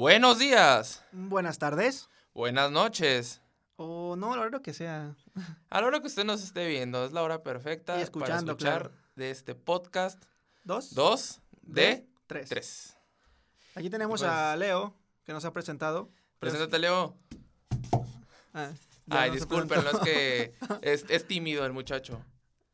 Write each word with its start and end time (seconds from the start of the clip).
Buenos 0.00 0.38
días. 0.38 1.04
Buenas 1.12 1.58
tardes. 1.58 2.08
Buenas 2.32 2.70
noches. 2.70 3.42
O 3.76 4.16
no, 4.16 4.32
a 4.32 4.36
la 4.38 4.44
hora 4.44 4.60
que 4.60 4.72
sea. 4.72 5.14
A 5.68 5.80
la 5.82 5.86
hora 5.86 6.00
que 6.00 6.06
usted 6.06 6.24
nos 6.24 6.42
esté 6.42 6.66
viendo, 6.68 7.04
es 7.04 7.12
la 7.12 7.22
hora 7.22 7.42
perfecta 7.42 7.98
Y 7.98 8.00
escuchando, 8.00 8.56
para 8.56 8.70
escuchar 8.80 8.80
claro. 8.88 8.96
de 9.16 9.30
este 9.30 9.54
podcast 9.54 10.24
¿Dos? 10.64 10.94
2 10.94 11.42
de 11.60 12.08
Tres. 12.26 12.48
3. 12.48 12.96
Aquí 13.74 13.90
tenemos 13.90 14.22
Pues- 14.22 14.32
a 14.32 14.56
Leo, 14.56 14.94
que 15.26 15.34
nos 15.34 15.44
ha 15.44 15.52
presentado. 15.52 16.08
Preséntate, 16.38 16.78
Leo. 16.78 17.14
Ah, 18.54 18.70
Ay, 19.10 19.30
disculpen, 19.32 19.80
es 19.80 19.98
que 19.98 20.54
es, 20.80 21.04
es 21.10 21.26
tímido 21.26 21.66
el 21.66 21.74
muchacho. 21.74 22.24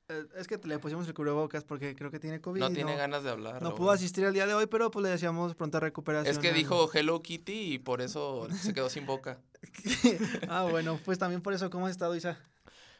Eh, 0.08 0.24
es 0.36 0.46
que 0.46 0.56
le 0.58 0.78
pusimos 0.78 1.06
el 1.08 1.14
cubrebocas 1.14 1.64
porque 1.64 1.96
creo 1.96 2.10
que 2.10 2.20
tiene 2.20 2.40
COVID. 2.40 2.60
No 2.60 2.70
tiene 2.70 2.94
ganas 2.96 3.24
de 3.24 3.30
hablar. 3.30 3.60
No 3.62 3.74
pudo 3.74 3.90
asistir 3.90 4.24
el 4.24 4.32
día 4.32 4.46
de 4.46 4.54
hoy, 4.54 4.66
pero 4.66 4.90
pues 4.90 5.02
le 5.02 5.08
deseamos 5.08 5.54
pronta 5.54 5.80
recuperación. 5.80 6.32
Es 6.32 6.38
que 6.38 6.50
al- 6.50 6.54
dijo 6.54 6.88
Hello 6.92 7.20
Kitty 7.22 7.74
y 7.74 7.78
por 7.78 8.00
eso 8.00 8.46
se 8.52 8.72
quedó 8.72 8.88
sin 8.88 9.04
boca. 9.06 9.40
ah, 10.48 10.66
bueno, 10.70 11.00
pues 11.04 11.18
también 11.18 11.42
por 11.42 11.52
eso, 11.54 11.70
¿cómo 11.70 11.86
has 11.86 11.92
estado, 11.92 12.14
Isa? 12.14 12.38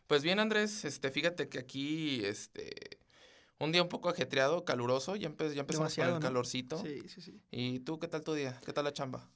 Pues 0.08 0.22
bien, 0.22 0.40
Andrés, 0.40 0.84
este, 0.84 1.10
fíjate 1.10 1.48
que 1.48 1.58
aquí, 1.58 2.24
este, 2.24 2.98
un 3.58 3.70
día 3.72 3.82
un 3.82 3.88
poco 3.88 4.08
ajetreado, 4.08 4.64
caluroso, 4.64 5.14
ya, 5.16 5.28
empe- 5.28 5.52
ya 5.52 5.60
empezamos 5.60 5.94
con 5.94 6.06
el 6.06 6.14
¿no? 6.14 6.20
calorcito. 6.20 6.78
Sí, 6.82 7.08
sí, 7.08 7.20
sí. 7.20 7.40
¿Y 7.50 7.80
tú 7.80 7.98
qué 8.00 8.08
tal 8.08 8.22
tu 8.22 8.34
día? 8.34 8.60
¿Qué 8.64 8.72
tal 8.72 8.84
la 8.84 8.92
chamba? 8.92 9.28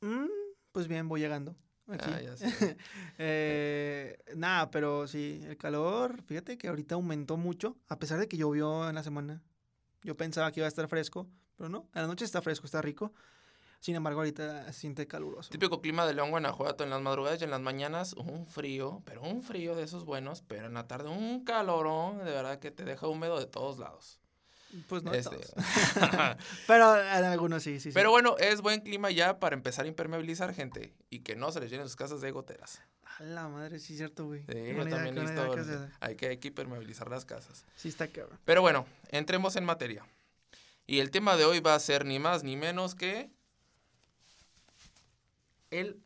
Mm, 0.00 0.26
pues 0.72 0.88
bien, 0.88 1.08
voy 1.08 1.20
llegando. 1.20 1.56
Aquí. 1.88 2.10
Ah, 2.12 2.20
ya 2.20 2.36
sé. 2.36 2.76
Eh, 3.20 4.16
nada, 4.36 4.70
pero 4.70 5.08
sí, 5.08 5.40
el 5.44 5.56
calor, 5.56 6.22
fíjate 6.22 6.56
que 6.56 6.68
ahorita 6.68 6.94
aumentó 6.94 7.36
mucho, 7.36 7.76
a 7.88 7.98
pesar 7.98 8.20
de 8.20 8.28
que 8.28 8.36
llovió 8.36 8.88
en 8.88 8.94
la 8.94 9.02
semana. 9.02 9.42
Yo 10.02 10.16
pensaba 10.16 10.52
que 10.52 10.60
iba 10.60 10.66
a 10.66 10.68
estar 10.68 10.86
fresco, 10.86 11.28
pero 11.56 11.68
no, 11.68 11.88
en 11.94 12.02
la 12.02 12.06
noche 12.06 12.24
está 12.24 12.40
fresco, 12.40 12.66
está 12.66 12.80
rico. 12.80 13.12
Sin 13.80 13.94
embargo, 13.94 14.20
ahorita 14.20 14.72
se 14.72 14.80
siente 14.80 15.06
caluroso. 15.06 15.50
Típico 15.50 15.80
clima 15.80 16.06
de 16.06 16.14
León, 16.14 16.30
Guanajuato, 16.30 16.84
en 16.84 16.90
las 16.90 17.00
madrugadas 17.00 17.40
y 17.40 17.44
en 17.44 17.50
las 17.50 17.60
mañanas 17.60 18.12
un 18.12 18.46
frío, 18.46 19.02
pero 19.04 19.22
un 19.22 19.42
frío 19.42 19.74
de 19.76 19.84
esos 19.84 20.04
buenos, 20.04 20.42
pero 20.42 20.66
en 20.66 20.74
la 20.74 20.86
tarde 20.86 21.08
un 21.08 21.44
calorón, 21.44 22.18
de 22.18 22.30
verdad 22.30 22.58
que 22.58 22.70
te 22.70 22.84
deja 22.84 23.06
húmedo 23.06 23.38
de 23.38 23.46
todos 23.46 23.78
lados. 23.78 24.20
Pues 24.88 25.02
no 25.02 25.12
Este, 25.14 25.36
todos. 25.36 25.54
Pero 26.66 26.96
en 27.00 27.24
algunos 27.24 27.62
sí, 27.62 27.74
sí, 27.80 27.90
sí. 27.90 27.94
pero 27.94 28.10
bueno, 28.10 28.36
es 28.38 28.60
buen 28.60 28.80
clima 28.80 29.10
ya 29.10 29.38
para 29.38 29.54
empezar 29.54 29.86
a 29.86 29.88
impermeabilizar 29.88 30.54
gente 30.54 30.94
y 31.10 31.20
que 31.20 31.36
no 31.36 31.50
se 31.52 31.60
les 31.60 31.70
llenen 31.70 31.86
sus 31.86 31.96
casas 31.96 32.20
de 32.20 32.30
goteras. 32.30 32.80
A 33.18 33.22
la 33.24 33.48
madre, 33.48 33.78
sí 33.80 33.94
es 33.94 33.98
cierto, 33.98 34.26
güey. 34.26 34.44
Sí, 34.46 34.74
yo 34.76 34.86
también 34.88 35.14
da. 35.14 35.90
hay 36.00 36.16
que, 36.16 36.28
hay 36.28 36.36
que 36.38 36.48
impermeabilizar 36.48 37.08
las 37.10 37.24
casas. 37.24 37.64
Sí 37.76 37.88
está 37.88 38.06
cabrón. 38.08 38.38
Pero 38.44 38.60
bueno, 38.60 38.86
entremos 39.08 39.56
en 39.56 39.64
materia. 39.64 40.06
Y 40.86 41.00
el 41.00 41.10
tema 41.10 41.36
de 41.36 41.44
hoy 41.44 41.60
va 41.60 41.74
a 41.74 41.80
ser 41.80 42.04
ni 42.04 42.18
más 42.18 42.44
ni 42.44 42.56
menos 42.56 42.94
que 42.94 43.30
el 45.70 46.00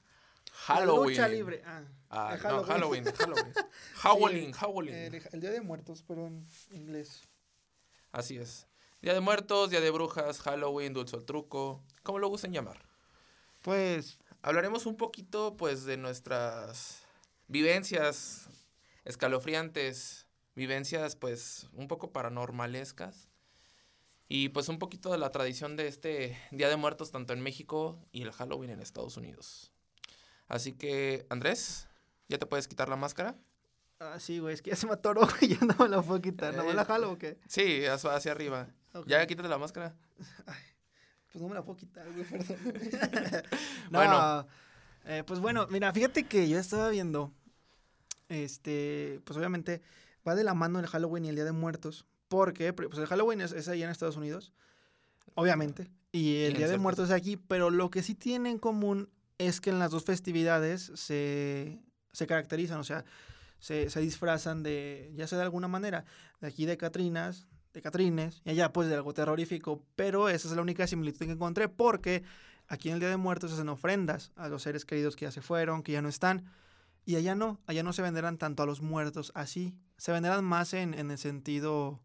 Halloween. 0.53 1.17
La 1.19 1.27
lucha 1.27 1.29
libre. 1.29 1.63
Ah, 1.67 1.83
Ah, 2.15 2.35
el 2.37 2.43
no, 2.43 2.63
Halloween, 2.65 3.05
Halloween. 3.05 3.53
Halloween, 3.95 4.53
Halloween. 4.53 4.95
el, 4.95 5.23
el 5.33 5.41
Día 5.41 5.51
de 5.51 5.63
Muertos, 5.63 6.05
pero 6.07 6.27
en 6.27 6.47
inglés. 6.71 7.23
Así 8.13 8.37
es. 8.37 8.67
Día 9.01 9.15
de 9.15 9.21
Muertos, 9.21 9.71
Día 9.71 9.81
de 9.81 9.91
Brujas, 9.91 10.41
Halloween, 10.41 10.93
Dulce 10.93 11.17
el 11.17 11.25
Truco, 11.25 11.83
como 12.03 12.19
lo 12.19 12.29
gusten 12.29 12.53
llamar. 12.53 12.85
Pues, 13.63 14.19
Hablaremos 14.45 14.87
un 14.87 14.97
poquito, 14.97 15.57
pues, 15.57 15.85
de 15.85 15.97
nuestras 15.97 17.05
vivencias 17.47 18.49
escalofriantes, 19.05 20.27
vivencias, 20.57 21.15
pues, 21.15 21.69
un 21.73 21.87
poco 21.87 22.13
paranormalescas. 22.13 23.31
Y, 24.29 24.49
pues, 24.49 24.69
un 24.69 24.81
poquito 24.81 25.13
de 25.13 25.19
la 25.19 25.31
tradición 25.31 25.77
de 25.77 25.87
este 25.87 26.37
Día 26.51 26.69
de 26.69 26.75
Muertos, 26.75 27.13
tanto 27.13 27.33
en 27.33 27.41
México 27.41 28.05
y 28.11 28.23
el 28.23 28.33
Halloween 28.33 28.71
en 28.71 28.81
Estados 28.81 29.17
Unidos. 29.17 29.71
Así 30.49 30.73
que, 30.73 31.25
Andrés, 31.31 31.87
¿ya 32.29 32.39
te 32.39 32.47
puedes 32.47 32.67
quitar 32.67 32.89
la 32.89 32.97
máscara? 32.97 33.37
Ah, 34.03 34.21
sí, 34.21 34.39
güey, 34.39 34.55
es 34.55 34.63
que 34.63 34.71
ya 34.71 34.77
se 34.77 34.87
me 34.87 34.93
atoró, 34.93 35.23
güey, 35.41 35.57
ya 35.57 35.65
no 35.67 35.75
me 35.79 35.89
la 35.89 36.03
puedo 36.03 36.21
quitar. 36.21 36.55
¿No 36.55 36.65
me 36.65 36.71
Eh, 36.71 36.75
la 36.75 36.85
jalo 36.85 37.13
o 37.13 37.19
qué? 37.19 37.39
Sí, 37.49 37.85
hacia 37.87 38.33
arriba. 38.33 38.69
Ya 39.07 39.27
quítate 39.27 39.49
la 39.49 39.59
máscara. 39.59 39.95
Pues 41.33 41.41
no 41.41 41.49
me 41.49 41.55
la 41.55 41.63
puedo 41.65 41.79
quitar, 41.79 42.07
güey, 42.13 42.25
perdón. 42.25 42.59
no, 43.91 43.99
Bueno. 43.99 44.47
eh, 45.07 45.23
pues 45.27 45.41
bueno, 45.41 45.67
mira, 45.71 45.93
fíjate 45.93 46.25
que 46.25 46.49
yo 46.49 46.59
estaba 46.59 46.91
viendo, 46.91 47.33
este, 48.29 49.21
pues 49.25 49.37
obviamente 49.39 49.81
va 50.27 50.35
de 50.35 50.45
la 50.45 50.55
mano 50.55 50.79
el 50.79 50.87
Halloween 50.87 51.25
y 51.25 51.29
el 51.31 51.35
Día 51.37 51.45
de 51.45 51.53
Muertos, 51.53 52.07
porque 52.29 52.73
pues 52.73 52.99
el 52.99 53.07
Halloween 53.07 53.41
es, 53.41 53.53
es 53.53 53.69
allá 53.69 53.85
en 53.87 53.91
Estados 53.91 54.17
Unidos, 54.17 54.53
obviamente, 55.35 55.91
y 56.13 56.43
el 56.43 56.55
Día 56.55 56.69
de 56.69 56.77
Muertos 56.79 57.09
es 57.09 57.15
aquí, 57.15 57.37
pero 57.37 57.71
lo 57.71 57.91
que 57.91 58.03
sí 58.03 58.15
tiene 58.15 58.51
en 58.51 58.59
común 58.59 59.09
es 59.39 59.61
que 59.61 59.71
en 59.71 59.79
las 59.79 59.91
dos 59.91 60.05
festividades 60.05 60.93
se, 60.95 61.81
se 62.13 62.27
caracterizan, 62.27 62.79
o 62.79 62.85
sea, 62.85 63.05
se, 63.63 63.89
se 63.91 64.01
disfrazan 64.01 64.65
de, 64.65 65.13
ya 65.15 65.29
sea 65.29 65.39
de 65.39 65.45
alguna 65.45 65.69
manera, 65.69 66.05
de 66.41 66.49
aquí 66.49 66.67
de 66.67 66.77
Catrinas, 66.77 67.47
de 67.73 67.81
Catrines, 67.81 68.43
y 68.45 68.51
allá 68.51 68.73
pues 68.73 68.89
de 68.89 68.97
algo 68.97 69.15
terrorífico, 69.15 69.85
pero 69.95 70.29
esa 70.29 70.49
es 70.49 70.57
la 70.57 70.63
única 70.63 70.85
similitud 70.89 71.27
que 71.27 71.33
encontré 71.33 71.69
porque 71.69 72.25
aquí 72.67 72.89
en 72.89 72.95
el 72.95 73.01
Día 73.01 73.09
de 73.09 73.17
Muertos 73.17 73.51
se 73.51 73.55
hacen 73.55 73.69
ofrendas 73.69 74.33
a 74.35 74.49
los 74.49 74.65
seres 74.65 74.85
queridos 74.85 75.15
que 75.15 75.27
ya 75.27 75.31
se 75.31 75.43
fueron, 75.43 75.85
que 75.85 75.93
ya 75.93 76.03
no 76.03 76.09
están, 76.09 76.45
y 77.07 77.15
allá 77.15 77.37
no, 77.37 77.61
allá 77.69 77.85
no 77.85 77.93
se 77.93 78.03
venderán 78.03 78.37
tanto 78.37 78.65
a 78.65 78.67
los 78.67 78.83
muertos 78.83 79.31
así, 79.37 79.77
se 79.97 80.11
venderán 80.11 80.45
más 80.45 80.75
en, 80.75 80.93
en 80.93 81.13
el 81.13 81.19
sentido 81.19 82.03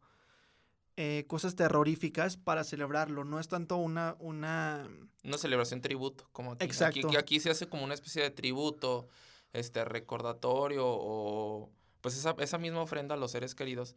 eh, 0.95 1.25
cosas 1.27 1.55
terroríficas 1.55 2.37
para 2.37 2.63
celebrarlo, 2.63 3.23
no 3.23 3.39
es 3.39 3.47
tanto 3.47 3.77
una, 3.77 4.15
una, 4.19 4.87
Una 5.23 5.37
celebración 5.39 5.81
tributo, 5.81 6.29
como 6.31 6.51
aquí. 6.51 6.65
Exacto. 6.65 7.07
Aquí, 7.07 7.17
aquí 7.17 7.39
se 7.39 7.49
hace 7.49 7.67
como 7.67 7.83
una 7.83 7.95
especie 7.95 8.21
de 8.21 8.29
tributo, 8.29 9.07
este, 9.57 9.83
recordatorio 9.85 10.83
o 10.85 11.69
pues 12.01 12.15
esa, 12.17 12.35
esa 12.39 12.57
misma 12.57 12.81
ofrenda 12.81 13.15
a 13.15 13.17
los 13.17 13.31
seres 13.31 13.55
queridos. 13.55 13.95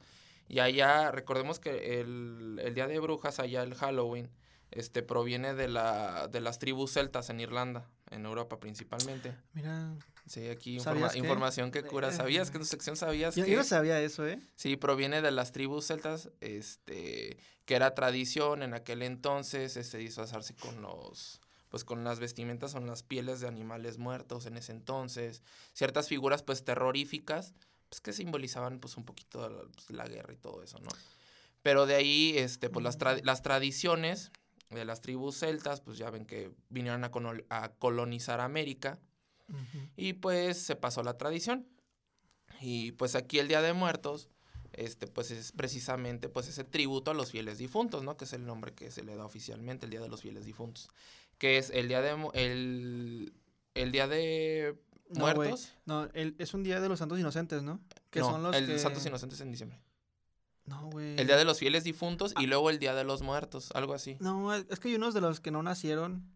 Y 0.49 0.59
allá, 0.59 1.11
recordemos 1.13 1.61
que 1.61 2.01
el, 2.01 2.61
el 2.63 2.75
Día 2.75 2.87
de 2.89 2.99
Brujas, 2.99 3.39
allá 3.39 3.63
el 3.63 3.75
Halloween, 3.75 4.31
este, 4.73 5.03
proviene 5.03 5.55
de, 5.55 5.69
la, 5.69 6.29
de 6.29 6.41
las 6.41 6.59
tribus 6.59 6.93
celtas 6.93 7.31
en 7.31 7.41
Irlanda, 7.41 7.89
en 8.11 8.25
Europa 8.27 8.59
principalmente. 8.61 9.37
mira, 9.53 9.95
Sí, 10.27 10.47
aquí 10.49 10.77
informa- 10.79 10.85
¿Sabías 10.85 11.13
qué? 11.13 11.19
información 11.19 11.71
que 11.73 11.83
cura. 11.83 12.13
¿Sabías 12.13 12.51
que 12.51 12.59
en 12.59 12.63
tu 12.63 12.67
sección 12.69 12.97
sabías 12.97 13.35
yo, 13.35 13.45
que...? 13.45 13.65
sabía 13.65 14.01
eso, 14.01 14.25
¿eh? 14.27 14.39
Sí, 14.55 14.77
proviene 14.77 15.23
de 15.23 15.33
las 15.33 15.51
tribus 15.51 15.87
celtas, 15.89 16.31
este, 16.41 17.37
que 17.65 17.75
era 17.75 17.95
tradición 17.97 18.63
en 18.63 18.75
aquel 18.75 19.03
entonces, 19.03 19.77
este, 19.77 19.99
disfrazarse 19.99 20.55
con 20.55 20.83
los, 20.83 21.41
pues 21.71 21.85
con 21.85 22.05
las 22.05 22.21
vestimentas 22.21 22.75
o 22.75 22.81
las 22.81 23.03
pieles 23.03 23.41
de 23.41 23.49
animales 23.49 23.97
muertos 23.97 24.45
en 24.45 24.59
ese 24.59 24.73
entonces, 24.73 25.43
ciertas 25.73 26.09
figuras 26.09 26.43
pues 26.43 26.65
terroríficas, 26.65 27.55
pues 27.89 28.03
que 28.03 28.13
simbolizaban 28.13 28.79
pues 28.81 28.99
un 28.99 29.05
poquito 29.05 29.49
la, 29.49 29.63
pues, 29.63 29.91
la 29.91 30.07
guerra 30.07 30.35
y 30.35 30.37
todo 30.37 30.63
eso, 30.63 30.79
¿no? 30.81 30.91
Pero 31.63 31.87
de 31.87 31.95
ahí, 31.95 32.35
este, 32.37 32.69
pues 32.69 32.83
las, 32.83 32.99
tra- 32.99 33.23
las 33.25 33.43
tradiciones 33.43 34.31
de 34.71 34.85
las 34.85 35.01
tribus 35.01 35.39
celtas, 35.39 35.81
pues 35.81 35.99
ya 35.99 36.11
ven 36.11 36.27
que 36.27 36.53
vinieron 36.69 37.05
a, 37.05 37.11
a 37.49 37.73
colonizar 37.73 38.41
América, 38.41 38.99
y 39.97 40.13
pues 40.13 40.59
se 40.59 40.77
pasó 40.77 41.03
la 41.03 41.19
tradición. 41.19 41.67
Y 42.61 42.93
pues 42.93 43.17
aquí 43.17 43.41
el 43.41 43.49
Día 43.49 43.63
de 43.63 43.73
Muertos, 43.73 44.29
este, 44.73 45.09
pues 45.09 45.33
es 45.33 45.51
precisamente 45.51 46.29
pues 46.29 46.47
ese 46.47 46.63
tributo 46.63 47.11
a 47.11 47.15
los 47.15 47.33
fieles 47.33 47.59
difuntos, 47.59 48.05
¿no? 48.05 48.17
Que 48.17 48.27
es 48.27 48.33
el 48.33 48.47
nombre 48.47 48.73
que 48.73 48.93
se 48.93 49.03
le 49.03 49.17
da 49.17 49.25
oficialmente, 49.25 49.87
el 49.87 49.91
Día 49.91 50.01
de 50.01 50.09
los 50.09 50.23
Fieles 50.23 50.45
Difuntos. 50.45 50.89
Que 51.41 51.57
es 51.59 51.71
el 51.71 51.89
día 51.89 52.03
de 52.03 52.11
el, 52.35 53.33
el 53.75 53.93
día 53.93 54.07
de 54.07 54.79
muertos. 55.09 55.73
No, 55.87 56.05
el- 56.13 56.37
es 56.39 56.53
un 56.55 56.63
día 56.63 56.81
de 56.81 56.89
los 56.91 56.99
santos 56.99 57.19
inocentes, 57.19 57.63
¿no? 57.63 57.81
Que 58.11 58.21
no, 58.21 58.27
son 58.31 58.43
los 58.43 58.55
el 58.55 58.67
que... 58.67 58.79
Santos 58.79 59.05
Inocentes 59.07 59.41
en 59.41 59.51
diciembre. 59.51 59.81
No, 60.67 60.91
güey. 60.91 61.19
El 61.19 61.27
día 61.27 61.39
de 61.39 61.47
los 61.47 61.59
fieles 61.59 61.83
difuntos 61.83 62.35
y 62.39 62.47
luego 62.47 62.69
el 62.69 62.79
día 62.79 62.95
de 62.95 63.05
los 63.05 63.23
muertos, 63.23 63.71
algo 63.75 63.95
así. 63.95 64.19
No, 64.21 64.55
es 64.55 64.79
que 64.79 64.89
hay 64.89 64.97
unos 64.97 65.15
de 65.15 65.23
los 65.23 65.41
que 65.41 65.51
no 65.51 65.63
nacieron. 65.63 66.31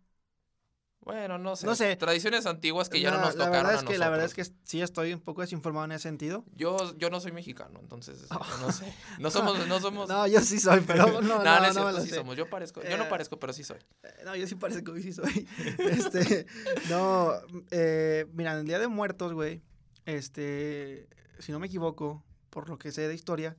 Bueno, 1.04 1.36
no 1.38 1.54
sé. 1.54 1.66
No 1.66 1.74
sé. 1.74 1.96
Tradiciones 1.96 2.46
antiguas 2.46 2.88
que 2.88 3.00
ya 3.00 3.10
no, 3.10 3.18
La- 3.18 3.22
nos 3.26 3.36
la 3.36 3.44
tocaron 3.46 3.66
verdad 3.66 3.72
a 3.72 3.78
es 3.80 3.84
que 3.84 3.98
La 3.98 4.08
verdad 4.08 4.26
es 4.26 4.34
que 4.34 4.44
sí 4.64 4.80
estoy 4.80 5.12
un 5.12 5.20
poco 5.20 5.42
desinformado 5.42 5.84
en 5.84 5.92
ese 5.92 6.04
sentido. 6.04 6.44
Yo, 6.56 6.96
yo 6.96 7.10
no 7.10 7.20
soy 7.20 7.32
mexicano, 7.32 7.78
entonces 7.80 8.26
yo 8.30 8.38
no 8.60 8.72
sé. 8.72 8.92
No 9.18 9.30
somos, 9.30 9.66
no 9.68 9.80
somos. 9.80 10.08
No, 10.08 10.26
yo 10.26 10.40
sí 10.40 10.58
soy, 10.58 10.80
pero 10.80 11.06
no, 11.20 11.20
No, 11.20 11.44
no, 11.44 11.44
no, 11.44 11.60
no, 11.60 11.66
es 11.66 11.72
cierto, 11.74 11.92
lo 11.92 12.00
sí 12.00 12.08
sé. 12.08 12.14
somos. 12.16 12.36
Yo 12.36 12.48
parezco, 12.48 12.82
yo 12.82 12.96
no 12.96 13.04
Eh, 13.04 13.08
parezco, 13.10 13.38
pero 13.38 13.52
sí 13.52 13.64
soy. 13.64 13.78
Eh, 14.02 14.22
No, 14.24 14.34
yo 14.34 14.46
sí 14.46 14.54
parezco 14.54 14.94
que 14.94 15.02
sí 15.02 15.12
soy. 15.12 15.46
Este, 15.78 16.46
no, 16.88 17.32
eh, 17.70 18.26
mira, 18.32 18.52
en 18.52 18.60
el 18.60 18.66
Día 18.66 18.78
de 18.78 18.88
Muertos, 18.88 19.32
güey, 19.34 19.60
este, 20.06 21.06
si 21.38 21.52
no 21.52 21.58
me 21.58 21.66
equivoco, 21.66 22.24
por 22.50 22.68
lo 22.68 22.78
que 22.78 22.92
sé 22.92 23.08
de 23.08 23.14
historia, 23.14 23.56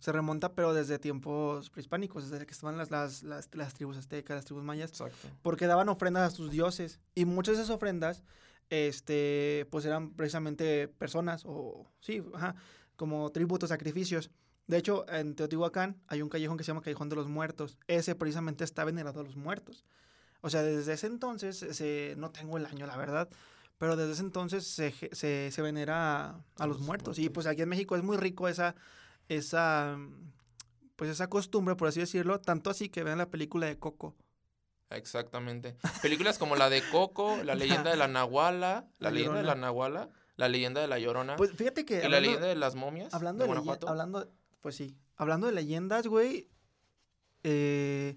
se 0.00 0.12
remonta, 0.12 0.54
pero 0.54 0.72
desde 0.74 0.98
tiempos 0.98 1.70
prehispánicos, 1.70 2.30
desde 2.30 2.46
que 2.46 2.52
estaban 2.52 2.76
las, 2.76 2.90
las, 2.90 3.22
las, 3.22 3.54
las 3.54 3.74
tribus 3.74 3.98
aztecas, 3.98 4.34
las 4.34 4.44
tribus 4.46 4.64
mayas, 4.64 4.90
Exacto. 4.90 5.28
porque 5.42 5.66
daban 5.66 5.88
ofrendas 5.90 6.32
a 6.32 6.34
sus 6.34 6.50
dioses. 6.50 7.00
Y 7.14 7.26
muchas 7.26 7.56
de 7.56 7.62
esas 7.62 7.74
ofrendas, 7.74 8.22
este, 8.70 9.68
pues 9.70 9.84
eran 9.84 10.10
precisamente 10.14 10.88
personas, 10.88 11.42
o 11.44 11.86
sí, 12.00 12.22
ajá, 12.34 12.54
como 12.96 13.30
tributos, 13.30 13.68
sacrificios. 13.68 14.30
De 14.66 14.78
hecho, 14.78 15.04
en 15.10 15.34
Teotihuacán 15.34 16.00
hay 16.06 16.22
un 16.22 16.28
callejón 16.28 16.56
que 16.56 16.64
se 16.64 16.68
llama 16.68 16.80
Callejón 16.80 17.08
de 17.10 17.16
los 17.16 17.28
Muertos. 17.28 17.76
Ese 17.86 18.14
precisamente 18.14 18.64
está 18.64 18.84
venerado 18.84 19.20
a 19.20 19.24
los 19.24 19.36
muertos. 19.36 19.84
O 20.40 20.48
sea, 20.48 20.62
desde 20.62 20.94
ese 20.94 21.08
entonces, 21.08 21.58
se, 21.58 22.14
no 22.16 22.30
tengo 22.30 22.56
el 22.56 22.64
año, 22.64 22.86
la 22.86 22.96
verdad, 22.96 23.28
pero 23.76 23.96
desde 23.96 24.12
ese 24.12 24.22
entonces 24.22 24.66
se, 24.66 24.94
se, 25.12 25.50
se 25.50 25.62
venera 25.62 26.30
a, 26.30 26.44
a 26.58 26.66
los 26.66 26.78
los 26.78 26.86
muertos. 26.86 27.18
Y 27.18 27.22
muertos. 27.22 27.34
pues 27.34 27.46
aquí 27.46 27.62
en 27.62 27.68
México 27.68 27.96
es 27.96 28.02
muy 28.02 28.16
rico 28.16 28.48
esa, 28.48 28.74
esa, 29.30 29.96
mm, 29.96 30.32
pues 30.96 31.10
esa 31.10 31.28
costumbre, 31.30 31.76
por 31.76 31.88
así 31.88 32.00
decirlo, 32.00 32.40
tanto 32.40 32.68
así 32.68 32.88
que 32.88 33.02
vean 33.04 33.18
la 33.18 33.30
película 33.30 33.66
de 33.66 33.78
Coco. 33.78 34.14
Exactamente. 34.90 35.76
Películas 36.02 36.36
como 36.38 36.56
la 36.56 36.68
de 36.68 36.82
Coco, 36.90 37.36
La 37.44 37.54
leyenda 37.84 37.90
de 37.90 37.96
la 37.96 38.08
Nahuala, 38.08 38.88
La, 38.98 39.08
La 39.08 39.10
leyenda 39.14 39.38
de 39.38 39.44
la. 39.44 39.54
Nahuala, 39.54 40.10
La 40.36 40.48
leyenda 40.48 40.80
de 40.80 40.88
la 40.88 40.98
Llorona 40.98 41.36
Pues 41.36 41.52
fíjate 41.52 41.84
que... 41.84 41.94
y 41.94 41.98
La 42.00 42.04
hablando- 42.06 42.26
leyenda 42.26 42.46
de 42.48 42.56
las 42.56 42.74
momias 42.74 43.14
Hablando 43.14 43.44
de 43.44 43.46
Guanajuato. 43.46 43.88
hablando, 43.88 44.28
pues 44.60 44.74
sí, 44.76 44.96
hablando 45.16 45.46
de 45.46 45.52
leyendas, 45.52 46.06
güey, 46.08 46.48
eh, 47.44 48.16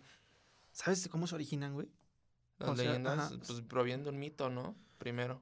¿sabes 0.72 1.08
cómo 1.10 1.28
se 1.28 1.36
originan, 1.36 1.74
güey? 1.74 1.88
Las 2.58 2.70
o 2.72 2.76
leyendas 2.76 3.34
pues, 3.46 3.62
provienen 3.62 4.04
de 4.04 4.10
un 4.10 4.20
mito, 4.20 4.50
¿no? 4.50 4.76
Primero. 4.98 5.42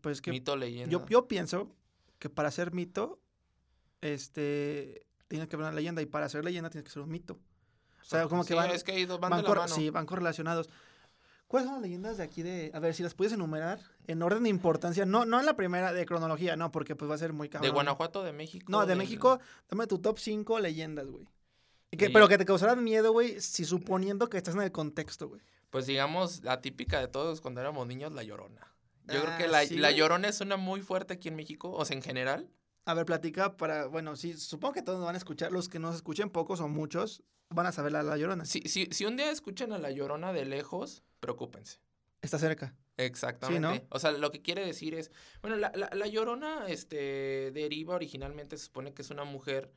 Pues 0.00 0.22
que 0.22 0.30
mito, 0.30 0.56
leyenda. 0.56 0.90
yo, 0.90 1.04
yo 1.06 1.26
pienso 1.28 1.74
que 2.18 2.30
para 2.30 2.50
ser 2.50 2.72
mito, 2.72 3.20
este, 4.12 5.06
tiene 5.28 5.48
que 5.48 5.56
haber 5.56 5.66
una 5.68 5.74
leyenda 5.74 6.02
y 6.02 6.06
para 6.06 6.28
ser 6.28 6.44
leyenda 6.44 6.70
tiene 6.70 6.84
que 6.84 6.90
ser 6.90 7.02
un 7.02 7.10
mito. 7.10 7.38
O 8.02 8.04
sea, 8.04 8.28
como 8.28 8.44
que 8.44 8.54
van, 8.54 8.70
es 8.70 8.84
que 8.84 9.06
van, 9.06 9.20
van 9.30 9.42
de 9.42 9.48
la 9.48 9.54
mano. 9.54 9.68
sí, 9.74 9.88
van 9.90 10.04
correlacionados. 10.04 10.68
¿Cuáles 11.46 11.66
son 11.66 11.74
las 11.76 11.82
leyendas 11.82 12.16
de 12.18 12.22
aquí 12.24 12.42
de, 12.42 12.70
a 12.74 12.80
ver, 12.80 12.94
si 12.94 13.02
las 13.02 13.14
puedes 13.14 13.32
enumerar 13.32 13.80
en 14.06 14.22
orden 14.22 14.42
de 14.42 14.48
importancia, 14.50 15.06
no, 15.06 15.24
no 15.24 15.40
en 15.40 15.46
la 15.46 15.56
primera 15.56 15.92
de 15.92 16.04
cronología, 16.04 16.56
no, 16.56 16.70
porque 16.70 16.96
pues 16.96 17.10
va 17.10 17.14
a 17.14 17.18
ser 17.18 17.32
muy 17.32 17.48
cabrón. 17.48 17.68
de 17.70 17.72
Guanajuato, 17.72 18.22
de 18.24 18.32
México. 18.32 18.66
No, 18.70 18.84
de 18.86 18.94
México, 18.94 19.38
dame 19.70 19.86
tu 19.86 19.98
top 20.00 20.18
5 20.18 20.60
leyendas, 20.60 21.06
güey. 21.08 21.26
Que- 21.96 22.10
pero 22.10 22.28
que 22.28 22.36
te 22.38 22.44
causaran 22.44 22.82
miedo, 22.82 23.12
güey, 23.12 23.40
si 23.40 23.64
suponiendo 23.64 24.28
que 24.28 24.36
estás 24.36 24.54
en 24.54 24.62
el 24.62 24.72
contexto, 24.72 25.28
güey. 25.28 25.40
Pues 25.70 25.86
digamos, 25.86 26.42
la 26.42 26.60
típica 26.60 26.98
de 27.00 27.08
todos 27.08 27.40
cuando 27.40 27.60
éramos 27.60 27.86
niños, 27.86 28.12
la 28.12 28.22
llorona. 28.24 28.60
Yo 29.06 29.20
creo 29.20 29.34
Ah, 29.34 29.38
que 29.38 29.46
la, 29.48 29.64
¿sí, 29.64 29.76
la 29.76 29.88
güey? 29.88 29.98
llorona 30.00 30.28
es 30.28 30.40
una 30.40 30.56
muy 30.56 30.80
fuerte 30.82 31.14
aquí 31.14 31.28
en 31.28 31.36
México, 31.36 31.70
o 31.72 31.84
sea, 31.84 31.96
en 31.96 32.02
general. 32.02 32.48
A 32.86 32.94
ver, 32.94 33.06
platica 33.06 33.56
para, 33.56 33.86
bueno, 33.86 34.14
sí, 34.16 34.34
supongo 34.34 34.74
que 34.74 34.82
todos 34.82 34.98
nos 34.98 35.06
van 35.06 35.14
a 35.14 35.18
escuchar, 35.18 35.52
los 35.52 35.68
que 35.68 35.78
nos 35.78 35.94
escuchen 35.94 36.30
pocos 36.30 36.60
o 36.60 36.68
muchos, 36.68 37.22
van 37.48 37.66
a 37.66 37.72
saber 37.72 37.92
la, 37.92 38.02
la 38.02 38.16
llorona. 38.16 38.44
Si, 38.44 38.60
si, 38.62 38.86
si 38.90 39.04
un 39.04 39.16
día 39.16 39.30
escuchan 39.30 39.72
a 39.72 39.78
la 39.78 39.90
llorona 39.90 40.32
de 40.32 40.44
lejos, 40.44 41.02
preocúpense. 41.20 41.80
Está 42.20 42.38
cerca. 42.38 42.74
Exactamente. 42.96 43.86
O 43.90 43.98
sea, 43.98 44.12
lo 44.12 44.30
que 44.30 44.42
quiere 44.42 44.64
decir 44.64 44.94
es, 44.94 45.10
bueno, 45.42 45.56
la, 45.56 45.72
la, 45.74 45.90
la 45.92 46.06
llorona 46.06 46.66
este, 46.68 47.50
deriva 47.52 47.94
originalmente, 47.94 48.56
se 48.56 48.66
supone 48.66 48.92
que 48.94 49.02
es 49.02 49.10
una 49.10 49.24
mujer 49.24 49.72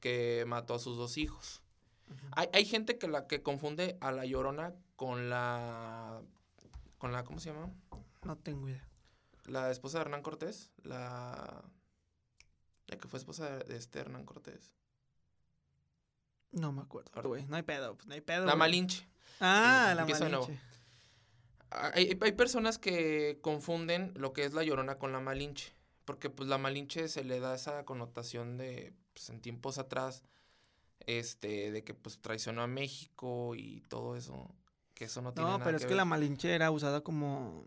que 0.00 0.44
mató 0.46 0.74
a 0.74 0.78
sus 0.78 0.96
dos 0.96 1.16
hijos. 1.18 1.62
Hay, 2.32 2.48
hay 2.52 2.64
gente 2.64 2.98
que 2.98 3.08
la 3.08 3.26
que 3.26 3.42
confunde 3.42 3.96
a 4.00 4.12
la 4.12 4.26
llorona 4.26 4.74
con 4.96 5.30
la, 5.30 6.22
con 6.98 7.12
la, 7.12 7.24
¿cómo 7.24 7.40
se 7.40 7.52
llama? 7.52 7.72
No 8.24 8.36
tengo 8.36 8.68
idea. 8.68 8.86
La 9.46 9.70
esposa 9.70 9.98
de 9.98 10.02
Hernán 10.02 10.22
Cortés, 10.22 10.70
la, 10.82 11.64
la 12.92 12.98
que 12.98 13.08
fue 13.08 13.18
esposa 13.18 13.58
de, 13.58 13.76
este 13.76 14.00
Hernán 14.00 14.24
Cortés. 14.24 14.72
No 16.52 16.72
me 16.72 16.82
acuerdo, 16.82 17.10
güey. 17.22 17.46
No 17.46 17.56
hay 17.56 17.62
pedo, 17.62 17.96
pues 17.96 18.06
no 18.06 18.14
hay 18.14 18.20
pedo. 18.20 18.44
La. 18.44 18.56
Malinche. 18.56 19.06
Ah, 19.40 19.88
Sí, 19.90 19.94
la 19.96 20.00
empiezo 20.02 20.24
de 20.24 20.30
nuevo. 20.30 20.46
Malinche. 20.46 20.72
Hay, 21.70 22.18
hay 22.20 22.32
personas 22.32 22.78
que 22.78 23.38
confunden 23.40 24.12
lo 24.14 24.34
que 24.34 24.44
es 24.44 24.52
la 24.52 24.62
llorona 24.62 24.98
con 24.98 25.12
la 25.12 25.20
malinche. 25.20 25.72
Porque 26.04 26.28
pues 26.28 26.48
la 26.48 26.58
malinche 26.58 27.08
se 27.08 27.24
le 27.24 27.40
da 27.40 27.54
esa 27.54 27.84
connotación 27.84 28.58
de, 28.58 28.92
pues 29.14 29.30
en 29.30 29.40
tiempos 29.40 29.78
atrás, 29.78 30.22
este, 31.06 31.70
de 31.70 31.84
que 31.84 31.94
pues 31.94 32.20
traicionó 32.20 32.62
a 32.62 32.66
México 32.66 33.54
y 33.54 33.80
todo 33.88 34.16
eso. 34.16 34.54
Que 34.94 35.04
eso 35.06 35.22
no 35.22 35.32
tiene 35.32 35.48
No, 35.48 35.58
pero 35.62 35.76
es 35.76 35.82
que 35.82 35.88
que 35.88 35.94
ver. 35.94 35.98
la 35.98 36.04
Malinche 36.04 36.54
era 36.54 36.70
usada 36.70 37.00
como... 37.00 37.66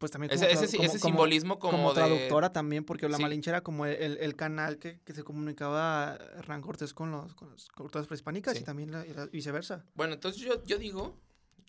Pues 0.00 0.10
también 0.10 0.30
como, 0.30 0.42
Ese, 0.42 0.64
ese, 0.64 0.76
como- 0.78 0.88
ese 0.88 0.98
como- 0.98 1.10
simbolismo 1.12 1.58
como, 1.58 1.76
como 1.76 1.88
de... 1.90 1.94
traductora 1.94 2.52
también, 2.54 2.84
porque 2.84 3.06
la 3.06 3.18
Sí. 3.18 3.22
Malinche 3.22 3.50
era 3.50 3.60
como 3.60 3.84
el, 3.84 4.16
el 4.16 4.34
canal 4.34 4.78
que, 4.78 4.98
que 5.04 5.12
se 5.12 5.22
comunicaba 5.22 6.16
Hernán 6.38 6.62
Cortés 6.62 6.94
con 6.94 7.10
los 7.10 7.34
con 7.34 7.50
las 7.50 7.68
culturas 7.68 8.06
prehispánicas 8.06 8.54
Sí. 8.56 8.62
y 8.62 8.64
también 8.64 8.90
la- 8.92 9.06
y 9.06 9.12
la- 9.12 9.26
viceversa. 9.26 9.84
Bueno, 9.94 10.14
entonces 10.14 10.40
yo, 10.40 10.64
yo 10.64 10.78
digo 10.78 11.14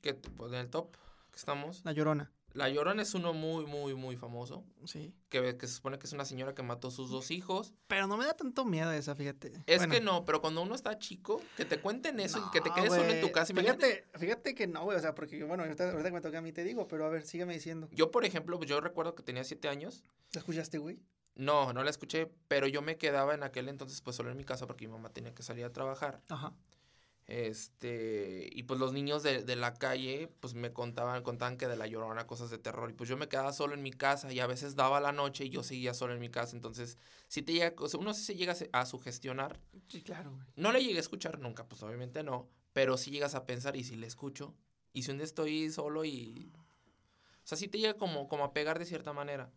que 0.02 0.14
pues, 0.14 0.54
en 0.54 0.60
el 0.60 0.70
top 0.70 0.94
que 1.30 1.36
estamos, 1.38 1.82
La 1.84 1.92
Llorona, 1.92 2.32
la 2.54 2.70
llorona 2.70 3.02
es 3.02 3.14
uno 3.14 3.34
muy, 3.34 3.66
muy, 3.66 3.96
muy 3.96 4.16
famoso. 4.18 4.64
sí. 4.86 5.14
Que, 5.30 5.58
que 5.58 5.68
se 5.68 5.76
supone 5.76 5.98
que 5.98 6.08
es 6.08 6.14
una 6.14 6.26
señora 6.26 6.54
que 6.54 6.62
mató 6.64 6.90
a 6.90 6.92
sus 6.92 7.10
dos 7.10 7.32
hijos. 7.32 7.74
Pero 7.88 8.06
no 8.08 8.18
me 8.18 8.26
da 8.26 8.34
tanto 8.36 8.66
miedo 8.66 8.92
esa, 8.92 9.16
fíjate. 9.16 9.54
Es 9.66 9.78
Bueno. 9.80 9.94
que 9.94 10.02
no, 10.02 10.26
pero 10.26 10.42
cuando 10.42 10.62
uno 10.62 10.76
está 10.76 10.98
chico, 11.00 11.42
que 11.56 11.64
te 11.66 11.80
cuenten 11.80 12.20
eso 12.20 12.40
y 12.46 12.52
que 12.52 12.60
te 12.62 12.70
quedes 12.72 12.94
solo 12.94 13.10
en 13.10 13.22
tu 13.22 13.32
casa, 13.32 13.54
imagínate. 13.54 13.88
Fíjate, 14.12 14.20
fíjate 14.20 14.56
que 14.56 14.68
no, 14.68 14.84
güey, 14.84 14.98
o 14.98 15.02
sea, 15.02 15.16
porque 15.16 15.38
yo, 15.38 15.48
bueno, 15.48 15.64
ahorita, 15.64 15.90
ahorita 15.90 16.10
que 16.10 16.14
me 16.14 16.22
toca 16.22 16.40
a 16.40 16.42
mí 16.42 16.52
te 16.52 16.64
digo, 16.64 16.88
pero 16.88 17.06
a 17.06 17.10
ver, 17.10 17.24
sígueme 17.26 17.54
diciendo. 17.54 17.88
Yo, 17.92 18.12
por 18.12 18.26
ejemplo, 18.26 18.60
yo 18.62 18.82
recuerdo 18.82 19.16
que 19.16 19.24
tenía 19.24 19.44
siete 19.44 19.70
años. 19.70 20.04
¿La 20.34 20.40
escuchaste, 20.40 20.78
güey? 20.78 21.00
No, 21.36 21.72
no 21.72 21.82
la 21.84 21.90
escuché, 21.90 22.30
pero 22.50 22.68
yo 22.68 22.82
me 22.82 22.98
quedaba 22.98 23.34
en 23.34 23.44
aquel 23.44 23.70
entonces 23.70 24.02
pues 24.02 24.18
solo 24.18 24.32
en 24.32 24.38
mi 24.38 24.44
casa 24.44 24.68
porque 24.68 24.86
mi 24.86 24.92
mamá 24.92 25.10
tenía 25.14 25.34
que 25.34 25.44
salir 25.44 25.64
a 25.64 25.72
trabajar. 25.72 26.22
Ajá. 26.28 26.54
Este, 27.32 28.50
y 28.52 28.64
pues 28.64 28.78
los 28.78 28.92
niños 28.92 29.24
de, 29.24 29.42
de 29.46 29.56
la 29.56 29.74
calle 29.74 30.30
pues 30.42 30.54
me 30.54 30.74
contaban, 30.74 31.24
contaban 31.24 31.56
que 31.56 31.70
de 31.70 31.78
la 31.78 31.88
llorona 31.88 32.28
cosas 32.28 32.50
de 32.50 32.58
terror. 32.58 32.90
Y 32.90 32.94
pues 32.94 33.10
yo 33.10 33.16
me 33.16 33.30
quedaba 33.30 33.54
solo 33.54 33.74
en 33.74 33.82
mi 33.82 33.94
casa 33.94 34.34
y 34.34 34.42
a 34.42 34.48
veces 34.48 34.76
daba 34.76 35.00
la 35.00 35.14
noche 35.14 35.46
y 35.46 35.50
yo 35.50 35.64
seguía 35.64 35.94
solo 35.94 36.14
en 36.14 36.20
mi 36.20 36.28
casa. 36.28 36.58
Entonces, 36.58 36.98
si 37.30 37.42
te 37.42 37.54
llega, 37.54 37.74
o 37.78 37.88
sea, 37.88 38.02
uno 38.02 38.14
sí 38.14 38.26
se 38.26 38.36
llega 38.36 38.54
a 38.74 38.86
sugestionar. 38.86 39.62
Sí, 39.88 40.02
claro, 40.02 40.32
güey. 40.32 40.46
No 40.58 40.74
le 40.74 40.84
llegué 40.84 40.98
a 40.98 41.00
escuchar 41.00 41.40
nunca, 41.40 41.66
pues 41.70 41.82
obviamente 41.84 42.22
no. 42.22 42.50
Pero 42.74 42.98
sí 42.98 43.12
llegas 43.12 43.34
a 43.34 43.46
pensar 43.46 43.78
y 43.78 43.86
si 43.86 43.96
le 43.96 44.08
escucho. 44.08 44.54
Y 44.92 45.04
si 45.04 45.12
un 45.12 45.18
día 45.18 45.26
estoy 45.26 45.72
solo 45.72 46.04
y... 46.04 46.52
O 46.54 47.46
sea, 47.46 47.58
sí 47.58 47.70
te 47.70 47.80
llega 47.80 47.94
como, 47.94 48.28
como 48.28 48.44
a 48.44 48.52
pegar 48.52 48.78
de 48.78 48.86
cierta 48.86 49.14
manera. 49.14 49.50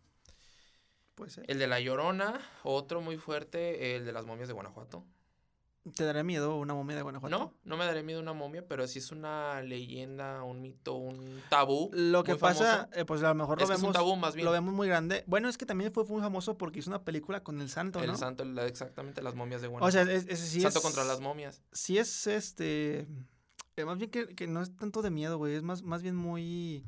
Puede 1.15 1.29
ser. 1.29 1.43
El 1.51 1.59
de 1.59 1.67
La 1.67 1.81
Llorona, 1.81 2.39
otro 2.63 3.01
muy 3.01 3.17
fuerte, 3.17 3.97
el 3.97 4.05
de 4.05 4.13
las 4.13 4.25
momias 4.25 4.47
de 4.47 4.53
Guanajuato. 4.53 5.05
¿Te 5.93 6.03
daría 6.03 6.23
miedo 6.23 6.57
una 6.57 6.73
momia 6.73 6.95
de 6.95 7.03
Guanajuato? 7.03 7.37
No, 7.37 7.53
no 7.63 7.77
me 7.77 7.85
daré 7.85 8.01
miedo 8.01 8.19
una 8.19 8.33
momia, 8.33 8.65
pero 8.67 8.87
sí 8.87 8.97
es 8.97 9.11
una 9.11 9.61
leyenda, 9.61 10.41
un 10.43 10.59
mito, 10.61 10.95
un 10.95 11.41
tabú. 11.49 11.91
Lo 11.93 12.23
que 12.23 12.35
pasa, 12.35 12.89
eh, 12.93 13.05
pues 13.05 13.21
a 13.21 13.27
lo 13.29 13.35
mejor 13.35 13.59
es 13.61 13.63
lo 13.63 13.67
que 13.67 13.73
es 13.75 13.79
un 13.79 13.83
vemos, 13.91 13.95
tabú 13.95 14.15
más 14.15 14.33
bien. 14.33 14.45
lo 14.45 14.51
vemos 14.51 14.73
muy 14.73 14.87
grande. 14.87 15.23
Bueno, 15.27 15.47
es 15.47 15.57
que 15.59 15.67
también 15.67 15.93
fue 15.93 16.03
muy 16.05 16.21
famoso 16.21 16.57
porque 16.57 16.79
hizo 16.79 16.89
una 16.89 17.03
película 17.03 17.43
con 17.43 17.61
el 17.61 17.69
santo, 17.69 17.99
el 17.99 18.07
¿no? 18.07 18.17
santo, 18.17 18.43
la- 18.45 18.65
exactamente 18.65 19.21
las 19.21 19.35
momias 19.35 19.61
de 19.61 19.67
o 19.67 19.71
Guanajuato. 19.71 20.05
sea, 20.05 20.11
es- 20.15 20.25
ese 20.27 20.47
sí 20.47 20.61
santo 20.61 20.79
es... 20.79 20.83
contra 20.83 21.03
las 21.03 21.19
momias. 21.19 21.61
Sí 21.71 21.99
es, 21.99 22.25
este... 22.25 23.05
eh, 23.75 23.85
más 23.85 23.99
bien 23.99 24.09
que, 24.09 24.27
que 24.29 24.47
no 24.47 24.63
es 24.63 24.75
tanto 24.75 25.03
de 25.03 25.11
miedo, 25.11 25.37
güey. 25.37 25.53
Es 25.53 25.61
más, 25.61 25.83
más 25.83 26.01
bien 26.01 26.15
muy 26.15 26.83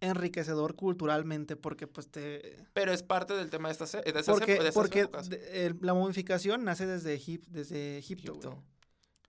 enriquecedor 0.00 0.74
culturalmente 0.76 1.56
porque, 1.56 1.86
pues, 1.86 2.08
te... 2.08 2.56
Pero 2.72 2.92
es 2.92 3.02
parte 3.02 3.34
del 3.34 3.50
tema 3.50 3.68
de 3.68 3.72
estas, 3.72 3.92
de 3.92 4.02
estas, 4.04 4.26
Porque, 4.26 4.54
epo- 4.56 4.62
de 4.62 4.68
estas 4.68 4.74
porque 4.74 5.00
épocas. 5.00 5.28
de- 5.28 5.66
el- 5.66 5.78
la 5.80 5.94
momificación 5.94 6.64
nace 6.64 6.86
desde, 6.86 7.16
Egip- 7.18 7.46
desde 7.48 7.98
Egipto, 7.98 8.62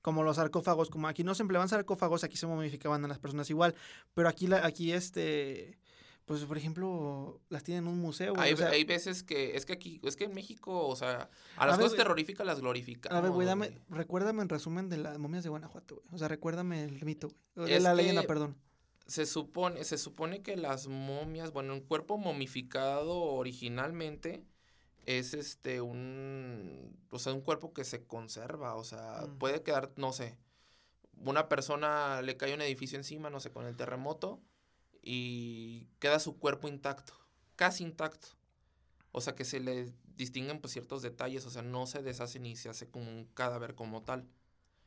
como 0.02 0.24
los 0.24 0.38
sarcófagos, 0.38 0.90
como 0.90 1.08
aquí 1.08 1.24
no 1.24 1.36
se 1.36 1.44
empleaban 1.44 1.68
sarcófagos, 1.70 2.24
aquí 2.24 2.38
se 2.38 2.48
momificaban 2.48 3.04
a 3.04 3.08
las 3.08 3.20
personas 3.20 3.50
igual, 3.50 3.76
pero 4.14 4.30
aquí, 4.30 4.48
la, 4.48 4.66
aquí 4.66 4.92
este, 4.94 5.78
pues 6.26 6.44
por 6.46 6.58
ejemplo, 6.58 7.42
las 7.50 7.64
tienen 7.64 7.84
en 7.86 7.90
un 7.92 8.00
museo, 8.00 8.34
Hay, 8.38 8.54
o 8.54 8.58
sea, 8.58 8.70
hay 8.70 8.84
veces 8.86 9.24
que, 9.24 9.58
es 9.58 9.66
que 9.66 9.74
aquí, 9.74 10.00
es 10.04 10.16
que 10.16 10.26
en 10.26 10.34
México, 10.34 10.88
o 10.88 10.96
sea, 10.96 11.30
a 11.58 11.66
las 11.68 11.78
cosas 11.78 11.98
terroríficas 11.98 12.46
las 12.46 12.60
glorificamos. 12.62 13.18
a 13.18 13.22
ver, 13.22 13.32
güey, 13.32 13.46
dame, 13.48 13.72
recuérdame 13.90 14.42
en 14.44 14.50
resumen 14.50 14.88
de 14.88 14.98
las 14.98 15.18
momias 15.18 15.44
de 15.44 15.50
Guanajuato, 15.50 15.96
güey, 15.96 16.16
o 16.16 16.18
sea, 16.18 16.28
recuérdame 16.28 16.84
el 16.86 17.04
mito, 17.04 17.30
güey, 17.56 17.72
de 17.74 17.80
la 17.80 17.94
leyenda, 17.96 18.22
que- 18.22 18.28
perdón. 18.28 18.56
Se 19.10 19.26
supone, 19.26 19.84
se 19.86 19.98
supone 19.98 20.42
que 20.44 20.56
las 20.58 20.88
momias, 20.88 21.52
bueno, 21.52 21.74
un 21.74 21.82
cuerpo 21.82 22.18
momificado 22.18 23.20
originalmente 23.20 24.46
es 25.08 25.34
este 25.34 25.82
un, 25.82 26.98
o 27.12 27.20
sea, 27.20 27.34
un 27.34 27.42
cuerpo 27.42 27.74
que 27.74 27.84
se 27.86 28.06
conserva, 28.08 28.76
o 28.76 28.84
sea, 28.84 29.28
Mm. 29.28 29.38
puede 29.40 29.64
quedar, 29.64 29.94
no 29.98 30.14
sé, 30.14 30.38
una 31.18 31.50
persona 31.50 32.22
le 32.22 32.38
cae 32.38 32.54
un 32.56 32.62
edificio 32.62 32.98
encima, 32.98 33.30
no 33.30 33.40
sé, 33.42 33.52
con 33.52 33.66
el 33.68 33.76
terremoto 33.78 34.42
y 35.04 35.88
queda 36.00 36.20
su 36.20 36.40
cuerpo 36.40 36.68
intacto, 36.68 37.14
casi 37.56 37.84
intacto. 37.84 38.30
O 39.12 39.22
sea, 39.22 39.36
que 39.36 39.46
se 39.46 39.60
le 39.60 39.94
distinguen 40.16 40.62
pues 40.62 40.74
ciertos 40.74 41.02
detalles, 41.02 41.46
o 41.46 41.50
sea, 41.52 41.62
no 41.64 41.88
se 41.88 42.04
deshace 42.04 42.40
ni 42.40 42.56
se 42.56 42.70
hace 42.70 42.90
como 42.90 43.10
un 43.12 43.26
cadáver 43.26 43.76
como 43.76 44.04
tal. 44.04 44.28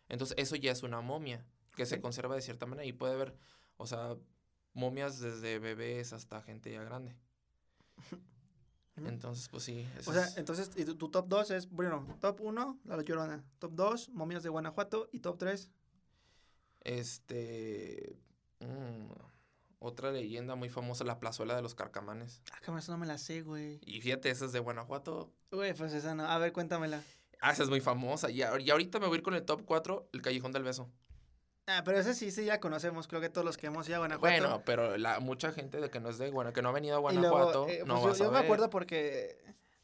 Entonces, 0.08 0.36
eso 0.38 0.56
ya 0.56 0.72
es 0.72 0.82
una 0.84 1.00
momia 1.00 1.46
que 1.76 1.86
se 1.86 2.00
conserva 2.00 2.34
de 2.36 2.42
cierta 2.42 2.66
manera 2.66 2.86
y 2.86 2.92
puede 2.92 3.14
haber, 3.14 3.36
o 3.76 3.86
sea, 3.86 4.16
momias 4.74 5.20
desde 5.20 5.58
bebés 5.58 6.12
hasta 6.12 6.40
gente 6.42 6.70
ya 6.72 6.82
grande. 6.84 7.16
Entonces, 8.96 9.48
pues 9.48 9.64
sí. 9.64 9.86
O 10.06 10.12
sea, 10.12 10.24
es- 10.24 10.36
entonces, 10.36 10.70
y 10.76 10.84
tu, 10.84 10.96
tu 10.96 11.10
top 11.10 11.26
2 11.28 11.50
es, 11.52 11.70
bueno, 11.70 12.06
top 12.20 12.40
1, 12.42 12.78
La 12.84 13.00
Llorona, 13.02 13.42
top 13.58 13.72
2, 13.74 14.08
momias 14.10 14.42
de 14.42 14.50
Guanajuato, 14.50 15.08
y 15.12 15.20
top 15.20 15.38
3, 15.38 15.70
este. 16.84 18.18
mm, 18.60 19.06
otra 19.78 20.12
leyenda 20.12 20.54
muy 20.54 20.68
famosa, 20.68 21.04
la 21.04 21.18
plazuela 21.18 21.56
de 21.56 21.62
los 21.62 21.74
carcamanes. 21.74 22.42
ah, 22.52 22.58
cabrón, 22.60 22.78
esa 22.78 22.92
no 22.92 22.98
me 22.98 23.06
la 23.06 23.18
sé, 23.18 23.42
güey. 23.42 23.80
Y 23.84 24.00
fíjate, 24.00 24.30
esa 24.30 24.44
es 24.44 24.52
de 24.52 24.60
Guanajuato. 24.60 25.32
Güey, 25.50 25.74
pues 25.74 25.92
esa 25.92 26.14
no, 26.14 26.24
a 26.24 26.38
ver, 26.38 26.52
cuéntamela. 26.52 27.02
Ah, 27.40 27.50
esa 27.52 27.64
es 27.64 27.68
muy 27.70 27.80
famosa. 27.80 28.30
Y, 28.30 28.38
y 28.42 28.70
ahorita 28.70 29.00
me 29.00 29.06
voy 29.06 29.16
a 29.16 29.18
ir 29.18 29.22
con 29.24 29.34
el 29.34 29.44
top 29.44 29.62
4, 29.64 30.08
el 30.12 30.22
Callejón 30.22 30.52
del 30.52 30.62
Beso. 30.62 30.88
Ah, 31.66 31.82
pero 31.84 31.98
ese 31.98 32.14
sí, 32.14 32.30
sí, 32.30 32.44
ya 32.44 32.58
conocemos. 32.60 33.06
Creo 33.06 33.20
que 33.20 33.28
todos 33.28 33.44
los 33.44 33.56
que 33.56 33.68
hemos 33.68 33.86
ido 33.88 33.96
a 33.96 33.98
Guanajuato. 34.00 34.36
Bueno, 34.40 34.62
pero 34.66 34.96
la, 34.98 35.20
mucha 35.20 35.52
gente 35.52 35.80
de 35.80 35.90
que 35.90 36.00
no 36.00 36.08
es 36.10 36.18
de 36.18 36.30
Guanajuato, 36.30 36.54
que 36.54 36.62
no 36.62 36.68
ha 36.70 36.72
venido 36.72 36.96
a 37.08 37.12
Y 37.12 37.16
luego, 37.16 37.36
Guanajuato, 37.36 37.68
eh, 37.68 37.82
no 37.86 37.94
pues 38.00 38.06
vas 38.06 38.18
yo, 38.18 38.24
a 38.24 38.28
me 38.28 38.36
ver. 38.38 38.44
acuerdo 38.44 38.68
porque 38.70 39.36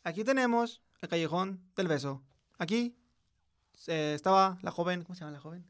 aquí 0.02 0.24
tenemos 0.24 0.82
el 1.00 1.08
callejón 1.08 1.62
del 1.76 1.86
beso. 1.88 2.22
Aquí 2.58 2.96
eh, 3.86 4.12
estaba 4.14 4.58
la 4.62 4.72
joven, 4.72 5.02
¿cómo 5.04 5.14
se 5.14 5.20
llama 5.20 5.32
la 5.32 5.40
joven? 5.40 5.64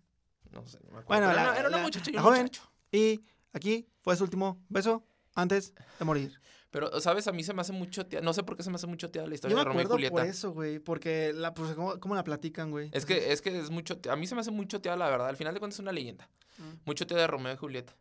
No 0.50 0.66
sé, 0.66 0.78
no 0.86 0.92
me 0.92 0.98
acuerdo. 1.00 1.06
Bueno, 1.26 1.32
la- 1.34 1.44
no, 1.44 1.52
era 1.54 1.68
una 1.68 1.76
la- 1.76 1.82
muchacha 1.82 2.10
y 2.10 2.16
un 2.16 2.22
joven. 2.22 2.42
muchacho. 2.42 2.72
Y 2.90 3.20
aquí 3.52 3.86
fue 4.00 4.16
su 4.16 4.24
último 4.24 4.64
beso 4.70 5.04
antes 5.40 5.74
de 5.98 6.04
morir. 6.04 6.40
Pero, 6.70 7.00
¿sabes? 7.00 7.26
A 7.28 7.32
mí 7.32 7.42
se 7.42 7.54
me 7.54 7.62
hace 7.62 7.72
mucho 7.72 8.04
tía- 8.06 8.20
No 8.20 8.34
sé 8.34 8.42
por 8.42 8.56
qué 8.56 8.62
se 8.62 8.68
me 8.68 8.76
hace 8.76 8.86
mucho 8.86 9.10
tía 9.10 9.26
la 9.26 9.34
historia 9.34 9.52
Yo 9.52 9.56
me 9.56 9.60
de 9.62 9.64
Romeo 9.68 9.82
y 9.84 9.86
Julieta. 9.86 10.10
por 10.12 10.24
eso, 10.26 10.50
güey, 10.52 10.78
porque 10.78 11.32
la, 11.32 11.54
pues, 11.54 11.72
¿cómo, 11.74 11.98
cómo 11.98 12.14
la 12.14 12.24
platican, 12.24 12.70
güey? 12.70 12.90
Es 12.92 13.06
que, 13.06 13.32
es 13.32 13.40
que 13.40 13.58
es 13.58 13.70
mucho. 13.70 13.98
A 14.10 14.16
mí 14.16 14.26
se 14.26 14.34
me 14.34 14.42
hace 14.42 14.50
mucho 14.50 14.80
tía, 14.82 14.94
la 14.96 15.08
verdad. 15.08 15.28
Al 15.28 15.36
final 15.38 15.54
de 15.54 15.60
cuentas 15.60 15.76
es 15.76 15.80
una 15.80 15.92
leyenda. 15.92 16.28
Mm, 16.58 16.72
Mucho 16.84 17.06
tía 17.06 17.16
de 17.16 17.26
Romeo 17.26 17.54
y 17.54 17.56
Julieta. 17.56 17.96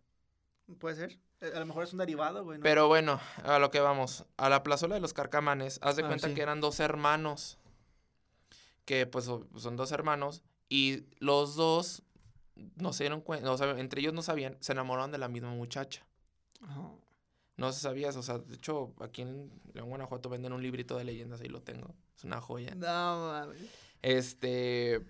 Puede 0.80 0.96
ser. 0.98 1.18
Eh, 1.40 1.52
A 1.56 1.60
lo 1.60 1.66
mejor 1.66 1.86
es 1.86 1.94
un 1.94 2.00
derivado, 2.00 2.44
güey. 2.44 2.58
¿no? 2.58 2.64
Pero 2.64 2.88
bueno, 2.90 3.22
a 3.46 3.58
lo 3.60 3.72
que 3.72 3.80
vamos. 3.80 4.26
A 4.36 4.50
la 4.50 4.64
plazuela 4.64 4.96
de 4.96 5.02
los 5.02 5.14
carcamanes, 5.14 5.80
haz 5.82 5.96
de 5.96 6.04
Ah, 6.04 6.08
cuenta 6.08 6.28
sí. 6.28 6.34
que 6.34 6.42
eran 6.42 6.60
dos 6.60 6.82
hermanos. 6.82 7.58
Que 8.84 9.06
pues 9.06 9.26
so- 9.26 9.48
son 9.58 9.78
dos 9.78 9.92
hermanos. 9.94 10.44
Y 10.68 11.06
los 11.20 11.56
dos 11.56 12.04
no 12.76 12.92
se 12.92 13.04
dieron 13.06 13.22
cuenta. 13.22 13.50
O 13.52 13.58
sea, 13.58 13.70
entre 13.80 14.02
ellos 14.02 14.14
no 14.14 14.22
sabían. 14.24 14.58
Se 14.60 14.74
enamoraron 14.74 15.12
de 15.12 15.20
la 15.20 15.30
misma 15.30 15.52
muchacha. 15.52 16.06
Ajá. 16.62 16.90
No 17.58 17.72
se 17.72 17.80
sabías. 17.82 18.16
O 18.16 18.24
sea, 18.24 18.38
de 18.38 18.56
hecho, 18.56 18.94
aquí 19.02 19.24
en 19.24 19.52
León, 19.74 19.90
Guanajuato 19.90 20.30
venden 20.30 20.54
un 20.54 20.62
librito 20.62 20.98
de 20.98 21.04
leyendas. 21.04 21.42
Ahí 21.42 21.50
lo 21.50 21.62
tengo. 21.62 21.94
Es 22.16 22.24
una 22.24 22.40
joya. 22.40 22.74
No, 22.76 23.28
mames. 23.32 23.58
Este. 24.04 25.02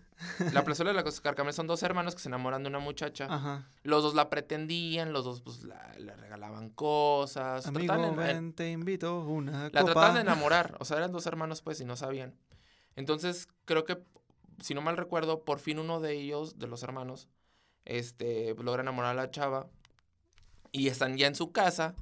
La 0.53 0.63
plazuela 0.63 0.91
de 0.93 1.03
los 1.03 1.21
carcamanes 1.21 1.55
son 1.55 1.67
dos 1.67 1.83
hermanos 1.83 2.15
que 2.15 2.21
se 2.21 2.29
enamoran 2.29 2.63
de 2.63 2.69
una 2.69 2.79
muchacha. 2.79 3.27
Ajá. 3.29 3.69
Los 3.83 4.01
dos 4.01 4.15
la 4.15 4.29
pretendían. 4.29 5.13
Los 5.13 5.25
dos, 5.25 5.41
pues, 5.41 5.63
la- 5.63 5.93
le 5.99 6.15
regalaban 6.15 6.69
cosas. 6.69 7.67
Amigo, 7.67 8.15
ven, 8.15 8.53
te 8.53 8.71
invito 8.71 9.19
una 9.19 9.69
La 9.69 9.81
copa. 9.81 9.93
trataban 9.93 10.13
de 10.15 10.21
enamorar, 10.21 10.75
o 10.79 10.85
sea, 10.85 10.97
eran 10.97 11.11
dos 11.11 11.27
hermanos 11.27 11.61
pues 11.61 11.79
y 11.81 11.85
no 11.85 11.95
sabían. 11.95 12.33
Entonces, 12.95 13.47
creo 13.65 13.83
que, 13.85 13.99
si 14.63 14.73
no 14.73 14.81
mal 14.81 14.97
recuerdo, 14.97 15.43
por 15.43 15.59
fin 15.59 15.77
uno 15.79 15.99
de 15.99 16.13
ellos, 16.13 16.57
de 16.57 16.65
los 16.67 16.81
hermanos, 16.81 17.27
este, 17.85 18.55
logra 18.55 18.81
enamorar 18.81 19.11
a 19.11 19.21
la 19.21 19.29
chava 19.31 19.67
y 20.71 20.87
están 20.87 21.17
ya 21.17 21.27
en 21.27 21.35
su 21.35 21.51
casa 21.51 21.93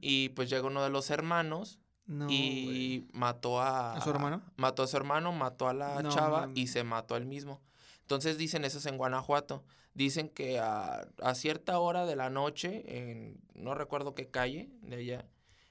Y 0.00 0.30
pues 0.30 0.50
llega 0.50 0.66
uno 0.66 0.82
de 0.82 0.90
los 0.90 1.10
hermanos 1.10 1.78
No, 2.06 2.26
y 2.30 3.06
mató 3.12 3.60
a... 3.60 3.94
¿A 3.94 4.00
su 4.00 4.10
hermano? 4.10 4.42
Mató 4.56 4.82
a 4.82 4.86
su 4.86 4.96
hermano, 4.96 5.32
mató 5.32 5.68
a 5.68 5.74
la 5.74 6.02
No 6.02 6.10
chava 6.10 6.50
y 6.54 6.68
se 6.68 6.84
mató 6.84 7.14
a 7.14 7.18
él 7.18 7.26
mismo. 7.26 7.60
Entonces 8.00 8.38
dicen 8.38 8.64
eso 8.64 8.78
es 8.78 8.86
en 8.86 8.96
Guanajuato. 8.96 9.64
Dicen 9.94 10.28
que 10.28 10.58
a, 10.58 11.08
a 11.22 11.34
cierta 11.34 11.78
hora 11.78 12.06
de 12.06 12.16
la 12.16 12.30
noche, 12.30 12.84
en 12.96 13.40
no 13.54 13.74
recuerdo 13.74 14.14
qué 14.14 14.28
calle 14.28 14.70
de 14.82 14.96
allá, 14.96 15.26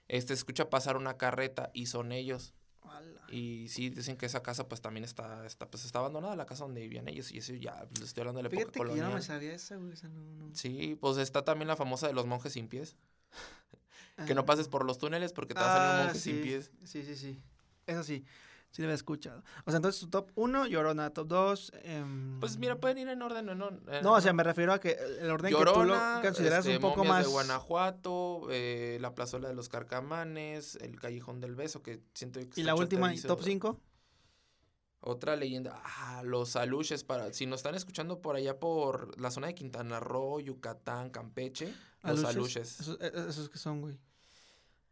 este 0.08 0.34
escucha 0.34 0.70
pasar 0.70 0.98
una 0.98 1.18
carreta 1.18 1.72
y 1.74 1.88
son 1.88 2.12
ellos. 2.12 2.54
Y 3.30 3.68
sí, 3.68 3.90
dicen 3.90 4.16
que 4.16 4.26
esa 4.26 4.42
casa 4.42 4.70
pues 4.70 4.80
también 4.80 5.04
está, 5.04 5.46
está, 5.46 5.70
pues, 5.70 5.84
está 5.84 6.00
abandonada, 6.00 6.36
la 6.36 6.46
casa 6.46 6.64
donde 6.64 6.82
vivían 6.82 7.08
ellos. 7.10 7.32
Y 7.32 7.40
eso 7.40 7.54
ya, 7.54 7.86
pues, 7.88 8.00
les 8.00 8.10
estoy 8.10 8.22
hablando 8.22 8.42
de 8.42 8.44
la 8.44 8.48
época 8.48 8.62
yo 8.62 8.84
no 8.84 8.90
colonial. 8.90 9.14
me 9.14 9.22
sabía 9.22 9.54
esa, 9.54 9.76
güey. 9.76 9.92
esa 9.92 10.08
no, 10.08 10.22
no. 10.22 10.56
Sí, 10.56 10.98
pues 11.00 11.18
está 11.18 11.44
también 11.44 11.68
la 11.68 11.76
famosa 11.76 12.08
de 12.08 12.14
los 12.14 12.26
monjes 12.26 12.54
sin 12.54 12.70
pies. 12.70 12.96
Que 14.26 14.34
no 14.34 14.46
pases 14.46 14.68
por 14.68 14.84
los 14.86 14.98
túneles 14.98 15.32
porque 15.34 15.54
te 15.54 15.60
va 15.60 15.68
a 15.72 15.78
salir 15.78 15.90
un 15.90 15.96
Ah, 15.96 16.04
monje 16.06 16.20
sin 16.20 16.42
pies. 16.42 16.72
Sí, 16.84 17.04
sí, 17.04 17.16
sí. 17.16 17.40
Eso 17.86 18.04
sí. 18.04 18.26
Sí 18.72 18.82
lo 18.82 18.88
había 18.88 18.96
escuchado. 18.96 19.44
O 19.66 19.72
sea, 19.72 19.78
entonces 19.78 20.02
tu 20.02 20.10
top 20.10 20.30
1, 20.36 20.66
Llorona, 20.68 21.12
top 21.12 21.28
2. 21.28 21.72
Pues 22.42 22.58
mira, 22.58 22.76
pueden 22.80 22.98
ir 22.98 23.08
en 23.08 23.22
orden 23.22 23.48
o 23.50 23.56
no. 23.56 23.70
en- 23.70 24.04
No, 24.04 24.14
o 24.14 24.22
sea, 24.22 24.34
me 24.34 24.44
refiero 24.44 24.74
a 24.74 24.80
que 24.80 24.92
el 25.22 25.32
orden 25.32 25.52
que 25.52 25.58
tú 25.58 25.64
Llorona, 25.64 26.16
lo 26.18 26.22
consideras 26.22 26.66
este, 26.66 26.76
un 26.76 26.82
poco 26.82 27.06
más. 27.06 27.26
de 27.26 27.32
Guanajuato, 27.32 28.48
eh, 28.52 28.98
la 29.00 29.16
plazuela 29.16 29.48
de 29.48 29.56
los 29.56 29.70
Carcamanes, 29.70 30.76
el 30.82 31.00
Callejón 31.00 31.40
del 31.40 31.56
Beso, 31.56 31.82
que 31.82 32.02
siento 32.14 32.40
que 32.42 32.50
Y 32.60 32.64
la 32.64 32.76
última, 32.76 33.14
top 33.26 33.42
5. 33.42 33.80
Otra 35.00 35.36
leyenda, 35.38 35.82
ah, 35.86 36.22
los 36.26 36.56
aluches, 36.58 37.04
para, 37.04 37.32
si 37.32 37.46
nos 37.46 37.60
están 37.60 37.76
escuchando 37.76 38.20
por 38.20 38.36
allá 38.36 38.60
por 38.60 39.18
la 39.22 39.32
zona 39.32 39.48
de 39.48 39.56
Quintana 39.56 40.00
Roo, 40.02 40.40
Yucatán, 40.42 41.12
Campeche, 41.12 41.74
los 42.14 42.26
aluches. 42.26 42.80
Esos, 42.80 42.98
eh, 43.02 43.12
esos 43.30 43.50
que 43.50 43.58
son, 43.58 43.82
güey. 43.82 43.98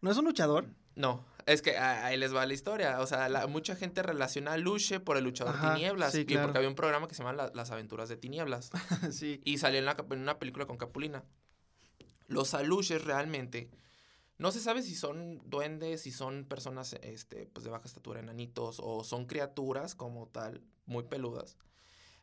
¿No 0.02 0.12
es 0.12 0.18
un 0.18 0.26
luchador? 0.26 0.68
No, 0.96 1.26
es 1.46 1.62
que 1.62 1.78
ah, 1.78 2.06
ahí 2.06 2.18
les 2.18 2.34
va 2.34 2.46
la 2.46 2.54
historia, 2.54 3.02
o 3.02 3.08
sea, 3.08 3.28
la- 3.28 3.48
mucha 3.48 3.76
gente 3.76 4.02
relaciona 4.02 4.54
a 4.54 4.58
Luche 4.58 5.00
por 5.02 5.18
el 5.18 5.26
luchador 5.26 5.56
Ajá, 5.56 5.74
Tinieblas, 5.74 6.14
sí, 6.14 6.26
y 6.28 6.38
porque 6.38 6.58
había 6.58 6.70
un 6.70 6.76
programa 6.76 7.08
que 7.08 7.16
se 7.16 7.24
llama 7.24 7.34
La- 7.34 7.52
Las 7.54 7.72
Aventuras 7.72 8.08
de 8.08 8.16
Tinieblas. 8.16 8.72
sí. 9.12 9.42
Y 9.44 9.58
salió 9.58 9.80
en, 9.80 9.86
la 9.86 9.96
cap- 9.96 10.12
en 10.14 10.20
una 10.22 10.40
película 10.40 10.66
con 10.68 10.78
Capulina. 10.78 11.24
Los 12.28 12.54
aluches 12.54 13.04
realmente. 13.04 13.70
No 14.38 14.52
se 14.52 14.60
sabe 14.60 14.82
si 14.84 14.96
son 14.96 15.42
duendes, 15.50 16.02
si 16.02 16.12
son 16.12 16.46
personas 16.46 16.94
este, 17.02 17.48
pues 17.48 17.64
de 17.64 17.70
baja 17.70 17.86
estatura, 17.86 18.20
enanitos, 18.20 18.78
o 18.82 19.04
son 19.04 19.26
criaturas 19.26 19.96
como 19.96 20.28
tal, 20.28 20.62
muy 20.86 21.04
peludas. 21.04 21.58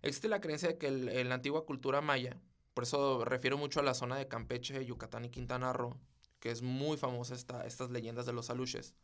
Existe 0.03 0.29
la 0.29 0.41
creencia 0.41 0.69
de 0.69 0.79
que 0.79 0.89
el- 0.89 1.09
en 1.09 1.29
la 1.29 1.37
antigua 1.37 1.65
cultura 1.65 2.01
maya, 2.01 2.39
por 2.75 2.85
eso 2.85 3.25
refiero 3.25 3.59
mucho 3.59 3.81
a 3.81 3.83
la 3.83 3.95
zona 3.95 4.17
de 4.17 4.29
Campeche, 4.29 4.85
Yucatán 4.85 5.25
y 5.25 5.31
Quintana 5.31 5.73
Roo, 5.73 5.99
que 6.41 6.51
es 6.51 6.63
muy 6.63 6.97
famosa 6.97 7.35
esta, 7.35 7.67
estas 7.67 7.91
leyendas 7.91 8.27
de 8.27 8.33
los 8.33 8.51
aluches. 8.51 8.95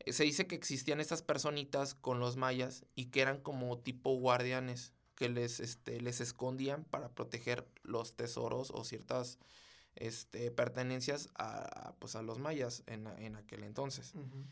Eh, 0.00 0.12
Se 0.12 0.24
dice 0.24 0.46
que 0.46 0.54
existían 0.54 1.00
estas 1.00 1.22
personitas 1.22 1.94
con 1.94 2.20
los 2.20 2.36
mayas 2.36 2.84
y 2.94 3.06
que 3.06 3.20
eran 3.20 3.40
como 3.40 3.78
tipo 3.78 4.14
guardianes 4.18 4.92
que 5.14 5.28
les, 5.28 5.60
este, 5.60 6.00
les 6.00 6.20
escondían 6.20 6.84
para 6.84 7.10
proteger 7.10 7.66
los 7.82 8.14
tesoros 8.14 8.70
o 8.70 8.84
ciertas 8.84 9.38
este, 9.96 10.50
pertenencias 10.52 11.28
a, 11.34 11.94
pues, 11.98 12.14
a 12.14 12.22
los 12.22 12.38
mayas 12.38 12.84
en, 12.86 13.06
en 13.06 13.34
aquel 13.34 13.64
entonces. 13.64 14.14
Ujú. 14.14 14.44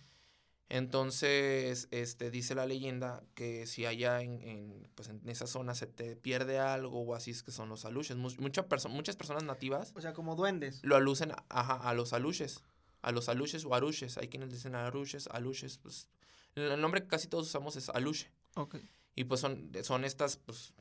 Entonces, 0.68 1.88
este, 1.90 2.30
dice 2.30 2.54
la 2.54 2.66
leyenda 2.66 3.22
que 3.34 3.66
si 3.66 3.86
allá 3.86 4.20
en, 4.20 4.42
en, 4.42 4.88
pues, 4.94 5.08
en 5.08 5.20
esa 5.28 5.46
zona 5.46 5.74
se 5.74 5.86
te 5.86 6.16
pierde 6.16 6.58
algo 6.58 7.02
o 7.02 7.14
así 7.14 7.30
es 7.30 7.42
que 7.42 7.52
son 7.52 7.68
los 7.68 7.84
aluches. 7.84 8.16
Mu- 8.16 8.30
mucha 8.38 8.68
perso- 8.68 8.88
muchas 8.88 9.16
personas 9.16 9.44
nativas 9.44 9.92
O 9.94 10.00
sea, 10.00 10.12
como 10.12 10.34
duendes. 10.36 10.80
lo 10.82 10.96
alucen 10.96 11.32
ajá, 11.48 11.74
a 11.76 11.94
los 11.94 12.12
aluches. 12.12 12.62
A 13.02 13.12
los 13.12 13.28
aluches 13.28 13.64
o 13.64 13.74
aruches. 13.74 14.18
Hay 14.18 14.28
quienes 14.28 14.50
dicen 14.50 14.74
aruches, 14.74 15.28
aluches. 15.28 15.78
Pues, 15.78 16.08
el 16.56 16.72
el 16.72 16.80
nombre 16.80 17.02
que 17.02 17.08
casi 17.08 17.28
todos 17.28 17.46
usamos 17.46 17.76
es 17.76 17.88
aluche. 17.90 18.30
Ok. 18.56 18.76
Y 19.14 19.24
pues 19.24 19.40
son, 19.40 19.70
son 19.82 20.04
estas 20.04 20.36
pues, 20.36 20.74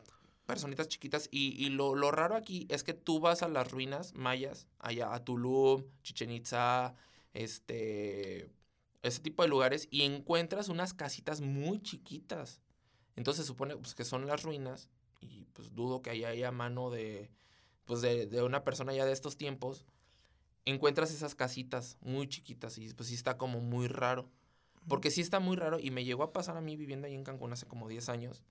personitas 0.45 0.87
chiquitas. 0.87 1.27
Y, 1.31 1.63
y 1.63 1.69
lo, 1.69 1.95
lo 1.95 2.11
raro 2.11 2.35
aquí 2.35 2.65
es 2.69 2.83
que 2.83 2.93
tú 2.93 3.19
vas 3.19 3.43
a 3.43 3.47
las 3.49 3.71
ruinas 3.71 4.13
mayas, 4.15 4.67
allá 4.79 5.13
a 5.13 5.23
Tulum, 5.23 5.83
Chichen 6.03 6.31
Itza, 6.31 6.95
este, 7.33 8.49
ese 9.07 9.21
tipo 9.21 9.43
de 9.43 9.49
lugares, 9.49 9.87
y 9.91 10.01
encuentras 10.03 10.69
unas 10.69 10.93
casitas 10.93 11.41
muy 11.41 11.81
chiquitas. 11.81 12.61
Entonces 13.15 13.45
se 13.45 13.47
supone 13.47 13.77
pues, 13.77 13.95
que 13.95 14.03
son 14.03 14.25
las 14.27 14.43
ruinas, 14.43 14.89
y 15.21 15.45
pues 15.53 15.73
dudo 15.73 16.01
que 16.01 16.09
haya, 16.09 16.29
haya 16.29 16.51
mano 16.51 16.89
de, 16.89 17.29
pues, 17.85 18.01
de, 18.01 18.27
de 18.27 18.43
una 18.43 18.63
persona 18.63 18.93
ya 18.93 19.05
de 19.05 19.13
estos 19.13 19.37
tiempos. 19.37 19.85
Encuentras 20.65 21.11
esas 21.11 21.35
casitas 21.35 21.97
muy 22.01 22.27
chiquitas 22.27 22.77
y 22.79 22.91
pues 22.93 23.09
sí 23.09 23.15
está 23.15 23.37
como 23.37 23.61
muy 23.61 23.87
raro. 23.87 24.29
Porque 24.87 25.11
sí 25.11 25.21
está 25.21 25.39
muy 25.39 25.55
raro 25.55 25.79
y 25.79 25.91
me 25.91 26.03
llegó 26.03 26.23
a 26.23 26.33
pasar 26.33 26.57
a 26.57 26.61
mí 26.61 26.75
viviendo 26.75 27.07
ahí 27.07 27.15
en 27.15 27.23
Cancún 27.23 27.53
hace 27.53 27.65
como 27.65 27.87
10 27.87 28.09
años. 28.09 28.43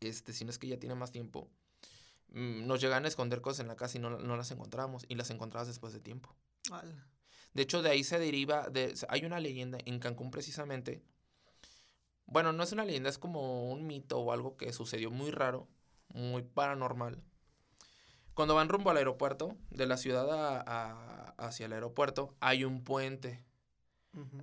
Este, 0.00 0.32
si 0.32 0.44
no 0.44 0.50
es 0.50 0.58
que 0.58 0.66
ya 0.66 0.78
tiene 0.78 0.94
más 0.94 1.12
tiempo. 1.12 1.50
Mm, 2.28 2.66
Nos 2.66 2.80
llegan 2.80 3.04
a 3.04 3.08
esconder 3.08 3.40
cosas 3.40 3.60
en 3.60 3.68
la 3.68 3.76
casa 3.76 3.98
y 3.98 4.00
no, 4.00 4.10
no 4.18 4.36
las 4.36 4.50
encontrábamos. 4.50 5.04
Y 5.08 5.14
las 5.14 5.30
encontrabas 5.30 5.68
después 5.68 5.92
de 5.92 6.00
tiempo. 6.00 6.34
Ala. 6.70 7.06
De 7.56 7.62
hecho, 7.62 7.80
de 7.80 7.88
ahí 7.90 8.04
se 8.04 8.18
deriva. 8.18 8.68
De, 8.68 8.94
hay 9.08 9.24
una 9.24 9.40
leyenda 9.40 9.78
en 9.86 9.98
Cancún 9.98 10.30
precisamente. 10.30 11.02
Bueno, 12.26 12.52
no 12.52 12.62
es 12.62 12.72
una 12.72 12.84
leyenda, 12.84 13.08
es 13.08 13.16
como 13.18 13.70
un 13.70 13.86
mito 13.86 14.18
o 14.18 14.30
algo 14.30 14.56
que 14.58 14.72
sucedió 14.74 15.10
muy 15.10 15.30
raro, 15.30 15.66
muy 16.08 16.42
paranormal. 16.42 17.22
Cuando 18.34 18.54
van 18.54 18.68
rumbo 18.68 18.90
al 18.90 18.98
aeropuerto, 18.98 19.56
de 19.70 19.86
la 19.86 19.96
ciudad 19.96 20.30
a- 20.30 20.60
a- 20.66 21.34
hacia 21.38 21.64
el 21.66 21.72
aeropuerto, 21.72 22.34
hay 22.40 22.64
un 22.64 22.84
puente. 22.84 23.42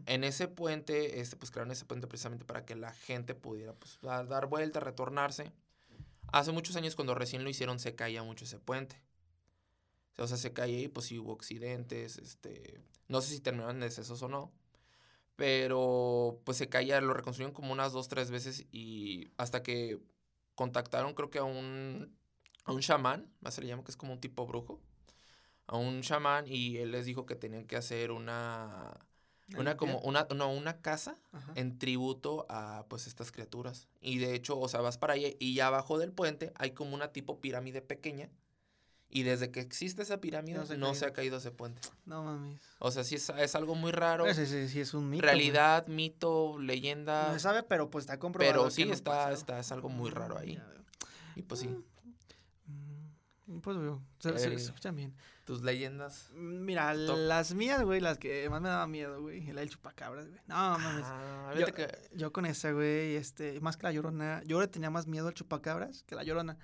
En 0.06 0.24
ese 0.24 0.48
puente, 0.48 1.20
este, 1.20 1.36
pues 1.36 1.52
crearon 1.52 1.72
ese 1.72 1.86
puente 1.86 2.08
precisamente 2.08 2.46
para 2.46 2.66
que 2.66 2.76
la 2.76 2.94
gente 2.94 3.36
pudiera 3.36 3.74
pues, 3.74 4.00
dar, 4.02 4.28
dar 4.28 4.48
vuelta, 4.48 4.80
retornarse. 4.80 5.52
Hace 6.32 6.52
muchos 6.52 6.76
años, 6.76 6.96
cuando 6.96 7.14
recién 7.16 7.44
lo 7.44 7.50
hicieron, 7.50 7.80
se 7.80 7.96
caía 7.96 8.24
mucho 8.24 8.46
ese 8.46 8.60
puente. 8.60 9.00
O 10.18 10.28
sea, 10.28 10.38
se 10.38 10.54
caía 10.54 10.80
y 10.82 10.88
pues 10.88 11.08
sí 11.08 11.18
hubo 11.20 11.34
accidentes, 11.34 12.18
este, 12.18 12.82
no 13.08 13.22
sé 13.22 13.34
si 13.34 13.40
terminaron 13.42 13.78
en 13.78 13.82
decesos 13.82 14.22
o 14.22 14.28
no, 14.30 14.52
pero 15.36 16.40
pues 16.46 16.58
se 16.58 16.70
caía, 16.70 17.02
lo 17.02 17.14
reconstruyeron 17.14 17.54
como 17.54 17.74
unas 17.74 17.94
dos, 17.94 18.08
tres 18.08 18.30
veces 18.32 18.66
y 18.72 19.30
hasta 19.38 19.64
que 19.64 20.00
contactaron 20.56 21.14
creo 21.16 21.30
que 21.30 21.40
a 21.40 21.44
un, 21.44 22.16
a 22.66 22.72
un 22.74 22.82
chamán, 22.82 23.32
más 23.42 23.56
se 23.56 23.62
le 23.62 23.68
llama 23.68 23.84
que 23.84 23.92
es 23.92 23.98
como 23.98 24.14
un 24.14 24.20
tipo 24.22 24.46
brujo, 24.46 24.80
a 25.68 25.78
un 25.78 26.02
chamán 26.02 26.46
y 26.48 26.78
él 26.78 26.92
les 26.92 27.06
dijo 27.06 27.26
que 27.26 27.36
tenían 27.36 27.66
que 27.66 27.76
hacer 27.78 28.12
una 28.12 28.94
Una 29.58 29.78
como, 29.78 30.00
una, 30.02 30.28
no, 30.36 30.52
una 30.52 30.82
casa 30.82 31.20
Ajá. 31.32 31.52
en 31.56 31.78
tributo 31.80 32.46
a 32.50 32.86
pues 32.90 33.08
estas 33.08 33.32
criaturas. 33.32 33.88
Y 34.02 34.18
de 34.20 34.36
hecho, 34.36 34.60
o 34.60 34.68
sea, 34.68 34.82
vas 34.82 34.98
para 34.98 35.14
allá 35.14 35.30
y 35.40 35.56
ya 35.56 35.68
abajo 35.68 36.00
del 36.00 36.12
puente 36.14 36.52
hay 36.56 36.72
como 36.72 36.96
una 36.96 37.12
tipo 37.14 37.40
pirámide 37.42 37.82
pequeña. 37.82 38.30
Y 39.16 39.22
desde 39.24 39.52
que 39.52 39.60
existe 39.60 40.02
esa 40.02 40.20
pirámide 40.20 40.58
No 40.58 40.66
se 40.66 40.74
ha 40.74 40.78
no 40.78 40.96
se 40.96 41.06
ha 41.06 41.14
caído. 41.14 41.38
ese 41.38 41.52
puente. 41.52 41.82
No 42.06 42.24
mames. 42.24 42.60
O 42.80 42.90
sea, 42.90 43.04
sí 43.04 43.14
es, 43.16 43.30
es 43.30 43.54
algo 43.54 43.76
muy 43.76 43.92
raro. 43.92 44.26
Ese 44.26 44.48
sí, 44.48 44.68
sí 44.68 44.80
es 44.80 44.94
un 44.96 45.08
mito. 45.10 45.22
Realidad, 45.24 45.86
mito, 45.88 46.58
leyenda. 46.60 47.28
No 47.28 47.34
se 47.34 47.40
sabe, 47.40 47.62
pero 47.62 47.92
pues 47.92 48.04
está 48.06 48.18
comprobado. 48.18 48.52
Pero 48.64 48.72
sí, 48.72 48.82
está, 48.84 49.32
está, 49.32 49.60
es 49.60 49.72
algo 49.72 49.90
muy 49.90 50.10
raro 50.10 50.38
ahí. 50.38 50.60
Y 51.36 51.44
pues 51.44 51.62
sí, 51.62 51.70
Mm, 53.46 53.60
Pues, 53.60 53.78
güey, 53.78 53.92
se, 54.20 54.38
se- 54.40 54.50
Eh, 54.50 54.56
escuchan 54.56 54.96
bien. 54.96 55.14
tus 55.44 55.62
leyendas. 55.64 56.30
Mira, 56.34 56.94
top. 57.06 57.18
las 57.18 57.54
mías, 57.54 57.84
güey, 57.84 58.00
las 58.00 58.18
que 58.18 58.50
más 58.50 58.62
me 58.62 58.70
daban 58.70 58.90
miedo, 58.90 59.22
güey. 59.22 59.46
La 59.52 59.60
del 59.60 59.70
chupacabras, 59.70 60.28
güey. 60.30 60.40
No, 60.48 60.56
mames. 60.80 61.04
Ah, 61.06 61.54
Yo, 61.60 61.66
que- 61.68 62.10
yo 62.16 62.32
con 62.32 62.46
esa, 62.46 62.72
güey, 62.72 63.16
este, 63.16 63.60
más 63.60 63.76
que 63.78 63.84
la 63.84 63.92
llorona. 63.92 64.42
Yo 64.46 64.62
le 64.62 64.68
tenía 64.70 64.90
más 64.90 65.08
miedo 65.08 65.28
al 65.28 65.34
chupacabras 65.34 66.04
que 66.04 66.16
la 66.16 66.24
llorona. 66.24 66.58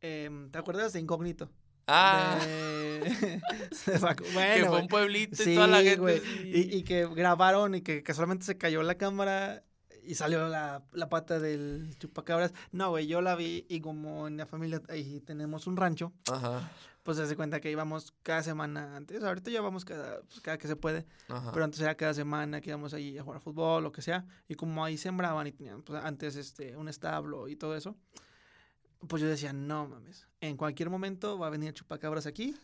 Em, 0.00 0.48
¿Te 0.50 0.58
acuerdas 0.58 0.92
de 0.92 1.00
Incógnito? 1.00 1.50
Ah, 1.86 2.38
De- 2.42 3.40
Facu- 4.00 4.24
que 4.24 4.32
bueno, 4.32 4.66
fue 4.68 4.80
un 4.80 4.88
pueblito 4.88 5.36
Sí, 5.42 5.52
y 5.52 5.54
toda 5.54 5.66
la 5.68 5.78
gente. 5.82 5.96
güey. 5.96 6.20
Y, 6.44 6.76
y 6.78 6.82
que 6.82 7.06
grabaron 7.06 7.74
y 7.74 7.82
que 7.82 8.02
casualmente 8.02 8.44
se 8.44 8.58
cayó 8.58 8.82
la 8.82 8.96
cámara 8.96 9.62
y 10.04 10.14
salió 10.14 10.48
la, 10.48 10.82
la 10.92 11.08
pata 11.08 11.38
del 11.40 11.94
chupacabras. 11.98 12.52
No, 12.72 12.90
güey, 12.90 13.06
yo 13.06 13.20
la 13.20 13.34
vi 13.36 13.66
y 13.68 13.80
como 13.80 14.26
en 14.28 14.36
la 14.36 14.46
familia 14.46 14.80
ahí 14.88 15.20
tenemos 15.20 15.66
un 15.66 15.76
rancho, 15.76 16.12
Ajá, 16.30 16.70
pues 17.02 17.16
se 17.18 17.24
hace 17.24 17.34
cuenta 17.36 17.60
que 17.60 17.70
íbamos 17.70 18.14
cada 18.22 18.42
semana 18.42 18.96
antes. 18.96 19.22
Ahorita 19.22 19.50
ya 19.50 19.60
vamos 19.60 19.84
cada, 19.84 20.20
pues, 20.22 20.40
cada 20.40 20.58
que 20.58 20.66
se 20.68 20.76
puede, 20.76 21.06
ajá. 21.28 21.50
pero 21.52 21.64
antes 21.64 21.80
era 21.80 21.96
cada 21.96 22.14
semana 22.14 22.60
que 22.60 22.70
íbamos 22.70 22.94
ahí 22.94 23.16
a 23.18 23.22
jugar 23.22 23.40
fútbol, 23.40 23.82
lo 23.84 23.92
que 23.92 24.02
sea. 24.02 24.24
Y 24.48 24.54
como 24.54 24.84
ahí 24.84 24.96
sembraban 24.96 25.46
y 25.48 25.52
tenían 25.52 25.82
pues, 25.82 26.02
antes 26.04 26.34
este, 26.36 26.76
un 26.76 26.88
establo 26.88 27.48
y 27.48 27.56
todo 27.56 27.76
eso, 27.76 27.96
pues 29.08 29.22
yo 29.22 29.28
decía, 29.28 29.52
no 29.52 29.86
mames, 29.88 30.26
en 30.40 30.56
cualquier 30.56 30.90
momento 30.90 31.38
va 31.38 31.46
a 31.48 31.50
venir 31.50 31.72
chupacabras 31.74 32.26
aquí 32.26 32.56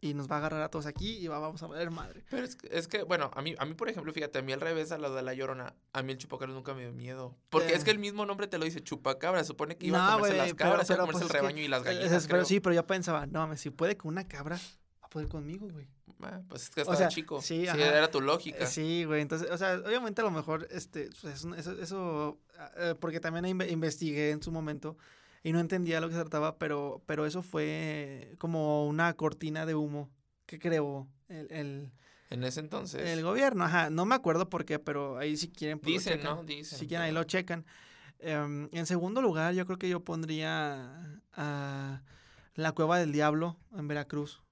y 0.00 0.14
nos 0.14 0.28
va 0.28 0.36
a 0.36 0.38
agarrar 0.38 0.62
a 0.62 0.68
todos 0.68 0.86
aquí 0.86 1.18
y 1.18 1.28
va- 1.28 1.38
vamos 1.38 1.62
a 1.62 1.66
valer 1.68 1.90
madre. 1.92 2.24
Pero 2.28 2.44
es, 2.44 2.56
que- 2.56 2.68
es 2.76 2.88
que, 2.88 3.04
bueno, 3.04 3.30
a 3.34 3.40
mí, 3.42 3.54
a 3.58 3.64
mí, 3.64 3.74
por 3.74 3.88
ejemplo, 3.88 4.12
fíjate, 4.12 4.38
a 4.40 4.42
mí 4.42 4.52
al 4.52 4.60
revés 4.60 4.90
a 4.90 4.98
lo 4.98 5.14
de 5.14 5.22
la 5.22 5.32
llorona, 5.34 5.74
a 5.92 6.02
mí 6.02 6.12
el 6.12 6.18
chupacabras 6.18 6.54
nunca 6.56 6.74
me 6.74 6.82
dio 6.82 6.92
miedo. 6.92 7.36
Porque 7.50 7.68
Eh. 7.72 7.76
es 7.76 7.84
que 7.84 7.92
el 7.92 7.98
mismo 8.00 8.26
nombre 8.26 8.48
te 8.48 8.58
lo 8.58 8.64
dice, 8.64 8.82
chupacabra. 8.82 9.44
Supone 9.44 9.76
que 9.76 9.86
iba 9.86 10.12
a 10.12 10.16
comerse 10.16 10.36
las 10.36 10.46
pero- 10.54 10.56
cabras, 10.56 10.90
iba 10.90 10.96
a 10.96 10.98
comerse 11.00 11.20
pues, 11.20 11.22
el 11.22 11.26
es 11.26 11.32
que- 11.32 11.38
rebaño 11.38 11.62
y 11.62 11.68
las 11.68 11.82
gallinas. 11.84 12.12
es- 12.12 12.26
pero 12.26 12.44
sí, 12.44 12.58
pero 12.58 12.74
yo 12.74 12.84
pensaba, 12.86 13.26
no 13.26 13.40
mames, 13.40 13.60
si 13.60 13.70
puede 13.70 13.96
con 13.96 14.08
una 14.08 14.26
cabra, 14.26 14.56
va 14.56 15.06
a 15.06 15.08
poder 15.08 15.28
conmigo, 15.28 15.68
güey. 15.70 15.86
Ah, 16.24 16.40
pues 16.48 16.62
es 16.64 16.70
que 16.70 16.80
O 16.80 16.82
estaba 16.82 16.96
sea, 16.98 17.08
chico. 17.08 17.40
sí, 17.42 17.66
era 17.66 18.08
tu 18.10 18.20
lógica. 18.20 18.64
Eh, 18.64 18.66
Sí, 18.68 19.04
güey, 19.04 19.22
entonces, 19.22 19.50
o 19.50 19.58
sea, 19.58 19.74
obviamente 19.84 20.20
a 20.20 20.24
lo 20.24 20.30
mejor, 20.30 20.68
este, 20.70 21.10
pues, 21.20 21.44
eso, 21.58 21.72
eso, 21.80 22.38
eh, 22.76 22.94
porque 23.00 23.18
también 23.18 23.44
inve- 23.44 23.68
investigué 23.70 24.30
en 24.30 24.40
su 24.40 24.52
momento 24.52 24.96
y 25.42 25.52
no 25.52 25.60
entendía 25.60 26.00
lo 26.00 26.08
que 26.08 26.14
se 26.14 26.20
trataba, 26.20 26.56
pero, 26.58 27.02
pero 27.06 27.26
eso 27.26 27.42
fue 27.42 28.34
como 28.38 28.86
una 28.86 29.12
cortina 29.14 29.66
de 29.66 29.74
humo 29.74 30.10
que 30.46 30.58
creó 30.58 31.08
el, 31.28 31.50
el, 31.50 31.92
En 32.30 32.44
ese 32.44 32.60
entonces. 32.60 33.06
el 33.08 33.22
gobierno, 33.22 33.64
ajá, 33.64 33.90
no 33.90 34.04
me 34.04 34.14
acuerdo 34.14 34.48
por 34.48 34.64
qué, 34.64 34.78
pero 34.78 35.18
ahí 35.18 35.36
si 35.36 35.48
quieren, 35.48 35.78
pues, 35.78 35.94
Dicen, 35.94 36.18
checan. 36.18 36.36
¿no? 36.36 36.44
Dicen. 36.44 36.78
Si 36.78 36.86
quieren, 36.86 37.06
ahí 37.06 37.12
lo 37.12 37.24
checan. 37.24 37.64
Em, 38.18 38.68
en 38.72 38.86
segundo 38.86 39.20
lugar, 39.20 39.54
yo 39.54 39.66
creo 39.66 39.78
que 39.78 39.88
yo 39.88 40.00
pondría 40.00 41.20
a 41.32 42.02
la 42.54 42.72
Cueva 42.72 42.98
del 42.98 43.12
Diablo 43.12 43.56
en 43.76 43.88
Veracruz. 43.88 44.42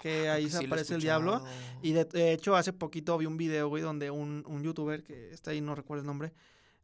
Que 0.00 0.30
ahí 0.30 0.44
Creo 0.44 0.46
que 0.46 0.50
se 0.52 0.58
sí 0.58 0.66
aparece 0.66 0.94
el 0.94 1.00
diablo. 1.00 1.44
Y 1.82 1.92
de, 1.92 2.04
de 2.04 2.32
hecho, 2.32 2.54
hace 2.54 2.72
poquito 2.72 3.18
vi 3.18 3.26
un 3.26 3.36
video, 3.36 3.68
güey, 3.68 3.82
donde 3.82 4.10
un, 4.12 4.44
un 4.46 4.62
youtuber, 4.62 5.02
que 5.02 5.32
está 5.32 5.50
ahí, 5.50 5.60
no 5.60 5.74
recuerdo 5.74 6.02
el 6.02 6.06
nombre, 6.06 6.32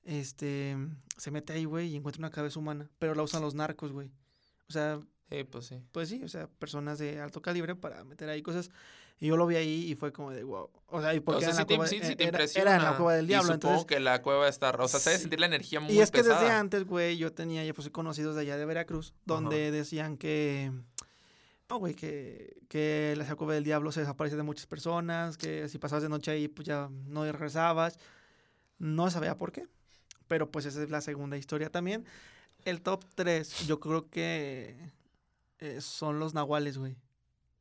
este, 0.04 0.76
se 1.16 1.30
mete 1.30 1.52
ahí, 1.52 1.64
güey, 1.64 1.88
y 1.88 1.96
encuentra 1.96 2.20
una 2.20 2.30
cabeza 2.30 2.58
humana. 2.58 2.90
Pero 2.98 3.14
la 3.14 3.22
usan 3.22 3.42
los 3.42 3.54
narcos, 3.54 3.92
güey. 3.92 4.10
O 4.68 4.72
sea, 4.72 5.00
Sí, 5.30 5.42
pues 5.44 5.66
sí. 5.66 5.82
pues 5.90 6.08
sí, 6.10 6.22
o 6.22 6.28
sea, 6.28 6.46
personas 6.46 6.98
de 6.98 7.18
alto 7.20 7.40
calibre 7.42 7.74
para 7.74 8.04
meter 8.04 8.28
ahí 8.28 8.42
cosas. 8.42 8.70
Y 9.18 9.28
yo 9.28 9.36
lo 9.36 9.46
vi 9.46 9.56
ahí 9.56 9.90
y 9.90 9.94
fue 9.94 10.12
como 10.12 10.30
de 10.32 10.42
wow. 10.44 10.68
O 10.88 11.00
sea, 11.00 11.14
y 11.14 11.20
porque 11.20 11.38
o 11.38 11.40
sea, 11.40 11.50
era, 11.50 11.50
en 11.50 11.56
sí 11.56 11.60
la 11.62 11.66
te, 11.66 11.74
cueva- 11.76 11.88
sí 11.88 11.96
eh, 11.96 12.16
te 12.16 12.24
era- 12.24 12.44
era 12.54 12.76
en 12.76 12.82
la 12.82 12.96
cueva 12.96 13.14
del 13.14 13.26
diablo. 13.26 13.50
Y 13.50 13.54
supongo 13.54 13.72
entonces, 13.74 13.86
que 13.96 14.00
la 14.00 14.20
cueva 14.22 14.48
está... 14.48 14.70
O 14.70 14.88
sea, 14.88 15.00
sabes 15.00 15.18
Sí. 15.18 15.22
sentir 15.22 15.40
la 15.40 15.46
energía 15.46 15.80
muy 15.80 15.94
y 15.94 16.00
es 16.00 16.10
que 16.10 16.18
pesada. 16.18 16.40
desde 16.40 16.52
antes, 16.54 16.84
güey, 16.84 17.16
yo 17.16 17.32
tenía 17.32 17.64
ya 17.64 17.72
pues 17.72 17.88
conocidos 17.90 18.34
de 18.34 18.42
allá 18.42 18.56
de 18.56 18.64
Veracruz, 18.66 19.14
donde 19.24 19.70
decían 19.70 20.16
que, 20.18 20.72
no, 21.70 21.78
güey, 21.78 21.94
que, 21.94 22.56
que 22.68 23.14
la 23.16 23.34
cueva 23.36 23.54
del 23.54 23.64
diablo 23.64 23.92
se 23.92 24.00
desaparece 24.00 24.36
de 24.36 24.42
muchas 24.42 24.66
personas, 24.66 25.36
que 25.38 25.68
si 25.68 25.78
pasabas 25.78 26.02
de 26.02 26.08
noche 26.10 26.30
ahí, 26.32 26.48
pues 26.48 26.66
ya 26.66 26.90
no 27.06 27.24
regresabas. 27.24 27.98
No 28.78 29.10
sabía 29.10 29.38
por 29.38 29.52
qué, 29.52 29.66
pero 30.28 30.50
pues 30.50 30.66
esa 30.66 30.82
es 30.82 30.90
la 30.90 31.00
segunda 31.00 31.36
historia 31.36 31.70
también. 31.70 32.04
El 32.64 32.80
top 32.82 33.04
3, 33.14 33.66
yo 33.66 33.78
creo 33.80 34.08
que 34.08 34.76
eh, 35.58 35.80
son 35.80 36.18
los 36.18 36.34
nahuales, 36.34 36.78
güey. 36.78 36.96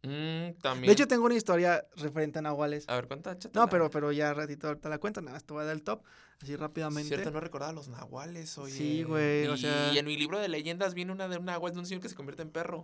Mm, 0.04 0.60
también. 0.62 0.88
De 0.88 0.91
hecho, 0.91 1.08
tengo 1.08 1.26
una 1.26 1.36
historia 1.36 1.86
referente 1.95 2.39
a 2.39 2.41
nahuales. 2.41 2.88
A 2.89 2.95
ver, 2.95 3.08
cuenta, 3.08 3.38
No, 3.54 3.69
pero, 3.69 3.89
pero 3.89 4.12
ya 4.12 4.34
ratito 4.34 4.67
ahorita 4.67 4.89
la 4.89 4.97
cuento, 4.97 5.21
nada 5.21 5.34
más 5.36 5.45
te 5.45 5.54
voy 5.54 5.63
a 5.63 5.65
dar 5.65 5.76
el 5.76 5.84
top, 5.84 6.04
así 6.41 6.56
rápidamente. 6.58 7.08
Cierto, 7.08 7.32
no 7.32 7.39
recordaba 7.39 7.71
los 7.71 7.88
nahuales, 7.88 8.58
oye. 8.58 8.73
Sí, 8.73 9.04
güey, 9.04 9.47
o 9.47 9.56
Y- 9.56 9.60
sea- 9.60 9.93
Y 9.93 9.97
en 9.97 10.06
mi 10.06 10.17
libro 10.17 10.39
de 10.39 10.49
leyendas 10.49 10.93
viene 10.93 11.12
una 11.13 11.28
de 11.30 11.38
un 11.38 11.45
nahual 11.45 11.73
de 11.73 11.80
un 11.80 11.86
señor 11.86 12.02
que 12.02 12.10
se 12.10 12.15
convierte 12.15 12.41
en 12.41 12.49
perro. 12.52 12.84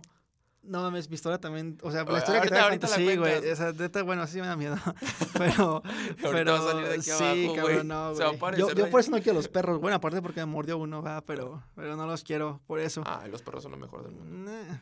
No 0.62 0.82
mames, 0.82 1.08
mi 1.08 1.14
historia 1.14 1.38
también, 1.38 1.78
o 1.82 1.90
sea, 1.90 2.04
la 2.04 2.18
historia 2.18 2.42
que 2.42 2.48
te 2.50 2.58
ahorita- 2.58 2.86
sí, 2.86 3.16
güey, 3.16 3.48
esa 3.48 3.72
neta, 3.72 4.02
bueno, 4.02 4.26
sí 4.26 4.40
me 4.40 4.46
da 4.46 4.56
miedo, 4.56 4.76
pero, 5.38 5.82
pero, 6.20 6.52
va 6.52 6.58
a 6.58 6.62
salir 6.62 6.86
de 6.86 6.94
aquí 6.94 7.02
sí, 7.02 7.10
abajo, 7.12 7.34
güey. 7.34 7.56
cabrón, 7.56 7.88
no, 7.88 8.14
güey. 8.14 8.58
Yo, 8.58 8.70
yo 8.72 8.90
por 8.90 9.00
eso 9.00 9.10
no 9.10 9.22
quiero 9.22 9.34
los 9.34 9.48
perros, 9.48 9.80
bueno, 9.80 9.96
aparte 9.96 10.20
porque 10.20 10.40
me 10.40 10.46
mordió 10.46 10.76
uno, 10.76 11.02
va, 11.02 11.22
pero, 11.22 11.62
pero 11.74 11.96
no 11.96 12.06
los 12.06 12.22
quiero, 12.24 12.60
por 12.66 12.78
eso. 12.78 13.02
Ah, 13.06 13.26
los 13.28 13.40
perros 13.42 13.62
son 13.62 13.72
lo 13.72 13.78
mejor 13.78 14.02
del 14.04 14.12
mundo. 14.12 14.50
Nah. 14.50 14.78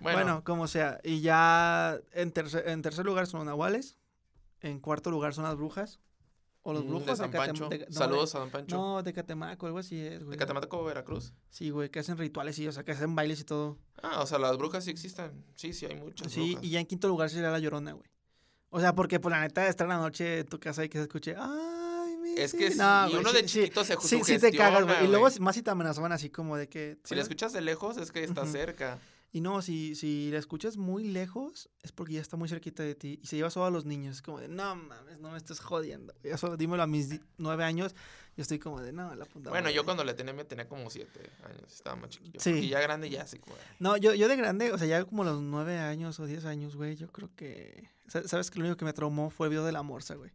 Bueno, 0.00 0.18
Bueno, 0.18 0.44
como 0.44 0.66
sea, 0.66 1.00
y 1.04 1.20
ya 1.20 1.98
en 2.12 2.32
tercer, 2.32 2.68
en 2.68 2.82
tercer 2.82 3.06
lugar 3.06 3.26
son 3.28 3.38
los 3.38 3.46
nahuales, 3.46 3.96
en 4.60 4.80
cuarto 4.80 5.10
lugar 5.10 5.34
son 5.34 5.44
las 5.44 5.56
brujas, 5.56 6.00
o 6.68 6.72
los 6.72 6.84
mm, 6.84 6.88
brujos 6.88 7.06
de 7.06 7.16
San 7.16 7.30
Pancho. 7.30 7.68
de- 7.68 7.78
no, 7.88 7.92
Saludos 7.92 8.34
a 8.34 8.38
Don 8.40 8.48
de- 8.48 8.52
Pancho. 8.52 8.76
No, 8.76 9.02
de 9.02 9.12
Catemaco, 9.12 9.66
algo 9.66 9.78
así 9.78 10.00
es, 10.00 10.24
güey. 10.24 10.30
de 10.32 10.36
Catemaco, 10.36 10.84
Veracruz. 10.84 11.32
Sí, 11.48 11.70
güey, 11.70 11.90
que 11.90 12.00
hacen 12.00 12.18
rituales 12.18 12.58
y, 12.58 12.66
o 12.66 12.72
sea, 12.72 12.82
que 12.84 12.92
hacen 12.92 13.14
bailes 13.14 13.40
y 13.40 13.44
todo. 13.44 13.78
Ah, 14.02 14.20
o 14.22 14.26
sea, 14.26 14.38
las 14.38 14.56
brujas 14.58 14.84
sí 14.84 14.90
existen. 14.90 15.44
Sí, 15.54 15.72
sí, 15.72 15.86
hay 15.86 15.94
muchas 15.96 16.32
Sí, 16.32 16.50
brujas. 16.52 16.64
y 16.64 16.70
ya 16.70 16.80
en 16.80 16.86
quinto 16.86 17.06
lugar 17.08 17.30
sería 17.30 17.50
la 17.50 17.58
llorona, 17.60 17.92
güey. 17.92 18.08
O 18.70 18.80
sea, 18.80 18.94
porque 18.94 19.20
por 19.20 19.30
la 19.32 19.40
neta 19.40 19.66
estar 19.68 19.84
en 19.86 19.90
la 19.90 19.98
noche 19.98 20.40
en 20.40 20.46
tu 20.46 20.58
casa 20.58 20.84
y 20.84 20.88
que 20.88 20.98
se 20.98 21.02
escuche, 21.02 21.34
ay, 21.38 22.16
mi. 22.16 22.34
Es 22.36 22.52
que 22.52 22.70
sí, 22.72 22.78
No, 22.78 23.08
y 23.08 23.14
uno 23.14 23.30
sí, 23.30 23.36
de 23.36 23.48
sí, 23.48 23.60
chiquito 23.60 23.84
se 23.84 23.96
Sí, 24.00 24.20
sí 24.24 24.38
te 24.38 24.50
cagas, 24.52 24.84
güey. 24.84 25.04
Y 25.04 25.08
luego 25.08 25.28
más 25.40 25.54
si 25.54 25.62
te 25.62 25.70
amenazaban 25.70 26.10
así 26.12 26.30
como 26.30 26.56
de 26.56 26.68
que. 26.68 26.98
Si 27.04 27.14
la 27.14 27.22
escuchas 27.22 27.52
de 27.52 27.60
lejos, 27.60 27.96
es 27.96 28.10
que 28.10 28.24
está 28.24 28.44
cerca. 28.44 28.98
Y 29.36 29.42
no, 29.42 29.60
si, 29.60 29.94
si 29.96 30.30
la 30.30 30.38
escuchas 30.38 30.78
muy 30.78 31.04
lejos, 31.04 31.68
es 31.82 31.92
porque 31.92 32.14
ya 32.14 32.22
está 32.22 32.38
muy 32.38 32.48
cerquita 32.48 32.82
de 32.82 32.94
ti. 32.94 33.18
Y 33.22 33.26
se 33.26 33.36
lleva 33.36 33.50
solo 33.50 33.66
a 33.66 33.70
los 33.70 33.84
niños. 33.84 34.16
Es 34.16 34.22
como 34.22 34.40
de, 34.40 34.48
no 34.48 34.74
mames, 34.76 35.18
no 35.20 35.30
me 35.30 35.36
estés 35.36 35.60
jodiendo. 35.60 36.14
güey". 36.22 36.32
Eso 36.32 36.56
dímelo 36.56 36.82
a 36.82 36.86
mis 36.86 37.20
nueve 37.36 37.62
años. 37.62 37.94
Yo 38.34 38.40
estoy 38.40 38.58
como 38.58 38.80
de, 38.80 38.92
no, 38.92 39.14
la 39.14 39.26
puta. 39.26 39.50
Bueno, 39.50 39.68
yo 39.68 39.82
madre". 39.82 39.84
cuando 39.84 40.04
le 40.04 40.14
tenía, 40.14 40.32
me 40.32 40.44
tenía 40.46 40.66
como 40.66 40.88
siete 40.88 41.20
años. 41.44 41.70
Estaba 41.70 41.96
más 41.96 42.08
chiquillo. 42.08 42.40
Sí. 42.40 42.50
Y 42.52 42.68
ya 42.70 42.80
grande, 42.80 43.10
ya 43.10 43.24
así 43.24 43.38
como. 43.38 43.56
No, 43.78 43.98
yo, 43.98 44.14
yo 44.14 44.26
de 44.26 44.36
grande, 44.36 44.72
o 44.72 44.78
sea, 44.78 44.86
ya 44.86 45.04
como 45.04 45.22
los 45.22 45.42
nueve 45.42 45.76
años 45.80 46.18
o 46.18 46.24
diez 46.24 46.46
años, 46.46 46.74
güey, 46.74 46.96
yo 46.96 47.08
creo 47.12 47.28
que. 47.36 47.90
sa- 48.08 48.26
¿Sabes 48.26 48.50
que 48.50 48.58
lo 48.58 48.64
único 48.64 48.78
que 48.78 48.86
me 48.86 48.94
traumó 48.94 49.28
fue 49.28 49.48
el 49.48 49.50
video 49.50 49.66
de 49.66 49.72
la 49.72 49.82
morsa, 49.82 50.14
güey? 50.14 50.30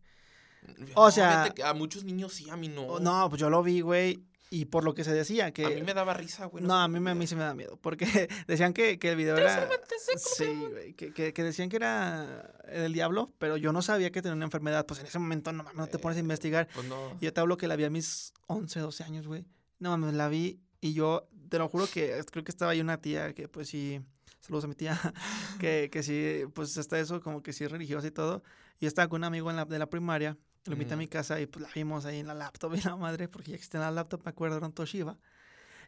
O 0.94 1.06
No, 1.06 1.12
sea- 1.12 1.52
a 1.66 1.74
muchos 1.74 2.04
niños 2.04 2.34
sí, 2.34 2.52
a 2.52 2.56
mí 2.56 2.68
no. 2.68 3.00
No, 3.00 3.28
pues 3.30 3.40
yo 3.42 3.50
lo 3.50 3.64
vi, 3.64 3.82
güey. 3.82 4.24
Y 4.54 4.66
por 4.66 4.84
lo 4.84 4.94
que 4.94 5.06
se 5.06 5.14
decía, 5.14 5.52
que. 5.54 5.66
A 5.66 5.70
mí 5.70 5.82
me 5.82 5.94
daba 5.94 6.14
risa, 6.14 6.46
güey. 6.46 6.62
No, 6.62 6.74
sé 6.74 6.84
a 6.84 6.88
mí, 6.90 7.10
a 7.10 7.16
mí 7.16 7.26
sí 7.26 7.36
me 7.38 7.44
da 7.44 7.54
miedo. 7.56 7.80
Porque 7.82 8.06
decían 8.48 8.74
que, 8.74 9.00
que 9.00 9.12
el 9.12 9.16
video 9.16 9.38
era. 9.38 9.70
Sí, 10.18 10.68
güey. 10.70 10.94
Que, 10.94 11.14
que, 11.14 11.32
que 11.32 11.44
decían 11.44 11.70
que 11.70 11.78
era 11.78 12.54
el 12.68 12.92
diablo, 12.92 13.32
pero 13.38 13.56
yo 13.56 13.72
no 13.72 13.82
sabía 13.82 14.12
que 14.12 14.22
tenía 14.22 14.36
una 14.36 14.44
enfermedad. 14.44 14.86
Pues 14.86 15.00
en 15.00 15.06
ese 15.06 15.20
momento 15.20 15.54
no 15.54 15.64
mames, 15.64 15.78
no 15.78 15.88
te 15.88 16.00
pones 16.00 16.18
a 16.18 16.20
Eh, 16.20 16.24
investigar. 16.24 16.68
Pues 16.76 16.86
no. 16.86 17.18
Y 17.22 17.26
yo 17.26 17.34
te 17.34 17.40
hablo 17.40 17.56
que 17.56 17.70
la 17.70 17.78
vi 17.78 17.86
a 17.86 17.90
mis 17.90 18.34
11, 18.48 18.82
12 18.82 19.04
años, 19.06 19.26
güey. 19.26 19.46
No 19.80 19.92
mames, 19.92 20.16
la 20.16 20.28
vi 20.28 20.60
y 20.82 20.94
yo 20.94 21.30
te 21.48 21.58
lo 21.58 21.70
juro 21.70 21.88
que 21.88 22.22
creo 22.30 22.44
que 22.44 22.52
estaba 22.52 22.72
ahí 22.74 22.82
una 22.82 23.00
tía 23.00 23.34
que, 23.34 23.48
pues 23.48 23.70
sí. 23.70 24.02
Saludos 24.42 24.66
a 24.66 24.68
mi 24.68 24.76
tía. 24.76 25.00
que, 25.62 25.90
que 25.90 26.04
sí, 26.04 26.42
pues 26.54 26.76
está 26.76 27.00
eso, 27.00 27.22
como 27.22 27.42
que 27.42 27.54
sí 27.54 27.64
es 27.64 27.72
religiosa 27.72 28.08
y 28.08 28.12
todo. 28.12 28.44
Y 28.80 28.86
estaba 28.86 29.08
con 29.08 29.22
un 29.22 29.26
amigo 29.26 29.50
en 29.50 29.56
la, 29.56 29.64
de 29.64 29.80
la 29.80 29.90
primaria. 29.90 30.38
Lo 30.66 30.74
invité 30.74 30.94
a 30.94 30.96
Ujú. 30.96 31.00
mi 31.00 31.08
casa 31.08 31.42
y 31.42 31.48
pues 31.48 31.64
la 31.64 31.70
vimos 31.74 32.06
ahí 32.06 32.20
en 32.20 32.28
la 32.28 32.34
laptop 32.36 32.74
y 32.76 32.82
la 32.82 32.96
madre, 32.96 33.28
porque 33.28 33.52
ya 33.52 33.56
existe 33.56 33.78
en 33.78 33.82
la 33.82 33.92
laptop, 33.92 34.22
me 34.24 34.30
acuerdo, 34.30 34.58
era 34.58 34.66
un 34.66 34.74
Toshiba. 34.74 35.18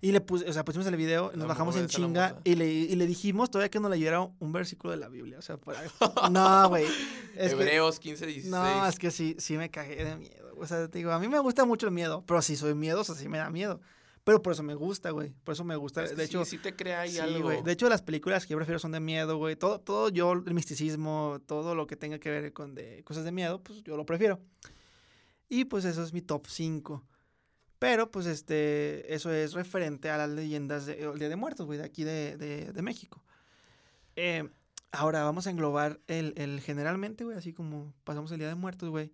Y 0.02 0.12
le 0.12 0.20
puse, 0.20 0.50
o 0.50 0.52
sea, 0.52 0.66
pusimos 0.66 0.86
el 0.88 0.98
video, 0.98 1.28
nos 1.28 1.38
La 1.38 1.46
bajamos 1.46 1.78
en 1.78 1.86
a 1.86 1.88
chinga 1.88 2.38
y 2.44 2.56
le, 2.56 2.68
y 2.70 2.94
le 2.96 3.08
dijimos 3.08 3.50
todavía 3.50 3.70
que 3.70 3.80
nos 3.80 3.90
leyera 3.90 4.20
un 4.20 4.52
versículo 4.52 4.92
de 4.92 4.98
la 4.98 5.08
Biblia. 5.08 5.40
O 5.40 5.42
sea, 5.42 5.56
por 5.56 5.78
ahí. 5.78 5.88
No, 6.32 6.68
güey. 6.68 6.86
Que, 7.36 7.46
Hebreos 7.46 8.00
15, 8.02 8.26
16. 8.26 8.52
no, 8.52 8.86
es 8.86 9.00
que 9.00 9.12
sí, 9.12 9.38
sí 9.40 9.58
me 9.58 9.72
cagué 9.72 10.04
de 10.04 10.18
miedo. 10.18 10.54
O 10.58 10.68
sea, 10.68 10.90
te 10.90 10.98
digo, 10.98 11.12
a 11.12 11.20
mí 11.20 11.30
me 11.30 11.40
gusta 11.40 11.64
mucho 11.64 11.86
el 11.86 11.94
miedo, 11.94 12.22
pero 12.28 12.42
si 12.42 12.58
soy 12.58 12.74
miedoso, 12.74 13.16
sí 13.16 13.30
me 13.30 13.38
da 13.38 13.50
miedo. 13.50 13.80
Pero 14.24 14.42
por 14.42 14.54
eso 14.54 14.64
me 14.64 14.76
gusta, 14.76 15.12
güey. 15.12 15.34
Por 15.44 15.54
eso 15.54 15.64
me 15.66 15.76
gusta. 15.76 16.04
Es 16.04 16.12
que 16.12 16.16
de 16.16 16.28
sí, 16.28 16.30
hecho, 16.32 16.46
sí 16.46 16.58
te 16.60 16.76
crea 16.76 17.02
ahí 17.02 17.12
sí, 17.12 17.20
algo. 17.20 17.42
güey. 17.42 17.62
De 17.62 17.72
hecho, 17.74 17.90
las 17.90 18.02
películas 18.02 18.46
que 18.46 18.52
yo 18.52 18.58
prefiero 18.58 18.80
son 18.80 18.92
de 18.94 19.00
miedo, 19.02 19.38
güey. 19.38 19.56
Todo, 19.58 19.80
todo 19.82 20.10
yo, 20.10 20.32
el 20.34 20.54
misticismo, 20.54 21.42
todo 21.46 21.76
lo 21.76 21.88
que 21.88 21.98
tenga 21.98 22.20
que 22.20 22.30
ver 22.30 22.54
con 22.54 22.74
de, 22.76 23.04
cosas 23.04 23.26
de 23.26 23.32
miedo, 23.34 23.62
pues 23.62 23.84
yo 23.84 23.98
lo 23.98 24.06
prefiero. 24.06 24.40
Y 25.50 25.66
pues 25.66 25.86
eso 25.86 26.04
es 26.04 26.14
mi 26.14 26.22
top 26.22 26.48
5. 26.48 27.04
Pero 27.80 28.10
pues 28.12 28.26
este, 28.28 29.14
eso 29.14 29.32
es 29.34 29.54
referente 29.54 30.10
a 30.10 30.18
las 30.18 30.30
leyendas 30.30 30.86
del 30.86 31.20
Día 31.20 31.30
de 31.30 31.36
Muertos, 31.36 31.66
güey, 31.66 31.78
de 31.80 31.86
aquí 31.86 32.04
de, 32.06 32.38
de, 32.38 32.72
de 32.72 32.82
México. 32.82 33.22
Eh, 34.16 34.50
ahora 34.92 35.24
vamos 35.24 35.48
a 35.48 35.50
englobar 35.52 36.00
el, 36.08 36.34
el 36.38 36.62
generalmente, 36.62 37.26
güey, 37.26 37.38
así 37.38 37.52
como 37.54 37.94
pasamos 38.06 38.32
el 38.32 38.40
Día 38.40 38.48
de 38.48 38.56
Muertos, 38.56 38.90
güey. 38.90 39.12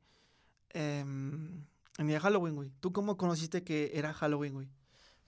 em, 0.70 1.66
el 1.98 2.08
día 2.08 2.16
de 2.18 2.20
Halloween, 2.22 2.56
güey. 2.56 2.72
¿Tú 2.80 2.94
cómo 2.94 3.18
conociste 3.18 3.64
que 3.64 3.92
era 3.96 4.14
Halloween, 4.14 4.54
güey? 4.54 4.70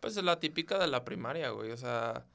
Pues 0.01 0.17
es 0.17 0.23
la 0.23 0.39
típica 0.41 0.77
de 0.77 0.87
la 0.87 1.05
primaria, 1.05 1.51
güey. 1.51 1.71
O 1.71 1.77
sea, 1.77 2.25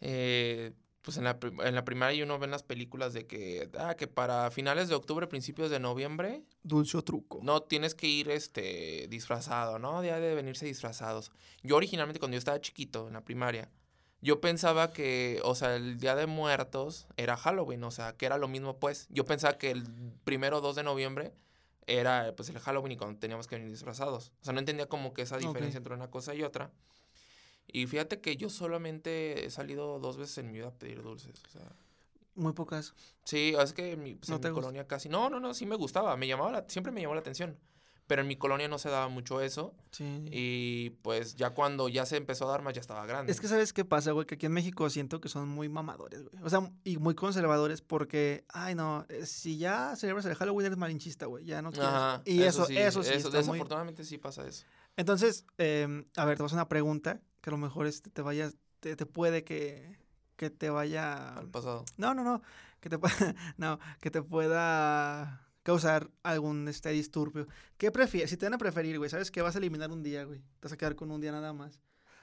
eh, 0.00 0.72
pues 1.02 1.16
en 1.16 1.24
la, 1.24 1.38
en 1.42 1.74
la 1.74 1.84
primaria 1.84 2.24
uno 2.24 2.38
ve 2.38 2.44
en 2.44 2.50
las 2.50 2.62
películas 2.62 3.12
de 3.12 3.26
que, 3.26 3.68
ah, 3.78 3.94
que 3.94 4.06
para 4.06 4.50
finales 4.50 4.88
de 4.88 4.94
octubre, 4.94 5.26
principios 5.26 5.70
de 5.70 5.80
noviembre, 5.80 6.42
Dulce 6.62 6.98
o 6.98 7.02
truco. 7.02 7.40
no 7.42 7.62
tienes 7.62 7.94
que 7.94 8.06
ir 8.06 8.30
este 8.30 9.06
disfrazado, 9.08 9.78
¿no? 9.78 10.00
Día 10.00 10.20
de 10.20 10.34
venirse 10.34 10.66
disfrazados. 10.66 11.32
Yo 11.62 11.76
originalmente 11.76 12.20
cuando 12.20 12.36
yo 12.36 12.38
estaba 12.38 12.60
chiquito 12.60 13.08
en 13.08 13.14
la 13.14 13.24
primaria, 13.24 13.70
yo 14.22 14.40
pensaba 14.40 14.92
que, 14.92 15.40
o 15.44 15.54
sea, 15.54 15.76
el 15.76 15.98
Día 15.98 16.14
de 16.14 16.26
Muertos 16.26 17.06
era 17.18 17.36
Halloween, 17.36 17.84
o 17.84 17.90
sea, 17.90 18.16
que 18.16 18.26
era 18.26 18.38
lo 18.38 18.48
mismo 18.48 18.78
pues. 18.78 19.06
Yo 19.10 19.26
pensaba 19.26 19.58
que 19.58 19.70
el 19.70 19.84
primero 20.24 20.62
2 20.62 20.76
de 20.76 20.82
noviembre 20.82 21.34
era 21.86 22.34
pues 22.36 22.48
el 22.50 22.58
Halloween 22.58 22.92
y 22.92 22.96
cuando 22.96 23.18
teníamos 23.18 23.46
que 23.46 23.56
venir 23.56 23.70
disfrazados. 23.70 24.32
O 24.40 24.44
sea, 24.44 24.52
no 24.52 24.58
entendía 24.60 24.86
como 24.86 25.12
que 25.14 25.22
esa 25.22 25.36
diferencia 25.36 25.78
entre 25.78 25.94
una 25.94 26.10
cosa 26.10 26.34
y 26.34 26.42
otra. 26.42 26.70
Y 27.66 27.86
fíjate 27.86 28.20
que 28.20 28.36
yo 28.36 28.50
solamente 28.50 29.46
he 29.46 29.50
salido 29.50 29.98
dos 29.98 30.16
veces 30.16 30.38
en 30.38 30.46
mi 30.46 30.58
vida 30.58 30.68
a 30.68 30.72
pedir 30.72 31.02
dulces, 31.02 31.42
o 31.46 31.48
sea... 31.50 31.72
Muy 32.36 32.52
pocas. 32.52 32.94
Sí, 33.24 33.54
es 33.58 33.72
que 33.72 33.92
en 33.92 34.02
mi, 34.02 34.14
pues, 34.16 34.28
¿No 34.28 34.36
en 34.36 34.42
mi 34.42 34.50
colonia 34.50 34.86
casi. 34.88 35.08
No, 35.08 35.30
no, 35.30 35.38
no, 35.38 35.54
sí 35.54 35.66
me 35.66 35.76
gustaba. 35.76 36.16
Me 36.16 36.26
llamaba 36.26 36.50
la- 36.50 36.64
siempre 36.68 36.92
me 36.92 37.00
llamó 37.00 37.14
la 37.14 37.20
atención. 37.20 37.56
Pero 38.06 38.20
en 38.20 38.28
mi 38.28 38.36
colonia 38.36 38.68
no 38.68 38.78
se 38.78 38.90
daba 38.90 39.08
mucho 39.08 39.40
eso. 39.40 39.74
Sí. 39.90 40.26
Y 40.30 40.90
pues 41.02 41.36
ya 41.36 41.50
cuando 41.50 41.88
ya 41.88 42.04
se 42.04 42.18
empezó 42.18 42.46
a 42.46 42.50
dar 42.50 42.60
más, 42.60 42.74
ya 42.74 42.80
estaba 42.80 43.06
grande. 43.06 43.32
Es 43.32 43.40
que 43.40 43.48
sabes 43.48 43.72
qué 43.72 43.84
pasa, 43.86 44.12
güey, 44.12 44.26
que 44.26 44.34
aquí 44.34 44.44
en 44.44 44.52
México 44.52 44.90
siento 44.90 45.22
que 45.22 45.30
son 45.30 45.48
muy 45.48 45.70
mamadores, 45.70 46.22
güey. 46.22 46.42
O 46.42 46.50
sea, 46.50 46.70
y 46.84 46.98
muy 46.98 47.14
conservadores 47.14 47.80
porque, 47.80 48.44
ay, 48.50 48.74
no, 48.74 49.06
eh, 49.08 49.24
si 49.24 49.56
ya 49.56 49.96
celebras 49.96 50.26
el 50.26 50.34
Halloween 50.34 50.66
eres 50.66 50.76
malinchista, 50.78 51.24
güey, 51.26 51.46
ya 51.46 51.62
no 51.62 51.70
quieres. 51.70 51.88
Ajá, 51.88 52.22
y 52.26 52.42
eso, 52.42 52.66
sí, 52.66 52.76
eso 52.76 53.02
sí, 53.02 53.14
eso, 53.14 53.30
muy- 53.30 53.38
desafortunadamente 53.38 54.04
sí 54.04 54.18
pasa 54.18 54.46
eso. 54.46 54.66
Entonces, 54.96 55.46
em, 55.56 56.04
a 56.16 56.24
ver, 56.26 56.36
te 56.36 56.42
voy 56.42 56.50
a 56.52 56.54
una 56.54 56.68
pregunta 56.68 57.22
que 57.40 57.50
a 57.50 57.52
lo 57.52 57.56
mejor 57.58 57.86
este, 57.86 58.10
te 58.10 58.20
vaya, 58.20 58.50
te, 58.80 58.96
te 58.96 59.06
puede 59.06 59.44
que, 59.44 59.98
que 60.36 60.50
te 60.50 60.68
vaya... 60.68 61.36
Al 61.38 61.48
pasado. 61.48 61.84
No, 61.96 62.12
no, 62.14 62.22
no, 62.22 62.42
que 62.80 62.90
te, 62.90 62.98
no, 63.56 63.78
que 64.00 64.10
te 64.10 64.22
pueda 64.22 65.43
causar 65.64 66.10
algún 66.22 66.68
este, 66.68 66.90
disturbio. 66.90 67.48
¿Qué 67.76 67.90
prefieres? 67.90 68.30
Si 68.30 68.36
te 68.36 68.46
van 68.46 68.54
a 68.54 68.58
preferir, 68.58 68.98
güey, 68.98 69.10
¿sabes 69.10 69.32
qué? 69.32 69.42
Vas 69.42 69.56
a 69.56 69.58
eliminar 69.58 69.90
un 69.90 70.04
día, 70.04 70.22
güey. 70.24 70.38
Te 70.38 70.64
vas 70.64 70.72
a 70.72 70.76
quedar 70.76 70.94
con 70.94 71.10
un 71.10 71.20
día 71.20 71.32
nada 71.32 71.52
más. 71.52 71.80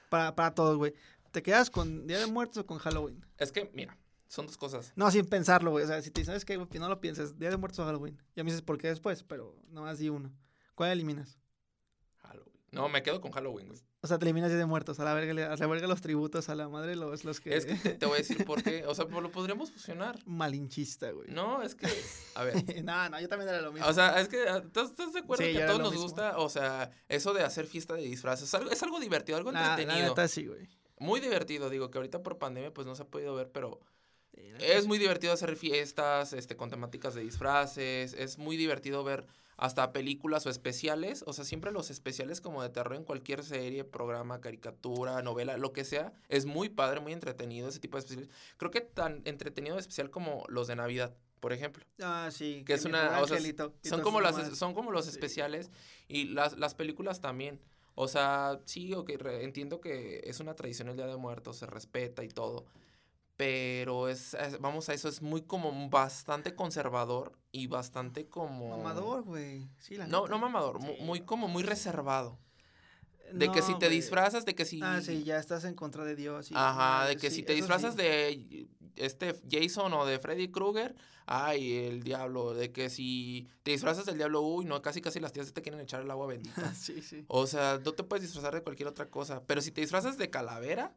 Para, 0.08 0.34
para 0.34 0.54
todos, 0.54 0.78
güey. 0.78 0.94
¿Te 1.32 1.42
quedas 1.42 1.68
con 1.68 2.06
Día 2.06 2.18
de 2.18 2.26
Muertos 2.26 2.58
o 2.58 2.66
con 2.66 2.78
Halloween? 2.78 3.26
Es 3.38 3.52
que, 3.52 3.70
mira, 3.74 3.98
son 4.28 4.46
dos 4.46 4.56
cosas. 4.56 4.92
No, 4.96 5.10
sin 5.10 5.26
pensarlo, 5.26 5.72
güey. 5.72 5.84
O 5.84 5.86
sea, 5.86 6.00
si 6.02 6.10
te 6.10 6.20
dicen, 6.20 6.32
¿sabes 6.32 6.44
qué? 6.44 6.56
güey? 6.56 6.68
No 6.78 6.88
lo 6.88 7.00
pienses. 7.00 7.38
Día 7.38 7.50
de 7.50 7.56
Muertos 7.56 7.80
o 7.80 7.84
Halloween. 7.84 8.16
Ya 8.36 8.44
me 8.44 8.50
dices 8.50 8.62
por 8.62 8.78
qué 8.78 8.88
después, 8.88 9.24
pero 9.24 9.56
no 9.68 9.82
más 9.82 9.98
di 9.98 10.08
uno. 10.08 10.32
¿Cuál 10.74 10.92
eliminas? 10.92 11.38
Halloween. 12.18 12.60
No, 12.70 12.88
me 12.88 13.02
quedo 13.02 13.20
con 13.20 13.32
Halloween, 13.32 13.68
güey. 13.68 13.80
O 14.04 14.08
sea, 14.08 14.18
te 14.18 14.24
eliminas 14.24 14.50
Día 14.50 14.58
de 14.58 14.66
Muertos. 14.66 14.98
A 14.98 15.04
la 15.04 15.14
verga, 15.14 15.52
a 15.52 15.56
la 15.56 15.66
verga 15.68 15.86
los 15.86 16.00
tributos, 16.00 16.48
a 16.48 16.56
la 16.56 16.68
madre 16.68 16.96
los, 16.96 17.24
los 17.24 17.40
que... 17.40 17.56
Es 17.56 17.64
que 17.64 17.76
te, 17.76 17.90
te 17.90 18.04
voy 18.06 18.16
a 18.16 18.18
decir 18.18 18.44
por 18.44 18.60
qué. 18.60 18.84
O 18.86 18.94
sea, 18.96 19.04
pues, 19.08 19.22
lo 19.22 19.30
podríamos 19.30 19.70
fusionar. 19.70 20.18
Malinchista, 20.26 21.12
güey. 21.12 21.28
No, 21.30 21.62
es 21.62 21.76
que, 21.76 21.86
a 22.34 22.42
ver. 22.42 22.56
no, 22.84 23.08
no, 23.08 23.20
yo 23.20 23.28
también 23.28 23.48
era 23.48 23.62
lo 23.62 23.70
mismo. 23.72 23.86
O 23.88 23.92
sea, 23.92 24.20
es 24.20 24.26
que 24.28 24.42
ah, 24.48 24.60
¿estás, 24.64 24.96
de 25.12 25.20
acuerdo 25.20 25.44
Sí, 25.44 25.52
que 25.52 25.62
a 25.62 25.66
todos 25.68 25.78
nos 25.78 25.92
mismo. 25.92 26.02
gusta? 26.04 26.36
O 26.38 26.48
sea, 26.48 26.90
eso 27.08 27.32
de 27.32 27.44
hacer 27.44 27.66
fiesta 27.66 27.94
de 27.94 28.02
disfraces. 28.02 28.48
Es 28.48 28.54
algo, 28.54 28.70
es 28.72 28.82
algo 28.82 28.98
divertido, 28.98 29.38
algo 29.38 29.52
Nah, 29.52 29.60
la 29.60 29.70
entretenido. 29.80 30.08
neta 30.08 30.26
sí, 30.26 30.46
güey. 30.46 30.68
Muy 30.98 31.20
divertido, 31.20 31.70
digo, 31.70 31.90
que 31.92 31.98
ahorita 31.98 32.24
por 32.24 32.38
pandemia 32.38 32.74
pues 32.74 32.86
no 32.88 32.96
se 32.96 33.02
ha 33.02 33.06
podido 33.06 33.36
ver, 33.36 33.50
pero 33.52 33.80
Sí, 34.34 34.50
la 34.50 34.58
es 34.58 34.86
muy 34.86 34.98
divertido 34.98 35.32
hacer 35.32 35.54
fiestas, 35.56 36.32
este, 36.32 36.56
con 36.56 36.70
temáticas 36.70 37.14
de 37.14 37.20
disfraces, 37.22 38.14
es 38.14 38.38
muy 38.38 38.56
divertido 38.56 39.04
ver 39.04 39.26
hasta 39.62 39.92
películas 39.92 40.44
o 40.44 40.50
especiales, 40.50 41.22
o 41.24 41.32
sea, 41.32 41.44
siempre 41.44 41.70
los 41.70 41.88
especiales 41.92 42.40
como 42.40 42.64
de 42.64 42.68
terror 42.68 42.96
en 42.96 43.04
cualquier 43.04 43.44
serie, 43.44 43.84
programa, 43.84 44.40
caricatura, 44.40 45.22
novela, 45.22 45.56
lo 45.56 45.72
que 45.72 45.84
sea, 45.84 46.12
es 46.28 46.46
muy 46.46 46.68
padre, 46.68 46.98
muy 46.98 47.12
entretenido 47.12 47.68
ese 47.68 47.78
tipo 47.78 47.96
de 47.96 48.00
especiales. 48.00 48.30
Creo 48.56 48.72
que 48.72 48.80
tan 48.80 49.22
entretenido 49.24 49.78
especial 49.78 50.10
como 50.10 50.44
los 50.48 50.66
de 50.66 50.74
Navidad, 50.74 51.14
por 51.38 51.52
ejemplo. 51.52 51.84
Ah, 52.02 52.30
sí. 52.32 52.64
Que 52.66 52.74
es 52.74 52.84
una- 52.86 53.20
o 53.20 53.26
sea, 53.28 53.38
Son 53.84 54.00
como, 54.02 54.20
las, 54.20 54.58
son 54.58 54.74
como 54.74 54.90
los 54.90 55.04
Sí. 55.04 55.12
especiales 55.12 55.70
y 56.08 56.24
las, 56.24 56.58
las 56.58 56.74
películas 56.74 57.20
también. 57.20 57.60
O 57.94 58.08
sea, 58.08 58.58
sí, 58.64 58.92
ok, 58.94 59.10
re- 59.16 59.44
entiendo 59.44 59.80
que 59.80 60.22
es 60.24 60.40
una 60.40 60.54
tradición 60.56 60.88
el 60.88 60.96
Día 60.96 61.06
de 61.06 61.16
Muertos, 61.16 61.58
se 61.58 61.66
respeta 61.66 62.24
y 62.24 62.28
todo. 62.28 62.64
Pero 63.36 64.08
es, 64.08 64.34
es- 64.34 64.60
vamos 64.60 64.88
a 64.88 64.94
eso, 64.94 65.08
es 65.08 65.22
muy 65.22 65.42
como 65.42 65.88
bastante 65.88 66.54
conservador 66.54 67.38
y 67.50 67.66
bastante 67.66 68.28
como... 68.28 68.76
Mamador, 68.76 69.22
güey. 69.22 69.68
Sí, 69.78 69.96
la 69.96 70.06
No, 70.06 70.22
neta. 70.22 70.30
no 70.30 70.38
mamador, 70.38 70.80
Sí. 70.82 70.96
muy 71.00 71.20
como 71.22 71.48
muy 71.48 71.62
reservado. 71.62 72.38
De 73.32 73.50
que 73.50 73.62
si 73.62 73.78
te 73.78 73.88
disfrazas, 73.88 74.44
de 74.44 74.54
que 74.54 74.66
si... 74.66 74.80
Ah, 74.82 75.00
sí, 75.00 75.24
ya 75.24 75.38
estás 75.38 75.64
en 75.64 75.74
contra 75.74 76.04
de 76.04 76.14
Dios. 76.14 76.50
y 76.50 76.54
Ajá, 76.54 77.06
de 77.06 77.16
que 77.16 77.30
sí, 77.30 77.36
si 77.36 77.42
te 77.42 77.54
disfrazas 77.54 77.94
sí. 77.94 78.02
de 78.02 78.68
este 78.96 79.40
Jason 79.50 79.90
o 79.94 80.04
de 80.04 80.18
Freddy 80.18 80.48
Krueger, 80.48 80.94
ay, 81.24 81.72
el 81.86 82.02
diablo. 82.02 82.52
De 82.52 82.72
que 82.72 82.90
si 82.90 83.48
te 83.62 83.70
disfrazas 83.70 84.04
del 84.04 84.18
diablo, 84.18 84.42
uy, 84.42 84.66
no, 84.66 84.82
casi 84.82 85.00
casi 85.00 85.18
las 85.18 85.32
tías 85.32 85.50
te 85.54 85.62
quieren 85.62 85.80
echar 85.80 86.02
el 86.02 86.10
agua 86.10 86.26
bendita. 86.34 86.74
sí, 86.74 87.00
sí. 87.00 87.24
O 87.28 87.46
sea, 87.46 87.80
no 87.82 87.92
te 87.92 88.02
puedes 88.04 88.22
disfrazar 88.22 88.54
de 88.54 88.62
cualquier 88.62 88.88
otra 88.88 89.08
cosa. 89.08 89.42
Pero 89.46 89.62
si 89.62 89.70
te 89.70 89.80
disfrazas 89.80 90.18
de 90.18 90.28
calavera, 90.28 90.94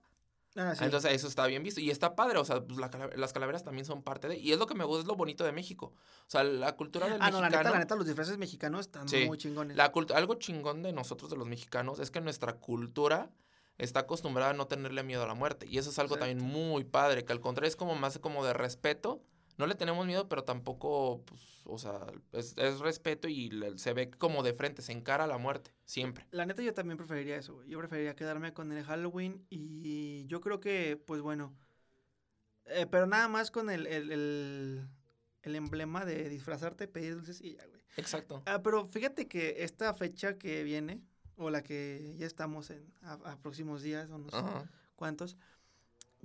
Ah, 0.55 0.73
sí. 0.75 0.85
entonces 0.85 1.11
eso 1.11 1.27
está 1.27 1.45
bien 1.47 1.63
visto. 1.63 1.81
Y 1.81 1.89
está 1.89 2.15
padre, 2.15 2.37
o 2.37 2.45
sea, 2.45 2.61
pues 2.63 2.77
la 2.77 2.89
las 3.15 3.33
calaveras 3.33 3.63
también 3.63 3.85
son 3.85 4.03
parte 4.03 4.27
de... 4.27 4.37
Y 4.37 4.53
es 4.53 4.59
lo 4.59 4.67
que 4.67 4.75
me 4.75 4.83
gusta, 4.85 5.01
es 5.01 5.07
lo 5.07 5.15
bonito 5.15 5.43
de 5.43 5.51
México. 5.51 5.93
O 6.21 6.29
sea, 6.29 6.43
la 6.43 6.75
cultura 6.75 7.07
del 7.07 7.21
ah, 7.21 7.29
no, 7.29 7.41
la 7.41 7.49
neta, 7.49 7.69
la 7.69 7.79
neta, 7.79 7.95
los 7.95 8.05
disfraces 8.05 8.37
mexicanos 8.37 8.81
están 8.81 9.07
Sí. 9.09 9.25
muy 9.25 9.37
chingones. 9.37 9.75
La 9.75 9.91
algo 10.13 10.35
chingón 10.35 10.81
de 10.81 10.93
nosotros, 10.93 11.29
de 11.29 11.37
los 11.37 11.47
mexicanos, 11.47 11.99
es 11.99 12.11
que 12.11 12.21
nuestra 12.21 12.53
cultura 12.53 13.31
está 13.77 14.01
acostumbrada 14.01 14.51
a 14.51 14.53
no 14.53 14.67
tenerle 14.67 15.03
miedo 15.03 15.23
a 15.23 15.27
la 15.27 15.33
muerte. 15.33 15.67
Y 15.67 15.77
eso 15.77 15.89
es 15.89 15.99
algo 15.99 16.17
también 16.17 16.39
muy 16.41 16.83
padre, 16.83 17.25
que 17.25 17.33
al 17.33 17.41
contrario 17.41 17.67
es 17.67 17.75
como 17.75 17.95
más 17.95 18.17
como 18.19 18.45
de 18.45 18.53
respeto. 18.53 19.21
No 19.57 19.67
le 19.67 19.75
tenemos 19.75 20.05
miedo, 20.05 20.27
pero 20.27 20.43
tampoco, 20.43 21.23
pues, 21.25 21.41
o 21.65 21.77
sea, 21.77 21.99
es, 22.33 22.57
es 22.57 22.79
respeto 22.79 23.27
y 23.27 23.49
le- 23.49 23.77
se 23.77 23.93
ve 23.93 24.09
como 24.11 24.43
de 24.43 24.53
frente, 24.53 24.81
se 24.81 24.91
encara 24.91 25.23
a 25.23 25.27
la 25.27 25.37
muerte, 25.37 25.71
siempre. 25.85 26.25
La 26.31 26.45
neta, 26.45 26.61
yo 26.61 26.73
también 26.73 26.97
preferiría 26.97 27.37
eso, 27.37 27.55
güey. 27.55 27.69
Yo 27.69 27.77
preferiría 27.79 28.15
quedarme 28.15 28.53
con 28.53 28.71
el 28.71 28.83
Halloween 28.83 29.45
y 29.49 30.25
yo 30.27 30.41
creo 30.41 30.59
que, 30.59 30.97
pues 31.05 31.21
bueno. 31.21 31.55
eh, 32.65 32.87
pero 32.89 33.05
nada 33.07 33.27
más 33.27 33.51
con 33.51 33.69
el, 33.69 33.87
el, 33.87 34.11
el, 34.11 34.87
el 35.43 35.55
emblema 35.55 36.05
de 36.05 36.29
disfrazarte, 36.29 36.87
pedir 36.87 37.15
dulces 37.15 37.41
y 37.41 37.55
ya, 37.55 37.65
güey. 37.67 37.81
Exacto. 37.97 38.41
Ah, 38.45 38.61
pero 38.63 38.87
fíjate 38.87 39.27
que 39.27 39.63
esta 39.63 39.93
fecha 39.93 40.37
que 40.37 40.63
viene, 40.63 41.01
o 41.37 41.49
la 41.49 41.63
que 41.63 42.15
ya 42.17 42.25
estamos 42.25 42.69
en 42.71 42.91
a, 43.01 43.13
a 43.13 43.37
próximos 43.41 43.81
días, 43.81 44.09
o 44.09 44.17
no 44.17 44.29
sé 44.29 44.37
cuántos, 44.95 45.37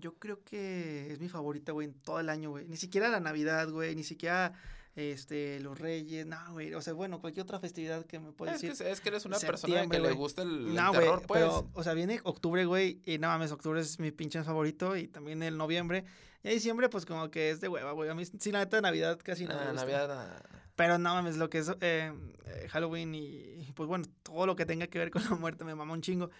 yo 0.00 0.14
creo 0.18 0.42
que 0.42 1.12
es 1.12 1.20
mi 1.20 1.28
favorita, 1.28 1.72
güey, 1.72 1.88
en 1.88 1.94
todo 1.94 2.18
el 2.20 2.28
año, 2.28 2.50
güey. 2.50 2.66
Ni 2.68 2.76
siquiera 2.76 3.08
la 3.08 3.20
Navidad, 3.20 3.68
güey, 3.70 3.94
ni 3.94 4.02
siquiera 4.04 4.52
este 4.96 5.60
los 5.60 5.78
Reyes, 5.78 6.26
no, 6.26 6.36
güey. 6.52 6.74
O 6.74 6.82
sea, 6.82 6.92
bueno, 6.94 7.20
cualquier 7.20 7.44
otra 7.44 7.60
festividad 7.60 8.04
que 8.06 8.18
me 8.18 8.32
puedas 8.32 8.56
Es 8.56 8.60
que, 8.62 8.68
decir. 8.70 8.86
es 8.88 9.00
que 9.00 9.08
eres 9.10 9.24
una 9.24 9.38
persona 9.38 9.86
que 9.86 9.98
le 9.98 10.08
güey. 10.08 10.14
gusta 10.16 10.42
el, 10.42 10.68
el 10.68 10.74
No, 10.74 10.88
güey, 10.88 11.00
terror, 11.02 11.22
pues. 11.26 11.40
pero, 11.40 11.70
o 11.72 11.82
sea, 11.84 11.94
viene 11.94 12.20
octubre, 12.24 12.64
güey, 12.64 13.00
y 13.04 13.18
no 13.18 13.28
mames, 13.28 13.52
octubre 13.52 13.80
es 13.80 13.98
mi 14.00 14.10
pinche 14.10 14.42
favorito, 14.42 14.96
y 14.96 15.06
también 15.06 15.42
el 15.42 15.56
noviembre. 15.56 16.04
Y 16.42 16.48
diciembre, 16.48 16.88
pues 16.88 17.04
como 17.06 17.30
que 17.30 17.50
es 17.50 17.60
de 17.60 17.68
hueva, 17.68 17.92
güey. 17.92 18.08
A 18.10 18.14
mí, 18.14 18.24
sí, 18.26 18.50
la 18.50 18.60
neta, 18.60 18.76
de 18.78 18.82
Navidad 18.82 19.18
casi 19.22 19.44
no 19.44 19.52
Ah. 19.54 19.72
Navidad, 19.74 20.10
ah, 20.10 20.42
Pero 20.74 20.98
no 20.98 21.14
mames, 21.14 21.36
lo 21.36 21.50
que 21.50 21.58
es 21.58 21.68
eh, 21.80 22.12
eh, 22.46 22.68
Halloween 22.70 23.14
y, 23.14 23.26
y, 23.60 23.72
pues 23.74 23.86
bueno, 23.88 24.06
todo 24.22 24.46
lo 24.46 24.56
que 24.56 24.64
tenga 24.66 24.86
que 24.86 24.98
ver 24.98 25.10
con 25.10 25.22
la 25.22 25.36
muerte 25.36 25.64
me 25.64 25.74
mama 25.74 25.92
un 25.92 26.00
chingo. 26.02 26.30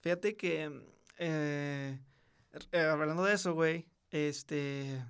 Fíjate 0.00 0.36
que, 0.36 0.70
eh, 1.18 1.98
eh, 2.72 2.80
hablando 2.80 3.24
de 3.24 3.34
eso, 3.34 3.54
güey, 3.54 3.86
este, 4.10 5.02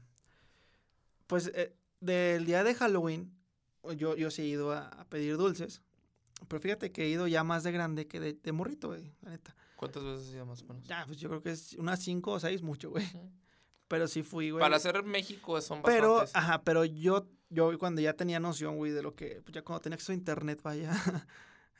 pues 1.26 1.50
eh, 1.55 1.74
del 2.00 2.44
día 2.46 2.64
de 2.64 2.74
Halloween, 2.74 3.33
yo, 3.96 4.16
yo 4.16 4.31
sí 4.31 4.42
he 4.42 4.46
ido 4.46 4.72
a, 4.72 4.88
a 4.88 5.05
pedir 5.09 5.37
dulces. 5.37 5.83
Pero 6.48 6.61
fíjate 6.61 6.90
que 6.90 7.05
he 7.05 7.09
ido 7.09 7.26
ya 7.26 7.44
más 7.44 7.62
de 7.64 7.72
grande 7.72 8.07
que 8.07 8.18
de, 8.18 8.33
de 8.35 8.53
morrito, 8.53 8.88
güey, 8.88 9.12
la 9.20 9.31
neta. 9.31 9.55
¿Cuántas 9.76 10.03
veces 10.03 10.29
has 10.29 10.35
ido 10.35 10.46
más 10.46 10.62
o 10.62 10.66
menos? 10.66 10.85
Ya, 10.85 11.05
pues 11.07 11.18
yo 11.18 11.29
creo 11.29 11.42
que 11.42 11.50
es 11.53 11.74
unas 11.74 12.00
cinco 12.03 12.33
o 12.33 12.40
seis, 12.40 12.62
mucho, 12.62 12.90
güey. 12.90 13.05
Ujú. 13.07 13.31
Pero 13.88 14.09
sí 14.09 14.22
fui, 14.22 14.50
güey. 14.50 14.61
Para 14.61 14.76
hacer 14.76 15.03
México 15.03 15.61
son 15.61 15.83
Pero, 15.83 16.14
bastantes. 16.18 16.37
ajá, 16.37 16.62
pero 16.62 16.85
yo, 16.85 17.26
yo 17.50 17.79
cuando 17.79 18.00
ya 18.00 18.14
tenía 18.14 18.40
noción, 18.40 18.76
güey, 18.76 18.92
de 18.92 19.03
lo 19.03 19.14
que, 19.14 19.40
pues 19.42 19.53
ya 19.55 19.62
cuando 19.62 19.81
tenía 19.83 19.94
acceso 19.94 20.12
a 20.12 20.14
internet, 20.14 20.61
vaya, 20.62 20.90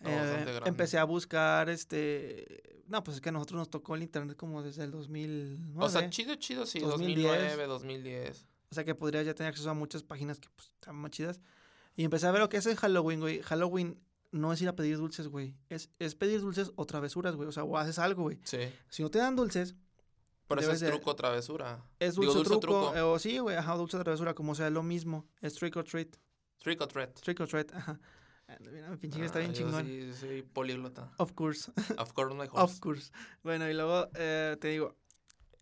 No, 0.01 0.11
bastante 0.11 0.43
eh, 0.51 0.55
grande. 0.55 0.69
empecé 0.69 0.99
a 0.99 1.05
buscar, 1.05 1.69
este, 1.71 2.70
no, 2.91 3.03
pues 3.05 3.17
es 3.17 3.21
que 3.21 3.29
a 3.31 3.33
nosotros 3.33 3.59
nos 3.59 3.71
tocó 3.71 3.95
el 3.95 4.03
internet 4.03 4.37
como 4.37 4.63
desde 4.63 4.85
el 4.85 4.91
2009. 4.91 5.75
o 5.85 5.89
sea, 5.89 6.09
chido, 6.11 6.35
chido, 6.35 6.67
sí. 6.67 6.81
2010. 6.81 7.25
2009, 7.27 7.67
2010. 7.67 8.47
O 8.71 8.75
sea 8.75 8.85
que 8.85 8.95
podría 8.95 9.23
ya 9.23 9.35
tener 9.35 9.51
acceso 9.51 9.71
a 9.71 9.75
muchas 9.75 10.03
páginas 10.03 10.39
que 10.39 10.49
pues 10.55 10.69
están 10.75 10.97
más 10.97 11.11
chidas. 11.11 11.41
Y 11.97 12.05
empecé 12.05 12.27
a 12.27 12.31
ver 12.31 12.41
lo 12.41 12.49
que 12.49 12.57
es 12.59 12.67
el 12.67 12.77
Halloween, 12.77 13.21
güey. 13.21 13.43
Halloween 13.43 13.99
no 14.33 14.53
es 14.53 14.63
ir 14.63 14.69
a 14.69 14.77
pedir 14.77 14.97
dulces, 14.97 15.27
güey. 15.29 15.57
Es, 15.69 15.91
es 15.99 16.15
pedir 16.15 16.41
dulces 16.41 16.71
o 16.77 16.87
travesuras, 16.87 17.35
güey. 17.35 17.49
O 17.49 17.53
sea, 17.53 17.65
o 17.65 17.77
haces 17.79 17.99
algo, 17.99 18.23
güey. 18.25 18.39
Sí. 18.45 18.59
Si 18.89 19.03
no 19.03 19.11
te 19.11 19.19
dan 19.19 19.35
dulces, 19.35 19.75
Por 20.47 20.61
eso 20.61 20.71
es 20.71 20.81
truco 20.81 21.11
o 21.11 21.17
travesura. 21.17 21.85
es 21.99 22.15
Digo, 22.15 22.33
dulce, 22.33 22.39
o 22.39 22.43
dulce 22.43 22.55
o 22.57 22.61
truco. 22.61 22.81
truco. 22.93 22.97
eh, 22.97 23.03
o 23.03 23.19
sí, 23.19 23.39
güey, 23.39 23.57
ajá, 23.57 23.75
dulce 23.75 23.97
o 23.97 24.03
travesura, 24.05 24.35
como 24.35 24.55
sea, 24.55 24.71
lo 24.71 24.83
mismo. 24.85 25.27
Es 25.41 25.55
trick 25.55 25.77
or 25.77 25.85
treat. 25.85 26.17
Trick 26.59 26.81
or 26.81 26.87
treat. 26.89 27.13
Trick 27.21 27.41
or 27.41 27.49
treat, 27.49 27.73
ajá. 27.75 27.99
Ah, 28.51 28.57
Mira, 28.61 28.89
mi 28.91 28.97
pinche 28.97 29.25
está 29.25 29.39
Ah, 29.39 29.43
bien 29.43 29.53
yo 29.55 29.59
chingón. 29.67 29.87
Sí, 29.87 30.13
soy 30.13 30.43
políglota. 30.43 31.13
Of 31.19 31.33
course. 31.35 31.71
Of 31.99 32.13
course, 32.13 32.35
my 32.35 32.47
horse. 32.51 32.61
Of 32.75 32.81
course. 32.81 33.13
Bueno, 33.45 33.69
y 33.71 33.75
luego 33.75 34.09
eh, 34.15 34.57
te 34.61 34.69
digo, 34.69 34.97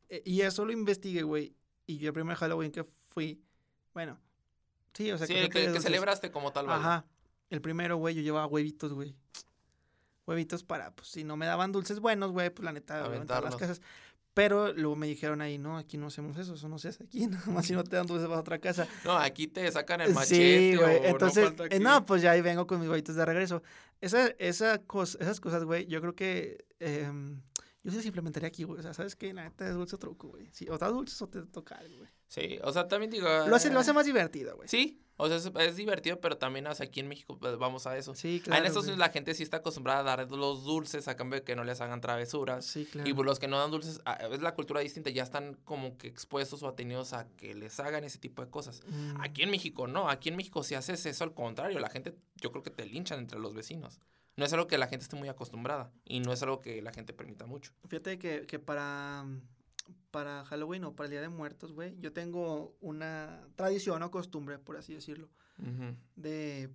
eh, 0.09 0.23
y 0.25 0.41
eso 0.41 0.65
lo 0.65 0.73
investigué, 0.73 1.23
güey. 1.23 1.55
Y 1.87 1.99
yo 1.99 2.09
el 2.09 2.15
primer 2.15 2.37
Halloween 2.37 2.71
que 2.73 2.85
fui, 2.85 3.43
bueno, 3.95 4.19
sí, 4.95 5.11
o 5.13 5.19
sea, 5.19 5.27
sí, 5.27 5.35
a 5.35 5.41
el 5.43 5.49
que, 5.51 5.71
que 5.73 5.81
celebraste 5.81 6.31
como 6.31 6.51
tal. 6.53 6.67
vaya. 6.67 6.79
Ajá. 6.81 7.05
El 7.51 7.61
primero, 7.61 7.97
güey, 7.97 8.15
yo 8.15 8.23
llevaba 8.23 8.47
huevitos, 8.47 8.93
güey. 8.93 9.15
Huevitos 10.27 10.63
para, 10.63 10.91
pues, 10.95 11.09
si 11.09 11.25
no 11.25 11.37
me 11.39 11.47
daban 11.47 11.73
dulces 11.73 12.01
buenos, 12.01 12.33
güey, 12.33 12.51
pues 12.51 12.65
la 12.65 12.73
neta, 12.73 13.09
las 13.09 13.57
casas. 13.57 13.81
Pero 14.39 14.73
luego 14.73 14.95
me 14.95 15.09
dijeron 15.09 15.41
ahí, 15.41 15.59
no, 15.59 15.77
aquí 15.79 15.97
no 15.99 16.07
hacemos 16.07 16.39
eso, 16.39 16.55
eso 16.55 16.69
no 16.69 16.79
se 16.79 16.89
hace 16.89 17.03
aquí, 17.03 17.27
nada 17.27 17.45
más 17.51 17.67
si 17.67 17.73
no 17.73 17.83
te 17.83 17.97
dan 17.97 18.07
dulces 18.07 18.29
vas 18.29 18.37
a 18.37 18.41
otra 18.41 18.61
casa. 18.61 18.87
No, 19.05 19.19
aquí 19.19 19.49
te 19.49 19.69
sacan 19.73 20.01
el 20.01 20.11
Sí, 20.11 20.15
machete. 20.15 20.77
güey. 20.77 20.97
o 20.99 21.01
no 21.03 21.07
Entonces, 21.09 21.45
falta 21.45 21.65
eh, 21.67 21.81
no, 21.81 22.07
pues 22.07 22.23
ya 22.23 22.31
ahí 22.31 22.41
vengo 22.41 22.67
con 22.69 22.79
mis 22.79 22.89
huevitos 22.89 23.17
de 23.17 23.25
regreso. 23.25 23.65
Esa, 24.01 24.29
esa 24.39 24.81
cos- 24.87 25.17
esas 25.21 25.41
cosas, 25.41 25.65
güey, 25.65 25.87
yo 25.87 26.01
creo 26.01 26.15
que 26.15 26.65
em, 26.79 27.41
yo 27.83 27.91
sí 27.91 28.01
se 28.01 28.07
implementaría 28.07 28.47
aquí, 28.49 28.63
güey. 28.63 28.79
O 28.79 28.83
sea, 28.83 28.95
¿sabes 28.95 29.17
qué? 29.17 29.33
La 29.35 29.43
neta 29.43 29.67
es 29.69 29.75
dulce 29.75 29.97
o 29.97 29.99
truco, 29.99 30.29
güey. 30.29 30.49
Sí, 30.53 30.69
o 30.71 30.79
da 30.79 30.87
dulces 30.89 31.21
o 31.21 31.29
te 31.29 31.43
toca 31.43 31.75
algo, 31.75 31.97
güey. 31.99 32.11
Sí, 32.29 32.59
o 32.63 32.73
sea, 32.73 32.87
también 32.89 33.11
digo. 33.11 33.27
Lo 33.27 33.57
hace, 33.57 33.71
lo 33.71 33.79
eh, 33.79 33.81
hace 33.81 33.93
más 33.93 34.05
divertido, 34.07 34.55
güey. 34.57 34.69
Sí, 34.69 35.01
o 35.17 35.29
sea, 35.29 35.39
es, 35.39 35.51
es 35.69 35.77
divertido, 35.77 36.21
pero 36.21 36.37
también, 36.37 36.67
o 36.67 36.75
sea, 36.75 36.87
aquí 36.87 37.01
en 37.01 37.09
México 37.09 37.39
pues, 37.39 37.57
vamos 37.57 37.87
a 37.87 37.97
eso. 37.97 38.15
Sí, 38.15 38.39
Ah, 38.41 38.45
claro. 38.45 38.61
en 38.61 38.67
Estados. 38.67 38.85
Unidos 38.85 38.99
la 38.99 39.09
gente 39.09 39.35
sí 39.35 39.43
está 39.43 39.57
acostumbrada 39.57 40.01
a 40.01 40.03
dar 40.17 40.31
los 40.31 40.65
dulces 40.65 41.09
a 41.09 41.17
cambio 41.17 41.41
de 41.41 41.45
que 41.45 41.57
no 41.57 41.65
les 41.65 41.81
hagan 41.81 42.01
travesuras. 42.03 42.67
Sí, 42.67 42.85
claro. 42.85 43.09
Y 43.09 43.15
pues, 43.15 43.25
los 43.27 43.39
que 43.39 43.49
no 43.49 43.59
dan 43.59 43.71
dulces, 43.71 44.01
ah, 44.05 44.19
es 44.31 44.43
la 44.43 44.55
cultura 44.55 44.81
distinta, 44.81 45.09
ya 45.11 45.23
están 45.23 45.55
como 45.65 45.97
que 45.97 46.07
expuestos 46.07 46.63
o 46.63 46.69
atenidos 46.69 47.15
a 47.15 47.27
que 47.37 47.55
les 47.55 47.81
hagan 47.81 48.05
ese 48.05 48.19
tipo 48.19 48.45
de 48.45 48.51
cosas. 48.51 48.83
Mm. 48.87 49.21
Aquí 49.23 49.43
en 49.43 49.51
México 49.51 49.87
no, 49.87 50.11
aquí 50.11 50.29
en 50.29 50.37
México 50.37 50.63
si 50.63 50.75
haces 50.75 51.05
eso 51.07 51.25
al 51.25 51.33
contrario, 51.35 51.79
la 51.81 51.89
gente 51.89 52.15
yo 52.37 52.51
creo 52.53 52.63
que 52.63 52.71
te 52.71 52.85
linchan 52.85 53.19
entre 53.21 53.39
los 53.39 53.55
vecinos. 53.55 54.01
No 54.37 54.45
es 54.45 54.53
algo 54.53 54.69
que 54.69 54.79
la 54.79 54.87
gente 54.87 55.03
esté 55.03 55.17
muy 55.17 55.29
acostumbrada 55.29 55.91
y 56.05 56.21
no 56.21 56.33
es 56.33 56.41
algo 56.45 56.61
que 56.61 56.81
la 56.81 56.93
gente 56.93 57.13
permita 57.13 57.47
mucho. 57.47 57.73
Fíjate 57.89 58.21
que, 58.21 58.47
que 58.47 58.61
para, 58.61 59.25
para 60.11 60.45
Halloween 60.47 60.85
o 60.85 60.95
para 60.97 61.07
el 61.07 61.11
Día 61.13 61.21
de 61.21 61.29
Muertos, 61.29 61.73
güey, 61.73 61.97
yo 62.01 62.13
tengo 62.13 62.77
una 62.81 63.47
tradición 63.57 64.03
o 64.03 64.11
costumbre, 64.11 64.59
por 64.59 64.77
así 64.77 64.95
decirlo, 64.95 65.29
de, 66.17 66.71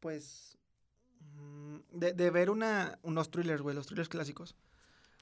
pues, 0.00 0.58
mm, 1.36 1.76
de, 1.98 2.12
de 2.12 2.30
ver 2.30 2.50
una, 2.50 2.98
unos 3.02 3.30
thrillers, 3.30 3.62
güey, 3.62 3.74
los 3.74 3.86
thrillers 3.86 4.08
clásicos. 4.08 4.56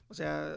O 0.07 0.13
sea, 0.13 0.55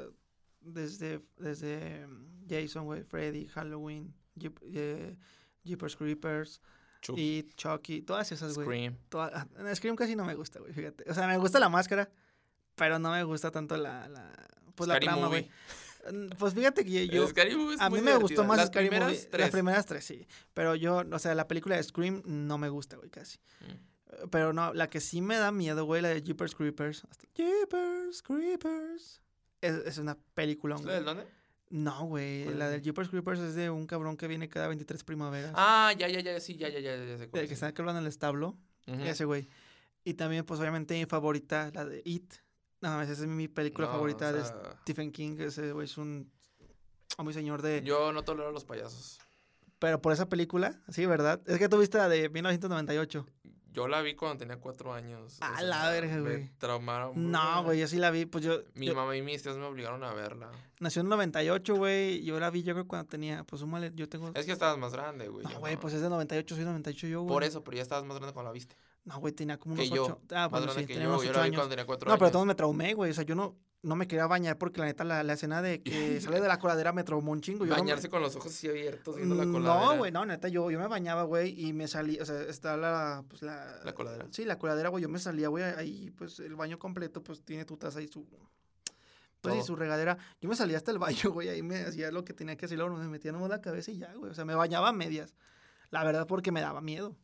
desde, 0.61 1.21
desde 1.37 2.07
Jason, 2.49 2.85
güey, 2.87 3.03
Freddy, 3.05 3.47
Halloween, 3.49 4.15
Jeep, 4.35 4.59
eh, 4.63 5.17
Jeepers 5.63 5.97
Creepers, 5.97 6.61
Chup, 7.01 7.19
y 7.19 7.49
Chucky, 7.55 8.03
todas 8.03 8.33
esas, 8.33 8.55
güey. 8.55 8.67
Scream. 8.67 8.99
Toda- 9.09 9.47
ah, 9.57 9.75
Scream 9.75 9.95
casi 9.97 10.17
no 10.17 10.25
me 10.25 10.35
gusta, 10.35 10.59
güey, 10.61 10.73
fíjate. 10.73 11.09
O 11.11 11.15
sea, 11.15 11.27
me 11.29 11.37
gusta 11.39 11.59
la 11.61 11.69
máscara, 11.69 12.11
pero 12.75 12.99
no 12.99 13.11
me 13.13 13.23
gusta 13.25 13.51
tanto 13.51 13.77
la, 13.77 14.09
la 14.09 14.33
pues 14.75 14.89
la 14.89 14.99
trama, 15.01 15.29
güey. 15.29 15.51
Mm, 16.13 16.29
Pues 16.39 16.53
fíjate 16.55 16.85
que 16.85 17.09
yo, 17.09 17.27
a 17.79 17.91
mí 17.91 18.01
me 18.03 18.17
gustó 18.17 18.45
más 18.45 18.59
Las 18.59 18.67
Scary 18.69 18.89
primeras 18.89 19.09
Movie. 19.13 19.27
tres. 19.31 19.41
Las 19.41 19.51
primeras 19.51 19.87
tres, 19.87 20.05
sí. 20.05 20.27
Pero 20.53 20.75
yo, 20.75 21.03
o 21.11 21.19
sea, 21.19 21.35
la 21.35 21.49
película 21.49 21.77
de 21.77 21.83
Scream 21.83 22.23
no 22.27 22.59
me 22.59 22.69
gusta, 22.69 22.97
güey, 22.97 23.09
casi. 23.11 23.39
Mm. 23.61 24.29
Pero 24.31 24.53
no, 24.53 24.73
la 24.75 24.89
que 24.91 25.01
sí 25.01 25.21
me 25.23 25.37
da 25.39 25.51
miedo, 25.51 25.85
güey, 25.87 26.03
la 26.03 26.09
de 26.11 26.23
Jeepers 26.23 26.55
Creepers. 26.55 27.05
Hasta- 27.11 27.27
Jeepers 27.35 28.23
Creepers. 28.23 29.21
Es, 29.61 29.75
es 29.87 29.99
una 29.99 30.17
película, 30.35 30.77
¿Es 30.77 30.85
la 30.85 30.93
del 30.95 31.05
dónde? 31.05 31.27
No, 31.71 32.05
güey, 32.05 32.45
¿Cuál 32.45 32.59
la 32.59 32.67
es? 32.67 32.73
de 32.73 32.81
Jeepers 32.83 33.09
Creepers 33.09 33.41
es 33.41 33.55
de 33.55 33.71
un 33.71 33.87
cabrón 33.87 34.17
que 34.19 34.29
viene 34.29 34.49
cada 34.49 34.69
23 34.69 35.03
primaveras. 35.05 35.53
Ah, 35.57 35.93
ya, 35.99 36.07
ya, 36.09 36.21
ya, 36.21 36.39
sí, 36.39 36.57
ya, 36.57 36.69
ya, 36.69 36.79
ya, 36.81 36.97
ya 36.97 37.17
sé 37.19 37.29
cuál 37.29 37.43
el 37.43 37.49
que 37.49 37.55
es. 37.55 37.63
está 37.63 37.69
hablando 37.69 37.99
en 38.01 38.05
el 38.05 38.09
establo. 38.09 38.59
Ujú. 38.87 39.01
Ese 39.03 39.25
güey. 39.25 39.49
Y 40.05 40.15
también, 40.15 40.45
pues, 40.45 40.61
obviamente, 40.61 40.95
mi 40.95 41.07
favorita, 41.07 41.71
la 41.75 41.87
de 41.87 42.03
It. 42.05 42.35
No, 42.85 43.01
esa 43.03 43.13
es 43.13 43.21
mi 43.27 43.49
película 43.49 43.87
No, 43.87 43.95
favorita 43.95 44.29
o 44.29 44.33
de 44.35 44.45
Stephen 44.83 45.11
King. 45.11 45.37
Ese 45.41 45.73
güey 45.73 45.87
es 45.87 45.97
un 45.97 46.31
muy 47.19 47.33
señor 47.33 47.63
de... 47.63 47.83
Yo 47.83 48.13
no 48.13 48.23
tolero 48.25 48.49
a 48.51 48.53
los 48.53 48.65
payasos. 48.65 49.19
Pero 49.79 50.01
por 50.03 50.13
esa 50.13 50.29
película, 50.29 50.81
sí, 50.91 51.07
¿verdad? 51.07 51.41
Es 51.47 51.59
que 51.59 51.69
tuviste 51.69 51.97
la 51.99 52.09
de 52.09 52.29
1998. 52.29 53.27
Yo 53.73 53.89
la 53.89 54.03
vi 54.03 54.15
cuando 54.15 54.39
tenía 54.39 54.57
cuatro 54.61 54.93
años. 54.93 55.39
o 55.41 55.45
A 55.45 55.57
sea, 55.57 55.63
la 55.63 55.91
verga, 55.91 56.15
me 56.17 56.21
güey. 56.21 56.51
traumaron. 56.59 57.31
No, 57.33 57.65
güey, 57.65 57.81
yo 57.81 57.89
sí 57.89 57.97
la 57.97 58.11
vi. 58.13 58.25
Pues 58.27 58.45
yo... 58.45 58.61
Mi 58.75 58.87
yo- 58.87 58.95
mamá 58.95 59.17
y 59.17 59.23
mis 59.23 59.43
tías 59.43 59.57
me 59.57 59.65
obligaron 59.65 60.05
a 60.05 60.13
verla. 60.15 60.51
nació 60.79 61.03
en 61.03 61.09
98, 61.09 61.75
güey. 61.75 62.23
Yo 62.23 62.39
la 62.39 62.51
vi, 62.51 62.63
yo 62.63 62.75
creo, 62.75 62.87
cuando 62.87 63.09
tenía... 63.09 63.43
Pues, 63.45 63.61
súmale, 63.61 63.91
yo 63.95 64.09
tengo... 64.09 64.31
Es 64.35 64.47
que 64.47 64.53
estabas 64.53 64.79
más 64.79 64.93
grande, 64.93 65.29
güey. 65.29 65.45
No, 65.45 65.59
güey, 65.59 65.75
no. 65.75 65.81
pues 65.81 65.95
es 65.95 66.03
de 66.03 66.09
98, 66.09 66.55
soy 66.55 66.65
98 66.65 67.07
yo, 67.09 67.23
güey. 67.23 67.33
Por 67.33 67.43
eso, 67.45 67.65
pero 67.65 67.77
ya 67.79 67.83
estabas 67.83 68.05
más 68.05 68.17
grande 68.19 68.33
cuando 68.33 68.51
la 68.51 68.55
viste. 68.55 68.77
No, 69.05 69.21
güey, 69.21 69.33
tenía 69.35 69.59
como 69.59 69.75
Que 69.75 69.83
unos 69.83 69.95
yo. 69.95 70.05
8. 70.05 70.21
Ah, 70.35 70.49
bueno, 70.49 70.73
sí, 70.73 70.81
que 70.81 70.95
tenía 70.95 71.05
yo. 71.05 71.09
unos 71.11 71.23
Yo 71.25 71.31
8 71.31 71.39
la 71.39 71.45
vi 71.47 71.55
años. 71.55 71.69
tenía 71.69 71.85
cuatro 71.87 72.11
No, 72.11 72.19
pero 72.19 72.31
todos 72.31 72.47
me 72.47 72.55
traumé, 72.55 72.95
güey. 72.95 73.11
O 73.11 73.15
sea, 73.15 73.23
yo 73.25 73.35
no, 73.35 73.55
no 73.83 73.97
me 73.97 74.09
quería 74.09 74.27
bañar 74.27 74.57
porque 74.57 74.81
la 74.81 74.87
neta, 74.87 75.05
la, 75.05 75.23
la 75.23 75.35
escena 75.35 75.61
de 75.61 75.83
que 75.83 76.21
sale 76.23 76.41
de 76.41 76.49
la 76.49 76.59
coladera 76.59 76.93
me 76.95 77.05
traumó 77.05 77.33
un 77.33 77.43
chingo. 77.43 77.67
Yo 77.67 77.71
no 77.71 77.75
me- 77.77 77.81
Bañarse 77.83 78.09
con 78.09 78.23
los 78.23 78.35
ojos 78.37 78.51
así 78.51 78.67
abiertos 78.67 79.17
viendo 79.17 79.35
la 79.35 79.45
Mm, 79.45 79.53
coladera. 79.53 79.85
No, 79.93 79.99
güey, 79.99 80.11
no, 80.11 80.25
neta, 80.25 80.49
yo, 80.49 80.71
yo 80.71 80.79
me 80.79 80.87
bañaba, 80.87 81.25
güey, 81.25 81.67
y 81.69 81.75
me 81.75 81.87
salí, 81.87 82.19
o 82.19 82.25
sea, 82.25 82.41
está 82.45 82.79
la, 82.79 83.23
pues 83.29 83.43
la... 83.43 83.79
La 83.85 83.93
coladera. 83.95 84.27
Sí, 84.31 84.47
la 84.47 84.59
coladera, 84.59 84.89
güey, 84.89 85.03
yo 85.03 85.11
me 85.11 85.19
salía, 85.19 85.49
güey, 85.49 85.65
ahí, 85.65 86.11
pues, 86.17 86.41
el 86.41 86.55
baño 86.57 86.79
completo, 86.79 87.23
pues, 87.23 87.43
tiene 87.45 87.67
tu 87.67 87.77
taza 87.77 88.01
y 88.01 88.09
su... 88.09 88.27
Pues, 89.43 89.57
y 89.57 89.63
su 89.63 89.77
regadera. 89.77 90.17
Yo 90.41 90.49
me 90.49 90.57
salía 90.57 90.79
hasta 90.79 90.91
el 90.91 90.99
baño, 90.99 91.31
güey, 91.31 91.51
ahí 91.51 91.63
me 91.63 91.81
hacía 91.83 92.11
lo 92.11 92.25
que 92.25 92.33
tenía 92.33 92.57
que 92.57 92.65
hacer, 92.65 92.79
luego 92.79 92.97
me 92.97 93.07
metía 93.09 93.33
nomás 93.33 93.51
la 93.51 93.61
cabeza 93.61 93.91
y 93.91 93.99
ya, 93.99 94.11
güey, 94.15 94.31
o 94.31 94.35
sea, 94.35 94.47
me 94.47 94.55
bañaba 94.55 94.89
a 94.89 94.93
medias. 94.95 95.35
La 95.91 96.03
verdad, 96.03 96.27
porque 96.27 96.51
me 96.51 96.63
daba 96.63 96.81
miedo. 96.81 97.15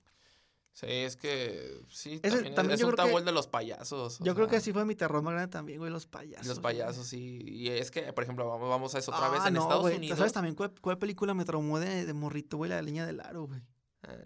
Sí, 0.73 0.87
es 0.89 1.17
que 1.17 1.81
sí, 1.91 2.21
Ese- 2.23 2.37
también, 2.37 2.55
también 2.55 2.79
es 2.79 2.85
un 2.85 2.91
que- 2.91 2.97
tabú 2.97 3.21
de 3.21 3.33
los 3.33 3.47
payasos. 3.49 4.19
Yo 4.21 4.35
creo 4.35 4.47
que 4.49 4.57
así 4.57 4.73
fue 4.73 4.85
mi 4.85 4.95
terror 4.95 5.21
más 5.23 5.35
grande 5.35 5.51
también, 5.51 5.79
güey, 5.79 5.91
los 5.91 6.07
payasos. 6.07 6.47
Los 6.47 6.61
payasos, 6.61 7.07
sí. 7.07 7.43
Y 7.45 7.69
es 7.69 7.91
que, 7.91 8.13
por 8.13 8.25
ejemplo, 8.25 8.49
vamos, 8.49 8.69
vamos 8.71 8.95
a 8.95 8.99
eso 8.99 9.11
otra 9.11 9.29
vez. 9.29 9.41
Ah, 9.45 9.49
En 9.49 9.55
no, 9.55 9.63
Estados 9.63 9.83
güey, 9.83 9.97
Unidos. 9.97 10.17
¿Sabes 10.19 10.33
también 10.33 10.55
cuál, 10.55 10.73
cuál 10.81 10.97
película 10.99 11.35
me 11.35 11.45
traumó 11.45 11.79
de, 11.81 12.07
de 12.07 12.13
morrito, 12.15 12.57
güey? 12.57 12.71
La 12.71 12.81
leña 12.81 13.05
del 13.05 13.21
aro, 13.21 13.47
güey. 13.47 13.61
eh, 14.09 14.25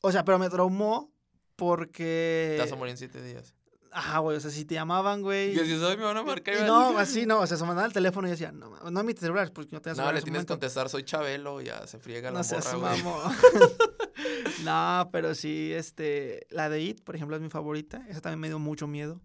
O 0.00 0.10
sea, 0.10 0.24
pero 0.24 0.38
me 0.38 0.48
traumó 0.50 1.12
porque... 1.56 2.54
te 2.56 2.62
vas 2.62 2.72
a 2.72 2.76
morir 2.76 2.92
en 2.92 2.98
siete 2.98 3.22
días. 3.22 3.54
Ajá, 3.92 4.18
güey, 4.18 4.36
o 4.36 4.40
sea, 4.40 4.50
si 4.50 4.64
te 4.66 4.74
llamaban, 4.74 5.22
güey... 5.22 5.52
Y 5.52 5.54
decías, 5.54 5.82
ay, 5.82 5.96
me 5.96 6.04
van 6.04 6.16
a 6.18 6.22
marcar. 6.22 6.54
y 6.54 6.64
no, 6.66 6.98
a- 6.98 7.00
así 7.02 7.24
no, 7.24 7.40
o 7.40 7.46
sea, 7.46 7.56
se 7.56 7.64
mandaba 7.64 7.86
el 7.86 7.92
teléfono 7.94 8.26
y 8.28 8.30
decía, 8.30 8.50
no, 8.52 8.90
no 8.90 9.04
mi 9.04 9.12
celular, 9.14 9.52
porque 9.52 9.74
no 9.74 9.80
te 9.80 9.94
No, 9.94 10.12
le 10.12 10.20
tienes 10.20 10.42
que 10.42 10.48
contestar, 10.48 10.88
soy 10.90 11.04
Chabelo, 11.04 11.60
ya 11.62 11.86
se 11.86 11.98
friega 11.98 12.30
la 12.30 12.42
No 12.42 12.48
morra, 12.48 12.94
güey. 12.96 13.02
no, 14.64 15.08
pero 15.12 15.34
sí, 15.34 15.72
este, 15.72 16.46
la 16.50 16.68
de 16.68 16.82
It, 16.82 17.02
por 17.02 17.14
ejemplo, 17.16 17.36
es 17.36 17.42
mi 17.42 17.50
favorita. 17.50 18.04
Esa 18.08 18.20
también 18.20 18.40
me 18.40 18.48
dio 18.48 18.58
mucho 18.58 18.86
miedo. 18.86 19.20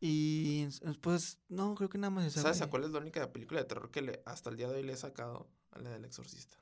Y 0.00 0.66
pues, 1.00 1.38
no, 1.48 1.74
creo 1.76 1.88
que 1.88 1.98
nada 1.98 2.10
más 2.10 2.24
esa. 2.26 2.42
¿Sabes 2.42 2.60
a 2.60 2.68
cuál 2.68 2.84
es 2.84 2.90
la 2.90 2.98
única 2.98 3.30
película 3.32 3.60
de 3.60 3.66
terror 3.66 3.90
que 3.90 4.02
le, 4.02 4.22
hasta 4.26 4.50
el 4.50 4.56
día 4.56 4.68
de 4.68 4.76
hoy 4.76 4.82
le 4.82 4.94
he 4.94 4.96
sacado? 4.96 5.48
A 5.70 5.78
la 5.78 5.90
del 5.90 6.04
exorcista. 6.04 6.56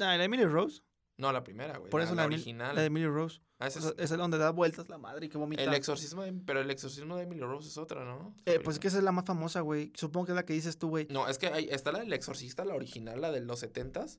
Ah, 0.00 0.04
la 0.12 0.18
de 0.18 0.24
Emily 0.24 0.44
Rose. 0.44 0.82
No, 1.16 1.30
la 1.32 1.44
primera, 1.44 1.76
güey. 1.78 1.90
Por 1.90 2.00
eso 2.00 2.14
la 2.14 2.24
original. 2.24 2.74
la 2.74 2.80
de 2.80 2.86
Emily 2.88 3.06
Rose. 3.06 3.40
Ah, 3.58 3.66
O 3.66 3.68
esa 3.68 3.80
sea, 3.80 3.90
es- 3.90 3.96
esa 3.98 4.14
es 4.14 4.18
donde 4.18 4.38
da 4.38 4.50
vueltas 4.50 4.88
la 4.88 4.98
madre 4.98 5.26
y 5.26 5.28
que 5.28 5.38
vomita. 5.38 5.62
el 5.62 5.72
exorcismo 5.74 6.22
de, 6.22 6.32
pero 6.32 6.60
el 6.60 6.70
exorcismo 6.70 7.16
de 7.16 7.22
Emily 7.24 7.40
Rose 7.40 7.68
es 7.68 7.76
otra, 7.78 8.04
¿no? 8.04 8.34
Eh, 8.46 8.58
pues 8.62 8.76
es 8.76 8.80
que 8.80 8.88
esa 8.88 8.98
es 8.98 9.04
la 9.04 9.12
más 9.12 9.24
famosa, 9.24 9.60
güey. 9.60 9.92
Supongo 9.94 10.26
que 10.26 10.32
es 10.32 10.36
la 10.36 10.44
que 10.44 10.54
dices 10.54 10.76
tú, 10.78 10.88
güey. 10.88 11.06
No, 11.10 11.28
es 11.28 11.38
que 11.38 11.48
hay- 11.48 11.68
está 11.70 11.92
la 11.92 12.00
del 12.00 12.12
exorcista, 12.12 12.64
la 12.64 12.74
original, 12.74 13.20
la 13.20 13.30
de 13.30 13.40
los 13.40 13.60
setentas. 13.60 14.18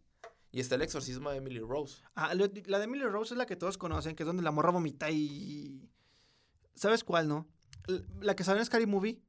Y 0.56 0.62
está 0.62 0.76
el 0.76 0.84
exorcismo 0.84 1.30
de 1.32 1.38
Emily 1.40 1.60
Rose. 1.60 2.02
Ah, 2.16 2.34
la 2.34 2.48
de 2.48 2.84
Emily 2.86 3.04
Rose 3.04 3.34
es 3.34 3.38
la 3.38 3.46
que 3.46 3.58
todos 3.58 3.78
conocen, 3.78 4.16
que 4.16 4.24
es 4.24 4.28
donde 4.28 4.42
la 4.42 4.52
morra 4.52 4.72
vomita 4.72 5.12
y... 5.12 5.92
¿Sabes 6.76 7.04
cuál, 7.04 7.28
no? 7.28 7.46
La 8.22 8.38
que 8.38 8.46
sale 8.46 8.60
en 8.60 8.66
Scary 8.66 8.86
Movie. 8.86 9.22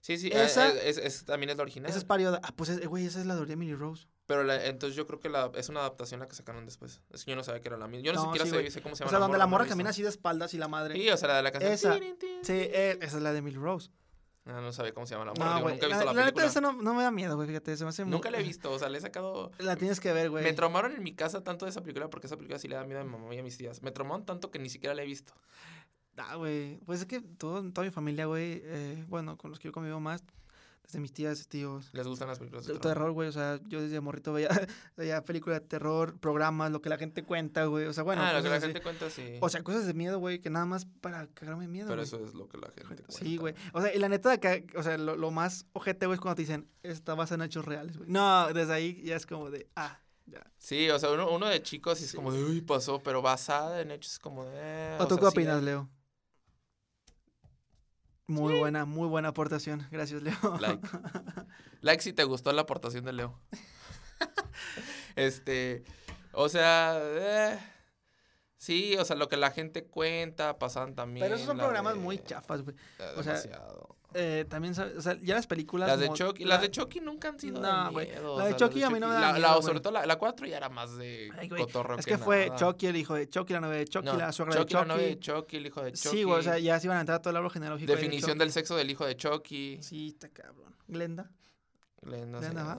Sí, 0.00 0.16
sí, 0.16 0.28
Esa- 0.32 0.70
esa, 0.70 0.82
es, 0.82 0.96
es- 0.96 1.24
también 1.26 1.50
es 1.50 1.58
la 1.58 1.62
original. 1.64 1.90
Esa 1.90 1.98
es 1.98 2.04
parioda. 2.06 2.40
Ah, 2.42 2.54
pues, 2.56 2.70
es- 2.70 2.86
güey, 2.88 3.04
esa 3.04 3.20
es 3.20 3.26
la 3.26 3.36
de 3.36 3.52
Emily 3.52 3.74
Rose. 3.74 4.06
Pero 4.24 4.44
la- 4.44 4.64
entonces 4.64 4.96
yo 4.96 5.06
creo 5.06 5.20
que 5.20 5.28
la, 5.28 5.52
es 5.56 5.68
una 5.68 5.80
adaptación 5.80 6.20
la 6.20 6.26
que 6.26 6.34
sacaron 6.34 6.64
después. 6.64 7.02
Es 7.10 7.26
que 7.26 7.32
yo 7.32 7.36
no 7.36 7.44
sabía 7.44 7.60
que 7.60 7.68
era 7.68 7.76
la 7.76 7.86
misma. 7.86 8.06
Yo 8.06 8.14
no, 8.14 8.20
No, 8.24 8.32
siquiera 8.32 8.46
sí, 8.46 8.64
sé, 8.66 8.70
sé 8.70 8.80
cómo 8.82 8.96
se 8.96 9.04
O 9.04 9.06
llama. 9.06 9.10
sea, 9.10 9.18
donde 9.18 9.36
la 9.36 9.46
morra 9.46 9.66
camina 9.66 9.90
así 9.90 10.02
de 10.02 10.08
espaldas 10.08 10.54
y 10.54 10.58
la 10.58 10.68
madre. 10.68 10.94
Sí, 10.94 11.06
o 11.10 11.16
sea, 11.18 11.28
la 11.28 11.36
de 11.36 11.42
la 11.42 11.52
canción. 11.52 11.72
Esa. 11.72 11.98
Sí, 11.98 12.52
eh, 12.54 12.98
esa 13.02 13.16
es 13.18 13.22
la 13.22 13.32
de 13.32 13.40
Emily 13.40 13.56
Rose. 13.58 13.90
Ah, 14.44 14.60
no 14.60 14.72
sabía 14.72 14.92
cómo 14.92 15.06
se 15.06 15.14
llama 15.14 15.26
la 15.26 15.32
morra. 15.34 15.50
No, 15.50 15.56
digo, 15.58 15.68
nunca 15.70 15.86
he 15.86 15.88
La, 15.88 15.96
visto 15.96 16.04
la, 16.06 16.12
la 16.12 16.20
neta, 16.26 16.34
película. 16.34 16.46
esa 16.46 16.60
no, 16.60 16.72
no 16.72 16.94
me 16.94 17.02
da 17.04 17.10
miedo, 17.12 17.36
güey, 17.36 17.46
fíjate. 17.46 17.76
Se 17.76 17.84
me 17.84 17.90
hace 17.90 18.04
muy- 18.04 18.12
Nunca 18.12 18.30
la 18.30 18.38
he 18.40 18.42
visto. 18.42 18.72
O 18.72 18.78
sea, 18.78 18.88
le 18.88 18.98
he 18.98 19.00
sacado. 19.00 19.52
La 19.58 19.76
tienes 19.76 20.00
que 20.00 20.12
ver, 20.12 20.30
güey. 20.30 20.42
Me 20.42 20.52
traumaron 20.52 20.92
en 20.92 21.02
mi 21.02 21.14
casa 21.14 21.44
tanto 21.44 21.64
de 21.64 21.70
esa 21.70 21.80
película 21.80 22.10
porque 22.10 22.26
esa 22.26 22.36
película 22.36 22.58
sí 22.58 22.66
le 22.66 22.74
da 22.74 22.84
miedo 22.84 23.00
a 23.00 23.04
mi 23.04 23.10
mamá 23.10 23.32
y 23.34 23.38
a 23.38 23.42
mis 23.44 23.56
tías. 23.56 23.82
Me 23.82 23.92
traumaron 23.92 24.26
tanto 24.26 24.50
que 24.50 24.58
ni 24.58 24.68
siquiera 24.68 24.94
la 24.96 25.02
he 25.02 25.06
visto. 25.06 25.32
Ah, 26.16 26.34
güey. 26.36 26.78
Pues 26.86 27.00
es 27.00 27.06
que 27.06 27.20
todo, 27.20 27.62
toda 27.72 27.84
mi 27.84 27.90
familia, 27.92 28.26
güey, 28.26 28.60
eh, 28.64 29.04
bueno, 29.08 29.36
con 29.38 29.50
los 29.50 29.58
que 29.60 29.68
yo 29.68 29.72
convivo 29.72 30.00
más, 30.00 30.24
desde 30.84 30.98
mis 31.00 31.12
tías, 31.12 31.46
tíos. 31.48 31.88
¿Les 31.92 32.06
gustan 32.06 32.28
las 32.28 32.38
películas 32.38 32.66
De 32.66 32.72
de 32.74 32.78
terror? 32.78 32.94
terror, 32.94 33.12
güey, 33.12 33.28
o 33.28 33.32
sea, 33.32 33.58
yo 33.66 33.80
desde 33.80 34.00
morrito 34.00 34.32
veía, 34.32 34.48
veía 34.96 35.22
películas 35.24 35.60
de 35.60 35.66
terror, 35.66 36.18
programas, 36.18 36.70
lo 36.70 36.82
que 36.82 36.88
la 36.90 36.98
gente 36.98 37.24
cuenta, 37.24 37.64
güey, 37.64 37.86
o 37.86 37.92
sea, 37.92 38.02
bueno, 38.02 38.22
ah, 38.22 38.32
lo 38.34 38.42
que 38.42 38.48
la 38.48 38.56
así. 38.56 38.66
gente 38.66 38.82
cuenta, 38.82 39.08
sí. 39.10 39.38
O 39.40 39.48
sea, 39.48 39.62
cosas 39.62 39.86
de 39.86 39.94
miedo, 39.94 40.18
güey, 40.18 40.40
que 40.40 40.50
nada 40.50 40.66
más 40.66 40.84
para 41.00 41.26
cagarme 41.28 41.66
miedo, 41.68 41.88
pero 41.88 42.02
eso 42.02 42.22
es 42.24 42.34
lo 42.34 42.48
que 42.48 42.58
la 42.58 42.66
gente 42.68 43.02
cuenta. 43.02 43.04
Sí, 43.10 43.36
güey. 43.36 43.54
O 43.72 43.80
sea, 43.80 43.94
y 43.94 43.98
la 43.98 44.08
neta, 44.08 44.38
que, 44.38 44.66
o 44.76 44.82
sea, 44.82 44.98
lo, 44.98 45.16
lo 45.16 45.30
más 45.30 45.66
ojete, 45.72 46.06
güey, 46.06 46.16
es 46.16 46.20
cuando 46.20 46.36
te 46.36 46.42
dicen, 46.42 46.68
está 46.82 47.14
basada 47.14 47.42
en 47.44 47.48
hechos 47.48 47.64
reales, 47.64 47.96
güey. 47.96 48.10
No, 48.10 48.52
desde 48.52 48.72
ahí 48.74 49.00
ya 49.02 49.16
es 49.16 49.24
como 49.24 49.50
de, 49.50 49.68
ah, 49.76 49.98
ya. 50.26 50.44
Sí, 50.58 50.88
o 50.90 50.98
sea, 50.98 51.10
uno, 51.10 51.30
uno 51.30 51.46
de 51.48 51.62
chicos 51.62 51.98
sí 51.98 52.04
es 52.04 52.14
como 52.14 52.32
de, 52.32 52.42
uy, 52.44 52.60
pasó, 52.60 53.02
pero 53.02 53.22
basada 53.22 53.80
en 53.80 53.90
hechos 53.92 54.12
es 54.12 54.18
como 54.18 54.44
de... 54.44 54.52
eh, 54.54 54.96
¿O 55.00 55.06
tú 55.06 55.14
sea, 55.14 55.20
qué 55.22 55.26
opinas, 55.28 55.62
Leo? 55.62 55.88
Muy 58.26 58.58
buena, 58.58 58.84
muy 58.84 59.08
buena 59.08 59.28
aportación. 59.28 59.86
Gracias, 59.90 60.22
Leo. 60.22 60.58
Like. 60.60 60.88
Like 61.82 62.00
si 62.00 62.12
te 62.12 62.22
gustó 62.22 62.52
la 62.52 62.62
aportación 62.62 63.04
de 63.04 63.12
Leo. 63.12 63.40
este, 65.16 65.82
o 66.32 66.48
sea, 66.48 66.96
eh, 67.02 67.58
sí, 68.62 68.96
o 68.96 69.04
sea, 69.04 69.16
lo 69.16 69.28
que 69.28 69.36
la 69.36 69.50
gente 69.50 69.84
cuenta, 69.84 70.58
pasan 70.58 70.94
también. 70.94 71.24
Pero 71.24 71.34
esos 71.34 71.46
son 71.48 71.58
programas 71.58 71.94
de- 71.94 72.00
muy 72.00 72.18
chafas, 72.18 72.62
güey. 72.62 72.76
eh, 72.98 73.14
o 73.16 73.22
sea, 73.22 73.32
demasiado. 73.40 73.96
Eh, 74.14 74.44
también, 74.48 74.74
sabes- 74.74 74.94
o 74.98 75.00
sea, 75.00 75.16
ya 75.22 75.34
las 75.36 75.46
películas... 75.46 75.88
Las 75.88 75.98
de 75.98 76.06
mo- 76.08 76.14
Chucky, 76.14 76.44
la- 76.44 76.56
las 76.56 76.60
de 76.62 76.70
Chucky 76.70 77.00
nunca 77.00 77.28
han 77.28 77.40
sido 77.40 77.60
No, 77.62 77.84
de 77.86 77.90
güey. 77.92 78.12
La 78.12 78.20
o 78.28 78.38
de 78.44 78.56
Chucky 78.56 78.82
a 78.82 78.90
mí 78.90 79.00
no 79.00 79.08
me 79.08 79.14
da 79.14 79.20
la, 79.20 79.32
miedo, 79.32 79.48
la- 79.56 79.62
sobre 79.62 79.80
todo 79.80 79.90
la, 79.94 80.04
la 80.04 80.16
4 80.16 80.46
ya 80.46 80.58
era 80.58 80.68
más 80.68 80.96
de 80.98 81.30
Ay, 81.38 81.48
güey, 81.48 81.62
cotorreo 81.64 81.98
Es 81.98 82.04
que 82.04 82.18
fue 82.18 82.48
nada. 82.48 82.58
Chucky, 82.58 82.86
el 82.88 82.96
hijo 82.96 83.14
de 83.14 83.26
Chucky, 83.30 83.54
la 83.54 83.60
novia 83.62 83.78
de 83.78 83.86
Chucky, 83.86 84.04
No, 84.06 84.16
la 84.18 84.30
suegra 84.32 84.54
Chucky, 84.60 84.74
de 84.74 84.80
la 84.80 84.84
novia 84.86 85.06
de 85.06 85.18
Chucky. 85.18 85.40
Chucky, 85.40 85.56
el 85.56 85.66
hijo 85.66 85.82
de 85.82 85.92
Chucky. 85.92 86.16
Sí, 86.16 86.22
güey, 86.24 86.38
o 86.40 86.42
sea, 86.42 86.58
ya 86.58 86.78
se 86.78 86.86
iban 86.88 86.98
a 86.98 87.00
entrar 87.00 87.18
a 87.18 87.22
todo 87.22 87.30
el 87.30 87.36
árbol 87.38 87.50
genealógico. 87.52 87.90
de 87.90 87.96
Definición 87.96 88.32
Chucky. 88.32 88.38
del 88.38 88.52
sexo 88.52 88.76
del 88.76 88.90
hijo 88.90 89.06
de 89.06 89.16
Chucky. 89.16 89.78
Sí, 89.82 90.08
está 90.08 90.28
cabrón. 90.28 90.76
Glenda. 90.88 91.30
Glenda, 92.02 92.38
Glenda, 92.40 92.64
¿va? 92.64 92.78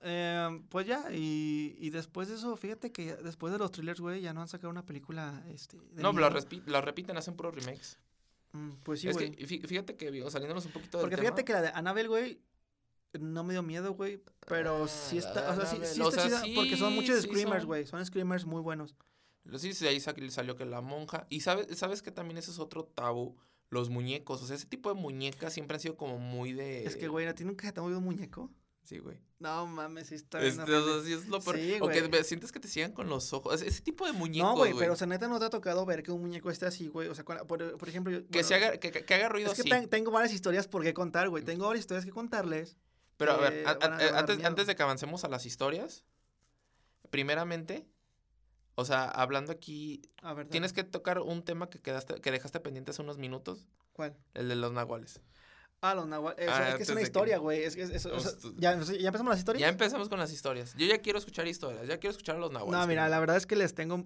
Eh, 0.00 0.62
pues 0.68 0.86
ya, 0.86 1.12
y, 1.12 1.76
y 1.78 1.90
después 1.90 2.28
de 2.28 2.34
eso, 2.36 2.56
fíjate 2.56 2.92
que 2.92 3.16
después 3.16 3.52
de 3.52 3.58
los 3.58 3.72
thrillers, 3.72 4.00
güey, 4.00 4.20
ya 4.20 4.32
no 4.32 4.40
han 4.40 4.48
sacado 4.48 4.70
una 4.70 4.86
película, 4.86 5.42
este... 5.48 5.76
de 5.92 6.02
No, 6.02 6.12
respi- 6.12 6.62
las 6.66 6.84
repiten, 6.84 7.16
hacen 7.16 7.34
puros 7.34 7.54
remakes. 7.54 7.98
Mm, 8.52 8.70
pues 8.84 9.00
sí, 9.00 9.10
güey. 9.10 9.32
fíjate 9.46 9.96
que, 9.96 10.10
digo, 10.10 10.30
saliéndonos 10.30 10.64
un 10.66 10.72
poquito 10.72 10.98
del 10.98 11.04
Porque 11.04 11.16
tema, 11.16 11.26
fíjate 11.26 11.44
que 11.44 11.52
la 11.52 11.62
de 11.62 11.68
Annabelle, 11.68 12.08
güey, 12.08 12.40
no 13.18 13.42
me 13.42 13.54
dio 13.54 13.62
miedo, 13.62 13.92
güey, 13.94 14.22
pero 14.46 14.84
Ah, 14.84 14.88
sí 14.88 15.20
la 15.20 15.28
está, 15.28 15.42
de 15.42 15.48
o 15.62 15.66
sea, 15.66 15.66
sí, 15.66 15.94
sí 15.94 16.00
o 16.00 16.08
está 16.08 16.28
sea, 16.28 16.42
chida, 16.42 16.54
porque 16.54 16.76
son 16.76 16.90
sí, 16.90 16.94
muchos 16.94 17.20
sí 17.22 17.28
screamers, 17.28 17.64
güey, 17.64 17.86
son 17.86 18.04
screamers 18.06 18.44
muy 18.46 18.60
buenos. 18.62 18.94
Sí, 19.56 19.72
sí, 19.72 19.84
de 19.84 19.90
ahí 19.90 20.00
sa- 20.00 20.14
salió 20.30 20.56
que 20.56 20.64
la 20.66 20.80
monja. 20.82 21.26
Y 21.30 21.40
sabes, 21.40 21.76
sabes 21.78 22.02
que 22.02 22.10
también 22.12 22.36
ese 22.38 22.50
es 22.50 22.58
otro 22.58 22.84
tabú. 22.84 23.36
Los 23.70 23.88
muñecos. 23.90 24.42
O 24.42 24.46
sea, 24.46 24.56
ese 24.56 24.66
tipo 24.66 24.92
de 24.92 25.00
muñecas 25.00 25.52
siempre 25.54 25.74
han 25.76 25.80
sido 25.80 25.96
como 25.96 26.18
muy 26.18 26.52
de. 26.52 26.84
Es 26.84 26.96
que, 26.96 27.08
güey, 27.08 27.26
¿a 27.26 27.34
ti 27.34 27.44
nunca 27.44 27.70
te 27.72 27.80
ha 27.80 27.82
movido 27.82 27.98
un 27.98 28.04
muñeco? 28.04 28.50
Sí, 28.88 29.00
güey. 29.00 29.18
No, 29.38 29.66
mames, 29.66 30.06
sí 30.06 30.14
está 30.14 30.38
bien 30.38 30.48
Este, 30.58 30.62
o 30.74 31.02
sea, 31.04 31.14
es 31.14 31.28
lo 31.28 31.42
peor. 31.42 31.56
Sí, 31.58 31.76
o 31.78 31.88
que 31.88 32.24
sientes 32.24 32.50
que 32.50 32.58
te 32.58 32.68
sigan 32.68 32.92
con 32.92 33.06
los 33.10 33.34
ojos. 33.34 33.60
Ese, 33.60 33.82
tipo 33.82 34.06
de 34.06 34.12
muñecos. 34.12 34.48
No, 34.48 34.56
güey, 34.56 34.72
pero 34.78 34.94
o 34.94 34.96
sea, 34.96 35.06
neta 35.06 35.28
no 35.28 35.38
te 35.38 35.44
ha 35.44 35.50
tocado 35.50 35.84
ver 35.84 36.02
que 36.02 36.10
un 36.10 36.22
muñeco 36.22 36.50
esté 36.50 36.64
así, 36.64 36.88
güey. 36.88 37.06
O 37.08 37.14
sea, 37.14 37.22
por, 37.22 37.46
por 37.46 37.86
ejemplo, 37.86 38.10
yo, 38.10 38.20
que, 38.22 38.28
bueno, 38.30 38.48
se 38.48 38.54
haga, 38.54 38.78
que, 38.78 38.90
que- 38.90 39.14
haga 39.14 39.28
ruido, 39.28 39.52
Es 39.52 39.62
que 39.62 39.86
tengo 39.88 40.10
varias 40.10 40.32
historias 40.32 40.66
por 40.68 40.82
qué 40.82 40.94
contar, 40.94 41.28
güey. 41.28 41.44
Tengo 41.44 41.66
varias 41.66 41.82
historias 41.82 42.06
que 42.06 42.12
contarles. 42.12 42.78
Pero 43.18 43.32
a 43.32 43.36
ver, 43.36 43.62
que 43.62 43.68
a- 43.68 43.74
van 43.74 43.92
a 43.92 43.96
a- 43.96 43.98
dar 43.98 44.14
antes, 44.14 44.42
antes 44.42 44.66
de 44.66 44.74
que 44.74 44.82
avancemos 44.82 45.22
a 45.22 45.28
las 45.28 45.44
historias, 45.44 46.06
primeramente, 47.10 47.86
o 48.74 48.84
sea, 48.86 49.04
hablando 49.04 49.52
aquí, 49.52 50.00
A 50.22 50.28
ver, 50.34 50.46
dale. 50.46 50.50
tienes 50.50 50.72
que 50.72 50.84
tocar 50.84 51.18
un 51.20 51.42
tema 51.44 51.68
que 51.68 51.78
quedaste, 51.80 52.20
que 52.22 52.30
dejaste 52.30 52.60
pendiente 52.60 52.92
hace 52.92 53.02
unos 53.02 53.18
minutos, 53.18 53.66
¿Cuál? 53.92 54.16
el 54.34 54.48
de 54.48 54.56
los 54.56 54.72
nahuales. 54.72 55.20
Ah, 55.80 55.94
los 55.94 56.06
nahuales. 56.08 56.40
Eso, 56.40 56.52
Ah, 56.54 56.68
es 56.70 56.74
que 56.76 56.82
es 56.82 56.88
una 56.90 57.02
historia, 57.02 57.38
güey. 57.38 57.62
Es, 57.62 57.76
que 57.76 57.82
es- 57.82 57.90
eso- 57.90 58.12
Hostia. 58.14 58.50
¿ya, 58.56 58.72
¿Ya 58.98 59.06
empezamos 59.08 59.30
las 59.30 59.38
historias? 59.38 59.60
Ya 59.60 59.68
empezamos 59.68 60.08
con 60.08 60.18
las 60.18 60.32
historias. 60.32 60.74
Yo 60.76 60.86
ya 60.86 60.98
quiero 60.98 61.18
escuchar 61.18 61.46
historias, 61.46 61.86
ya 61.86 61.98
quiero 61.98 62.10
escuchar 62.12 62.36
a 62.36 62.38
los 62.40 62.50
nahuales. 62.52 62.80
No, 62.80 62.86
mira, 62.86 63.08
la 63.08 63.20
verdad 63.20 63.36
es 63.36 63.46
que 63.46 63.54
les 63.56 63.74
tengo 63.74 64.04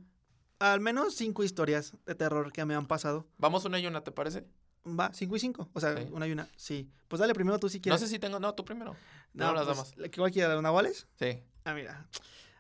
al 0.58 0.80
menos 0.80 1.14
cinco 1.14 1.42
historias 1.44 1.94
de 2.06 2.14
terror 2.14 2.52
que 2.52 2.64
me 2.66 2.74
han 2.74 2.86
pasado. 2.86 3.26
Vamos 3.38 3.64
una 3.64 3.78
y 3.80 3.86
una, 3.86 4.04
¿te 4.04 4.12
parece? 4.12 4.44
Va, 4.86 5.10
cinco 5.14 5.36
y 5.36 5.40
cinco. 5.40 5.70
O 5.72 5.80
sea, 5.80 5.96
Sí. 5.96 6.08
una 6.12 6.26
y 6.26 6.32
una. 6.32 6.48
Sí. 6.56 6.90
Pues 7.08 7.20
dale 7.20 7.32
primero 7.34 7.58
tú 7.58 7.68
si 7.68 7.78
No 7.78 7.82
quieres. 7.82 8.00
sé 8.00 8.08
si 8.08 8.18
tengo, 8.18 8.38
no, 8.38 8.54
tú 8.54 8.64
primero. 8.64 8.94
No, 9.32 9.52
las 9.54 9.64
pues, 9.64 9.76
damas. 9.76 9.96
¿la- 9.96 10.08
¿Qué 10.08 10.16
igual 10.20 10.30
quiere 10.32 10.52
los 10.52 10.62
nahuales? 10.62 11.06
Sí. 11.18 11.42
Ah, 11.64 11.72
mira. 11.72 12.06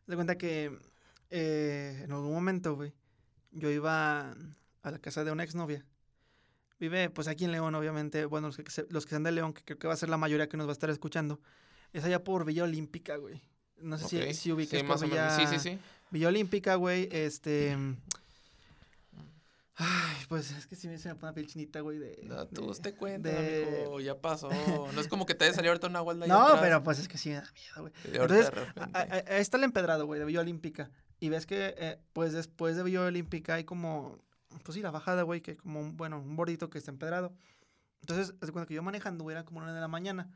De 0.06 0.14
cuenta 0.14 0.38
que 0.38 0.76
eh, 1.30 2.00
en 2.04 2.12
algún 2.12 2.32
momento, 2.32 2.74
güey, 2.76 2.92
yo 3.50 3.70
iba 3.70 4.32
a 4.82 4.90
la 4.90 4.98
casa 5.00 5.22
de 5.24 5.32
una 5.32 5.44
exnovia. 5.44 5.84
Vive, 6.82 7.10
pues 7.10 7.28
aquí 7.28 7.44
en 7.44 7.52
León, 7.52 7.72
obviamente. 7.76 8.24
Bueno, 8.26 8.48
los 8.48 8.56
que, 8.56 8.68
se- 8.68 8.86
los 8.90 9.04
que 9.06 9.10
sean 9.10 9.22
de 9.22 9.30
León, 9.30 9.52
que 9.52 9.62
creo 9.64 9.78
que 9.78 9.86
va 9.86 9.94
a 9.94 9.96
ser 9.96 10.08
la 10.08 10.16
mayoría 10.16 10.48
que 10.48 10.56
nos 10.56 10.66
va 10.66 10.70
a 10.70 10.72
estar 10.72 10.90
escuchando. 10.90 11.38
Es 11.92 12.02
allá 12.02 12.24
por 12.24 12.44
Villa 12.44 12.64
Olímpica, 12.64 13.16
güey. 13.16 13.40
No 13.78 13.98
sé 13.98 14.04
ok. 14.04 14.10
si, 14.28 14.34
si 14.34 14.52
ubiques 14.52 14.80
Sí, 14.80 14.84
por 14.86 14.96
más 14.96 15.02
o 15.02 15.06
menos. 15.06 15.32
Sí, 15.34 15.42
Villa- 15.42 15.58
sí, 15.60 15.70
sí. 15.70 15.78
Villa 16.10 16.26
Olímpica, 16.28 16.74
güey, 16.74 17.08
este... 17.12 17.76
Ay, 19.76 20.16
pues 20.28 20.50
es 20.50 20.66
que 20.66 20.76
si 20.76 20.86
me 20.86 20.98
se 20.98 21.08
me 21.08 21.14
pone 21.14 21.30
la 21.30 21.34
piel 21.34 21.46
chinita, 21.46 21.80
güey, 21.80 21.98
de... 21.98 22.20
No, 22.24 22.46
tú 22.46 22.62
de- 22.62 22.68
usted 22.68 22.94
cuenta, 22.96 23.28
de- 23.30 23.64
amigo, 23.80 24.00
ya 24.00 24.20
pasó. 24.20 24.50
No 24.92 25.00
es 25.00 25.08
como 25.08 25.24
que 25.24 25.34
te 25.34 25.44
haya 25.46 25.54
salido 25.54 25.70
ahorita 25.72 25.86
un 25.86 25.94
nahual 25.94 26.18
de 26.18 26.24
ahí 26.24 26.28
No, 26.28 26.42
atrás. 26.46 26.60
pero 26.62 26.82
pues 26.82 26.98
es 26.98 27.08
que 27.08 27.16
sí 27.16 27.30
me 27.30 27.36
da 27.36 27.50
miedo, 27.54 27.80
güey. 27.80 27.92
Entonces, 28.12 28.50
ahí 28.92 29.40
está 29.40 29.56
el 29.56 29.64
empedrado, 29.64 30.04
güey, 30.06 30.18
de 30.20 30.26
Villa 30.26 30.40
Olímpica. 30.40 30.90
Y 31.20 31.28
ves 31.30 31.46
que, 31.46 31.74
eh, 31.78 31.98
pues 32.12 32.32
después 32.32 32.76
de 32.76 32.82
Villa 32.82 33.02
Olímpica 33.02 33.54
hay 33.54 33.64
como, 33.64 34.18
pues 34.64 34.74
sí, 34.74 34.82
la 34.82 34.90
bajada, 34.90 35.22
güey, 35.22 35.40
que 35.40 35.56
como, 35.56 35.80
un, 35.80 35.96
bueno, 35.96 36.18
un 36.20 36.36
bordito 36.36 36.68
que 36.70 36.78
está 36.78 36.90
empedrado. 36.90 37.32
Entonces, 38.00 38.38
de 38.40 38.52
cuenta 38.52 38.66
que 38.66 38.74
yo 38.74 38.82
manejando, 38.82 39.22
güey, 39.24 39.34
era 39.34 39.44
como 39.44 39.60
una 39.60 39.72
de 39.72 39.80
la 39.80 39.88
mañana 39.88 40.30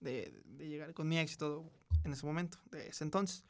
de, 0.00 0.40
de 0.44 0.68
llegar 0.68 0.92
con 0.94 1.08
mi 1.08 1.18
ex 1.18 1.34
y 1.34 1.36
todo 1.36 1.70
en 2.04 2.12
ese 2.12 2.26
momento, 2.26 2.58
de 2.70 2.88
ese 2.88 3.04
entonces. 3.04 3.44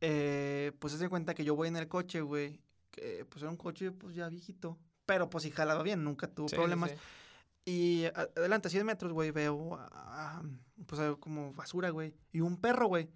Eh, 0.00 0.72
pues 0.78 0.94
haz 0.94 1.00
de 1.00 1.08
cuenta 1.08 1.34
que 1.34 1.44
yo 1.44 1.54
voy 1.54 1.68
en 1.68 1.76
el 1.76 1.88
coche, 1.88 2.20
güey, 2.20 2.60
que 2.90 3.24
pues 3.28 3.42
era 3.42 3.50
un 3.50 3.56
coche, 3.56 3.92
pues 3.92 4.14
ya 4.14 4.28
viejito. 4.28 4.78
Pero 5.06 5.28
pues 5.30 5.44
sí 5.44 5.50
jalaba 5.50 5.82
bien, 5.82 6.02
nunca 6.04 6.26
tuvo 6.28 6.48
Sí, 6.48 6.56
problemas. 6.56 6.90
sí. 6.90 6.96
Y 7.64 8.04
adelante, 8.06 8.68
a 8.68 8.70
100 8.70 8.84
metros, 8.84 9.12
güey, 9.12 9.30
veo 9.30 9.76
a- 9.76 10.38
a- 10.38 10.42
pues 10.86 11.00
como 11.20 11.52
basura, 11.54 11.90
güey. 11.90 12.12
Y 12.32 12.40
un 12.40 12.56
perro, 12.56 12.86
güey. 12.88 13.08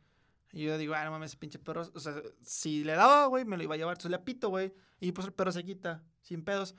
Y 0.52 0.64
yo 0.64 0.78
digo, 0.78 0.94
ah, 0.94 1.04
no 1.04 1.10
mames, 1.10 1.30
ese 1.30 1.38
pinche 1.38 1.58
perro. 1.58 1.82
O 1.94 2.00
sea, 2.00 2.14
si 2.42 2.84
le 2.84 2.94
daba, 2.94 3.26
güey, 3.26 3.44
me 3.44 3.56
lo 3.56 3.62
iba 3.62 3.74
a 3.74 3.78
llevar. 3.78 3.94
Entonces 3.94 4.10
le 4.10 4.16
apito, 4.16 4.48
güey. 4.48 4.72
Y 5.00 5.12
pues 5.12 5.26
el 5.26 5.32
perro 5.32 5.52
se 5.52 5.64
quita, 5.64 6.02
sin 6.22 6.44
pedos. 6.44 6.74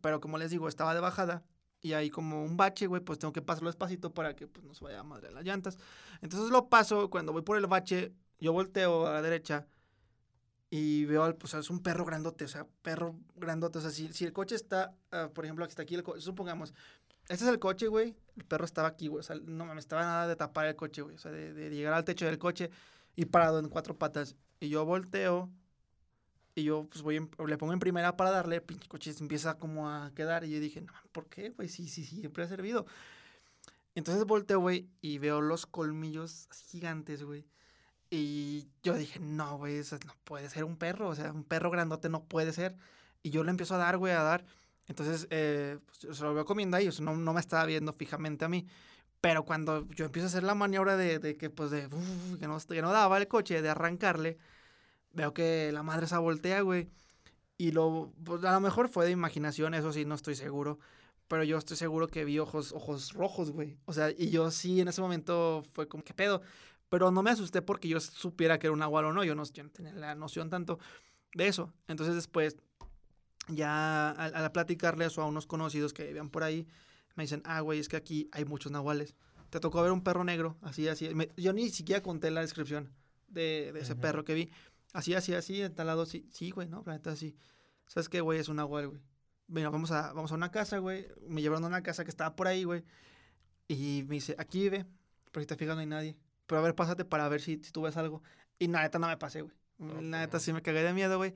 Pero 0.00 0.20
como 0.20 0.38
les 0.38 0.50
digo, 0.50 0.68
estaba 0.68 0.94
de 0.94 1.00
bajada. 1.00 1.44
Y 1.80 1.94
hay 1.94 2.10
como 2.10 2.44
un 2.44 2.56
bache, 2.56 2.86
güey, 2.86 3.02
pues 3.02 3.18
tengo 3.18 3.32
que 3.32 3.42
pasarlo 3.42 3.68
despacito 3.68 4.14
para 4.14 4.36
que 4.36 4.46
pues, 4.46 4.64
no 4.64 4.72
se 4.72 4.84
vaya 4.84 5.00
a 5.00 5.04
madre 5.04 5.32
las 5.32 5.44
llantas. 5.44 5.78
Entonces 6.20 6.50
lo 6.50 6.68
paso, 6.68 7.10
cuando 7.10 7.32
voy 7.32 7.42
por 7.42 7.56
el 7.56 7.66
bache, 7.66 8.12
yo 8.38 8.52
volteo 8.52 9.06
a 9.08 9.14
la 9.14 9.22
derecha 9.22 9.66
y 10.70 11.04
veo, 11.04 11.24
al, 11.24 11.34
pues 11.34 11.52
es 11.54 11.68
un 11.70 11.82
perro 11.82 12.04
grandote, 12.04 12.44
o 12.44 12.48
sea, 12.48 12.66
perro 12.82 13.16
grandote. 13.34 13.78
O 13.78 13.80
sea, 13.82 13.90
si, 13.90 14.12
si 14.12 14.24
el 14.24 14.32
coche 14.32 14.54
está, 14.54 14.94
ah, 15.10 15.28
por 15.34 15.44
ejemplo, 15.44 15.64
aquí 15.64 15.72
está 15.72 15.82
aquí 15.82 15.94
el 15.94 16.04
supongamos, 16.18 16.72
este 17.28 17.44
es 17.44 17.50
el 17.50 17.58
coche, 17.58 17.88
güey, 17.88 18.16
el 18.36 18.44
perro 18.44 18.64
estaba 18.64 18.88
aquí, 18.88 19.08
güey, 19.08 19.20
o 19.20 19.22
sea, 19.22 19.36
no 19.36 19.66
mames, 19.66 19.84
estaba 19.84 20.02
nada 20.02 20.26
de 20.28 20.36
tapar 20.36 20.66
el 20.66 20.76
coche, 20.76 21.02
güey, 21.02 21.16
o 21.16 21.18
sea, 21.18 21.30
de, 21.30 21.52
de 21.52 21.68
llegar 21.70 21.92
al 21.92 22.04
techo 22.04 22.24
del 22.24 22.38
coche 22.38 22.70
y 23.16 23.26
parado 23.26 23.58
en 23.58 23.68
cuatro 23.68 23.96
patas. 23.98 24.36
Y 24.60 24.68
yo 24.68 24.84
volteo 24.84 25.50
y 26.54 26.64
yo, 26.64 26.86
pues, 26.90 27.02
voy 27.02 27.16
en- 27.16 27.30
le 27.46 27.56
pongo 27.58 27.72
en 27.72 27.80
primera 27.80 28.16
para 28.16 28.30
darle, 28.30 28.60
pinche 28.60 28.88
coche 28.88 29.12
se 29.12 29.22
empieza 29.22 29.58
como 29.58 29.90
a 29.90 30.12
quedar. 30.14 30.44
Y 30.44 30.50
yo 30.50 30.60
dije, 30.60 30.80
no, 30.82 30.92
¿por 31.12 31.26
qué, 31.28 31.50
güey? 31.50 31.68
Sí, 31.68 31.88
sí, 31.88 32.04
sí, 32.04 32.16
siempre 32.20 32.44
ha 32.44 32.48
servido. 32.48 32.86
Entonces 33.94 34.24
volteo, 34.24 34.60
güey, 34.60 34.88
y 35.00 35.18
veo 35.18 35.40
los 35.40 35.66
colmillos 35.66 36.48
gigantes, 36.70 37.22
güey. 37.24 37.44
Y 38.10 38.68
yo 38.82 38.94
dije, 38.94 39.20
no, 39.20 39.58
güey, 39.58 39.76
eso 39.76 39.98
no 40.06 40.14
puede 40.24 40.48
ser 40.50 40.64
un 40.64 40.76
perro, 40.76 41.08
o 41.08 41.14
sea, 41.14 41.32
un 41.32 41.44
perro 41.44 41.70
grandote 41.70 42.08
no 42.08 42.24
puede 42.24 42.52
ser. 42.52 42.76
Y 43.22 43.30
yo 43.30 43.44
le 43.44 43.50
empiezo 43.50 43.74
a 43.74 43.78
dar, 43.78 43.98
güey, 43.98 44.12
a 44.12 44.22
dar. 44.22 44.44
Entonces, 44.88 45.26
eh, 45.30 45.78
pues, 45.86 46.16
se 46.16 46.22
lo 46.24 46.34
veo 46.34 46.44
comiendo 46.44 46.76
ahí, 46.76 46.88
o 46.88 46.92
sea, 46.92 47.04
no, 47.04 47.16
no 47.16 47.32
me 47.32 47.40
estaba 47.40 47.64
viendo 47.66 47.92
fijamente 47.92 48.44
a 48.44 48.48
mí. 48.48 48.66
Pero 49.22 49.44
cuando 49.44 49.88
yo 49.90 50.06
empiezo 50.06 50.26
a 50.26 50.30
hacer 50.30 50.42
la 50.42 50.56
maniobra 50.56 50.96
de, 50.96 51.36
que, 51.36 51.48
pues, 51.48 51.70
de, 51.70 51.88
que, 52.40 52.82
no, 52.82 52.92
daba 52.92 53.18
el 53.18 53.28
coche, 53.28 53.62
de 53.62 53.68
arrancarle, 53.68 54.36
veo 55.12 55.32
que 55.32 55.70
la 55.70 55.84
madre 55.84 56.08
se 56.08 56.16
voltea, 56.16 56.60
güey. 56.62 56.90
Y 57.56 57.70
lo, 57.70 58.12
pues, 58.24 58.42
a 58.42 58.52
lo 58.52 58.60
mejor 58.60 58.88
fue 58.88 59.04
de 59.04 59.12
imaginación, 59.12 59.74
eso 59.74 59.92
sí, 59.92 60.04
no 60.04 60.16
estoy 60.16 60.34
seguro. 60.34 60.80
Pero 61.28 61.44
yo 61.44 61.56
estoy 61.56 61.76
seguro 61.76 62.08
que 62.08 62.24
vi 62.24 62.40
ojos, 62.40 62.72
ojos 62.72 63.12
rojos, 63.12 63.52
güey. 63.52 63.78
O 63.84 63.92
sea, 63.92 64.10
y 64.10 64.30
yo 64.30 64.50
sí, 64.50 64.80
en 64.80 64.88
ese 64.88 65.00
momento 65.00 65.62
fue 65.72 65.86
como, 65.86 66.02
¿qué 66.02 66.14
pedo? 66.14 66.42
Pero 66.88 67.12
no 67.12 67.22
me 67.22 67.30
asusté 67.30 67.62
porque 67.62 67.86
yo 67.86 68.00
supiera 68.00 68.58
que 68.58 68.66
era 68.66 68.72
un 68.72 68.80
nahual 68.80 69.04
o 69.04 69.12
no. 69.12 69.22
Yo 69.22 69.36
no, 69.36 69.44
yo 69.44 69.62
no 69.62 69.70
tenía 69.70 69.92
la 69.92 70.16
noción 70.16 70.50
tanto 70.50 70.80
de 71.32 71.46
eso. 71.46 71.72
Entonces 71.86 72.16
después, 72.16 72.56
ya 73.46 74.10
al, 74.10 74.34
al 74.34 74.50
platicarle 74.50 75.04
eso 75.04 75.22
a 75.22 75.26
unos 75.26 75.46
conocidos 75.46 75.92
que 75.92 76.06
vivían 76.06 76.28
por 76.28 76.42
ahí, 76.42 76.66
me 77.14 77.24
dicen, 77.24 77.42
ah, 77.44 77.60
güey, 77.60 77.78
es 77.78 77.88
que 77.88 77.96
aquí 77.96 78.28
hay 78.32 78.44
muchos 78.44 78.72
nahuales. 78.72 79.14
Te 79.50 79.60
tocó 79.60 79.82
ver 79.82 79.92
un 79.92 80.02
perro 80.02 80.24
negro, 80.24 80.56
así, 80.62 80.88
así. 80.88 81.14
Me- 81.14 81.30
yo 81.36 81.52
ni 81.52 81.68
siquiera 81.70 82.02
conté 82.02 82.30
la 82.30 82.40
descripción 82.40 82.90
de, 83.28 83.70
de 83.72 83.80
ese 83.80 83.92
Ujú. 83.92 84.00
perro 84.00 84.24
que 84.24 84.34
vi. 84.34 84.50
Así, 84.92 85.14
así, 85.14 85.34
así, 85.34 85.62
en 85.62 85.74
tal 85.74 85.86
lado, 85.86 86.06
sí, 86.06 86.26
sí, 86.32 86.50
güey, 86.50 86.68
¿no? 86.68 86.82
La 86.86 86.92
neta, 86.94 87.14
sí. 87.16 87.34
¿Sabes 87.86 88.08
qué, 88.08 88.20
güey? 88.20 88.38
Es 88.38 88.48
un 88.48 88.56
nahual, 88.56 88.88
güey. 88.88 89.00
Bueno, 89.48 89.70
vamos 89.70 89.90
a, 89.90 90.12
vamos 90.12 90.32
a 90.32 90.34
una 90.34 90.50
casa, 90.50 90.78
güey. 90.78 91.06
Me 91.28 91.42
llevaron 91.42 91.64
a 91.64 91.66
una 91.68 91.82
casa 91.82 92.04
que 92.04 92.10
estaba 92.10 92.34
por 92.36 92.46
ahí, 92.46 92.64
güey. 92.64 92.82
Y 93.68 94.04
me 94.08 94.14
dice, 94.16 94.34
aquí 94.38 94.60
vive, 94.60 94.86
pero 95.30 95.42
si 95.42 95.46
te 95.46 95.56
fijas 95.56 95.74
no 95.74 95.80
hay 95.80 95.86
nadie. 95.86 96.16
Pero 96.46 96.60
a 96.60 96.64
ver, 96.64 96.74
pásate 96.74 97.04
para 97.04 97.28
ver 97.28 97.40
si, 97.40 97.58
si 97.62 97.72
tú 97.72 97.82
ves 97.82 97.96
algo. 97.96 98.22
Y 98.58 98.68
la 98.68 98.82
neta 98.82 98.98
no 98.98 99.08
me 99.08 99.16
pasé, 99.16 99.42
güey. 99.42 99.54
La 99.78 100.20
neta 100.20 100.38
sí 100.40 100.52
me 100.52 100.62
cagué 100.62 100.82
de 100.82 100.92
miedo, 100.92 101.16
güey. 101.18 101.34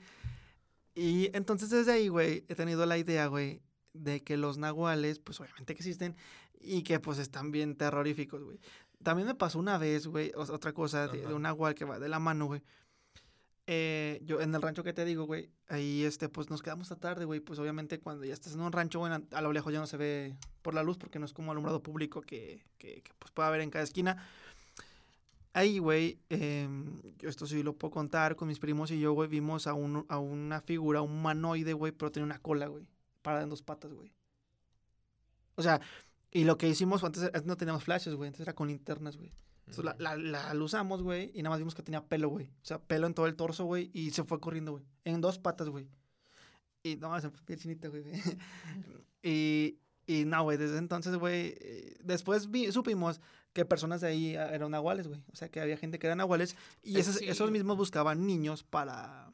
Y 0.94 1.30
entonces 1.36 1.68
desde 1.70 1.92
ahí, 1.92 2.08
güey, 2.08 2.44
he 2.48 2.54
tenido 2.54 2.86
la 2.86 2.96
idea, 2.96 3.26
güey, 3.26 3.60
de 3.96 4.22
que 4.22 4.36
los 4.36 4.58
nahuales, 4.58 5.18
pues 5.18 5.40
obviamente 5.40 5.74
que 5.74 5.80
existen 5.80 6.16
y 6.60 6.82
que 6.82 7.00
pues 7.00 7.18
están 7.18 7.50
bien 7.50 7.76
terroríficos, 7.76 8.42
güey. 8.42 8.58
También 9.02 9.28
me 9.28 9.34
pasó 9.34 9.58
una 9.58 9.78
vez, 9.78 10.06
güey, 10.06 10.32
o- 10.34 10.52
otra 10.52 10.72
cosa 10.72 11.08
de, 11.08 11.32
un 11.32 11.42
nahual 11.42 11.74
que 11.74 11.84
va 11.84 11.98
de 11.98 12.08
la 12.08 12.18
mano, 12.18 12.46
güey. 12.46 12.62
Eh, 13.68 14.20
yo 14.24 14.40
en 14.40 14.54
el 14.54 14.62
rancho 14.62 14.84
que 14.84 14.92
te 14.92 15.04
digo, 15.04 15.24
güey, 15.24 15.50
ahí 15.68 16.04
este, 16.04 16.28
pues 16.28 16.50
nos 16.50 16.62
quedamos 16.62 16.90
hasta 16.90 17.00
tarde, 17.00 17.24
güey. 17.24 17.40
Pues 17.40 17.58
obviamente 17.58 17.98
cuando 17.98 18.24
ya 18.24 18.32
estás 18.32 18.54
en 18.54 18.60
un 18.60 18.72
rancho, 18.72 19.00
güey, 19.00 19.12
a, 19.12 19.40
lo 19.40 19.52
lejos 19.52 19.72
ya 19.72 19.80
no 19.80 19.86
se 19.86 19.96
ve 19.96 20.36
por 20.62 20.74
la 20.74 20.82
luz 20.84 20.98
porque 20.98 21.18
no 21.18 21.26
es 21.26 21.32
como 21.32 21.50
alumbrado 21.50 21.82
público 21.82 22.20
que, 22.20 22.64
que, 22.78 23.02
que, 23.02 23.12
pues 23.18 23.32
puede 23.32 23.48
haber 23.48 23.60
en 23.60 23.70
cada 23.70 23.84
esquina. 23.84 24.16
Ahí, 25.52 25.78
güey, 25.78 26.18
em, 26.28 27.00
yo 27.18 27.30
esto 27.30 27.46
sí 27.46 27.62
lo 27.62 27.72
puedo 27.72 27.90
contar 27.90 28.36
con 28.36 28.46
mis 28.46 28.58
primos 28.58 28.90
y 28.90 29.00
yo, 29.00 29.12
güey, 29.14 29.26
vimos 29.28 29.66
a, 29.66 29.72
un, 29.72 30.04
a 30.08 30.18
una 30.18 30.60
figura, 30.60 31.00
un 31.00 31.12
humanoide, 31.12 31.72
güey, 31.72 31.92
pero 31.92 32.12
tenía 32.12 32.26
una 32.26 32.38
cola, 32.38 32.66
güey, 32.66 32.84
parada 33.26 33.42
en 33.44 33.50
dos 33.50 33.62
patas, 33.62 33.92
güey. 33.92 34.12
O 35.56 35.62
sea, 35.62 35.80
y 36.30 36.44
lo 36.44 36.56
que 36.58 36.68
hicimos 36.68 37.02
antes, 37.02 37.24
antes 37.24 37.44
no 37.46 37.56
teníamos 37.56 37.84
flashes, 37.84 38.14
güey, 38.14 38.28
antes 38.28 38.40
era 38.40 38.54
con 38.54 38.68
linternas, 38.68 39.16
güey. 39.16 39.32
Entonces 39.66 39.84
la, 39.84 39.96
la, 39.98 40.16
la, 40.16 40.54
la 40.54 40.64
usamos, 40.64 41.02
güey, 41.02 41.32
y 41.34 41.42
nada 41.42 41.50
más 41.50 41.58
vimos 41.58 41.74
que 41.74 41.82
tenía 41.82 42.04
pelo, 42.04 42.28
güey. 42.28 42.46
O 42.46 42.64
sea, 42.64 42.78
pelo 42.78 43.06
en 43.08 43.14
todo 43.14 43.26
el 43.26 43.34
torso, 43.34 43.64
güey, 43.64 43.90
y 43.92 44.10
se 44.12 44.22
fue 44.22 44.38
corriendo, 44.38 44.72
güey. 44.72 44.84
En 45.04 45.20
dos 45.20 45.38
patas, 45.38 45.68
güey. 45.68 45.88
Y 46.84 46.96
no, 46.96 47.20
se 47.20 47.30
fue 47.30 47.56
chinita, 47.56 47.88
güey. 47.88 48.04
y, 49.22 49.78
y 50.06 50.24
no, 50.24 50.44
güey, 50.44 50.56
desde 50.56 50.78
entonces, 50.78 51.16
güey, 51.16 51.54
eh, 51.60 51.96
después 52.04 52.50
vi- 52.50 52.70
supimos 52.70 53.20
que 53.52 53.64
personas 53.64 54.02
de 54.02 54.08
ahí 54.08 54.36
ah, 54.36 54.54
eran 54.54 54.70
nahuales, 54.70 55.08
güey. 55.08 55.20
O 55.32 55.36
sea, 55.36 55.48
que 55.48 55.60
había 55.60 55.76
gente 55.78 55.98
que 55.98 56.06
eran 56.06 56.18
nahuales 56.18 56.54
y 56.82 56.96
Eh, 56.96 57.00
esos, 57.00 57.16
sí. 57.16 57.28
esos 57.28 57.50
mismos 57.50 57.76
buscaban 57.76 58.24
niños 58.26 58.62
para, 58.62 59.32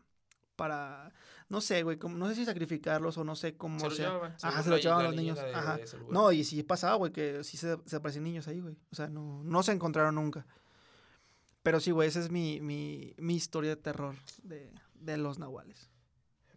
para, 0.56 1.12
no 1.52 1.60
sé, 1.60 1.82
güey, 1.84 1.98
como, 1.98 2.16
no 2.16 2.26
sé 2.28 2.34
si 2.34 2.44
sacrificarlos 2.44 3.16
o 3.18 3.24
no 3.24 3.36
sé 3.36 3.56
cómo 3.56 3.78
Se 3.78 3.90
sea. 3.96 4.06
llevaban. 4.08 4.36
Ajá, 4.42 4.62
se 4.62 4.70
los 4.70 4.78
la- 4.78 4.82
llevaban 4.82 5.04
los 5.04 5.14
niños. 5.14 5.38
de- 5.38 5.54
Ajá. 5.54 5.76
de. 5.76 5.86
No, 6.10 6.32
y 6.32 6.42
sí 6.42 6.62
pasaba, 6.64 6.96
güey, 6.96 7.12
que 7.12 7.44
sí 7.44 7.56
se, 7.56 7.76
se 7.86 7.96
aparecían 7.96 8.24
niños 8.24 8.48
ahí, 8.48 8.60
güey. 8.60 8.74
O 8.90 8.96
sea, 8.96 9.08
no, 9.08 9.42
no 9.44 9.62
se 9.62 9.72
encontraron 9.72 10.14
nunca. 10.16 10.46
Pero 11.62 11.78
sí, 11.78 11.92
güey, 11.92 12.08
esa 12.08 12.18
es 12.18 12.30
mi, 12.30 12.60
mi, 12.60 13.14
mi 13.18 13.34
historia 13.36 13.70
de 13.70 13.76
terror 13.76 14.16
de, 14.42 14.72
de 14.94 15.16
los 15.18 15.38
nahuales. 15.38 15.90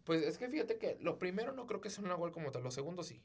Pues 0.04 0.24
es 0.24 0.38
que 0.38 0.48
fíjate 0.50 0.78
que 0.80 0.98
lo 1.02 1.20
primero 1.20 1.52
no 1.52 1.68
creo 1.68 1.82
que 1.82 1.90
sea 1.90 2.02
un 2.04 2.10
nahual 2.10 2.32
como 2.32 2.52
tal, 2.52 2.64
lo 2.64 2.72
segundo 2.72 3.04
sí. 3.04 3.22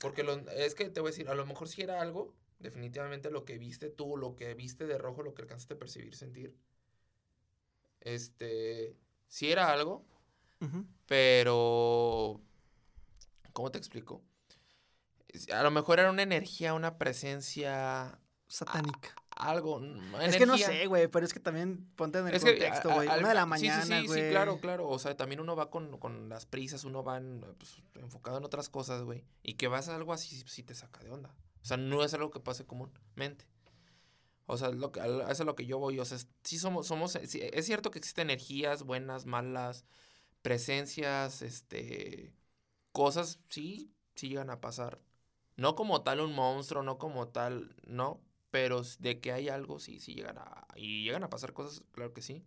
Porque 0.00 0.22
lo- 0.24 0.34
es 0.50 0.74
que 0.74 0.88
te 0.88 1.00
voy 1.00 1.08
a 1.08 1.12
decir, 1.12 1.28
a 1.28 1.34
lo 1.34 1.46
mejor 1.46 1.68
si 1.68 1.82
era 1.82 2.00
algo, 2.00 2.34
definitivamente 2.58 3.30
lo 3.30 3.44
que 3.44 3.58
viste 3.58 3.90
tú, 3.90 4.16
lo 4.16 4.34
que 4.34 4.54
viste 4.54 4.86
de 4.86 4.96
rojo, 4.98 5.22
lo 5.22 5.34
que 5.34 5.42
alcanzaste 5.42 5.74
a 5.74 5.78
percibir, 5.78 6.14
sentir. 6.16 6.56
Este, 8.00 8.96
sí 9.28 9.50
era 9.52 9.70
algo, 9.72 10.04
Pero 11.06 12.40
¿cómo 13.52 13.70
te 13.70 13.78
explico? 13.78 14.22
A 15.52 15.62
lo 15.62 15.70
mejor 15.70 15.98
era 15.98 16.10
una 16.10 16.22
energía, 16.22 16.74
una 16.74 16.98
presencia, 16.98 18.18
Satánica. 18.48 19.14
algo, 19.30 19.80
mm, 19.80 20.16
es 20.20 20.36
que 20.36 20.44
no 20.44 20.58
sé, 20.58 20.86
güey, 20.86 21.08
pero 21.08 21.24
es 21.24 21.32
que 21.32 21.40
también 21.40 21.90
ponte 21.96 22.18
en 22.18 22.28
el 22.28 22.34
Es 22.34 22.44
contexto, 22.44 22.92
güey. 22.92 23.08
Una 23.08 23.28
de 23.28 23.34
la 23.34 23.46
mañana, 23.46 23.82
sí, 23.82 23.92
sí, 24.02 24.08
sí, 24.08 24.20
claro, 24.30 24.58
claro. 24.60 24.88
O 24.88 24.98
sea, 24.98 25.16
también 25.16 25.40
uno 25.40 25.56
va 25.56 25.70
con, 25.70 25.98
con 25.98 26.28
las 26.28 26.44
prisas, 26.44 26.84
uno 26.84 27.02
va 27.02 27.16
en, 27.16 27.40
pues, 27.58 27.82
enfocado 27.94 28.36
en 28.36 28.44
otras 28.44 28.68
cosas, 28.68 29.02
güey. 29.02 29.24
Y 29.42 29.54
que 29.54 29.68
vas 29.68 29.88
a 29.88 29.96
algo 29.96 30.12
así, 30.12 30.42
sí 30.46 30.62
te 30.62 30.74
saca 30.74 31.00
de 31.00 31.10
onda. 31.10 31.34
O 31.62 31.64
sea, 31.64 31.76
no 31.78 32.04
es 32.04 32.12
algo 32.12 32.30
que 32.30 32.40
pase 32.40 32.66
comúnmente. 32.66 33.46
O 34.46 34.58
sea, 34.58 34.68
lo 34.70 34.92
que, 34.92 35.00
eso 35.00 35.30
es 35.30 35.40
lo 35.40 35.54
que 35.54 35.64
yo 35.64 35.78
voy. 35.78 35.98
O 35.98 36.04
sea, 36.04 36.18
sí 36.42 36.58
somos, 36.58 36.86
somos, 36.86 37.12
sí, 37.12 37.40
es 37.42 37.64
cierto 37.64 37.90
que 37.90 37.98
existen 37.98 38.28
energías 38.28 38.82
buenas, 38.82 39.24
malas, 39.24 39.86
presencias, 40.42 41.42
este, 41.42 42.34
cosas, 42.92 43.40
sí, 43.48 43.92
sí 44.14 44.28
llegan 44.28 44.50
a 44.50 44.60
pasar. 44.60 45.00
No 45.56 45.74
como 45.74 46.02
tal 46.02 46.20
un 46.20 46.34
monstruo, 46.34 46.82
no 46.82 46.98
como 46.98 47.28
tal, 47.28 47.76
no, 47.86 48.20
pero 48.50 48.82
de 49.00 49.20
que 49.20 49.32
hay 49.32 49.48
algo, 49.48 49.78
sí, 49.78 50.00
sí 50.00 50.14
llegan 50.14 50.38
a, 50.38 50.66
y 50.76 51.04
llegan 51.04 51.24
a 51.24 51.30
pasar 51.30 51.52
cosas, 51.52 51.82
claro 51.92 52.12
que 52.14 52.22
sí. 52.22 52.44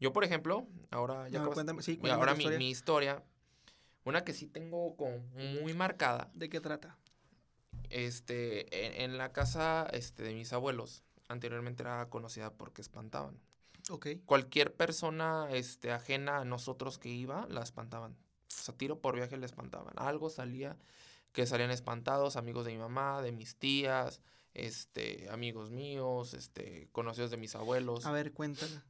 Yo, 0.00 0.12
por 0.12 0.24
ejemplo, 0.24 0.66
ahora 0.90 1.28
ya 1.28 1.38
No, 1.38 1.44
acabas- 1.44 1.54
cuéntame, 1.56 1.82
sí, 1.82 1.96
cuéntame 1.96 2.20
ahora 2.20 2.32
tu 2.32 2.38
mi, 2.38 2.44
historia. 2.44 2.58
mi 2.58 2.70
historia, 2.70 3.24
una 4.04 4.24
que 4.24 4.32
sí 4.32 4.46
tengo 4.46 4.96
como 4.96 5.18
muy 5.18 5.74
marcada, 5.74 6.30
¿De 6.34 6.48
qué 6.48 6.60
trata? 6.60 6.98
este, 7.90 8.86
en, 8.86 9.10
en 9.12 9.18
la 9.18 9.32
casa 9.32 9.86
este, 9.92 10.22
de 10.22 10.34
mis 10.34 10.52
abuelos, 10.52 11.04
anteriormente 11.28 11.82
era 11.82 12.08
conocida 12.08 12.52
porque 12.54 12.82
espantaban. 12.82 13.38
Ok. 13.90 14.06
Cualquier 14.26 14.74
persona 14.74 15.48
este, 15.50 15.90
ajena 15.92 16.38
a 16.38 16.44
nosotros 16.44 16.98
que 16.98 17.08
iba, 17.08 17.46
la 17.48 17.62
espantaban. 17.62 18.12
O 18.12 18.16
sea, 18.48 18.74
tiro 18.76 19.00
por 19.00 19.14
viaje 19.16 19.36
la 19.36 19.46
espantaban. 19.46 19.94
Algo 19.96 20.30
salía 20.30 20.76
que 21.32 21.46
salían 21.46 21.70
espantados, 21.70 22.36
amigos 22.36 22.64
de 22.66 22.72
mi 22.72 22.78
mamá, 22.78 23.22
de 23.22 23.32
mis 23.32 23.56
tías, 23.56 24.20
este, 24.54 25.28
amigos 25.30 25.70
míos, 25.70 26.34
este, 26.34 26.88
conocidos 26.92 27.30
de 27.30 27.38
mis 27.38 27.54
abuelos. 27.54 28.04
A 28.06 28.12
ver, 28.12 28.32
cuéntala. 28.32 28.84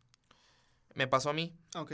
Me 0.94 1.06
pasó 1.06 1.30
a 1.30 1.32
mí. 1.32 1.56
Ok. 1.76 1.92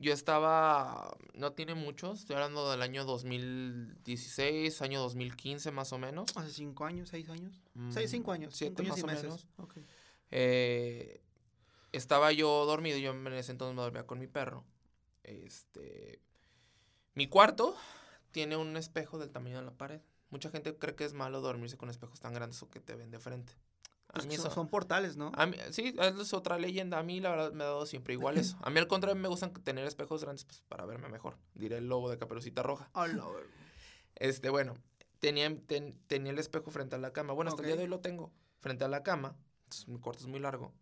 Yo 0.00 0.12
estaba, 0.12 1.16
no 1.34 1.54
tiene 1.54 1.74
mucho, 1.74 2.12
estoy 2.12 2.36
hablando 2.36 2.70
del 2.70 2.82
año 2.82 3.04
2016, 3.04 4.80
año 4.82 5.00
2015 5.00 5.70
más 5.72 5.92
o 5.92 5.98
menos. 5.98 6.36
Hace 6.36 6.50
cinco 6.52 6.84
años, 6.84 7.08
seis 7.08 7.28
años. 7.30 7.60
Seis, 7.90 8.08
Mm, 8.10 8.14
cinco 8.16 8.32
años. 8.32 8.54
Siete 8.54 8.82
cinco 8.82 8.94
años 8.94 8.96
más 8.96 9.02
o 9.04 9.06
meses. 9.08 9.22
menos. 9.24 9.46
Ok. 9.56 9.78
Eh, 10.30 11.20
estaba 11.98 12.32
yo 12.32 12.64
dormido, 12.66 12.98
yo 12.98 13.10
en 13.12 13.26
ese 13.34 13.52
entonces 13.52 13.74
me 13.76 13.82
dormía 13.82 14.06
con 14.06 14.18
mi 14.18 14.26
perro. 14.26 14.64
Este, 15.24 16.20
mi 17.14 17.28
cuarto 17.28 17.76
tiene 18.30 18.56
un 18.56 18.76
espejo 18.76 19.18
del 19.18 19.30
tamaño 19.30 19.58
de 19.58 19.64
la 19.64 19.72
pared. 19.72 20.00
Mucha 20.30 20.50
gente 20.50 20.76
cree 20.76 20.94
que 20.94 21.04
es 21.04 21.12
malo 21.14 21.40
dormirse 21.40 21.76
con 21.76 21.90
espejos 21.90 22.20
tan 22.20 22.34
grandes 22.34 22.62
o 22.62 22.68
que 22.68 22.80
te 22.80 22.94
ven 22.94 23.10
de 23.10 23.18
frente. 23.18 23.52
A 24.08 24.14
Pues 24.14 24.26
mí 24.26 24.34
eso- 24.36 24.50
son 24.50 24.68
portales, 24.68 25.16
¿no? 25.16 25.32
a 25.34 25.44
mí- 25.46 25.56
sí, 25.70 25.94
es 25.98 26.32
otra 26.32 26.58
leyenda. 26.58 26.98
A 26.98 27.02
mí, 27.02 27.20
la 27.20 27.30
verdad, 27.30 27.52
me 27.52 27.64
ha 27.64 27.66
dado 27.66 27.84
siempre 27.86 28.14
igual 28.14 28.36
eso. 28.56 28.56
A 28.62 28.70
mí, 28.70 28.78
al 28.78 28.88
contrario, 28.88 29.20
me 29.20 29.28
gustan 29.28 29.52
tener 29.52 29.86
espejos 29.86 30.22
grandes 30.22 30.44
pues, 30.44 30.62
para 30.68 30.86
verme 30.86 31.08
mejor. 31.08 31.36
Diré 31.54 31.76
el 31.78 31.88
lobo 31.88 32.08
de 32.10 32.18
Caperucita 32.18 32.62
Roja. 32.62 32.90
Güey. 32.94 33.12
Este, 34.16 34.48
bueno, 34.50 34.74
tenía, 35.18 35.54
ten- 35.66 35.98
tenía 36.06 36.32
el 36.32 36.38
espejo 36.38 36.70
frente 36.70 36.96
a 36.96 36.98
la 36.98 37.12
cama. 37.12 37.34
Bueno, 37.34 37.50
hasta 37.50 37.62
el 37.62 37.66
día 37.68 37.76
de 37.76 37.82
hoy 37.82 37.88
lo 37.88 38.00
tengo. 38.00 38.32
Frente 38.60 38.84
a 38.84 38.88
la 38.88 39.02
cama. 39.02 39.36
Entonces, 39.64 39.88
mi 39.88 39.98
cuarto 40.00 40.22
es 40.22 40.26
muy 40.26 40.40
largo. 40.40 40.72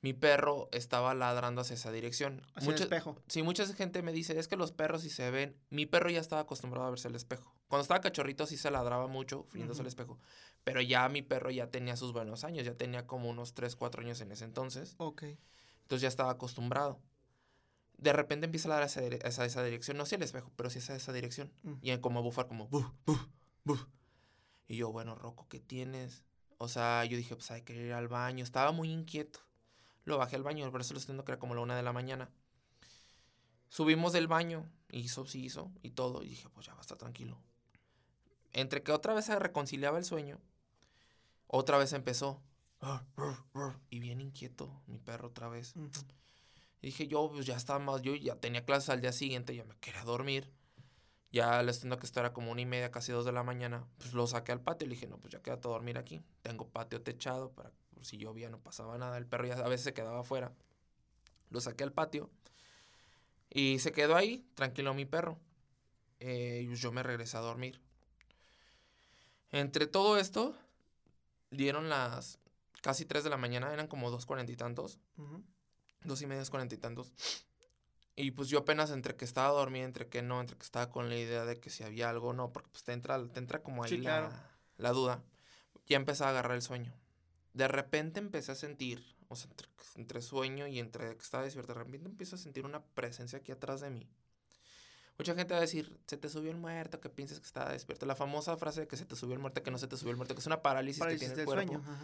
Mi 0.00 0.12
perro 0.12 0.68
estaba 0.70 1.12
ladrando 1.14 1.60
hacia 1.62 1.74
esa 1.74 1.90
dirección. 1.90 2.42
Hacia 2.54 2.68
el 2.68 2.74
Mucha- 2.74 2.84
espejo. 2.84 3.16
Sí, 3.26 3.42
mucha 3.42 3.66
gente 3.66 4.00
me 4.02 4.12
dice, 4.12 4.38
es 4.38 4.46
que 4.46 4.56
los 4.56 4.70
perros 4.70 5.02
si 5.02 5.10
se 5.10 5.30
ven, 5.32 5.56
mi 5.70 5.86
perro 5.86 6.08
ya 6.08 6.20
estaba 6.20 6.42
acostumbrado 6.42 6.86
a 6.86 6.90
verse 6.90 7.08
al 7.08 7.16
espejo. 7.16 7.52
Cuando 7.66 7.82
estaba 7.82 8.00
cachorrito 8.00 8.46
sí 8.46 8.56
se 8.56 8.70
ladraba 8.70 9.08
mucho, 9.08 9.44
friéndose 9.48 9.80
al 9.80 9.88
espejo. 9.88 10.18
Pero 10.62 10.80
ya 10.80 11.08
mi 11.08 11.22
perro 11.22 11.50
ya 11.50 11.70
tenía 11.70 11.96
sus 11.96 12.12
buenos 12.12 12.44
años, 12.44 12.64
ya 12.64 12.74
tenía 12.74 13.06
como 13.06 13.28
unos 13.28 13.54
3, 13.54 13.74
4 13.74 14.02
años 14.02 14.20
en 14.20 14.30
ese 14.30 14.44
entonces. 14.44 14.94
Ok. 14.98 15.24
Entonces 15.82 16.02
ya 16.02 16.08
estaba 16.08 16.30
acostumbrado. 16.30 17.00
De 17.96 18.12
repente 18.12 18.44
empieza 18.44 18.68
a 18.68 18.70
ladrar 18.70 18.86
hacia, 18.86 19.44
esa 19.46 19.64
dirección, 19.64 19.96
no 19.96 20.04
hacia 20.04 20.14
el 20.16 20.22
espejo, 20.22 20.52
pero 20.54 20.70
sí 20.70 20.78
hacia 20.78 20.94
esa 20.94 21.12
dirección. 21.12 21.52
Mm. 21.64 21.72
Y 21.82 21.98
como 21.98 22.20
a 22.20 22.22
bufar 22.22 22.46
como, 22.46 22.68
buf, 22.68 22.86
buf, 23.04 23.26
buf. 23.64 23.84
Y 24.68 24.76
yo, 24.76 24.92
bueno, 24.92 25.16
Rocco, 25.16 25.48
¿qué 25.48 25.58
tienes? 25.58 26.22
O 26.58 26.68
sea, 26.68 27.04
yo 27.06 27.16
dije, 27.16 27.34
pues 27.34 27.50
hay 27.50 27.62
que 27.62 27.74
ir 27.74 27.92
al 27.92 28.06
baño. 28.06 28.44
Estaba 28.44 28.70
muy 28.70 28.92
inquieto. 28.92 29.40
Lo 30.08 30.16
bajé 30.16 30.36
al 30.36 30.42
baño, 30.42 30.70
por 30.70 30.80
eso 30.80 30.94
lo 30.94 31.00
estoy 31.00 31.14
que 31.18 31.32
era 31.32 31.38
como 31.38 31.54
la 31.54 31.60
una 31.60 31.76
de 31.76 31.82
la 31.82 31.92
mañana. 31.92 32.30
Subimos 33.68 34.14
del 34.14 34.26
baño, 34.26 34.64
hizo, 34.90 35.26
sí 35.26 35.44
hizo, 35.44 35.70
y 35.82 35.90
todo. 35.90 36.22
Y 36.22 36.30
dije, 36.30 36.48
pues 36.48 36.64
ya 36.64 36.72
va 36.72 36.78
a 36.78 36.80
estar 36.80 36.96
tranquilo. 36.96 37.38
Entre 38.54 38.82
que 38.82 38.90
otra 38.90 39.12
vez 39.12 39.26
se 39.26 39.38
reconciliaba 39.38 39.98
el 39.98 40.06
sueño, 40.06 40.40
otra 41.46 41.76
vez 41.76 41.92
empezó. 41.92 42.40
Y 43.90 44.00
bien 44.00 44.22
inquieto, 44.22 44.80
mi 44.86 44.98
perro 44.98 45.28
otra 45.28 45.50
vez. 45.50 45.74
Y 46.80 46.86
dije 46.86 47.06
yo, 47.06 47.28
pues 47.30 47.44
ya 47.44 47.56
estaba 47.56 47.78
más, 47.78 48.00
yo 48.00 48.14
ya 48.14 48.36
tenía 48.36 48.64
clases 48.64 48.88
al 48.88 49.02
día 49.02 49.12
siguiente, 49.12 49.54
ya 49.54 49.64
me 49.64 49.76
quería 49.76 50.04
dormir. 50.04 50.50
Ya 51.32 51.62
les 51.62 51.80
tengo 51.80 51.98
que 51.98 52.06
estar 52.06 52.24
a 52.24 52.32
como 52.32 52.50
una 52.50 52.62
y 52.62 52.66
media, 52.66 52.90
casi 52.90 53.12
dos 53.12 53.26
de 53.26 53.32
la 53.32 53.42
mañana. 53.42 53.86
Pues 53.98 54.14
lo 54.14 54.26
saqué 54.26 54.52
al 54.52 54.62
patio 54.62 54.86
y 54.86 54.88
le 54.88 54.94
dije, 54.94 55.06
no, 55.06 55.18
pues 55.18 55.34
ya 55.34 55.42
quédate 55.42 55.68
a 55.68 55.72
dormir 55.72 55.98
aquí. 55.98 56.22
Tengo 56.40 56.66
patio 56.66 57.02
techado 57.02 57.52
para 57.52 57.70
por 57.98 58.06
si 58.06 58.16
llovía 58.16 58.48
no 58.48 58.60
pasaba 58.60 58.96
nada. 58.96 59.18
El 59.18 59.26
perro 59.26 59.48
ya 59.48 59.54
a 59.54 59.68
veces 59.68 59.82
se 59.82 59.92
quedaba 59.92 60.20
afuera. 60.20 60.52
Lo 61.50 61.60
saqué 61.60 61.82
al 61.82 61.92
patio 61.92 62.30
y 63.50 63.80
se 63.80 63.90
quedó 63.90 64.14
ahí, 64.14 64.46
tranquilo 64.54 64.94
mi 64.94 65.04
perro. 65.04 65.36
Eh, 66.20 66.68
y 66.70 66.74
yo 66.76 66.92
me 66.92 67.02
regresé 67.02 67.36
a 67.38 67.40
dormir. 67.40 67.80
Entre 69.50 69.88
todo 69.88 70.16
esto, 70.16 70.54
dieron 71.50 71.88
las 71.88 72.38
casi 72.82 73.04
3 73.04 73.24
de 73.24 73.30
la 73.30 73.36
mañana, 73.36 73.72
eran 73.72 73.88
como 73.88 74.10
dos 74.12 74.26
cuarenta 74.26 74.52
y 74.52 74.56
tantos 74.56 75.00
dos 76.04 76.22
y 76.22 76.26
media, 76.26 76.44
cuarenta 76.48 76.76
y 76.76 76.78
tantos. 76.78 77.12
Y 78.14 78.30
pues 78.30 78.48
yo 78.48 78.60
apenas 78.60 78.90
entre 78.92 79.16
que 79.16 79.24
estaba 79.24 79.48
dormido, 79.48 79.84
entre 79.84 80.08
que 80.08 80.22
no, 80.22 80.40
entre 80.40 80.56
que 80.56 80.62
estaba 80.62 80.88
con 80.90 81.08
la 81.08 81.16
idea 81.16 81.44
de 81.44 81.58
que 81.58 81.70
si 81.70 81.82
había 81.82 82.08
algo 82.08 82.28
o 82.28 82.32
no, 82.32 82.52
porque 82.52 82.68
pues 82.70 82.84
te 82.84 82.92
entra, 82.92 83.20
te 83.28 83.40
entra 83.40 83.62
como 83.64 83.82
ahí 83.82 83.90
Sí, 83.90 83.96
la, 83.98 84.02
claro. 84.02 84.32
la 84.76 84.92
duda. 84.92 85.22
ya 85.86 85.96
empecé 85.96 86.24
a 86.24 86.28
agarrar 86.30 86.52
el 86.56 86.62
sueño. 86.62 86.92
De 87.58 87.66
repente 87.66 88.20
empecé 88.20 88.52
a 88.52 88.54
sentir, 88.54 89.04
o 89.28 89.34
sea, 89.34 89.50
entre, 89.50 89.68
entre 89.96 90.22
sueño 90.22 90.68
y 90.68 90.78
entre 90.78 91.16
que 91.16 91.22
estaba 91.22 91.42
despierto, 91.42 91.74
de 91.74 91.80
repente 91.80 92.08
empiezo 92.08 92.36
a 92.36 92.38
sentir 92.38 92.64
una 92.64 92.84
presencia 92.84 93.40
aquí 93.40 93.50
atrás 93.50 93.80
de 93.80 93.90
mí. 93.90 94.08
Mucha 95.18 95.34
gente 95.34 95.52
va 95.54 95.58
a 95.58 95.62
decir, 95.62 95.98
se 96.06 96.16
te 96.16 96.28
subió 96.28 96.52
el 96.52 96.56
muerto, 96.56 97.00
que 97.00 97.08
piensas 97.08 97.40
que 97.40 97.46
estaba 97.46 97.72
despierto. 97.72 98.06
La 98.06 98.14
famosa 98.14 98.56
frase 98.56 98.82
de 98.82 98.86
que 98.86 98.96
se 98.96 99.04
te 99.04 99.16
subió 99.16 99.34
el 99.34 99.40
muerto, 99.40 99.60
que 99.64 99.72
no 99.72 99.78
se 99.78 99.88
te 99.88 99.96
subió 99.96 100.12
el 100.12 100.16
muerto, 100.16 100.34
que 100.36 100.40
es 100.40 100.46
una 100.46 100.62
parálisis, 100.62 101.00
Parálisis 101.00 101.30
que 101.30 101.34
tiene 101.34 101.42
el 101.42 101.46
cuerpo. 101.46 101.72
sueño. 101.82 101.98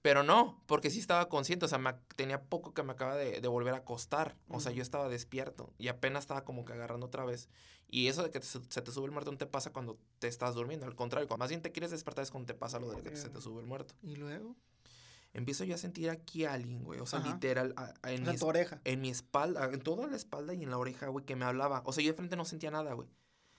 Pero 0.00 0.22
no, 0.22 0.62
porque 0.66 0.88
sí 0.88 0.98
estaba 0.98 1.28
consciente, 1.28 1.66
o 1.66 1.68
sea, 1.68 1.76
me 1.76 1.92
tenía 2.14 2.40
poco 2.40 2.72
que 2.72 2.82
me 2.82 2.92
acaba 2.92 3.16
de, 3.16 3.42
de 3.42 3.48
volver 3.48 3.74
a 3.74 3.78
acostar. 3.78 4.34
O 4.48 4.60
sea, 4.60 4.70
Ujú. 4.70 4.76
yo 4.78 4.82
estaba 4.82 5.10
despierto 5.10 5.74
y 5.76 5.88
apenas 5.88 6.24
estaba 6.24 6.44
como 6.44 6.64
que 6.64 6.72
agarrando 6.72 7.04
otra 7.04 7.26
vez. 7.26 7.50
Y 7.90 8.06
eso 8.08 8.22
de 8.22 8.30
que 8.30 8.40
te 8.40 8.46
se 8.46 8.60
te 8.60 8.90
sube 8.92 9.04
el 9.04 9.10
muerto 9.12 9.30
no 9.30 9.36
te 9.36 9.46
pasa 9.46 9.74
cuando 9.74 9.98
te 10.20 10.28
estás 10.28 10.54
durmiendo. 10.54 10.86
Al 10.86 10.94
contrario, 10.96 11.28
cuando 11.28 11.42
más 11.42 11.50
bien 11.50 11.60
te 11.60 11.70
quieres 11.72 11.90
despertar 11.90 12.22
es 12.22 12.30
cuando 12.30 12.46
te 12.46 12.54
pasa 12.54 12.78
lo 12.80 12.90
de 12.90 13.02
que 13.02 13.14
se 13.16 13.28
te 13.28 13.42
sube 13.42 13.60
el 13.60 13.66
muerto. 13.66 13.94
Y 14.02 14.16
luego, 14.16 14.56
Empiezo 15.36 15.64
yo 15.64 15.74
a 15.74 15.78
sentir 15.78 16.08
aquí 16.10 16.44
a 16.44 16.52
alguien, 16.54 16.82
güey. 16.82 16.98
O 17.00 17.06
sea, 17.06 17.18
Ajá. 17.20 17.32
literal, 17.34 17.74
a- 17.76 17.92
a- 18.02 18.12
en, 18.12 18.22
o 18.22 18.24
sea, 18.24 18.32
mi, 18.32 18.38
tu 18.38 18.46
oreja. 18.46 18.80
en 18.84 19.00
mi 19.00 19.10
espalda, 19.10 19.66
en 19.72 19.80
toda 19.80 20.06
la 20.06 20.16
espalda 20.16 20.54
y 20.54 20.62
en 20.62 20.70
la 20.70 20.78
oreja, 20.78 21.08
güey, 21.08 21.24
que 21.24 21.36
me 21.36 21.44
hablaba. 21.44 21.82
O 21.84 21.92
sea, 21.92 22.02
yo 22.02 22.10
de 22.10 22.16
frente 22.16 22.36
no 22.36 22.44
sentía 22.44 22.70
nada, 22.70 22.94
güey. 22.94 23.08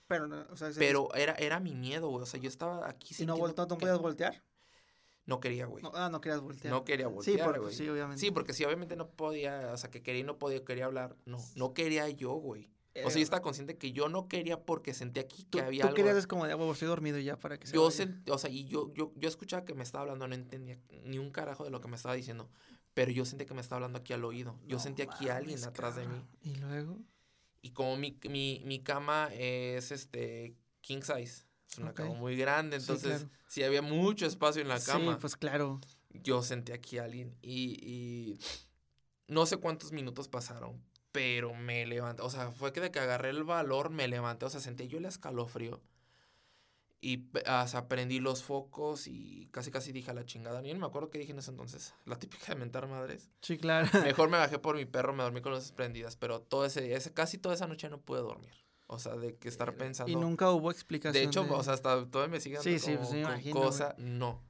Pero, 0.08 0.28
o 0.50 0.56
sea, 0.56 0.72
se- 0.72 0.78
Pero 0.80 1.14
era, 1.14 1.34
era 1.34 1.60
mi 1.60 1.74
miedo, 1.74 2.08
güey. 2.08 2.22
O 2.22 2.26
sea, 2.26 2.40
yo 2.40 2.48
estaba 2.48 2.88
aquí 2.88 3.08
¿Y 3.18 3.24
no, 3.26 3.34
sintiendo 3.36 3.36
vol- 3.36 3.68
no, 3.68 3.68
que- 3.78 3.80
podías 3.80 3.98
voltear? 3.98 4.42
No 5.26 5.40
quería, 5.40 5.66
güey. 5.66 5.82
No, 5.82 5.92
ah, 5.94 6.08
no 6.08 6.20
querías 6.22 6.40
voltear. 6.40 6.72
No 6.72 6.84
quería 6.84 7.06
Sí, 7.08 7.12
voltear, 7.12 7.44
porque, 7.44 7.60
güey. 7.60 7.74
sí, 7.74 7.88
obviamente. 7.88 8.20
Sí, 8.20 8.30
porque 8.30 8.54
si 8.54 8.64
obviamente 8.64 8.96
no 8.96 9.08
podía, 9.10 9.70
o 9.72 9.76
sea, 9.76 9.90
que 9.90 10.02
quería 10.02 10.22
y 10.22 10.24
no 10.24 10.38
podía, 10.38 10.64
quería 10.64 10.86
hablar. 10.86 11.16
No, 11.26 11.38
no 11.54 11.74
quería 11.74 12.08
yo, 12.08 12.32
güey. 12.32 12.70
O 13.04 13.10
sea, 13.10 13.16
yo 13.16 13.20
Eh, 13.20 13.22
estaba 13.22 13.42
consciente 13.42 13.76
que 13.76 13.92
yo 13.92 14.08
no 14.08 14.28
quería 14.28 14.60
porque 14.60 14.94
sentía 14.94 15.22
aquí 15.22 15.44
Tú, 15.44 15.58
que 15.58 15.64
había 15.64 15.82
tú 15.82 15.88
algo. 15.88 15.96
querías 15.96 16.16
es 16.16 16.26
como 16.26 16.46
de, 16.46 16.52
"Ah, 16.52 16.56
huevo, 16.56 16.72
estoy 16.72 16.88
dormido 16.88 17.18
ya 17.18 17.36
para 17.36 17.58
que 17.58 17.66
se 17.66 17.74
Yo 17.74 17.84
vaya". 17.84 17.96
sentí, 17.96 18.30
o 18.30 18.38
sea, 18.38 18.50
y 18.50 18.64
yo, 18.66 18.92
yo, 18.94 19.12
yo 19.16 19.28
escuchaba 19.28 19.64
que 19.64 19.74
me 19.74 19.82
estaba 19.82 20.02
hablando, 20.02 20.26
no 20.28 20.34
entendía 20.34 20.78
ni 21.04 21.18
un 21.18 21.30
carajo 21.30 21.64
de 21.64 21.70
lo 21.70 21.80
que 21.80 21.88
me 21.88 21.96
estaba 21.96 22.14
diciendo. 22.14 22.48
Pero 22.94 23.10
yo 23.12 23.24
sentía 23.24 23.46
que 23.46 23.54
me 23.54 23.60
estaba 23.60 23.76
hablando 23.76 23.98
aquí 24.00 24.12
al 24.12 24.24
oído. 24.24 24.58
Yo 24.66 24.76
No 24.76 24.82
sentía 24.82 25.04
aquí 25.04 25.28
a 25.28 25.36
alguien 25.36 25.62
atrás 25.64 25.94
de 25.96 26.06
mí. 26.06 26.24
Y 26.42 26.54
luego, 26.56 26.98
Y 27.60 27.70
como 27.72 27.96
mi, 27.96 28.16
mi, 28.28 28.62
mi 28.64 28.80
cama 28.82 29.30
es 29.34 29.90
este 29.90 30.54
king 30.80 31.00
size, 31.02 31.44
es 31.70 31.78
una 31.78 31.92
cama 31.92 32.10
Ok. 32.10 32.16
muy 32.18 32.36
grande, 32.36 32.78
Sí, 32.80 32.84
entonces 32.84 33.18
claro. 33.22 33.30
si 33.48 33.62
había 33.64 33.82
mucho 33.82 34.26
espacio 34.26 34.62
en 34.62 34.68
la 34.68 34.80
cama. 34.80 35.14
Sí, 35.14 35.18
pues 35.20 35.36
claro. 35.36 35.80
yo 36.10 36.42
sentí 36.42 36.72
aquí 36.72 36.98
a 36.98 37.04
alguien 37.04 37.36
y, 37.42 37.78
y 37.84 38.38
no 39.26 39.44
sé 39.46 39.56
cuántos 39.58 39.92
minutos 39.92 40.28
pasaron, 40.28 40.80
pero 41.12 41.54
me 41.54 41.86
levanté, 41.86 42.22
o 42.22 42.30
sea, 42.30 42.50
fue 42.52 42.72
que 42.72 42.80
de 42.80 42.90
que 42.90 43.00
agarré 43.00 43.30
el 43.30 43.44
valor, 43.44 43.90
me 43.90 44.08
levanté, 44.08 44.46
o 44.46 44.50
sea, 44.50 44.60
sentí 44.60 44.88
yo 44.88 44.98
el 44.98 45.04
escalofrío 45.06 45.80
y 47.00 47.18
pe- 47.18 47.44
o 47.48 47.68
sea, 47.68 47.86
prendí 47.86 48.18
los 48.18 48.42
focos 48.42 49.06
y 49.06 49.48
casi 49.52 49.70
casi 49.70 49.92
dije 49.92 50.10
a 50.10 50.14
la 50.14 50.24
chingada, 50.24 50.60
ni 50.62 50.74
me 50.74 50.86
acuerdo 50.86 51.10
qué 51.10 51.18
dije 51.18 51.30
en 51.32 51.38
ese 51.38 51.50
entonces, 51.52 51.94
la 52.06 52.18
típica 52.18 52.46
de 52.52 52.56
mentar 52.56 52.88
madres. 52.88 53.30
Sí, 53.40 53.56
claro. 53.56 53.88
Mejor 54.02 54.28
me 54.28 54.36
bajé 54.38 54.58
por 54.58 54.74
mi 54.76 54.84
perro, 54.84 55.12
me 55.14 55.22
dormí 55.22 55.40
con 55.40 55.52
luces 55.52 55.70
prendidas, 55.72 56.16
pero 56.16 56.40
todo 56.40 56.64
ese 56.64 56.80
día, 56.82 56.96
ese, 56.96 57.12
casi 57.14 57.38
toda 57.38 57.54
esa 57.54 57.68
noche 57.68 57.88
no 57.88 58.00
pude 58.00 58.20
dormir. 58.20 58.52
O 58.88 58.98
sea, 58.98 59.14
de 59.16 59.36
que 59.36 59.48
estar 59.48 59.76
pensando. 59.76 60.10
Y 60.10 60.16
nunca 60.16 60.50
hubo 60.50 60.70
explicación. 60.70 61.22
De 61.22 61.28
hecho, 61.28 61.46
o 61.54 61.62
sea, 61.62 61.74
hasta 61.74 62.04
todavía 62.10 62.32
me 62.32 62.40
siguen 62.40 62.62
Sí, 62.62 62.78
sí, 62.78 62.94
como 62.96 63.08
pues, 63.10 63.12
me 63.12 63.52
güey. 63.52 63.94
no. 63.98 64.42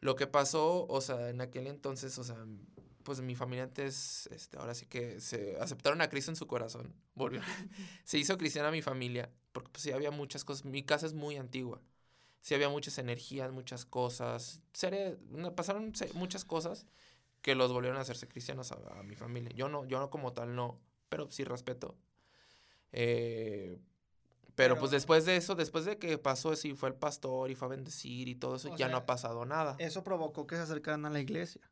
Lo 0.00 0.16
que 0.16 0.26
pasó, 0.26 0.86
o 0.86 1.00
sea, 1.02 1.28
en 1.28 1.42
aquel 1.42 1.66
entonces, 1.66 2.18
o 2.18 2.24
sea, 2.24 2.36
pues 3.04 3.20
mi 3.20 3.34
familia 3.34 3.64
antes, 3.64 4.28
este, 4.32 4.56
ahora 4.58 4.74
sí 4.74 4.86
que 4.86 5.20
se 5.20 5.56
aceptaron 5.60 6.00
a 6.00 6.08
Cristo 6.08 6.30
en 6.30 6.36
su 6.36 6.46
corazón, 6.46 6.94
volvió. 7.14 7.40
se 8.04 8.18
hizo 8.18 8.36
cristiana 8.38 8.70
mi 8.70 8.82
familia, 8.82 9.30
porque 9.52 9.70
pues 9.70 9.82
sí 9.82 9.92
había 9.92 10.10
muchas 10.10 10.44
cosas, 10.44 10.64
mi 10.64 10.82
casa 10.82 11.06
es 11.06 11.14
muy 11.14 11.36
antigua, 11.36 11.80
sí 12.40 12.54
había 12.54 12.68
muchas 12.68 12.98
energías, 12.98 13.52
muchas 13.52 13.84
cosas, 13.84 14.62
serie- 14.72 15.18
pasaron 15.56 15.92
muchas 16.14 16.44
cosas 16.44 16.86
que 17.42 17.54
los 17.54 17.72
volvieron 17.72 17.98
a 17.98 18.02
hacerse 18.02 18.28
cristianos 18.28 18.72
a, 18.72 18.98
a 18.98 19.02
mi 19.02 19.16
familia. 19.16 19.50
Yo 19.54 19.68
no, 19.68 19.84
yo 19.86 19.98
no 19.98 20.10
como 20.10 20.32
tal 20.32 20.54
no, 20.54 20.78
pero 21.08 21.30
sí 21.30 21.44
respeto. 21.44 21.96
Eh, 22.92 23.78
pero, 24.54 24.78
pues 24.78 24.90
después 24.90 25.24
de 25.24 25.36
eso, 25.36 25.54
después 25.54 25.84
de 25.86 25.96
que 25.98 26.18
pasó 26.18 26.52
eso 26.52 26.68
y 26.68 26.74
fue 26.74 26.90
el 26.90 26.94
pastor 26.94 27.50
y 27.50 27.54
fue 27.54 27.66
a 27.66 27.70
bendecir 27.70 28.28
y 28.28 28.34
todo 28.34 28.56
eso, 28.56 28.76
ya 28.76 28.88
no 28.88 28.98
ha 28.98 29.06
pasado 29.06 29.46
nada. 29.46 29.76
Eso 29.78 30.04
provocó 30.04 30.46
que 30.46 30.56
se 30.56 30.62
acercaran 30.62 31.06
a 31.06 31.10
la 31.10 31.20
iglesia. 31.20 31.62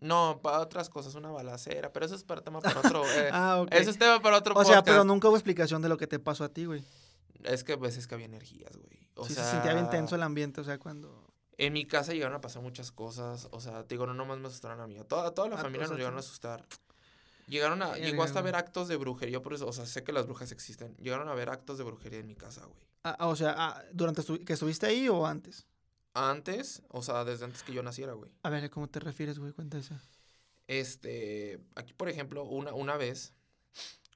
No, 0.00 0.40
para 0.42 0.60
otras 0.60 0.88
cosas, 0.90 1.14
una 1.14 1.30
balacera, 1.30 1.92
pero 1.92 2.06
eso 2.06 2.14
es 2.14 2.24
para 2.24 2.42
tema 2.42 2.60
para 2.60 2.80
otro. 2.80 3.04
eh, 3.04 3.28
ah, 3.32 3.60
ok. 3.62 3.68
Eso 3.72 3.90
es 3.90 3.98
tema 3.98 4.20
para 4.20 4.38
otro 4.38 4.54
o 4.56 4.64
sea, 4.64 4.82
pero 4.82 5.04
nunca 5.04 5.28
hubo 5.28 5.36
explicación 5.36 5.80
de 5.82 5.88
lo 5.88 5.96
que 5.96 6.06
te 6.06 6.18
pasó 6.18 6.44
a 6.44 6.48
ti, 6.48 6.64
güey. 6.66 6.84
Es 7.42 7.64
que 7.64 7.76
pues 7.76 7.96
es 7.96 8.06
que 8.06 8.14
había 8.14 8.26
energías, 8.26 8.76
güey. 8.76 9.08
O 9.16 9.26
sí, 9.26 9.34
sea, 9.34 9.44
se 9.44 9.50
sentía 9.52 9.74
bien 9.74 9.88
tenso 9.90 10.14
el 10.16 10.22
ambiente, 10.22 10.60
o 10.60 10.64
sea, 10.64 10.78
cuando... 10.78 11.24
En 11.56 11.72
mi 11.72 11.84
casa 11.86 12.12
llegaron 12.12 12.34
a 12.36 12.40
pasar 12.40 12.62
muchas 12.62 12.90
cosas. 12.90 13.46
O 13.52 13.60
sea, 13.60 13.84
te 13.84 13.94
digo, 13.94 14.06
no 14.06 14.14
nomás 14.14 14.38
me 14.38 14.48
asustaron 14.48 14.80
a 14.80 14.86
mí. 14.88 14.98
A 14.98 15.04
toda, 15.04 15.32
toda 15.32 15.48
la 15.48 15.54
Ah, 15.56 15.62
familia 15.62 15.86
nos 15.86 15.96
llegaron 15.96 16.16
a 16.16 16.20
asustar. 16.20 16.66
Llegaron 17.46 17.80
a, 17.82 17.96
llegó 17.96 18.22
hasta 18.24 18.38
a 18.38 18.42
ver 18.42 18.56
actos 18.56 18.88
de 18.88 18.96
brujería, 18.96 19.40
por 19.42 19.52
eso, 19.54 19.66
o 19.68 19.72
sea, 19.72 19.84
sé 19.86 20.02
que 20.02 20.12
las 20.12 20.26
brujas 20.26 20.50
existen. 20.50 20.96
Llegaron 20.96 21.28
a 21.28 21.34
ver 21.34 21.50
actos 21.50 21.76
de 21.78 21.84
brujería 21.84 22.18
en 22.18 22.26
mi 22.26 22.34
casa, 22.34 22.62
güey. 22.64 22.80
Ah, 23.04 23.14
ah, 23.18 23.26
o 23.28 23.36
sea, 23.36 23.54
ah, 23.56 23.82
¿durante 23.92 24.22
estu- 24.22 24.42
que 24.44 24.54
estuviste 24.54 24.86
ahí 24.86 25.08
o 25.08 25.26
antes? 25.26 25.66
Antes, 26.14 26.82
o 26.88 27.02
sea, 27.02 27.24
desde 27.24 27.44
antes 27.44 27.62
que 27.64 27.72
yo 27.72 27.82
naciera, 27.82 28.12
güey. 28.12 28.30
A 28.44 28.50
ver, 28.50 28.70
¿cómo 28.70 28.88
te 28.88 29.00
refieres, 29.00 29.38
güey? 29.38 29.52
Cuenta 29.52 29.78
eso. 29.78 29.94
Este, 30.68 31.60
aquí, 31.74 31.92
por 31.92 32.08
ejemplo, 32.08 32.44
una, 32.44 32.72
una 32.72 32.96
vez, 32.96 33.34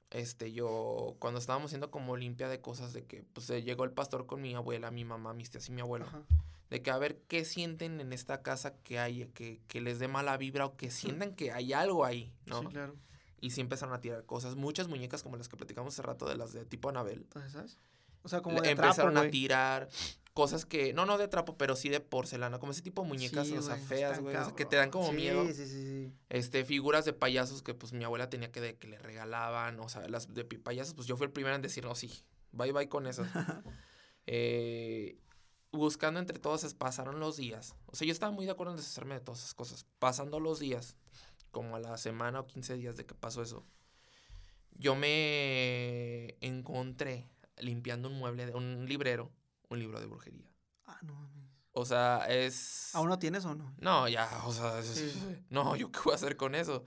este, 0.09 0.51
yo, 0.53 1.17
cuando 1.19 1.39
estábamos 1.39 1.69
haciendo 1.69 1.91
como 1.91 2.15
limpia 2.15 2.47
de 2.47 2.61
cosas, 2.61 2.93
de 2.93 3.05
que, 3.05 3.23
pues, 3.33 3.49
eh, 3.49 3.63
llegó 3.63 3.83
el 3.83 3.91
pastor 3.91 4.25
con 4.25 4.41
mi 4.41 4.55
abuela, 4.55 4.91
mi 4.91 5.03
mamá, 5.03 5.33
mis 5.33 5.49
tías 5.49 5.67
y 5.67 5.73
mi 5.73 5.81
abuelo. 5.81 6.05
Ajá. 6.05 6.23
De 6.69 6.81
que 6.81 6.91
a 6.91 6.97
ver 6.97 7.19
qué 7.27 7.45
sienten 7.45 7.99
en 7.99 8.13
esta 8.13 8.43
casa 8.43 8.75
que 8.83 8.99
hay, 8.99 9.25
que, 9.33 9.59
que 9.67 9.81
les 9.81 9.99
dé 9.99 10.07
mala 10.07 10.37
vibra 10.37 10.67
o 10.67 10.77
que 10.77 10.91
sientan 10.91 11.35
que 11.35 11.51
hay 11.51 11.73
algo 11.73 12.05
ahí, 12.05 12.31
¿no? 12.45 12.61
Sí, 12.61 12.67
claro. 12.67 12.95
Y 13.41 13.51
sí 13.51 13.61
empezaron 13.61 13.95
a 13.95 14.01
tirar 14.01 14.25
cosas. 14.25 14.55
Muchas 14.55 14.87
muñecas 14.87 15.23
como 15.23 15.35
las 15.35 15.49
que 15.49 15.57
platicamos 15.57 15.93
hace 15.93 16.03
rato 16.03 16.29
de 16.29 16.35
las 16.35 16.53
de 16.53 16.65
tipo 16.65 16.89
Anabel. 16.89 17.25
¿sabes? 17.51 17.77
O 18.21 18.29
sea, 18.29 18.41
como 18.41 18.61
de 18.61 18.75
trapo, 18.75 18.83
empezaron 18.83 19.17
a 19.17 19.29
tirar 19.31 19.89
cosas 20.39 20.65
que, 20.65 20.93
no, 20.93 21.05
no 21.05 21.17
de 21.17 21.27
trapo, 21.27 21.57
pero 21.57 21.75
sí 21.75 21.89
de 21.89 21.99
porcelana, 21.99 22.59
como 22.59 22.71
ese 22.71 22.81
tipo 22.81 23.01
de 23.01 23.09
muñecas, 23.09 23.45
Sí, 23.45 23.57
o 23.57 23.61
sea, 23.61 23.75
feas, 23.75 24.21
güey, 24.21 24.37
o 24.37 24.45
sea, 24.45 24.55
que 24.55 24.63
te 24.63 24.77
dan 24.77 24.89
como 24.89 25.11
miedo. 25.11 25.45
Sí, 25.47 25.53
sí, 25.53 25.65
sí. 25.67 26.13
Este, 26.29 26.63
figuras 26.63 27.03
de 27.03 27.11
payasos 27.11 27.61
que 27.61 27.73
pues 27.73 27.91
mi 27.91 28.05
abuela 28.05 28.29
tenía 28.29 28.49
que, 28.49 28.61
de, 28.61 28.77
que 28.77 28.87
le 28.87 28.97
regalaban, 28.99 29.77
o 29.81 29.89
sea, 29.89 30.07
las 30.07 30.33
de 30.33 30.45
payasos, 30.45 30.93
pues 30.93 31.07
yo 31.07 31.17
fui 31.17 31.25
el 31.25 31.33
primero 31.33 31.57
en 31.57 31.61
decir, 31.61 31.83
no, 31.83 31.93
sí, 31.93 32.23
bye 32.53 32.71
bye 32.71 32.87
con 32.87 33.05
eso. 33.05 33.23
Eh, 34.31 35.17
buscando 35.71 36.19
entre 36.19 36.37
todas, 36.37 36.71
pasaron 36.75 37.19
los 37.19 37.37
días. 37.37 37.73
O 37.87 37.95
sea, 37.95 38.05
yo 38.05 38.11
estaba 38.11 38.31
muy 38.31 38.45
de 38.45 38.51
acuerdo 38.51 38.73
en 38.73 38.77
deshacerme 38.77 39.15
de 39.15 39.21
todas 39.21 39.39
esas 39.39 39.55
cosas. 39.55 39.87
Pasando 39.97 40.39
los 40.39 40.59
días, 40.59 40.95
como 41.49 41.75
a 41.75 41.79
la 41.79 41.97
semana 41.97 42.41
o 42.41 42.45
15 42.45 42.75
días 42.75 42.95
de 42.95 43.07
que 43.07 43.15
pasó 43.15 43.41
eso, 43.41 43.65
yo 44.73 44.95
me 44.95 46.37
encontré 46.41 47.27
limpiando 47.57 48.07
un 48.07 48.19
mueble, 48.19 48.45
de, 48.45 48.53
un 48.53 48.85
librero, 48.87 49.31
un 49.69 49.79
libro 49.79 49.99
de 49.99 50.07
brujería. 50.07 50.51
Ah, 50.85 50.99
no 51.03 51.13
mames. 51.15 51.45
O 51.71 51.85
sea, 51.85 52.25
es... 52.29 52.93
¿Aún 52.95 53.09
no 53.09 53.19
tienes 53.19 53.45
o 53.45 53.55
no? 53.55 53.73
No, 53.79 54.07
ya, 54.07 54.27
o 54.45 54.51
sea, 54.51 54.79
es- 54.79 54.87
Sí. 54.87 55.43
no, 55.49 55.75
yo 55.75 55.91
qué 55.91 55.99
voy 56.03 56.13
a 56.13 56.15
hacer 56.15 56.35
con 56.35 56.55
eso. 56.55 56.83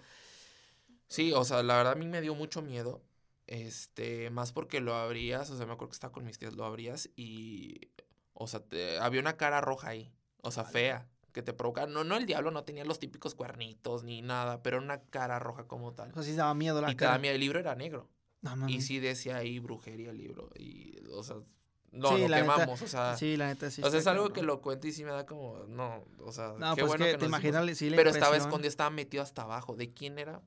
Sí, 1.08 1.32
o 1.32 1.44
sea, 1.44 1.62
la 1.62 1.76
verdad 1.76 1.92
a 1.92 1.96
mí 1.96 2.06
me 2.06 2.20
dio 2.20 2.34
mucho 2.34 2.62
miedo. 2.62 3.02
Este, 3.46 4.30
más 4.30 4.52
porque 4.52 4.80
lo 4.80 4.94
abrías, 4.94 5.50
o 5.50 5.56
sea, 5.56 5.66
me 5.66 5.72
acuerdo 5.72 5.90
que 5.90 5.94
estaba 5.96 6.12
con 6.12 6.24
mis 6.24 6.38
tías, 6.38 6.54
lo 6.54 6.64
abrías 6.64 7.10
y, 7.16 7.90
o 8.32 8.46
sea, 8.46 8.60
te- 8.60 8.98
había 8.98 9.20
una 9.20 9.36
cara 9.36 9.60
roja 9.60 9.88
ahí, 9.88 10.10
o 10.42 10.50
sea, 10.50 10.62
Vale. 10.62 10.72
fea, 10.72 11.08
que 11.32 11.42
te 11.42 11.52
provoca. 11.52 11.86
No, 11.86 12.02
no, 12.04 12.16
el 12.16 12.24
diablo 12.26 12.50
no 12.50 12.64
tenía 12.64 12.84
los 12.84 12.98
típicos 12.98 13.34
cuernitos 13.34 14.04
ni 14.04 14.22
nada, 14.22 14.62
pero 14.62 14.78
una 14.78 15.02
cara 15.02 15.38
roja 15.38 15.66
como 15.66 15.92
tal. 15.92 16.10
O 16.12 16.14
sea, 16.14 16.22
sí 16.22 16.34
daba 16.34 16.54
miedo 16.54 16.80
la 16.80 16.90
y 16.92 16.96
cara. 16.96 17.18
miedo, 17.18 17.34
el 17.34 17.40
libro 17.40 17.58
era 17.58 17.74
negro. 17.74 18.08
No 18.42 18.68
Y 18.68 18.80
sí 18.80 18.98
decía 18.98 19.36
ahí 19.36 19.58
brujería 19.58 20.10
el 20.10 20.18
libro. 20.18 20.50
Y, 20.56 20.96
o 21.12 21.22
sea, 21.22 21.36
no, 21.92 22.08
Sí, 22.08 22.22
lo 22.22 22.28
la 22.28 22.40
neta, 22.40 22.54
quemamos, 22.54 22.82
o 22.82 22.88
sea. 22.88 23.16
Sí, 23.16 23.36
la 23.36 23.46
neta 23.48 23.70
sí. 23.70 23.82
o 23.82 23.90
sea, 23.90 24.00
es 24.00 24.06
algo 24.06 24.32
que 24.32 24.42
lo 24.42 24.60
cuento 24.60 24.88
y 24.88 24.92
sí 24.92 25.04
me 25.04 25.10
da 25.12 25.26
como, 25.26 25.58
no, 25.68 26.04
o 26.24 26.32
sea, 26.32 26.54
No, 26.58 26.74
qué 26.74 26.82
pues 26.82 26.88
bueno 26.88 27.04
que 27.04 27.12
que 27.12 27.18
te 27.18 27.26
imaginas, 27.26 27.78
sí, 27.78 27.92
Pero 27.94 28.10
estaba 28.10 28.36
escondido, 28.36 28.68
estaba 28.68 28.90
metido 28.90 29.22
hasta 29.22 29.42
abajo. 29.42 29.76
¿De 29.76 29.92
quién 29.92 30.18
era? 30.18 30.40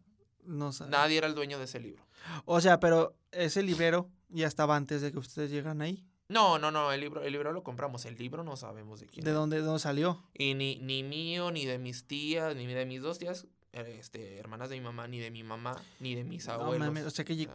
No 0.44 0.72
sé. 0.72 0.86
Nadie 0.88 1.18
era 1.18 1.28
el 1.28 1.36
dueño 1.36 1.58
de 1.58 1.66
ese 1.66 1.80
libro. 1.80 2.06
O 2.46 2.60
sea, 2.62 2.80
pero 2.80 3.16
ese 3.32 3.64
librero 3.64 4.10
ya 4.30 4.48
estaba 4.48 4.76
antes 4.76 5.02
de 5.02 5.12
que 5.12 5.20
ustedes 5.20 5.50
llegaran 5.52 5.82
ahí. 5.82 6.06
No, 6.28 6.58
no, 6.58 6.72
no, 6.72 6.92
el 6.92 7.02
libro, 7.02 7.22
el 7.22 7.32
libro 7.32 7.52
lo 7.54 7.64
compramos. 7.64 8.06
El 8.06 8.18
libro 8.18 8.44
no 8.44 8.56
sabemos 8.56 9.00
de 9.00 9.06
quién. 9.06 9.24
¿De 9.24 9.30
era. 9.32 9.40
dónde, 9.40 9.58
de 9.58 9.62
dónde 9.64 9.80
salió? 9.80 10.24
Y 10.34 10.56
ni, 10.56 10.78
ni 10.78 11.04
mío, 11.04 11.52
ni 11.52 11.66
de 11.66 11.78
mis 11.78 12.08
tías, 12.08 12.56
ni 12.56 12.66
de 12.66 12.86
mis 12.86 13.02
dos 13.04 13.20
tías, 13.20 13.46
eh, 13.74 13.98
este, 14.00 14.38
hermanas 14.40 14.70
de 14.70 14.78
mi 14.78 14.82
mamá, 14.82 15.08
ni 15.08 15.20
de 15.20 15.30
mi 15.30 15.44
mamá, 15.44 15.80
ni 16.00 16.16
de 16.16 16.24
mis 16.24 16.48
No 16.48 16.54
abuelos. 16.54 17.06
o 17.06 17.10
sea, 17.12 17.26
que, 17.26 17.48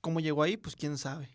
¿cómo 0.00 0.18
llegó 0.18 0.42
ahí? 0.42 0.56
Pues 0.56 0.74
quién 0.74 0.98
sabe. 0.98 1.28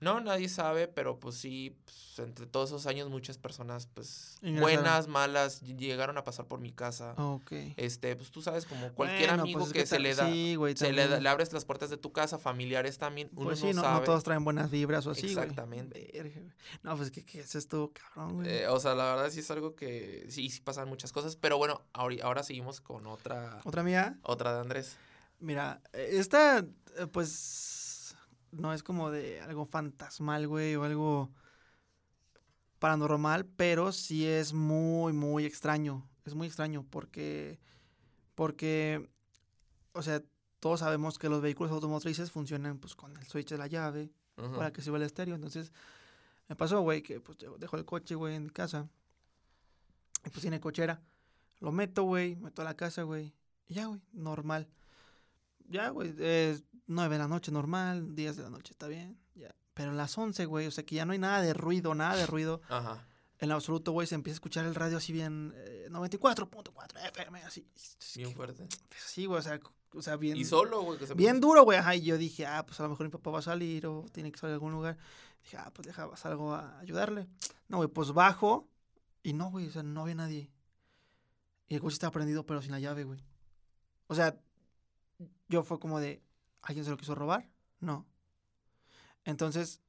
No, 0.00 0.18
nadie 0.20 0.48
sabe, 0.48 0.88
pero 0.88 1.20
pues 1.20 1.36
sí, 1.36 1.76
pues, 1.84 2.26
entre 2.26 2.46
todos 2.46 2.70
esos 2.70 2.86
años 2.86 3.10
muchas 3.10 3.36
personas, 3.36 3.86
pues, 3.86 4.38
buenas, 4.58 5.08
malas, 5.08 5.62
ll- 5.62 5.76
llegaron 5.76 6.16
a 6.16 6.24
pasar 6.24 6.46
por 6.46 6.58
mi 6.58 6.72
casa. 6.72 7.12
Ok. 7.18 7.52
Este, 7.76 8.16
pues 8.16 8.30
tú 8.30 8.40
sabes, 8.40 8.64
como 8.64 8.92
cualquier 8.94 9.28
Bueno, 9.28 9.42
amigo 9.42 9.58
pues, 9.60 9.68
es 9.68 9.74
que, 9.74 9.86
se 9.86 9.98
le 9.98 10.14
da, 10.14 10.26
Sí, 10.30 10.54
güey. 10.54 10.74
se 10.74 10.92
le, 10.92 11.06
da- 11.06 11.20
le 11.20 11.28
abres 11.28 11.52
las 11.52 11.66
puertas 11.66 11.90
de 11.90 11.98
tu 11.98 12.12
casa, 12.12 12.38
familiares 12.38 12.96
también, 12.96 13.28
uno 13.34 13.50
Pues 13.50 13.58
sí, 13.60 13.66
no 13.66 13.72
no, 13.74 13.82
no 13.82 13.88
sabe. 13.88 14.06
todos 14.06 14.24
traen 14.24 14.42
buenas 14.42 14.70
vibras 14.70 15.06
o 15.06 15.10
así. 15.10 15.26
Exactamente. 15.26 16.10
Güey. 16.14 16.50
No, 16.82 16.96
pues 16.96 17.10
que, 17.10 17.22
que 17.24 17.40
eso 17.40 17.58
estuvo 17.58 17.92
cabrón, 17.92 18.36
güey. 18.36 18.48
Eh, 18.48 18.68
o 18.68 18.80
sea, 18.80 18.94
la 18.94 19.14
verdad 19.16 19.30
sí 19.30 19.40
es 19.40 19.50
algo 19.50 19.74
que 19.76 20.24
sí, 20.30 20.48
sí 20.48 20.60
pasan 20.62 20.88
muchas 20.88 21.12
cosas, 21.12 21.36
pero 21.36 21.58
bueno, 21.58 21.82
ahori- 21.92 22.22
ahora 22.22 22.42
seguimos 22.42 22.80
con 22.80 23.06
otra, 23.06 23.60
Otra 23.64 23.82
mía, 23.82 24.18
otra 24.22 24.54
de 24.54 24.60
Andrés. 24.60 24.96
mira, 25.40 25.82
eh, 25.92 26.08
esta, 26.14 26.58
eh, 26.60 27.06
pues, 27.12 27.89
no 28.52 28.72
es 28.72 28.82
como 28.82 29.10
de 29.10 29.40
algo 29.40 29.64
fantasmal, 29.64 30.46
güey, 30.48 30.74
o 30.76 30.84
algo 30.84 31.30
paranormal, 32.78 33.46
pero 33.46 33.92
sí 33.92 34.26
es 34.26 34.52
muy, 34.52 35.12
muy 35.12 35.44
extraño. 35.44 36.08
Es 36.24 36.34
muy 36.34 36.46
extraño 36.46 36.84
porque, 36.90 37.60
porque, 38.34 39.08
o 39.92 40.02
sea, 40.02 40.22
todos 40.60 40.80
sabemos 40.80 41.18
que 41.18 41.28
los 41.28 41.42
vehículos 41.42 41.72
automotrices 41.72 42.30
funcionan, 42.30 42.78
pues, 42.78 42.94
con 42.94 43.16
el 43.16 43.26
switch 43.26 43.50
de 43.50 43.58
la 43.58 43.66
llave, 43.66 44.10
para 44.34 44.72
que 44.72 44.82
sirva 44.82 44.96
el 44.96 45.04
estéreo. 45.04 45.34
Entonces, 45.34 45.72
me 46.48 46.56
pasó, 46.56 46.80
güey, 46.80 47.02
que 47.02 47.20
pues 47.20 47.38
dejo 47.58 47.76
el 47.76 47.84
coche, 47.84 48.14
güey, 48.14 48.34
en 48.34 48.44
mi 48.44 48.50
casa. 48.50 48.88
Y 50.24 50.30
pues 50.30 50.42
tiene 50.42 50.60
cochera. 50.60 51.00
Lo 51.60 51.72
meto, 51.72 52.04
güey, 52.04 52.36
meto 52.36 52.62
a 52.62 52.64
la 52.64 52.74
casa, 52.74 53.02
güey. 53.02 53.34
Y 53.68 53.74
ya, 53.74 53.86
güey, 53.86 54.00
normal. 54.12 54.68
Ya, 55.70 55.88
güey, 55.90 56.12
es 56.18 56.64
9 56.86 57.14
de 57.14 57.18
la 57.18 57.28
noche 57.28 57.52
normal, 57.52 58.14
10 58.14 58.36
de 58.36 58.42
la 58.42 58.50
noche 58.50 58.72
está 58.72 58.88
bien, 58.88 59.18
ya. 59.34 59.54
Pero 59.74 59.92
a 59.92 59.94
las 59.94 60.18
11, 60.18 60.44
güey, 60.46 60.66
o 60.66 60.70
sea 60.70 60.84
que 60.84 60.96
ya 60.96 61.06
no 61.06 61.12
hay 61.12 61.18
nada 61.18 61.40
de 61.40 61.54
ruido, 61.54 61.94
nada 61.94 62.16
de 62.16 62.26
ruido. 62.26 62.60
Ajá. 62.68 63.06
En 63.38 63.50
absoluto, 63.52 63.92
güey, 63.92 64.06
se 64.06 64.16
empieza 64.16 64.34
a 64.34 64.38
escuchar 64.38 64.66
el 64.66 64.74
radio 64.74 64.98
así 64.98 65.12
bien, 65.12 65.54
eh, 65.56 65.88
94.4 65.90 67.08
FM, 67.08 67.42
así. 67.42 67.66
Bien 68.16 68.34
fuerte. 68.34 68.68
Sí, 68.98 69.24
güey, 69.24 69.38
o 69.38 69.42
sea, 69.42 69.58
o 69.94 70.02
sea, 70.02 70.16
bien. 70.16 70.36
Y 70.36 70.44
solo, 70.44 70.82
güey, 70.82 70.98
que 70.98 71.06
se 71.06 71.14
Bien 71.14 71.40
duro, 71.40 71.62
güey. 71.64 71.78
Ajá, 71.78 71.94
y 71.94 72.02
yo 72.02 72.18
dije, 72.18 72.46
ah, 72.46 72.66
pues 72.66 72.78
a 72.80 72.82
lo 72.82 72.90
mejor 72.90 73.06
mi 73.06 73.12
papá 73.12 73.30
va 73.30 73.38
a 73.38 73.42
salir 73.42 73.86
o 73.86 74.04
tiene 74.12 74.30
que 74.30 74.38
salir 74.38 74.52
a 74.52 74.54
algún 74.54 74.72
lugar. 74.72 74.98
Dije, 75.42 75.56
ah, 75.56 75.70
pues 75.72 75.86
deja, 75.86 76.14
salgo 76.16 76.52
a 76.52 76.78
ayudarle. 76.80 77.28
No, 77.68 77.78
güey, 77.78 77.88
pues 77.88 78.12
bajo 78.12 78.68
y 79.22 79.32
no, 79.32 79.50
güey, 79.50 79.68
o 79.68 79.70
sea, 79.70 79.82
no 79.82 80.02
había 80.02 80.16
nadie. 80.16 80.50
Y 81.68 81.76
el 81.76 81.80
coche 81.80 81.94
estaba 81.94 82.10
prendido, 82.10 82.44
pero 82.44 82.60
sin 82.60 82.72
la 82.72 82.80
llave, 82.80 83.04
güey. 83.04 83.24
O 84.06 84.14
sea, 84.14 84.36
yo 85.50 85.62
fue 85.62 85.78
como 85.78 86.00
de, 86.00 86.22
¿alguien 86.62 86.84
se 86.84 86.90
lo 86.90 86.96
quiso 86.96 87.14
robar? 87.14 87.46
No. 87.80 88.06
Entonces, 89.24 89.80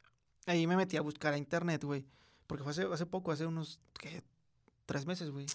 ahí 0.48 0.68
me 0.68 0.76
metí 0.76 0.98
a 0.98 1.02
buscar 1.02 1.34
a 1.34 1.38
internet, 1.38 1.84
güey. 1.84 2.06
Porque 2.48 2.64
fue 2.64 2.72
hace, 2.72 2.84
hace 2.84 3.06
poco, 3.06 3.32
hace 3.32 3.46
unos, 3.46 3.80
¿qué? 3.98 4.24
Tres 4.86 5.06
meses, 5.06 5.30
güey. 5.30 5.46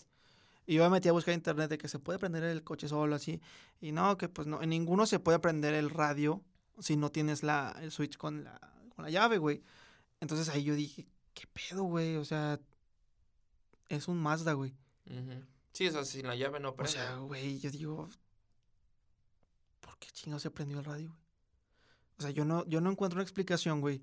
Y 0.66 0.74
yo 0.76 0.84
me 0.84 0.90
metí 0.90 1.08
a 1.08 1.12
buscar 1.12 1.34
internet 1.34 1.68
de 1.68 1.78
que 1.78 1.88
se 1.88 1.98
puede 1.98 2.18
prender 2.18 2.42
el 2.44 2.64
coche 2.64 2.88
solo, 2.88 3.14
así. 3.14 3.40
Y 3.80 3.92
no, 3.92 4.16
que 4.16 4.28
pues 4.28 4.46
no, 4.46 4.62
en 4.62 4.70
ninguno 4.70 5.06
se 5.06 5.18
puede 5.18 5.38
prender 5.38 5.74
el 5.74 5.90
radio 5.90 6.42
si 6.78 6.96
no 6.96 7.10
tienes 7.10 7.42
la, 7.42 7.76
el 7.80 7.90
switch 7.90 8.16
con 8.16 8.44
la, 8.44 8.58
con 8.94 9.04
la 9.04 9.10
llave, 9.10 9.38
güey. 9.38 9.62
Entonces 10.20 10.48
ahí 10.48 10.64
yo 10.64 10.74
dije, 10.74 11.06
¿qué 11.34 11.44
pedo, 11.52 11.82
güey? 11.84 12.16
O 12.16 12.24
sea, 12.24 12.58
es 13.88 14.08
un 14.08 14.18
Mazda, 14.18 14.54
güey. 14.54 14.74
Sí, 15.72 15.86
o 15.88 15.92
sea, 15.92 16.04
sin 16.04 16.26
la 16.26 16.34
llave 16.34 16.58
no 16.58 16.70
O 16.70 16.74
prende. 16.76 16.92
sea, 16.92 17.16
güey, 17.16 17.58
yo 17.58 17.70
digo, 17.70 18.08
¿por 19.98 20.08
qué 20.08 20.08
chingados 20.12 20.42
se 20.42 20.50
prendió 20.50 20.78
el 20.78 20.84
radio, 20.84 21.08
güey? 21.08 21.20
O 22.18 22.22
sea, 22.22 22.30
yo 22.30 22.44
no, 22.44 22.64
yo 22.66 22.80
no 22.80 22.90
encuentro 22.90 23.16
una 23.18 23.22
explicación, 23.22 23.80
güey, 23.80 24.02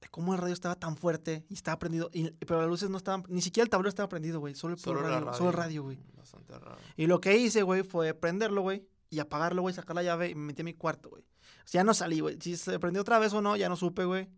de 0.00 0.08
cómo 0.08 0.34
el 0.34 0.40
radio 0.40 0.52
estaba 0.52 0.74
tan 0.74 0.96
fuerte 0.96 1.44
y 1.48 1.54
estaba 1.54 1.78
prendido, 1.78 2.10
y- 2.12 2.30
pero 2.44 2.60
las 2.60 2.68
luces 2.68 2.90
no 2.90 2.96
estaban, 2.98 3.24
ni 3.28 3.40
siquiera 3.40 3.64
el 3.64 3.70
tablero 3.70 3.88
estaba 3.88 4.08
prendido, 4.08 4.40
güey, 4.40 4.54
solo 4.54 4.74
el 4.74 4.80
Solo 4.80 5.00
la 5.02 5.20
radio, 5.20 5.34
solo 5.34 5.50
el 5.50 5.56
radio, 5.56 5.82
güey. 5.84 5.98
Bastante 6.16 6.58
raro. 6.58 6.78
Y 6.96 7.06
lo 7.06 7.20
que 7.20 7.36
hice, 7.36 7.62
güey, 7.62 7.82
fue 7.82 8.14
prenderlo, 8.14 8.62
güey, 8.62 8.86
y 9.10 9.20
apagarlo, 9.20 9.62
güey, 9.62 9.74
sacar 9.74 9.94
la 9.96 10.02
llave 10.02 10.30
y 10.30 10.34
me 10.34 10.46
metí 10.46 10.62
a 10.62 10.64
mi 10.64 10.74
cuarto, 10.74 11.08
güey. 11.10 11.22
O 11.22 11.68
sea, 11.68 11.80
ya 11.80 11.84
no 11.84 11.94
salí, 11.94 12.20
güey. 12.20 12.36
Si 12.40 12.56
se 12.56 12.78
prendió 12.80 13.00
otra 13.02 13.18
vez 13.20 13.32
o 13.32 13.40
no, 13.40 13.56
ya 13.56 13.68
no 13.68 13.76
supe, 13.76 14.04
güey. 14.04 14.28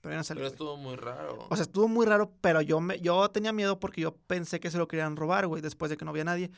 Pero 0.00 0.12
ya 0.14 0.18
no 0.18 0.24
salí. 0.24 0.38
Pero 0.38 0.48
estuvo 0.48 0.76
muy 0.76 0.96
raro. 0.96 1.46
O 1.50 1.56
sea, 1.56 1.62
estuvo 1.64 1.88
muy 1.88 2.06
raro, 2.06 2.32
pero 2.40 2.60
yo 2.62 2.80
me, 2.80 3.00
yo 3.00 3.28
tenía 3.30 3.52
miedo 3.52 3.78
porque 3.80 4.00
yo 4.00 4.16
pensé 4.16 4.60
que 4.60 4.70
se 4.70 4.78
lo 4.78 4.86
querían 4.88 5.16
robar, 5.16 5.46
güey, 5.48 5.60
después 5.62 5.90
de 5.90 5.96
que 5.96 6.04
no 6.04 6.10
había 6.12 6.24
nadie. 6.24 6.50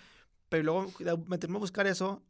Pero 0.51 0.63
luego 0.63 0.93
meterme 1.27 1.57
a 1.57 1.61
buscar 1.61 1.87
eso, 1.87 2.23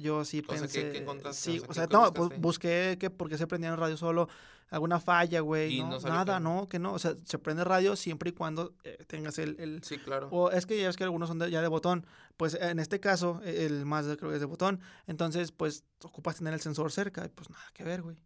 yo 0.00 0.24
sí 0.24 0.42
O 0.46 0.52
sea, 0.52 0.54
¿qué- 0.54 0.60
pensé. 0.62 0.92
qué 0.92 0.98
encontraste? 0.98 1.52
Sí, 1.52 1.62
O 1.68 1.72
sea, 1.74 1.86
¿qué- 1.86 1.94
no, 1.96 2.12
pues 2.12 2.30
busqué 2.40 2.96
que 2.98 3.10
por 3.10 3.28
qué 3.28 3.36
se 3.38 3.46
prendía 3.46 3.70
el 3.70 3.76
radio 3.76 3.96
solo, 3.96 4.28
alguna 4.70 5.00
falla, 5.00 5.40
güey. 5.40 5.80
No, 5.80 5.98
no 5.98 6.08
nada, 6.08 6.38
no, 6.40 6.68
que 6.68 6.78
no. 6.78 6.92
O 6.92 6.98
sea, 6.98 7.14
se 7.24 7.38
prende 7.38 7.62
el 7.62 7.68
radio 7.68 7.96
siempre 7.96 8.30
y 8.30 8.32
cuando 8.32 8.74
eh, 8.84 8.98
tengas 9.06 9.38
el, 9.38 9.58
el- 9.58 9.82
sí, 9.82 9.98
claro. 9.98 10.28
o 10.30 10.50
es 10.50 10.64
que 10.66 10.78
ya 10.80 10.86
ves 10.86 10.96
que 10.96 11.04
algunos 11.04 11.28
son 11.28 11.38
de- 11.38 11.50
ya 11.50 11.60
de 11.62 11.68
botón. 11.68 12.06
Pues 12.36 12.54
en 12.54 12.78
este 12.78 13.00
caso, 13.00 13.40
e- 13.44 13.66
el 13.66 13.84
más 13.84 14.06
creo 14.16 14.30
que 14.30 14.34
es 14.36 14.40
de 14.40 14.46
botón. 14.46 14.80
Entonces, 15.06 15.50
pues 15.52 15.84
ocupas 16.04 16.36
tener 16.36 16.54
el 16.54 16.60
sensor 16.60 16.90
cerca. 16.92 17.24
Y 17.26 17.28
pues 17.28 17.50
nada 17.50 17.64
que 17.74 17.84
ver, 17.84 18.02
güey. 18.02 18.16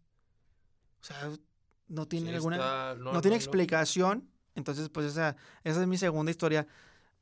O 1.01 1.03
sea, 1.03 1.29
no 1.87 2.07
tiene 2.07 2.29
Sí, 2.29 2.35
alguna. 2.35 2.55
está- 2.57 2.95
no, 2.95 2.95
tiene 2.95 3.09
hay 3.11 3.13
lógica. 3.23 3.35
explicación. 3.35 4.29
Entonces, 4.55 4.89
pues 4.89 5.07
esa, 5.07 5.35
esa 5.63 5.81
es 5.81 5.87
mi 5.87 5.97
segunda 5.97 6.31
historia. 6.31 6.65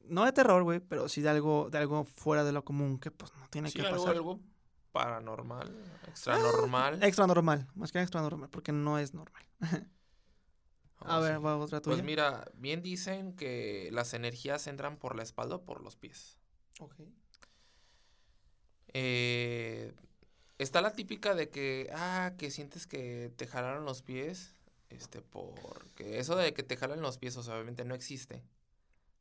No 0.04 0.26
de 0.26 0.32
terror, 0.34 0.64
güey, 0.64 0.80
pero 0.80 1.08
sí 1.10 1.22
de 1.22 1.30
algo, 1.30 1.70
de 1.70 1.78
algo 1.78 2.04
fuera 2.04 2.44
de 2.44 2.52
lo 2.52 2.64
común 2.66 3.00
que 3.00 3.10
pues 3.12 3.34
no 3.36 3.48
tiene 3.50 3.70
Sí, 3.70 3.80
que 3.80 3.86
algo, 3.88 3.98
pasar. 3.98 4.16
algo 4.16 4.40
paranormal, 4.92 5.74
extra 6.08 6.38
normal. 6.38 7.02
Extra 7.04 7.26
normal, 7.28 7.68
más 7.76 7.92
que 7.92 8.02
extra 8.02 8.22
normal, 8.22 8.50
porque 8.50 8.72
no 8.72 9.00
es 9.00 9.14
normal. 9.14 9.44
A 11.06 11.18
Oh, 11.18 11.22
ver, 11.22 11.36
sí. 11.38 11.44
va 11.44 11.58
otra 11.58 11.82
tuya. 11.82 11.96
Pues 11.96 12.06
mira, 12.06 12.46
bien 12.56 12.82
dicen 12.82 13.36
que 13.36 13.90
las 13.92 14.14
energías 14.14 14.68
entran 14.68 14.96
por 14.98 15.16
la 15.18 15.24
espalda 15.24 15.56
o 15.58 15.64
por 15.66 15.82
los 15.84 15.98
pies. 15.98 16.38
Ok. 16.80 16.96
Eh, 18.94 19.94
está 20.58 20.82
la 20.82 20.94
típica 20.94 21.34
de 21.36 21.50
que, 21.50 21.90
ah, 21.94 22.34
que 22.38 22.52
sientes 22.52 22.88
que 22.88 23.32
te 23.36 23.48
jalaron 23.48 23.86
los 23.86 24.02
pies, 24.02 24.54
este, 24.90 25.22
porque 25.22 26.20
eso 26.20 26.36
de 26.36 26.54
que 26.54 26.64
te 26.64 26.78
jalan 26.78 27.02
los 27.02 27.18
pies, 27.18 27.36
o 27.38 27.44
sea, 27.44 27.56
obviamente 27.56 27.86
no 27.86 27.96
existe. 27.96 28.44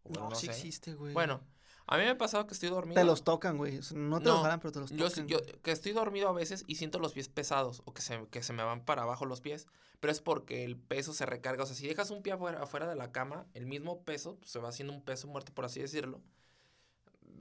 No, 0.09 0.31
no 0.31 0.35
sí 0.35 0.47
sé. 0.47 0.53
existe, 0.53 0.95
güey. 0.95 1.13
Bueno, 1.15 1.41
a 1.87 1.97
mí 1.97 2.05
me 2.05 2.11
ha 2.11 2.19
pasado 2.19 2.47
que 2.47 2.55
estoy 2.55 2.69
dormido. 2.69 3.01
Te 3.01 3.05
los 3.05 3.25
tocan, 3.25 3.57
güey. 3.57 3.79
O 3.79 3.83
sea, 3.83 3.97
no 3.99 4.19
te 4.21 4.27
los 4.27 4.37
No, 4.37 4.43
jalan, 4.43 4.61
pero 4.61 4.73
te 4.73 4.81
los 4.81 4.91
Yo, 4.91 5.09
tocan. 5.09 5.27
yo 5.29 5.39
güey. 5.39 5.53
que 5.63 5.71
estoy 5.73 5.93
dormido 5.93 6.29
a 6.29 6.33
veces 6.33 6.65
y 6.67 6.77
siento 6.77 6.99
los 6.99 7.13
pies 7.13 7.29
pesados 7.29 7.83
o 7.85 7.93
que 7.95 8.03
se, 8.03 8.27
que 8.31 8.43
se 8.43 8.53
me 8.53 8.63
van 8.63 8.85
para 8.85 9.03
abajo 9.03 9.25
los 9.27 9.41
pies, 9.41 9.67
pero 10.01 10.13
es 10.13 10.21
porque 10.21 10.65
el 10.65 10.77
peso 10.77 11.13
se 11.13 11.27
recarga. 11.27 11.63
O 11.65 11.67
sea, 11.67 11.77
si 11.77 11.87
dejas 11.87 12.11
un 12.11 12.23
pie 12.23 12.33
afuera, 12.33 12.63
afuera 12.63 12.89
de 12.89 12.95
la 12.97 13.13
cama, 13.13 13.47
el 13.55 13.67
mismo 13.67 14.03
peso 14.03 14.37
pues, 14.37 14.51
se 14.51 14.59
va 14.59 14.69
haciendo 14.69 14.93
un 14.93 15.03
peso 15.03 15.29
muerto, 15.29 15.53
por 15.55 15.65
así 15.65 15.81
decirlo, 15.81 16.21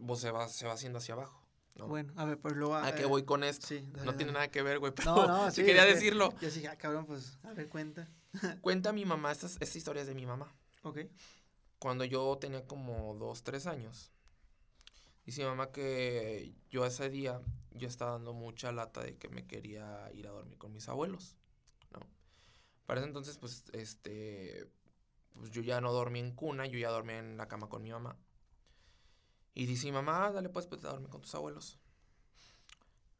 pues 0.05 0.20
se 0.20 0.32
va, 0.32 0.47
se 0.47 0.66
va 0.68 0.74
haciendo 0.74 0.97
hacia 0.99 1.14
abajo. 1.16 1.39
¿no? 1.76 1.88
Bueno, 1.88 2.12
a 2.18 2.26
ver, 2.26 2.38
pues 2.38 2.55
luego. 2.55 2.76
¿A 2.76 2.93
qué 2.93 3.03
eh, 3.03 3.05
voy 3.05 3.24
con 3.24 3.43
esto? 3.43 3.66
Sí, 3.68 3.88
dale, 3.91 4.05
no 4.05 4.12
tiene 4.16 4.32
dale. 4.32 4.34
nada 4.34 4.51
que 4.51 4.62
ver, 4.62 4.80
güey, 4.80 4.91
pero 4.93 5.16
No, 5.16 5.28
no, 5.28 5.45
sí 5.51 5.62
sí. 5.62 5.66
quería 5.66 5.86
decirlo. 5.86 6.34
Yo 6.41 6.49
dije, 6.51 6.68
ah, 6.68 6.76
cabrón, 6.78 7.05
pues, 7.05 7.38
a 7.43 7.53
ver, 7.53 7.70
cuenta. 7.70 8.07
Cuenta 8.62 8.91
mi 8.91 9.05
mamá, 9.05 9.32
esta, 9.32 9.47
esta 9.47 9.78
historia 9.78 10.01
es 10.01 10.07
de 10.07 10.16
mi 10.16 10.26
mamá. 10.26 10.51
Ok. 10.84 10.99
Cuando 11.82 12.05
yo 12.05 12.38
tenía 12.39 12.67
como 12.67 13.15
dos, 13.15 13.41
tres 13.41 13.65
años. 13.65 14.11
Dice 15.25 15.41
mi 15.41 15.47
mamá 15.49 15.71
que 15.71 16.53
yo 16.69 16.86
ese 16.86 17.09
día 17.09 17.41
yo 17.71 17.88
estaba 17.88 18.11
dando 18.11 18.34
mucha 18.34 18.71
lata 18.71 19.01
de 19.01 19.17
que 19.17 19.29
me 19.29 19.47
quería 19.47 20.07
ir 20.13 20.27
a 20.27 20.29
dormir 20.29 20.59
con 20.59 20.71
mis 20.73 20.88
abuelos, 20.88 21.38
¿no? 21.91 22.01
Para 22.86 22.99
ese 22.99 23.07
entonces, 23.07 23.39
pues, 23.39 23.63
este, 23.73 24.69
pues 25.34 25.49
yo 25.49 25.63
ya 25.63 25.82
no 25.82 25.91
dormí 25.91 26.19
en 26.19 26.36
cuna, 26.36 26.67
yo 26.67 26.77
ya 26.77 26.91
dormía 26.91 27.17
en 27.17 27.36
la 27.36 27.47
cama 27.47 27.67
con 27.67 27.82
mi 27.82 27.89
mamá. 27.89 28.15
Y 29.55 29.65
dice 29.65 29.88
mi 29.88 29.93
mamá, 29.93 30.27
"Ah, 30.27 30.32
dale 30.32 30.49
pues, 30.49 30.67
pues 30.67 30.86
a 30.86 30.89
dormir 30.89 31.09
con 31.09 31.21
tus 31.21 31.34
abuelos. 31.34 31.79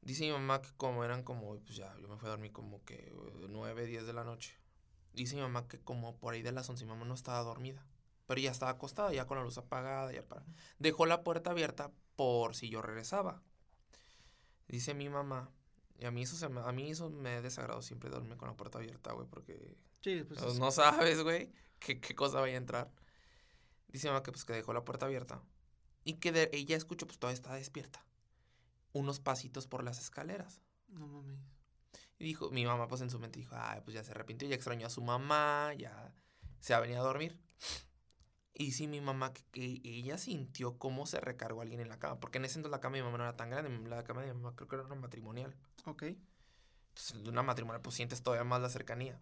Dice 0.01 0.26
mi 0.26 0.32
mamá 0.34 0.62
que 0.62 0.70
como 0.78 1.03
eran 1.03 1.24
como, 1.24 1.57
pues 1.62 1.76
ya, 1.78 1.95
yo 1.99 2.07
me 2.07 2.18
fui 2.18 2.28
a 2.28 2.32
dormir 2.32 2.51
como 2.51 2.84
que 2.86 2.95
eh, 3.07 3.47
nueve, 3.49 3.88
diez 3.88 4.05
de 4.05 4.14
la 4.14 4.24
noche. 4.24 4.55
Dice 5.14 5.36
mi 5.36 5.41
mamá 5.41 5.68
que 5.68 5.80
como 5.80 6.16
por 6.18 6.36
ahí 6.36 6.43
de 6.43 6.51
las 6.51 6.70
once 6.70 6.86
mi 6.86 6.91
mamá 6.91 7.05
no 7.05 7.16
estaba 7.16 7.39
dormida. 7.41 7.84
Pero 8.32 8.40
ya 8.40 8.52
estaba 8.52 8.72
acostada, 8.72 9.12
ya 9.12 9.28
con 9.28 9.38
la 9.38 9.44
luz 9.44 9.58
apagada, 9.58 10.10
ya 10.14 10.26
para. 10.26 10.46
Dejó 10.80 11.06
la 11.06 11.22
puerta 11.22 11.52
abierta 11.52 11.92
por 12.16 12.56
si 12.56 12.70
yo 12.70 12.82
regresaba. 12.82 13.44
Dice 14.70 14.94
mi 14.94 15.10
mamá. 15.10 15.50
Y 16.00 16.06
a 16.06 16.12
mí 16.12 16.22
eso 16.24 16.38
se 16.38 16.48
me, 16.48 16.62
a 16.62 16.72
mí 16.72 16.92
eso 16.92 17.10
me 17.10 17.42
desagrado 17.42 17.82
siempre 17.82 18.10
dormir 18.10 18.38
con 18.38 18.48
la 18.48 18.56
puerta 18.56 18.78
abierta, 18.78 19.12
güey, 19.12 19.28
porque 19.28 19.76
Sí, 20.00 20.24
pues. 20.26 20.42
es- 20.42 20.60
no 20.60 20.72
sabes, 20.72 21.22
güey, 21.24 21.52
qué, 21.80 22.00
qué 22.00 22.16
cosa 22.16 22.40
vaya 22.40 22.54
a 22.54 22.58
entrar. 22.58 22.90
Dice 23.90 24.08
mi 24.08 24.14
mamá 24.14 24.24
que 24.24 24.32
pues 24.32 24.46
que 24.46 24.54
dejó 24.54 24.72
la 24.72 24.86
puerta 24.86 25.08
abierta. 25.08 25.44
Y 26.06 26.14
que 26.14 26.32
de- 26.32 26.50
ella 26.54 26.78
escuchó, 26.78 27.06
pues 27.08 27.20
todavía 27.20 27.36
está 27.36 27.54
despierta. 27.56 28.06
Unos 28.94 29.20
pasitos 29.20 29.68
por 29.68 29.84
las 29.84 30.00
escaleras. 30.00 30.62
No 30.88 31.06
mames. 31.06 31.38
Y 32.18 32.24
dijo, 32.24 32.50
mi 32.50 32.66
mamá 32.66 32.88
pues 32.88 33.02
en 33.02 33.10
su 33.10 33.20
mente 33.20 33.40
dijo, 33.40 33.56
ay, 33.60 33.82
pues 33.84 33.94
ya 33.94 34.06
se 34.06 34.12
arrepintió, 34.12 34.48
ya 34.48 34.56
extrañó 34.56 34.88
a 34.88 34.90
su 34.90 35.02
mamá, 35.02 35.74
ya 35.78 36.14
se 36.62 36.74
ha 36.74 36.80
venido 36.80 37.02
a 37.02 37.04
dormir. 37.04 37.38
Y 38.54 38.72
sí, 38.74 38.88
mi 38.88 39.02
mamá, 39.02 39.34
que, 39.34 39.43
que 39.52 39.80
ella 39.84 40.18
sintió 40.18 40.78
cómo 40.78 41.06
se 41.06 41.20
recargó 41.20 41.62
alguien 41.62 41.80
en 41.80 41.89
la 41.89 41.99
cama, 41.99 42.20
porque 42.20 42.38
en 42.38 42.45
ese 42.45 42.60
entonces 42.60 42.72
la 42.72 42.82
cama 42.82 42.97
de 42.97 43.02
mi 43.02 43.06
mamá 43.06 43.18
no 43.18 43.24
era 43.24 43.38
tan 43.38 43.49
grande, 43.49 43.89
la 43.89 44.04
cama 44.04 44.22
de 44.22 44.34
mi 44.34 44.39
mamá 44.39 44.56
creo 44.56 44.68
que 44.68 44.76
era 44.76 44.86
una 44.86 44.95
matrimonial. 44.95 45.56
Ok. 45.86 46.04
Entonces, 46.04 47.24
de 47.24 47.30
una 47.30 47.43
matrimonial 47.43 47.82
pues 47.82 47.95
sientes 47.95 48.22
todavía 48.22 48.43
más 48.43 48.62
la 48.62 48.70
cercanía. 48.70 49.20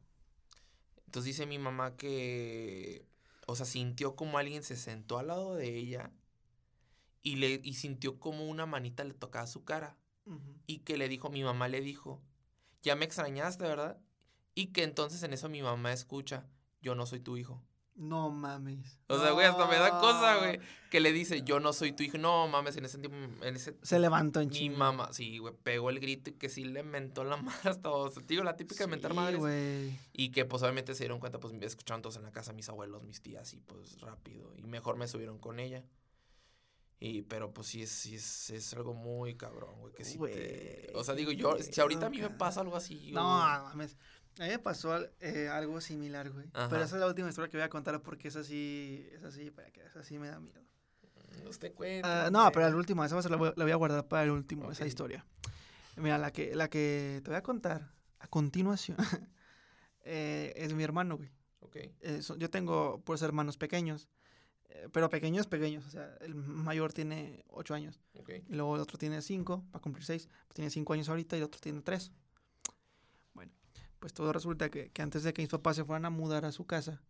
Entonces 1.05 1.35
dice 1.35 1.45
mi 1.45 1.57
mamá 1.59 1.95
que, 1.95 3.05
o 3.47 3.55
sea, 3.55 3.65
sintió 3.65 4.15
como 4.15 4.37
alguien 4.37 4.63
se 4.63 4.75
sentó 4.75 5.17
al 5.17 5.27
lado 5.27 5.55
de 5.55 5.75
ella 5.75 6.11
y, 7.21 7.35
le, 7.37 7.59
y 7.63 7.73
sintió 7.75 8.19
como 8.19 8.47
una 8.47 8.65
manita 8.65 9.03
le 9.03 9.13
tocaba 9.13 9.47
su 9.47 9.63
cara 9.63 9.97
y 10.67 10.79
que 10.79 10.97
le 10.97 11.09
dijo, 11.09 11.29
mi 11.29 11.43
mamá 11.43 11.67
le 11.67 11.81
dijo, 11.81 12.21
ya 12.83 12.95
me 12.95 13.05
extrañaste, 13.05 13.63
¿verdad? 13.63 13.99
Y 14.53 14.67
que 14.67 14.83
entonces 14.83 15.23
en 15.23 15.33
eso 15.33 15.49
mi 15.49 15.63
mamá 15.63 15.91
escucha, 15.91 16.47
yo 16.81 16.93
no 16.93 17.07
soy 17.07 17.19
tu 17.19 17.37
hijo. 17.37 17.63
No 18.01 18.29
mames. 18.31 18.97
O 19.07 19.19
sea, 19.19 19.31
güey, 19.31 19.45
hasta 19.45 19.67
me 19.67 19.75
da 19.77 19.99
cosa, 19.99 20.37
güey. 20.37 20.59
Que 20.89 21.01
le 21.01 21.11
dice, 21.11 21.41
yo 21.43 21.59
no 21.59 21.73
soy 21.73 21.91
tu 21.91 22.01
hijo. 22.01 22.17
No 22.17 22.47
mames, 22.47 22.77
en 22.77 22.85
ese 22.85 22.97
tiempo. 22.97 23.17
En 23.45 23.55
ese, 23.57 23.75
Se 23.81 23.99
levantó 23.99 24.39
en 24.39 24.47
mi 24.47 24.55
chinga. 24.55 24.77
mamá, 24.77 25.11
sí, 25.11 25.37
güey, 25.37 25.53
pegó 25.63 25.89
el 25.89 25.99
grito 25.99 26.29
y 26.29 26.33
que 26.33 26.47
sí 26.47 26.63
le 26.63 26.81
mentó 26.83 27.25
la 27.25 27.35
madre 27.41 27.69
hasta. 27.69 27.89
O 27.91 28.09
sea, 28.09 28.23
digo, 28.25 28.43
la 28.43 28.55
típica 28.55 28.85
de 28.85 28.87
mentar 28.89 29.11
Sí, 29.11 29.17
madres. 29.17 29.39
güey. 29.39 29.99
Y 30.13 30.31
que 30.31 30.45
pues 30.45 30.63
obviamente 30.63 30.95
se 30.95 31.03
dieron 31.03 31.19
cuenta, 31.19 31.39
pues 31.41 31.53
escucharon 31.61 32.01
todos 32.01 32.15
en 32.15 32.23
la 32.23 32.31
casa, 32.31 32.53
mis 32.53 32.69
abuelos, 32.69 33.03
mis 33.03 33.21
tías, 33.21 33.53
y 33.53 33.59
pues 33.59 33.99
rápido. 33.99 34.53
Y 34.55 34.63
mejor 34.63 34.95
me 34.95 35.07
subieron 35.07 35.37
con 35.37 35.59
ella. 35.59 35.83
Y, 37.01 37.21
pero 37.21 37.53
pues 37.53 37.67
sí 37.67 37.81
es, 37.81 37.89
sí 37.91 38.15
es, 38.15 38.49
es 38.49 38.73
algo 38.73 38.93
muy 38.93 39.35
cabrón, 39.35 39.79
güey. 39.79 39.93
Que 39.93 40.03
sí 40.03 40.17
te- 40.17 40.91
O 40.95 41.03
sea, 41.03 41.15
digo, 41.15 41.31
yo, 41.31 41.57
si 41.59 41.79
ahorita 41.79 42.07
a 42.07 42.09
mí 42.09 42.19
me 42.19 42.29
pasa 42.29 42.59
algo 42.59 42.75
así, 42.75 42.99
yo- 43.07 43.15
No, 43.15 43.23
mames. 43.23 43.95
A 44.39 44.43
mí 44.43 44.49
me 44.49 44.59
pasó 44.59 44.97
eh, 45.19 45.49
algo 45.49 45.81
similar, 45.81 46.29
güey. 46.31 46.47
Pero 46.53 46.81
esa 46.81 46.95
es 46.95 47.01
la 47.01 47.07
última 47.07 47.27
historia 47.27 47.49
que 47.49 47.57
voy 47.57 47.65
a 47.65 47.69
contar 47.69 48.01
porque 48.01 48.29
es 48.29 48.35
así 48.37 49.07
es 49.11 49.23
así 49.23 49.51
para 49.51 49.69
que 49.69 49.85
esa 49.85 50.01
sí 50.03 50.17
me 50.17 50.29
da 50.29 50.39
miedo. 50.39 50.61
No 51.43 51.51
cuenta. 51.75 52.27
Uh, 52.27 52.31
no, 52.31 52.51
pero 52.51 52.69
la 52.69 52.75
última, 52.75 53.05
esa 53.05 53.15
va 53.15 53.21
la 53.21 53.35
voy, 53.35 53.53
la 53.55 53.63
voy, 53.63 53.71
a 53.71 53.75
guardar 53.75 54.07
para 54.07 54.23
el 54.23 54.31
último, 54.31 54.71
esa 54.71 54.85
historia. 54.85 55.25
Mira, 55.97 56.17
la 56.17 56.31
que, 56.31 56.55
la 56.55 56.69
que 56.69 57.21
te 57.23 57.29
voy 57.29 57.37
a 57.37 57.43
contar 57.43 57.91
a 58.19 58.27
continuación 58.27 58.97
eh, 60.05 60.53
es 60.55 60.73
mi 60.73 60.83
hermano, 60.83 61.17
güey. 61.17 61.29
Okay. 61.61 61.93
Eh, 62.01 62.21
yo 62.37 62.49
tengo 62.49 63.01
pues 63.03 63.21
hermanos 63.21 63.57
pequeños, 63.57 64.09
eh, 64.69 64.87
pero 64.91 65.09
pequeños, 65.09 65.47
pequeños. 65.47 65.85
O 65.85 65.89
sea, 65.89 66.15
el 66.21 66.33
mayor 66.35 66.93
tiene 66.93 67.43
8 67.49 67.73
años. 67.73 67.99
Okay. 68.13 68.43
Y 68.47 68.55
luego 68.55 68.75
el 68.75 68.81
otro 68.81 68.97
tiene 68.97 69.21
5, 69.21 69.65
va 69.73 69.77
a 69.77 69.81
cumplir 69.81 70.05
6. 70.05 70.27
Pues 70.47 70.55
tiene 70.55 70.69
5 70.71 70.93
años 70.93 71.09
ahorita 71.09 71.35
y 71.35 71.39
el 71.39 71.45
otro 71.45 71.59
tiene 71.59 71.81
3 71.81 72.11
pues 73.99 74.13
todo 74.13 74.33
resulta 74.33 74.69
que, 74.69 74.89
que 74.91 75.01
antes 75.01 75.23
de 75.23 75.33
que 75.33 75.41
mis 75.41 75.51
papás 75.51 75.75
se 75.75 75.83
fueran 75.83 76.05
a 76.05 76.09
mudar 76.09 76.45
a 76.45 76.51
su 76.51 76.65
casa, 76.65 77.01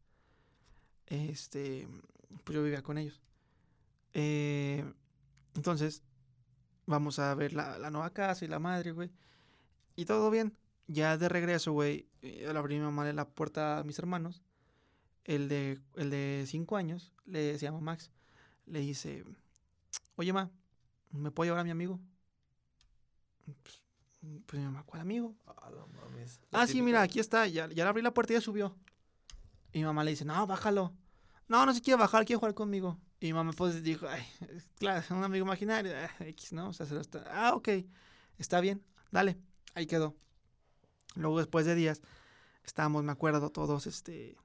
este, 1.07 1.87
pues 2.43 2.55
yo 2.55 2.63
vivía 2.63 2.83
con 2.83 2.97
ellos. 2.97 3.21
Eh, 4.13 4.83
entonces, 5.55 6.03
vamos 6.85 7.19
a 7.19 7.33
ver 7.35 7.53
la, 7.53 7.77
la 7.77 7.91
nueva 7.91 8.11
casa 8.11 8.45
y 8.45 8.47
la 8.47 8.59
madre, 8.59 8.91
güey. 8.91 9.11
Y 9.95 10.05
todo 10.05 10.29
bien. 10.31 10.55
Ya 10.87 11.17
de 11.17 11.29
regreso, 11.29 11.71
güey, 11.71 12.07
eh, 12.23 12.47
al 12.49 12.57
abrir 12.57 12.79
mi 12.79 12.85
mamá 12.85 13.05
la 13.13 13.29
puerta 13.29 13.77
a 13.77 13.83
mis 13.83 13.99
hermanos, 13.99 14.41
el 15.25 15.47
de, 15.47 15.79
el 15.95 16.09
de 16.09 16.45
cinco 16.47 16.77
años, 16.77 17.13
le, 17.25 17.59
se 17.59 17.65
llama 17.67 17.79
Max, 17.79 18.09
le 18.65 18.79
dice, 18.79 19.23
oye, 20.15 20.33
ma, 20.33 20.49
¿me 21.11 21.29
puedo 21.29 21.45
llevar 21.45 21.61
a 21.61 21.63
mi 21.63 21.69
amigo? 21.69 21.99
Pues, 23.61 23.83
pues 24.21 24.59
mi 24.59 24.65
mamá, 24.65 24.83
¿cuál 24.85 25.01
amigo? 25.01 25.35
Ah, 25.47 25.69
no 25.71 25.87
mames. 25.87 26.39
Ah, 26.51 26.67
sí, 26.67 26.81
mira, 26.81 27.01
aquí 27.01 27.19
está, 27.19 27.47
ya, 27.47 27.67
ya 27.67 27.83
le 27.83 27.89
abrí 27.89 28.01
la 28.01 28.13
puerta 28.13 28.33
y 28.33 28.35
ya 28.35 28.41
subió. 28.41 28.75
Y 29.71 29.79
mi 29.79 29.85
mamá 29.85 30.03
le 30.03 30.11
dice, 30.11 30.25
no, 30.25 30.45
bájalo. 30.45 30.93
No, 31.47 31.65
no 31.65 31.73
se 31.73 31.81
quiere 31.81 31.99
bajar, 31.99 32.25
quiere 32.25 32.37
jugar 32.37 32.53
conmigo. 32.53 32.99
Y 33.19 33.27
mi 33.27 33.33
mamá 33.33 33.51
pues 33.53 33.81
dijo, 33.83 34.07
ay, 34.07 34.23
claro, 34.77 34.99
es 34.99 35.11
un 35.11 35.23
amigo 35.23 35.45
imaginario, 35.45 35.93
ah, 35.95 36.23
X, 36.25 36.53
¿no? 36.53 36.69
O 36.69 36.73
sea, 36.73 36.85
se 36.85 36.93
lo 36.93 37.01
está... 37.01 37.23
Ah, 37.29 37.53
ok, 37.55 37.69
está 38.37 38.59
bien, 38.59 38.83
dale, 39.11 39.37
ahí 39.73 39.85
quedó. 39.85 40.15
Luego, 41.15 41.37
después 41.39 41.65
de 41.65 41.75
días, 41.75 42.01
estábamos, 42.63 43.03
me 43.03 43.11
acuerdo, 43.11 43.49
todos, 43.49 43.87
este, 43.87 44.37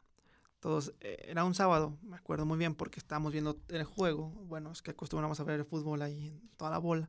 todos, 0.61 0.95
eh, 1.01 1.27
era 1.29 1.45
un 1.45 1.55
sábado, 1.55 1.99
me 2.03 2.17
acuerdo 2.17 2.47
muy 2.47 2.59
bien, 2.59 2.75
porque 2.75 2.99
estábamos 2.99 3.33
viendo 3.33 3.61
el 3.69 3.85
juego. 3.85 4.31
Bueno, 4.31 4.73
es 4.73 4.83
que 4.83 4.93
acostumbramos 4.93 5.39
a 5.39 5.45
ver 5.45 5.61
el 5.61 5.67
fútbol 5.67 6.03
ahí 6.03 6.29
en 6.29 6.49
toda 6.57 6.71
la 6.71 6.79
bola. 6.79 7.09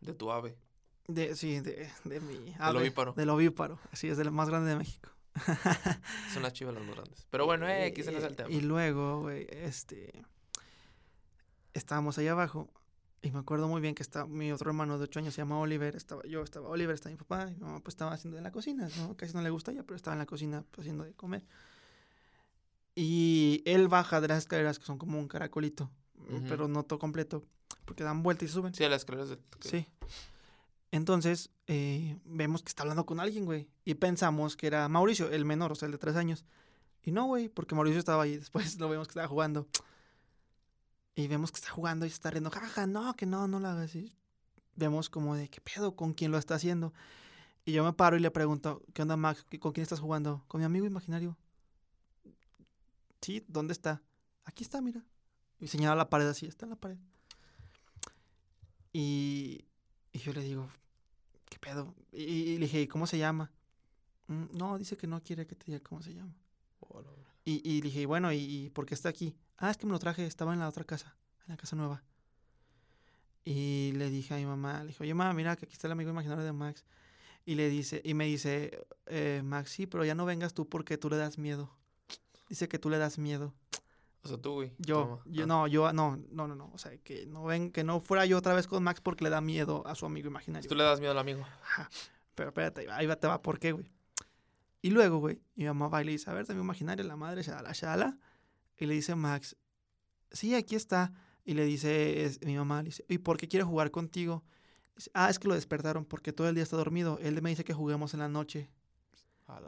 De 0.00 0.14
tu 0.14 0.30
ave. 0.30 0.56
De, 1.08 1.34
sí, 1.34 1.60
de, 1.60 1.90
de 2.04 2.20
mi 2.20 2.36
Del 2.36 2.54
ave, 2.58 2.78
ovíparo. 2.78 3.12
Del 3.12 3.30
ovíparo, 3.30 3.78
así 3.90 4.08
es, 4.08 4.18
el 4.18 4.30
más 4.30 4.48
grande 4.48 4.70
de 4.70 4.76
México. 4.76 5.10
Son 6.32 6.42
las 6.42 6.52
chivas 6.52 6.74
las 6.74 6.84
más 6.84 6.94
grandes. 6.94 7.26
Pero 7.30 7.46
bueno, 7.46 7.66
eh, 7.68 7.86
aquí 7.86 8.02
se 8.02 8.12
no 8.12 8.18
es 8.18 8.24
el 8.24 8.36
tema. 8.36 8.50
Y 8.50 8.60
luego, 8.60 9.22
güey, 9.22 9.46
este. 9.50 10.12
Estábamos 11.74 12.18
ahí 12.18 12.28
abajo. 12.28 12.68
Y 13.22 13.30
me 13.30 13.38
acuerdo 13.38 13.68
muy 13.68 13.80
bien 13.80 13.94
que 13.94 14.02
está 14.02 14.26
mi 14.26 14.50
otro 14.50 14.70
hermano 14.70 14.98
de 14.98 15.04
8 15.04 15.20
años, 15.20 15.34
se 15.34 15.40
llama 15.40 15.58
Oliver. 15.58 15.94
Estaba 15.94 16.22
yo, 16.24 16.42
estaba 16.42 16.68
Oliver, 16.68 16.94
estaba 16.94 17.12
mi 17.12 17.18
papá. 17.18 17.48
Y 17.48 17.54
mi 17.54 17.60
mamá, 17.60 17.80
pues 17.80 17.94
estaba 17.94 18.12
haciendo 18.12 18.36
en 18.36 18.44
la 18.44 18.50
cocina, 18.50 18.88
¿no? 18.98 19.16
Casi 19.16 19.32
no 19.32 19.42
le 19.42 19.50
gusta 19.50 19.72
ya, 19.72 19.84
pero 19.84 19.96
estaba 19.96 20.14
en 20.14 20.18
la 20.18 20.26
cocina 20.26 20.64
pues, 20.70 20.80
haciendo 20.84 21.04
de 21.04 21.14
comer. 21.14 21.44
Y 22.94 23.62
él 23.64 23.88
baja 23.88 24.20
de 24.20 24.28
las 24.28 24.38
escaleras 24.38 24.78
que 24.78 24.84
son 24.84 24.98
como 24.98 25.18
un 25.18 25.28
caracolito, 25.28 25.90
pero 26.48 26.68
no 26.68 26.82
todo 26.82 26.98
completo, 26.98 27.42
porque 27.86 28.04
dan 28.04 28.22
vuelta 28.22 28.44
y 28.44 28.48
suben. 28.48 28.74
Sí, 28.74 28.84
a 28.84 28.90
las 28.90 29.02
escaleras 29.02 29.30
de... 29.30 29.38
Sí. 29.60 29.86
Entonces, 30.92 31.50
eh, 31.66 32.18
vemos 32.24 32.62
que 32.62 32.68
está 32.68 32.82
hablando 32.82 33.04
con 33.06 33.18
alguien, 33.18 33.44
güey. 33.44 33.68
Y 33.84 33.94
pensamos 33.94 34.56
que 34.56 34.68
era 34.68 34.88
Mauricio, 34.88 35.30
el 35.30 35.44
menor, 35.44 35.72
o 35.72 35.74
sea, 35.74 35.86
el 35.86 35.92
de 35.92 35.98
tres 35.98 36.14
años. 36.14 36.44
Y 37.02 37.10
no, 37.10 37.24
güey, 37.24 37.48
porque 37.48 37.74
Mauricio 37.74 37.98
estaba 37.98 38.22
ahí. 38.22 38.36
Después 38.38 38.78
lo 38.78 38.88
vemos 38.88 39.08
que 39.08 39.12
estaba 39.12 39.26
jugando. 39.26 39.66
Y 41.16 41.26
vemos 41.28 41.50
que 41.50 41.56
está 41.56 41.70
jugando 41.70 42.06
y 42.06 42.08
está 42.10 42.30
riendo. 42.30 42.50
Jaja, 42.50 42.86
no, 42.86 43.14
que 43.16 43.26
no, 43.26 43.48
no 43.48 43.58
lo 43.58 43.68
hagas 43.68 43.90
así. 43.90 44.14
Vemos 44.76 45.10
como 45.10 45.34
de, 45.34 45.48
¿qué 45.50 45.60
pedo? 45.60 45.96
¿Con 45.96 46.14
quién 46.14 46.30
lo 46.30 46.38
está 46.38 46.54
haciendo? 46.54 46.92
Y 47.64 47.72
yo 47.72 47.84
me 47.84 47.92
paro 47.92 48.16
y 48.16 48.20
le 48.20 48.30
pregunto, 48.30 48.82
¿qué 48.94 49.02
onda, 49.02 49.16
Max? 49.16 49.44
¿Qué- 49.48 49.58
¿Con 49.60 49.72
quién 49.72 49.82
estás 49.82 50.00
jugando? 50.00 50.44
Con 50.48 50.60
mi 50.60 50.64
amigo 50.64 50.86
imaginario. 50.86 51.36
Sí, 53.20 53.44
¿dónde 53.48 53.72
está? 53.72 54.02
Aquí 54.44 54.62
está, 54.64 54.80
mira. 54.80 55.04
Y 55.60 55.68
señala 55.68 55.94
la 55.96 56.10
pared 56.10 56.26
así, 56.28 56.46
está 56.46 56.66
en 56.66 56.70
la 56.70 56.76
pared. 56.76 56.96
Y, 58.92 59.64
y 60.12 60.18
yo 60.18 60.32
le 60.32 60.42
digo, 60.42 60.68
¿qué 61.48 61.58
pedo? 61.58 61.94
Y, 62.12 62.22
y 62.22 62.54
le 62.58 62.66
dije, 62.66 62.80
¿y 62.82 62.86
cómo 62.86 63.06
se 63.06 63.18
llama? 63.18 63.50
"Mm, 64.28 64.44
no, 64.52 64.78
dice 64.78 64.96
que 64.96 65.06
no 65.06 65.22
quiere 65.22 65.46
que 65.46 65.54
te 65.54 65.66
diga 65.66 65.80
cómo 65.80 66.02
se 66.02 66.14
llama. 66.14 66.34
Oh. 66.80 67.02
Y, 67.44 67.60
y 67.68 67.80
le 67.82 67.88
dije, 67.88 68.06
bueno, 68.06 68.32
¿y, 68.32 68.38
y 68.38 68.70
por 68.70 68.86
qué 68.86 68.94
está 68.94 69.08
aquí? 69.08 69.34
Ah, 69.58 69.70
es 69.70 69.76
que 69.76 69.86
me 69.86 69.92
lo 69.92 69.98
traje, 69.98 70.26
estaba 70.26 70.52
en 70.52 70.60
la 70.60 70.68
otra 70.68 70.84
casa, 70.84 71.16
en 71.46 71.52
la 71.52 71.56
casa 71.56 71.76
nueva. 71.76 72.02
Y 73.44 73.92
le 73.96 74.10
dije 74.10 74.34
a 74.34 74.36
mi 74.36 74.46
mamá, 74.46 74.80
le 74.82 74.88
dije, 74.88 75.02
oye, 75.02 75.14
mamá, 75.14 75.32
mira 75.32 75.56
que 75.56 75.64
aquí 75.64 75.72
está 75.72 75.88
el 75.88 75.92
amigo 75.92 76.10
imaginario 76.10 76.44
de 76.44 76.52
Max. 76.52 76.84
Y 77.44 77.56
le 77.56 77.68
dice, 77.68 78.00
y 78.04 78.14
me 78.14 78.26
dice, 78.26 78.86
eh, 79.06 79.42
Max, 79.44 79.70
sí, 79.70 79.86
pero 79.86 80.04
ya 80.04 80.14
no 80.14 80.24
vengas 80.24 80.54
tú 80.54 80.68
porque 80.68 80.96
tú 80.96 81.10
le 81.10 81.16
das 81.16 81.38
miedo. 81.38 81.76
Dice 82.48 82.68
que 82.68 82.78
tú 82.78 82.88
le 82.88 82.98
das 82.98 83.18
miedo. 83.18 83.52
O 84.24 84.28
sea, 84.28 84.38
tú, 84.38 84.52
güey. 84.54 84.72
Yo, 84.78 85.20
yo 85.26 85.44
Ah. 85.44 85.46
no, 85.46 85.66
yo 85.66 85.92
no, 85.92 86.16
no, 86.30 86.46
no, 86.48 86.54
no. 86.54 86.70
O 86.72 86.78
sea, 86.78 86.96
que 86.98 87.26
no 87.26 87.44
ven, 87.44 87.72
que 87.72 87.82
no 87.84 88.00
fuera 88.00 88.24
yo 88.24 88.38
otra 88.38 88.54
vez 88.54 88.66
con 88.68 88.82
Max 88.84 89.00
porque 89.00 89.24
le 89.24 89.30
da 89.30 89.40
miedo 89.40 89.84
a 89.86 89.94
su 89.96 90.06
amigo 90.06 90.28
imaginario. 90.28 90.68
Tú 90.68 90.74
le 90.76 90.84
das 90.84 91.00
miedo 91.00 91.12
al 91.12 91.18
amigo. 91.18 91.40
Ajá. 91.64 91.90
Pero 92.34 92.50
espérate, 92.50 92.88
ahí 92.90 93.06
va, 93.06 93.16
te 93.16 93.26
va, 93.26 93.42
¿por 93.42 93.58
qué, 93.58 93.72
güey? 93.72 93.90
Y 94.80 94.90
luego, 94.90 95.18
güey, 95.18 95.40
mi 95.54 95.64
mamá 95.64 95.88
va 95.88 96.02
y 96.02 96.04
le 96.06 96.12
dice, 96.12 96.30
a 96.30 96.34
ver, 96.34 96.44
amigo 96.48 96.64
imaginario, 96.64 97.04
la 97.04 97.16
madre, 97.16 97.42
shala, 97.42 97.72
shala. 97.72 98.18
Y 98.78 98.86
le 98.86 98.94
dice 98.94 99.14
Max, 99.14 99.56
sí, 100.30 100.54
aquí 100.54 100.74
está. 100.76 101.12
Y 101.44 101.54
le 101.54 101.64
dice 101.64 102.24
es- 102.24 102.40
mi 102.42 102.56
mamá, 102.56 102.82
le 102.82 102.86
dice, 102.90 103.04
¿y 103.08 103.18
por 103.18 103.36
qué 103.36 103.48
quiere 103.48 103.64
jugar 103.64 103.90
contigo? 103.90 104.44
Dice, 104.96 105.10
ah, 105.14 105.28
es 105.30 105.38
que 105.38 105.48
lo 105.48 105.54
despertaron 105.54 106.04
porque 106.04 106.32
todo 106.32 106.48
el 106.48 106.54
día 106.54 106.62
está 106.64 106.76
dormido. 106.76 107.18
Él 107.20 107.40
me 107.42 107.50
dice 107.50 107.64
que 107.64 107.74
juguemos 107.74 108.14
en 108.14 108.20
la 108.20 108.28
noche. 108.28 108.70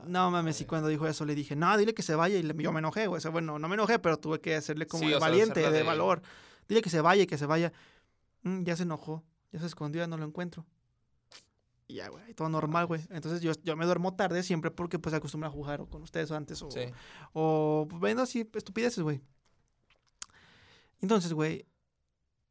No 0.06 0.30
mames, 0.30 0.60
y 0.60 0.64
cuando 0.64 0.88
dijo 0.88 1.06
eso 1.06 1.24
le 1.24 1.34
dije, 1.34 1.56
no, 1.56 1.76
dile 1.76 1.94
que 1.94 2.02
se 2.02 2.14
vaya. 2.14 2.36
Y 2.38 2.42
le- 2.42 2.62
yo 2.62 2.72
me 2.72 2.78
enojé, 2.80 3.06
güey. 3.06 3.18
O 3.18 3.20
sea, 3.20 3.30
bueno, 3.30 3.58
no 3.58 3.68
me 3.68 3.74
enojé, 3.74 3.98
pero 3.98 4.18
tuve 4.18 4.40
que 4.40 4.54
hacerle 4.56 4.86
como 4.86 5.00
Sí, 5.02 5.06
de 5.06 5.12
sea, 5.12 5.20
valiente, 5.20 5.60
de, 5.60 5.70
de- 5.70 5.82
valor. 5.82 6.22
Dile 6.68 6.82
que 6.82 6.90
se 6.90 7.00
vaya 7.00 7.22
y 7.22 7.26
que 7.26 7.38
se 7.38 7.46
vaya. 7.46 7.72
Mm, 8.42 8.62
ya 8.64 8.76
se 8.76 8.82
enojó, 8.84 9.22
ya 9.52 9.60
se 9.60 9.66
escondió, 9.66 10.02
ya 10.02 10.06
no 10.06 10.16
lo 10.16 10.24
encuentro. 10.24 10.64
Y 11.86 11.94
ya, 11.96 12.08
güey, 12.08 12.32
todo 12.34 12.48
normal, 12.48 12.86
güey. 12.86 13.02
Entonces 13.10 13.40
yo, 13.42 13.52
yo 13.62 13.76
me 13.76 13.84
duermo 13.84 14.14
tarde 14.14 14.42
siempre 14.42 14.70
porque 14.70 14.98
pues 14.98 15.10
se 15.12 15.16
acostumbra 15.18 15.48
a 15.48 15.52
jugar 15.52 15.86
con 15.90 16.02
ustedes 16.02 16.30
antes 16.30 16.62
o, 16.62 16.70
Sí. 16.70 16.80
o 17.34 17.86
pues, 17.90 18.00
viendo 18.00 18.22
así 18.22 18.48
estupideces, 18.54 19.02
güey. 19.02 19.20
Entonces, 21.00 21.32
güey, 21.34 21.66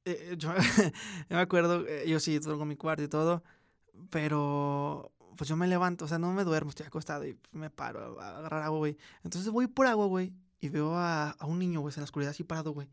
eh, 0.05 0.35
yo, 0.37 0.53
yo 1.29 1.35
me 1.35 1.41
acuerdo, 1.41 1.85
eh, 1.87 2.05
yo 2.07 2.19
sí 2.19 2.37
duermo 2.39 2.63
en 2.63 2.69
mi 2.69 2.75
cuarto 2.75 3.01
y 3.03 3.07
todo, 3.07 3.43
pero 4.09 5.11
pues 5.35 5.49
yo 5.49 5.55
me 5.57 5.67
levanto, 5.67 6.05
o 6.05 6.07
sea, 6.07 6.17
no 6.19 6.31
me 6.33 6.43
duermo, 6.43 6.69
estoy 6.69 6.85
acostado 6.85 7.25
y 7.25 7.37
me 7.51 7.69
paro 7.69 8.19
a, 8.19 8.37
agarrar 8.39 8.63
agua, 8.63 8.77
güey. 8.79 8.97
Entonces 9.23 9.51
voy 9.51 9.67
por 9.67 9.87
agua, 9.87 10.05
güey, 10.07 10.33
y 10.59 10.69
veo 10.69 10.95
a, 10.95 11.31
a 11.31 11.45
un 11.45 11.59
niño, 11.59 11.81
güey, 11.81 11.93
en 11.95 12.01
la 12.01 12.05
oscuridad 12.05 12.31
así 12.31 12.43
parado, 12.43 12.71
güey. 12.71 12.87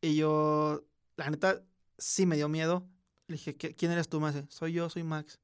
Y 0.00 0.16
yo, 0.16 0.84
la 1.16 1.30
neta, 1.30 1.62
sí 1.96 2.26
me 2.26 2.36
dio 2.36 2.48
miedo. 2.48 2.86
Le 3.26 3.34
dije, 3.34 3.56
"¿Qué- 3.56 3.74
¿quién 3.74 3.90
eres 3.92 4.08
tú? 4.08 4.20
Me 4.20 4.32
dice, 4.32 4.46
soy 4.48 4.72
yo, 4.72 4.88
soy 4.88 5.02
Max. 5.02 5.38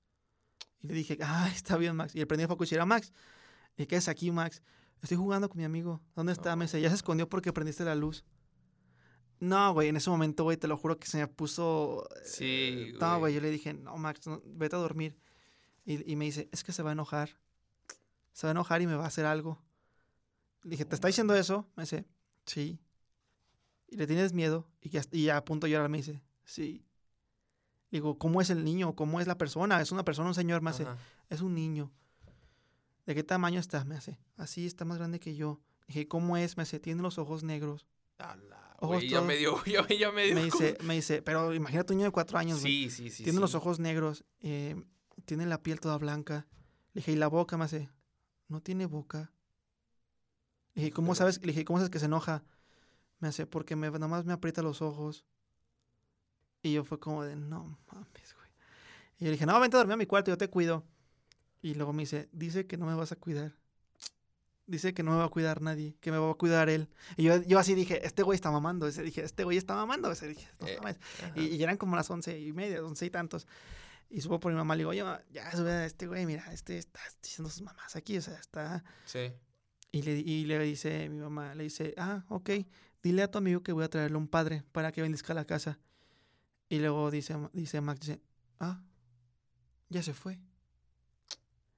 Y 0.82 0.88
le 0.88 0.94
dije, 0.94 1.18
ah, 1.22 1.50
está 1.54 1.76
bien, 1.76 1.96
Max. 1.96 2.14
Y 2.14 2.18
le 2.18 2.26
prendí 2.26 2.42
el 2.42 2.48
foco 2.48 2.64
y 2.64 2.74
era 2.74 2.86
Max. 2.86 3.12
¿Y 3.76 3.86
qué 3.86 3.96
es 3.96 4.08
aquí, 4.08 4.30
Max? 4.30 4.62
Estoy 5.02 5.16
jugando 5.18 5.48
con 5.48 5.58
mi 5.58 5.64
amigo. 5.64 6.00
¿Dónde 6.14 6.32
está? 6.32 6.56
Me 6.56 6.64
dice, 6.64 6.80
ya 6.80 6.88
se 6.88 6.94
escondió 6.94 7.28
porque 7.28 7.52
prendiste 7.52 7.84
la 7.84 7.94
luz. 7.94 8.24
No, 9.40 9.72
güey, 9.74 9.88
en 9.88 9.96
ese 9.96 10.08
momento, 10.08 10.44
güey, 10.44 10.56
te 10.56 10.68
lo 10.68 10.76
juro 10.78 10.96
que 10.98 11.06
se 11.06 11.18
me 11.18 11.26
puso... 11.26 12.08
eh, 12.16 12.20
Sí, 12.24 12.92
No, 12.98 13.08
güey. 13.10 13.18
güey, 13.20 13.34
yo 13.34 13.40
le 13.40 13.50
dije, 13.50 13.74
no, 13.74 13.96
Max, 13.98 14.26
no, 14.26 14.40
vete 14.46 14.76
a 14.76 14.78
dormir. 14.78 15.18
Y, 15.84 16.10
y 16.10 16.16
me 16.16 16.24
dice, 16.26 16.48
es 16.52 16.64
que 16.64 16.72
se 16.72 16.82
va 16.82 16.90
a 16.90 16.92
enojar. 16.92 17.30
Se 18.32 18.46
va 18.46 18.50
a 18.50 18.52
enojar 18.52 18.82
y 18.82 18.86
me 18.86 18.96
va 18.96 19.04
a 19.04 19.08
hacer 19.08 19.26
algo. 19.26 19.62
Le 20.62 20.70
dije, 20.72 20.84
¿te 20.84 20.94
está 20.94 21.08
diciendo 21.08 21.34
eso? 21.34 21.68
Me 21.76 21.82
dice, 21.84 22.06
sí. 22.46 22.78
¿Y 23.88 23.96
le 23.96 24.06
tienes 24.06 24.32
miedo? 24.32 24.66
Y, 24.80 24.88
ya, 24.88 25.02
y 25.12 25.24
ya 25.24 25.36
a 25.36 25.44
punto 25.44 25.66
de 25.66 25.72
llorar 25.72 25.88
me 25.88 25.98
dice, 25.98 26.22
sí. 26.44 26.84
Digo, 27.90 28.18
¿cómo 28.18 28.40
es 28.40 28.50
el 28.50 28.64
niño? 28.64 28.96
¿Cómo 28.96 29.20
es 29.20 29.26
la 29.26 29.38
persona? 29.38 29.80
¿Es 29.80 29.92
una 29.92 30.04
persona, 30.04 30.28
un 30.28 30.34
señor? 30.34 30.62
Me 30.62 30.70
hace, 30.70 30.82
Ajá. 30.82 30.96
es 31.28 31.42
un 31.42 31.54
niño. 31.54 31.92
¿De 33.06 33.14
qué 33.14 33.22
tamaño 33.22 33.60
está? 33.60 33.84
Me 33.84 33.94
hace, 33.94 34.18
así 34.36 34.66
está 34.66 34.84
más 34.84 34.98
grande 34.98 35.20
que 35.20 35.36
yo. 35.36 35.60
Dije, 35.86 36.08
¿cómo 36.08 36.36
es? 36.36 36.56
Me 36.56 36.62
hace, 36.62 36.80
tiene 36.80 37.02
los 37.02 37.18
ojos 37.18 37.44
negros. 37.44 37.86
Ala, 38.18 38.74
Ojos 38.78 38.96
güey, 38.96 39.08
ya 39.10 39.20
me 39.20 39.36
dio, 39.36 39.62
ya, 39.66 39.86
ya 39.86 40.10
me 40.10 40.24
dio. 40.24 40.34
Me 40.34 40.44
dice, 40.44 40.78
me 40.82 40.94
dice, 40.94 41.22
pero 41.22 41.54
imagínate 41.54 41.92
un 41.92 41.98
niño 41.98 42.08
de 42.08 42.12
cuatro 42.12 42.38
años. 42.38 42.60
Sí, 42.60 42.90
sí, 42.90 43.10
sí. 43.10 43.22
tiene 43.22 43.38
los 43.38 43.54
ojos 43.54 43.78
negros, 43.78 44.24
eh, 44.40 44.74
tiene 45.24 45.46
la 45.46 45.62
piel 45.62 45.80
toda 45.80 45.98
blanca. 45.98 46.46
Le 46.92 47.00
dije, 47.00 47.12
¿y 47.12 47.16
la 47.16 47.28
boca? 47.28 47.56
Me 47.56 47.64
hace, 47.64 47.88
no 48.48 48.60
tiene 48.60 48.86
boca. 48.86 49.32
Le 50.74 50.82
dije, 50.82 50.92
¿cómo 50.92 51.14
sabes? 51.14 51.40
Le 51.40 51.48
dije, 51.48 51.64
¿cómo 51.64 51.78
sabes 51.78 51.90
que 51.90 51.98
se 51.98 52.06
enoja? 52.06 52.44
Me 53.18 53.28
hace, 53.28 53.46
porque 53.46 53.76
me, 53.76 53.90
nada 53.90 54.08
más 54.08 54.24
me 54.24 54.32
aprieta 54.32 54.62
los 54.62 54.82
ojos. 54.82 55.24
Y 56.62 56.72
yo 56.72 56.84
fue 56.84 56.98
como 56.98 57.24
de, 57.24 57.36
no 57.36 57.78
mames, 57.92 58.34
güey. 58.34 58.50
Y 59.18 59.24
yo 59.24 59.26
le 59.26 59.32
dije, 59.32 59.46
no, 59.46 59.58
vente 59.60 59.76
a 59.76 59.78
dormir 59.78 59.94
a 59.94 59.96
mi 59.98 60.06
cuarto, 60.06 60.30
yo 60.30 60.38
te 60.38 60.48
cuido. 60.48 60.84
Y 61.62 61.74
luego 61.74 61.92
me 61.92 62.02
dice, 62.02 62.28
dice 62.32 62.66
que 62.66 62.76
no 62.76 62.86
me 62.86 62.94
vas 62.94 63.12
a 63.12 63.16
cuidar. 63.16 63.52
Dice 64.66 64.94
que 64.94 65.02
no 65.02 65.10
me 65.10 65.18
va 65.18 65.24
a 65.24 65.28
cuidar 65.28 65.60
nadie, 65.60 65.94
que 66.00 66.10
me 66.10 66.16
va 66.16 66.30
a 66.30 66.34
cuidar 66.34 66.70
él. 66.70 66.88
Y 67.16 67.24
yo, 67.24 67.42
yo 67.42 67.58
así 67.58 67.74
dije, 67.74 68.06
este 68.06 68.22
güey 68.22 68.34
está 68.34 68.50
mamando. 68.50 68.86
Ese 68.86 69.02
dije, 69.02 69.22
este 69.22 69.44
güey 69.44 69.58
está 69.58 69.74
mamando. 69.74 70.10
Ese 70.10 70.26
dije, 70.26 70.48
no 70.60 70.66
Eh. 70.66 70.96
Y, 71.36 71.56
y 71.56 71.62
eran 71.62 71.76
como 71.76 71.96
las 71.96 72.10
once 72.10 72.38
y 72.38 72.52
media, 72.52 72.82
once 72.82 73.04
y 73.04 73.10
tantos. 73.10 73.46
Y 74.14 74.20
subo 74.20 74.38
por 74.38 74.52
mi 74.52 74.56
mamá, 74.56 74.76
le 74.76 74.82
digo, 74.82 74.90
oye, 74.90 75.02
ya 75.32 75.50
sube 75.50 75.72
a 75.72 75.86
este 75.86 76.06
güey, 76.06 76.24
mira, 76.24 76.44
este 76.52 76.78
está 76.78 77.00
diciendo 77.20 77.50
sus 77.50 77.62
mamás 77.62 77.96
aquí, 77.96 78.16
o 78.16 78.22
sea, 78.22 78.38
está... 78.38 78.84
Sí. 79.06 79.32
Y 79.90 80.02
le, 80.02 80.12
y 80.12 80.44
le 80.44 80.56
dice 80.60 81.08
mi 81.08 81.18
mamá, 81.18 81.52
le 81.56 81.64
dice, 81.64 81.94
ah, 81.96 82.24
ok, 82.28 82.50
dile 83.02 83.24
a 83.24 83.30
tu 83.32 83.38
amigo 83.38 83.64
que 83.64 83.72
voy 83.72 83.82
a 83.82 83.90
traerle 83.90 84.16
un 84.16 84.28
padre 84.28 84.62
para 84.70 84.92
que 84.92 85.02
bendizca 85.02 85.34
la 85.34 85.44
casa. 85.44 85.80
Y 86.68 86.78
luego 86.78 87.10
dice, 87.10 87.34
dice 87.54 87.80
Max, 87.80 88.06
dice, 88.06 88.22
ah, 88.60 88.84
ya 89.88 90.00
se 90.04 90.14
fue. 90.14 90.38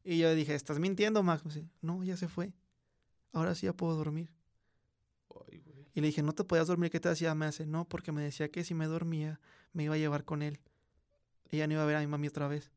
Y 0.04 0.18
yo 0.18 0.34
dije, 0.34 0.54
¿estás 0.54 0.78
mintiendo, 0.78 1.22
Max? 1.22 1.42
Me 1.46 1.54
dice, 1.54 1.70
no, 1.80 2.04
ya 2.04 2.18
se 2.18 2.28
fue. 2.28 2.52
Ahora 3.32 3.54
sí 3.54 3.64
ya 3.64 3.72
puedo 3.72 3.96
dormir. 3.96 4.30
Ay, 5.30 5.56
güey. 5.60 5.88
Y 5.94 6.02
le 6.02 6.08
dije, 6.08 6.22
¿no 6.22 6.34
te 6.34 6.44
podías 6.44 6.66
dormir? 6.66 6.90
¿Qué 6.90 7.00
te 7.00 7.08
hacía? 7.08 7.34
Me 7.34 7.46
hace, 7.46 7.64
no, 7.64 7.88
porque 7.88 8.12
me 8.12 8.22
decía 8.22 8.50
que 8.50 8.62
si 8.62 8.74
me 8.74 8.84
dormía, 8.84 9.40
me 9.72 9.84
iba 9.84 9.94
a 9.94 9.98
llevar 9.98 10.24
con 10.24 10.42
él. 10.42 10.60
Ella 11.50 11.66
no 11.66 11.74
iba 11.74 11.82
a 11.82 11.86
ver 11.86 11.96
a 11.96 12.00
mi 12.00 12.06
mami 12.06 12.28
otra 12.28 12.48
vez. 12.48 12.70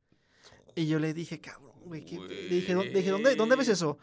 Y 0.75 0.87
yo 0.87 0.99
le 0.99 1.13
dije, 1.13 1.41
cabrón, 1.41 1.73
güey. 1.85 2.05
¿qué- 2.05 2.17
Le 2.49 2.55
dije, 2.55 2.73
"¿Dó- 2.73 2.83
le 2.83 2.89
dije, 2.93 3.09
¿dónde, 3.11 3.35
¿dónde 3.35 3.55
ves 3.55 3.67
eso? 3.69 3.97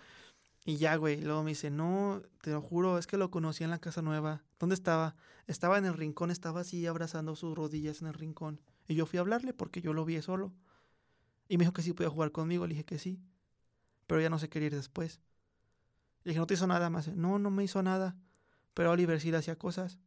Y 0.64 0.76
ya, 0.78 0.96
güey. 0.96 1.20
Luego 1.20 1.42
me 1.44 1.50
dice, 1.50 1.70
no, 1.70 2.22
te 2.42 2.50
lo 2.50 2.60
juro, 2.60 2.98
es 2.98 3.06
que 3.06 3.16
lo 3.16 3.30
conocí 3.30 3.62
en 3.62 3.70
la 3.70 3.78
casa 3.78 4.02
nueva. 4.02 4.42
¿Dónde 4.58 4.74
estaba? 4.74 5.14
Estaba 5.46 5.78
en 5.78 5.84
el 5.84 5.94
rincón, 5.94 6.30
estaba 6.32 6.60
así 6.62 6.86
abrazando 6.86 7.36
sus 7.36 7.56
rodillas 7.56 8.00
en 8.00 8.08
el 8.08 8.14
rincón. 8.14 8.60
Y 8.88 8.94
yo 8.96 9.06
fui 9.06 9.18
a 9.18 9.20
hablarle 9.20 9.52
porque 9.52 9.80
yo 9.80 9.92
lo 9.92 10.04
vi 10.04 10.20
solo. 10.22 10.52
Y 11.48 11.56
me 11.56 11.62
dijo 11.62 11.72
que 11.72 11.82
sí 11.82 11.92
podía 11.92 12.10
jugar 12.10 12.32
conmigo. 12.32 12.66
Le 12.66 12.74
dije 12.74 12.84
que 12.84 12.98
sí. 12.98 13.20
Pero 14.08 14.20
ya 14.20 14.28
no 14.28 14.40
se 14.40 14.48
quería 14.48 14.66
ir 14.66 14.74
después. 14.74 15.20
Le 16.24 16.30
dije, 16.30 16.40
¿no 16.40 16.46
te 16.48 16.54
hizo 16.54 16.66
nada 16.66 16.90
más? 16.90 17.08
No, 17.08 17.38
no 17.38 17.50
me 17.52 17.62
hizo 17.62 17.80
nada. 17.84 18.16
Pero 18.74 18.90
Oliver 18.90 19.20
sí 19.20 19.30
le 19.30 19.36
hacía 19.36 19.56
cosas. 19.56 19.98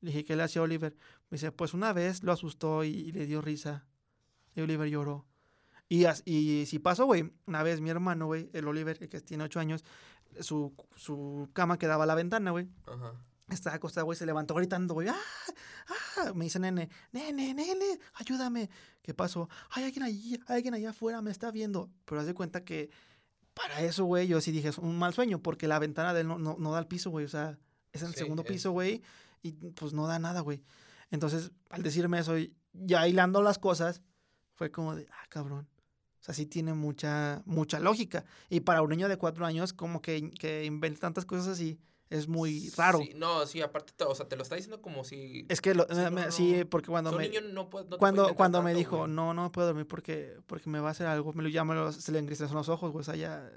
Le 0.00 0.10
dije, 0.10 0.24
¿qué 0.24 0.36
le 0.36 0.42
hacía 0.44 0.62
Oliver? 0.62 0.96
Me 1.30 1.36
dice, 1.36 1.50
pues 1.52 1.74
una 1.74 1.92
vez 1.92 2.22
lo 2.22 2.32
asustó 2.32 2.84
y, 2.84 2.88
y 2.90 3.12
le 3.12 3.26
dio 3.26 3.40
risa. 3.40 3.86
Y 4.54 4.60
Oliver 4.60 4.88
lloró. 4.88 5.26
Y, 5.88 6.04
y 6.24 6.66
si 6.66 6.78
pasó, 6.78 7.06
güey, 7.06 7.32
una 7.46 7.62
vez 7.62 7.80
mi 7.80 7.90
hermano, 7.90 8.26
güey, 8.26 8.50
el 8.52 8.68
Oliver, 8.68 8.98
el 9.00 9.08
que 9.08 9.20
tiene 9.20 9.44
ocho 9.44 9.58
años, 9.58 9.84
su, 10.40 10.74
su 10.96 11.48
cama 11.54 11.78
quedaba 11.78 12.04
a 12.04 12.06
la 12.06 12.14
ventana, 12.14 12.50
güey. 12.50 12.68
Ajá. 12.86 13.14
Estaba 13.48 13.76
acostado, 13.76 14.04
güey, 14.04 14.16
se 14.18 14.26
levantó 14.26 14.54
gritando, 14.54 14.92
güey. 14.92 15.08
¡Ah! 15.08 15.16
¡Ah! 16.18 16.32
Me 16.34 16.44
dice, 16.44 16.58
nene, 16.58 16.90
nene, 17.12 17.54
nene, 17.54 17.98
ayúdame. 18.14 18.68
¿Qué 19.02 19.14
pasó? 19.14 19.48
Hay 19.70 19.84
alguien 19.84 20.02
allí, 20.02 20.38
hay 20.46 20.56
alguien 20.56 20.74
allá 20.74 20.90
afuera, 20.90 21.22
me 21.22 21.30
está 21.30 21.50
viendo. 21.50 21.90
Pero 22.04 22.20
haz 22.20 22.26
de 22.26 22.34
cuenta 22.34 22.62
que 22.64 22.90
para 23.54 23.80
eso, 23.80 24.04
güey, 24.04 24.28
yo 24.28 24.40
sí 24.42 24.52
dije, 24.52 24.68
es 24.68 24.78
un 24.78 24.98
mal 24.98 25.14
sueño, 25.14 25.40
porque 25.42 25.66
la 25.66 25.78
ventana 25.78 26.12
de 26.12 26.20
él 26.20 26.28
no, 26.28 26.38
no, 26.38 26.56
no 26.58 26.72
da 26.72 26.78
al 26.78 26.86
piso, 26.88 27.08
güey. 27.10 27.24
O 27.24 27.28
sea, 27.28 27.58
es 27.92 28.02
en 28.02 28.08
el 28.08 28.14
Sí, 28.14 28.18
segundo 28.20 28.42
es- 28.42 28.48
piso, 28.48 28.70
güey, 28.72 29.02
y 29.42 29.52
pues 29.52 29.92
no 29.92 30.06
da 30.06 30.18
nada, 30.18 30.40
güey. 30.40 30.62
Entonces, 31.10 31.50
al 31.70 31.82
decirme 31.82 32.18
eso, 32.18 32.38
y 32.38 32.54
ya 32.72 33.06
hilando 33.08 33.42
las 33.42 33.58
cosas, 33.58 34.02
fue 34.54 34.70
como 34.70 34.94
de, 34.94 35.06
ah, 35.10 35.26
cabrón. 35.28 35.68
O 36.20 36.22
sea, 36.22 36.34
sí 36.34 36.46
tiene 36.46 36.74
mucha, 36.74 37.42
mucha 37.46 37.78
lógica. 37.80 38.24
Y 38.50 38.60
para 38.60 38.82
un 38.82 38.90
niño 38.90 39.08
de 39.08 39.16
cuatro 39.16 39.46
años, 39.46 39.72
como 39.72 40.02
que, 40.02 40.30
que 40.32 40.64
inventa 40.64 41.00
tantas 41.00 41.24
cosas 41.24 41.46
así, 41.48 41.78
es 42.10 42.26
muy 42.26 42.70
raro. 42.76 42.98
Sí, 43.00 43.12
no, 43.14 43.46
sí, 43.46 43.60
aparte, 43.60 43.92
te- 43.96 44.04
o 44.04 44.14
sea, 44.14 44.26
te 44.26 44.34
lo 44.36 44.42
está 44.42 44.56
diciendo 44.56 44.82
como 44.82 45.04
si. 45.04 45.46
Es 45.48 45.60
que 45.60 45.74
lo- 45.74 45.86
Sí, 45.88 45.94
no, 45.94 46.10
me- 46.10 46.26
no, 46.26 46.32
sí, 46.32 46.64
porque 46.68 46.88
cuando 46.88 47.12
me 47.12 47.28
niño 47.28 47.40
no 47.52 47.70
puede. 47.70 47.86
no 47.88 47.98
cuando 47.98 48.34
cuando 48.34 48.62
me 48.62 48.70
tanto, 48.70 48.78
dijo, 48.78 48.96
güey. 48.98 49.10
"No, 49.10 49.32
no 49.34 49.52
puedo 49.52 49.68
dormir 49.68 49.86
porque 49.86 50.36
porque 50.46 50.68
me 50.70 50.80
va 50.80 50.88
a 50.88 50.90
hacer 50.92 51.06
algo", 51.06 51.32
me 51.34 51.42
lo 51.42 51.48
lo- 51.74 51.92
se 51.92 52.10
le 52.10 52.18
engristecen 52.18 52.56
los 52.56 52.68
ojos, 52.68 52.90
güey, 52.92 53.02
o 53.02 53.04
sea, 53.04 53.14
ya 53.16 53.50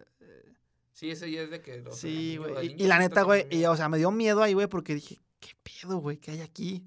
Sí, 0.94 1.10
ese 1.10 1.32
ya 1.32 1.42
es 1.42 1.50
de 1.50 1.62
que. 1.62 1.82
sea, 1.82 1.92
Sí, 1.94 2.38
güey. 2.38 2.76
Y, 2.78 2.84
y 2.84 2.88
la 2.88 3.00
neta, 3.00 3.24
güey, 3.24 3.48
y, 3.50 3.66
o 3.66 3.76
sea, 3.76 3.90
me 3.90 3.98
dio 3.98 4.12
miedo 4.12 4.44
ahí, 4.44 4.54
güey, 4.54 4.68
porque 4.68 4.94
dije, 4.94 5.18
¿qué 5.42 5.50
pedo, 5.62 5.98
güey? 5.98 6.16
¿Qué 6.18 6.32
hay 6.32 6.40
aquí? 6.42 6.86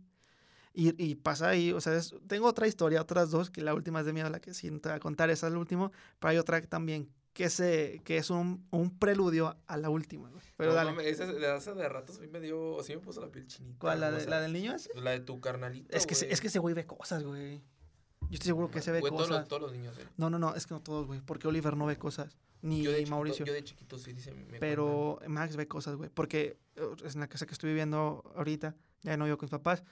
Y, 0.72 1.00
y 1.04 1.14
pasa 1.16 1.50
ahí, 1.50 1.70
o 1.72 1.80
sea, 1.80 1.94
es- 1.94 2.14
tengo 2.26 2.46
otra 2.48 2.66
historia, 2.66 3.02
otras 3.02 3.30
dos, 3.30 3.50
que 3.50 3.60
la 3.60 3.74
última 3.74 4.00
es 4.00 4.06
de 4.06 4.12
miedo, 4.14 4.30
la 4.30 4.40
que 4.40 4.52
voy 4.90 4.96
a 4.96 5.00
contar, 5.00 5.28
esa 5.30 5.46
es 5.48 5.52
la 5.52 5.58
última, 5.58 5.90
pero 6.18 6.30
hay 6.30 6.38
otra 6.38 6.60
también, 6.62 7.08
que, 7.32 7.50
se, 7.50 8.00
que 8.04 8.16
es 8.16 8.30
un, 8.30 8.66
un 8.70 8.96
preludio 8.98 9.56
a 9.66 9.76
la 9.76 9.90
última, 9.90 10.30
güey. 10.30 10.42
Pero 10.56 10.70
No 10.70 10.76
dale. 10.76 10.90
mames, 10.92 11.06
esa 11.20 11.26
de 11.74 11.88
ratos 11.88 12.18
a 12.18 12.20
mí 12.20 12.28
me 12.28 12.40
dio. 12.40 12.80
Sí 12.84 12.94
me 12.94 13.00
puso 13.00 13.20
la 13.20 13.28
piel 13.28 13.46
chinita. 13.48 13.76
¿Cuál? 13.80 14.00
¿La, 14.00 14.08
o 14.08 14.12
de- 14.12 14.20
sea, 14.20 14.30
la 14.30 14.40
del 14.40 14.52
niño 14.52 14.72
ese? 14.72 14.88
La 14.94 15.10
de 15.10 15.18
tu 15.20 15.40
carnalito. 15.40 15.94
Es 15.96 16.06
que, 16.06 16.14
güey. 16.14 16.32
es 16.32 16.40
que 16.40 16.46
ese 16.46 16.60
güey 16.60 16.74
ve 16.76 16.86
cosas, 16.86 17.24
güey. 17.24 17.58
Yo 18.20 18.34
estoy 18.34 18.46
seguro 18.46 18.70
que 18.70 18.80
se 18.80 18.90
ve 18.92 19.00
Güey, 19.00 19.10
todos 19.12 19.26
cosas. 19.26 19.40
los, 19.42 19.48
todos 19.48 19.62
los 19.62 19.72
niños, 19.72 19.98
eh. 19.98 20.06
No, 20.16 20.30
no, 20.30 20.38
no, 20.38 20.54
es 20.54 20.66
que 20.66 20.74
no 20.74 20.80
todos, 20.80 21.06
güey, 21.08 21.20
porque 21.20 21.46
Oliver 21.48 21.76
no 21.76 21.86
ve 21.86 21.96
cosas, 21.98 22.36
ni 22.64 22.82
Yo 22.82 22.90
de, 22.90 22.98
chiquito, 22.98 23.10
Mauricio. 23.10 23.44
yo 23.44 23.52
de 23.52 23.62
chiquito 23.62 23.98
sí 23.98 24.14
dice. 24.14 24.32
me 24.32 24.58
Pero 24.58 25.20
Max 25.28 25.54
ve 25.54 25.68
cosas, 25.68 25.96
güey. 25.96 26.08
Porque 26.08 26.56
eh, 26.76 26.82
es 27.04 27.14
en 27.14 27.20
la 27.20 27.28
casa 27.28 27.44
que 27.44 27.52
estoy 27.52 27.68
viviendo 27.68 28.24
ahorita. 28.34 28.74
Ya 29.02 29.18
no 29.18 29.26
vivo 29.26 29.36
con 29.36 29.44
mis 29.46 29.50
papás. 29.50 29.84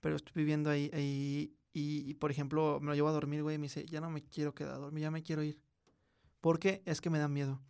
Pero 0.00 0.16
estoy 0.16 0.32
viviendo 0.34 0.70
ahí. 0.70 0.90
ahí 0.94 1.52
y, 1.74 2.08
y, 2.08 2.14
por 2.14 2.30
ejemplo, 2.30 2.78
me 2.80 2.86
lo 2.86 2.94
llevo 2.94 3.08
a 3.08 3.12
dormir, 3.12 3.42
güey. 3.42 3.56
Y 3.56 3.58
me 3.58 3.64
dice, 3.64 3.84
ya 3.84 4.00
no 4.00 4.08
me 4.08 4.22
quiero 4.22 4.54
quedar 4.54 4.76
a 4.76 4.78
dormir. 4.78 5.02
Ya 5.02 5.10
me 5.10 5.22
quiero 5.22 5.42
ir. 5.42 5.60
¿Por 6.40 6.58
qué? 6.58 6.82
Es 6.86 7.02
que 7.02 7.10
me 7.10 7.18
da 7.18 7.28
miedo. 7.28 7.60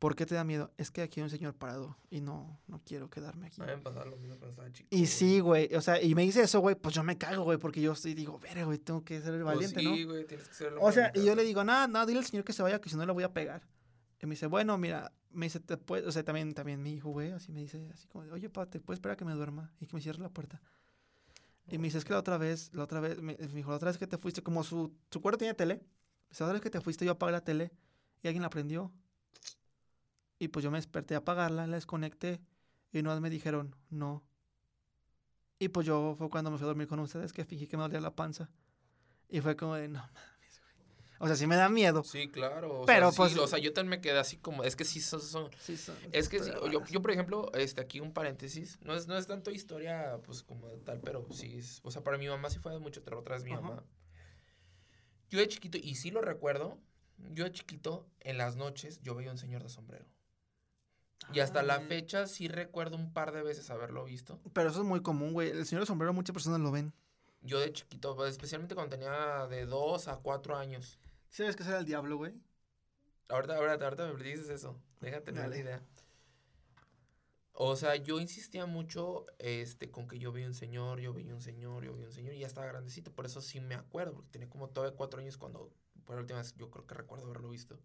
¿Por 0.00 0.16
qué 0.16 0.26
te 0.26 0.34
da 0.34 0.42
miedo? 0.42 0.72
Es 0.76 0.90
que 0.90 1.02
aquí 1.02 1.20
hay 1.20 1.24
un 1.24 1.30
señor 1.30 1.54
parado. 1.54 1.96
Y 2.10 2.20
no, 2.20 2.58
no 2.66 2.82
quiero 2.84 3.08
quedarme 3.08 3.46
aquí. 3.46 3.60
Me 3.60 3.78
pasaba 3.78 4.04
lo 4.04 4.16
mismo 4.16 4.36
cuando 4.36 4.50
estaba 4.50 4.72
chico. 4.72 4.88
Y 4.90 4.96
güey. 4.96 5.06
sí, 5.06 5.38
güey. 5.38 5.74
O 5.76 5.80
sea, 5.80 6.02
y 6.02 6.14
me 6.16 6.22
dice 6.22 6.42
eso, 6.42 6.58
güey. 6.58 6.74
Pues 6.74 6.92
yo 6.92 7.04
me 7.04 7.16
cago, 7.16 7.44
güey. 7.44 7.58
Porque 7.58 7.80
yo 7.80 7.92
estoy, 7.92 8.14
digo, 8.14 8.36
verga, 8.40 8.64
güey. 8.64 8.78
Tengo 8.78 9.04
que 9.04 9.20
ser 9.20 9.34
el 9.34 9.42
Pues 9.42 9.54
valiente, 9.54 9.78
sí, 9.78 9.86
¿no? 9.86 10.10
güey, 10.10 10.26
tienes 10.26 10.48
que 10.48 10.54
ser 10.54 10.72
el 10.72 10.78
O 10.80 10.90
sea, 10.90 11.12
y 11.14 11.24
yo 11.24 11.36
le 11.36 11.44
digo, 11.44 11.62
nada, 11.62 11.86
nada, 11.86 12.04
dile 12.04 12.18
al 12.18 12.26
señor 12.26 12.44
que 12.44 12.52
se 12.52 12.64
vaya, 12.64 12.80
que 12.80 12.90
si 12.90 12.96
no 12.96 13.06
le 13.06 13.12
voy 13.12 13.22
a 13.22 13.32
pegar. 13.32 13.62
Y 14.20 14.26
me 14.26 14.34
dice, 14.34 14.46
bueno, 14.46 14.78
mira, 14.78 15.12
me 15.30 15.46
dice, 15.46 15.60
te 15.60 15.76
puedes, 15.76 16.06
o 16.06 16.12
sea, 16.12 16.24
también, 16.24 16.54
también 16.54 16.82
mi 16.82 16.94
hijo, 16.94 17.10
güey, 17.10 17.32
así 17.32 17.52
me 17.52 17.60
dice, 17.60 17.90
así 17.92 18.06
como, 18.08 18.24
oye, 18.32 18.48
pa, 18.48 18.66
¿te 18.66 18.80
puedes 18.80 18.98
esperar 18.98 19.14
a 19.14 19.16
que 19.16 19.24
me 19.24 19.32
duerma? 19.34 19.72
Y 19.80 19.86
que 19.86 19.94
me 19.94 20.00
cierre 20.00 20.20
la 20.20 20.30
puerta. 20.30 20.60
Y 21.68 21.78
me 21.78 21.84
dice, 21.84 21.98
es 21.98 22.04
que 22.04 22.12
la 22.12 22.20
otra 22.20 22.38
vez, 22.38 22.70
la 22.72 22.84
otra 22.84 23.00
vez, 23.00 23.20
me, 23.20 23.34
dijo, 23.34 23.70
la 23.70 23.76
otra 23.76 23.90
vez 23.90 23.98
que 23.98 24.06
te 24.06 24.18
fuiste, 24.18 24.42
como 24.42 24.64
su, 24.64 24.94
su 25.10 25.20
cuarto 25.20 25.38
tiene 25.38 25.54
tele, 25.54 25.82
dice, 26.30 26.42
la 26.42 26.46
otra 26.46 26.52
vez 26.54 26.62
que 26.62 26.70
te 26.70 26.80
fuiste 26.80 27.04
yo 27.04 27.12
apagué 27.12 27.32
la 27.32 27.44
tele 27.44 27.72
y 28.22 28.28
alguien 28.28 28.42
la 28.42 28.50
prendió. 28.50 28.92
Y 30.38 30.48
pues 30.48 30.62
yo 30.62 30.70
me 30.70 30.78
desperté 30.78 31.14
a 31.14 31.18
apagarla, 31.18 31.66
la 31.66 31.76
desconecté 31.76 32.40
y 32.92 33.02
no 33.02 33.18
me 33.20 33.30
dijeron, 33.30 33.74
no. 33.90 34.22
Y 35.58 35.68
pues 35.68 35.86
yo 35.86 36.14
fue 36.16 36.28
cuando 36.28 36.50
me 36.50 36.58
fui 36.58 36.64
a 36.64 36.68
dormir 36.68 36.86
con 36.86 37.00
ustedes 37.00 37.32
que 37.32 37.44
fingí 37.44 37.66
que 37.66 37.76
me 37.76 37.82
dolía 37.82 38.00
la 38.00 38.14
panza. 38.14 38.50
Y 39.28 39.40
fue 39.40 39.56
como 39.56 39.74
de, 39.74 39.88
no 39.88 40.02
güey. 40.02 40.35
O 41.18 41.26
sea, 41.26 41.36
sí 41.36 41.46
me 41.46 41.56
da 41.56 41.68
miedo. 41.68 42.04
Sí, 42.04 42.28
claro. 42.28 42.80
O 42.82 42.86
Pero, 42.86 43.10
sea, 43.10 43.16
pues- 43.16 43.32
sí, 43.32 43.38
o 43.38 43.46
sea, 43.46 43.58
yo 43.58 43.72
también 43.72 43.98
me 43.98 44.00
quedé 44.02 44.18
así 44.18 44.36
como. 44.36 44.64
Es 44.64 44.76
que 44.76 44.84
sí 44.84 45.00
son. 45.00 45.20
son- 45.22 45.50
Sí, 45.58 45.76
son 45.76 45.96
es 46.12 46.28
que 46.28 46.38
sí, 46.42 46.50
yo, 46.70 46.84
yo, 46.84 47.00
por 47.02 47.10
ejemplo, 47.10 47.50
este, 47.54 47.80
aquí 47.80 48.00
un 48.00 48.12
paréntesis. 48.12 48.78
No 48.82 48.94
es, 48.94 49.06
no 49.06 49.16
es 49.16 49.26
tanto 49.26 49.50
historia, 49.50 50.20
pues, 50.24 50.42
como 50.42 50.68
tal, 50.84 51.00
pero 51.00 51.26
sí. 51.32 51.56
es- 51.58 51.80
o 51.84 51.90
sea, 51.90 52.02
para 52.04 52.18
mi 52.18 52.28
mamá 52.28 52.50
sí 52.50 52.58
fue 52.58 52.72
de 52.72 52.78
mucho 52.78 53.02
terror 53.02 53.22
tras 53.24 53.44
mi 53.44 53.52
Ajá. 53.52 53.60
mamá. 53.62 53.84
Yo 55.30 55.38
de 55.38 55.48
chiquito, 55.48 55.78
y 55.78 55.94
sí 55.96 56.10
lo 56.10 56.20
recuerdo, 56.20 56.78
yo 57.32 57.44
de 57.44 57.52
chiquito, 57.52 58.06
en 58.20 58.38
las 58.38 58.56
noches, 58.56 59.00
yo 59.02 59.14
veía 59.14 59.30
un 59.30 59.38
señor 59.38 59.62
de 59.62 59.68
sombrero. 59.68 60.04
Y 61.32 61.40
hasta 61.40 61.62
la 61.62 61.76
Ah. 61.76 61.80
fecha 61.80 62.26
sí 62.26 62.46
recuerdo 62.46 62.94
un 62.96 63.12
par 63.12 63.32
de 63.32 63.42
veces 63.42 63.70
haberlo 63.70 64.04
visto. 64.04 64.38
Pero 64.52 64.68
eso 64.70 64.80
es 64.82 64.86
muy 64.86 65.00
común, 65.02 65.32
güey. 65.32 65.50
El 65.50 65.66
señor 65.66 65.82
de 65.82 65.86
sombrero 65.86 66.12
muchas 66.12 66.34
personas 66.34 66.60
lo 66.60 66.70
ven. 66.70 66.92
Yo 67.40 67.58
de 67.58 67.72
chiquito, 67.72 68.14
pues, 68.14 68.30
especialmente 68.32 68.74
cuando 68.74 68.96
tenía 68.96 69.46
de 69.48 69.66
2 69.66 70.08
a 70.08 70.16
4 70.16 70.56
años. 70.56 70.98
¿Sabes 71.30 71.56
que 71.56 71.64
será 71.64 71.78
el 71.78 71.84
diablo, 71.84 72.16
güey? 72.16 72.34
Ahorita, 73.28 73.56
ahorita, 73.56 73.84
ahorita 73.84 74.12
me 74.12 74.22
dices 74.22 74.48
eso. 74.48 74.80
Déjate 75.00 75.32
tener 75.32 75.48
la 75.48 75.58
idea. 75.58 75.82
O 77.52 77.74
sea, 77.74 77.96
yo 77.96 78.20
insistía 78.20 78.66
mucho 78.66 79.26
este, 79.38 79.90
con 79.90 80.06
que 80.06 80.18
yo 80.18 80.30
veía 80.30 80.46
un 80.46 80.54
señor, 80.54 81.00
yo 81.00 81.12
veía 81.12 81.34
un 81.34 81.40
señor, 81.40 81.84
yo 81.84 81.94
veía 81.94 82.06
un 82.06 82.12
señor, 82.12 82.34
y 82.34 82.40
ya 82.40 82.46
estaba 82.46 82.66
grandecito. 82.66 83.12
Por 83.12 83.26
eso 83.26 83.40
sí 83.40 83.60
me 83.60 83.74
acuerdo, 83.74 84.14
porque 84.14 84.30
tenía 84.30 84.48
como 84.48 84.68
todavía 84.68 84.96
cuatro 84.96 85.20
años 85.20 85.38
cuando, 85.38 85.72
por 86.04 86.16
la 86.16 86.20
última 86.20 86.38
vez, 86.38 86.54
yo 86.56 86.70
creo 86.70 86.86
que 86.86 86.94
recuerdo 86.94 87.24
haberlo 87.26 87.48
visto. 87.48 87.78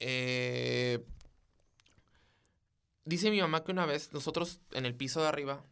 Eh, 0.00 1.04
Dice 3.04 3.30
mi 3.30 3.40
mamá 3.40 3.64
que 3.64 3.72
una 3.72 3.86
vez, 3.86 4.12
nosotros 4.12 4.60
en 4.72 4.86
el 4.86 4.94
piso 4.94 5.20
de 5.20 5.28
arriba, 5.28 5.64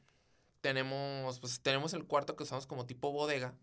tenemos, 0.61 1.39
pues 1.41 1.61
tenemos 1.61 1.93
el 1.95 2.05
cuarto 2.05 2.35
que 2.35 2.43
usamos 2.43 2.67
como 2.67 2.87
tipo 2.87 3.13
bodega 3.13 3.55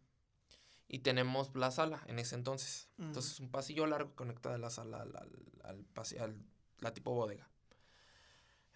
y 0.88 1.00
tenemos 1.00 1.56
la 1.56 1.72
sala 1.72 2.02
en 2.08 2.20
ese 2.20 2.36
entonces. 2.36 2.90
Mm. 2.98 3.04
Entonces 3.06 3.40
un 3.40 3.50
pasillo 3.50 3.86
largo 3.88 4.14
conecta 4.16 4.52
de 4.52 4.58
la 4.60 4.70
sala 4.70 5.02
al, 5.02 5.16
al, 5.16 5.32
al 5.64 5.86
al- 6.20 6.46
la 6.80 6.94
tipo 6.94 7.14
bodega. 7.14 7.50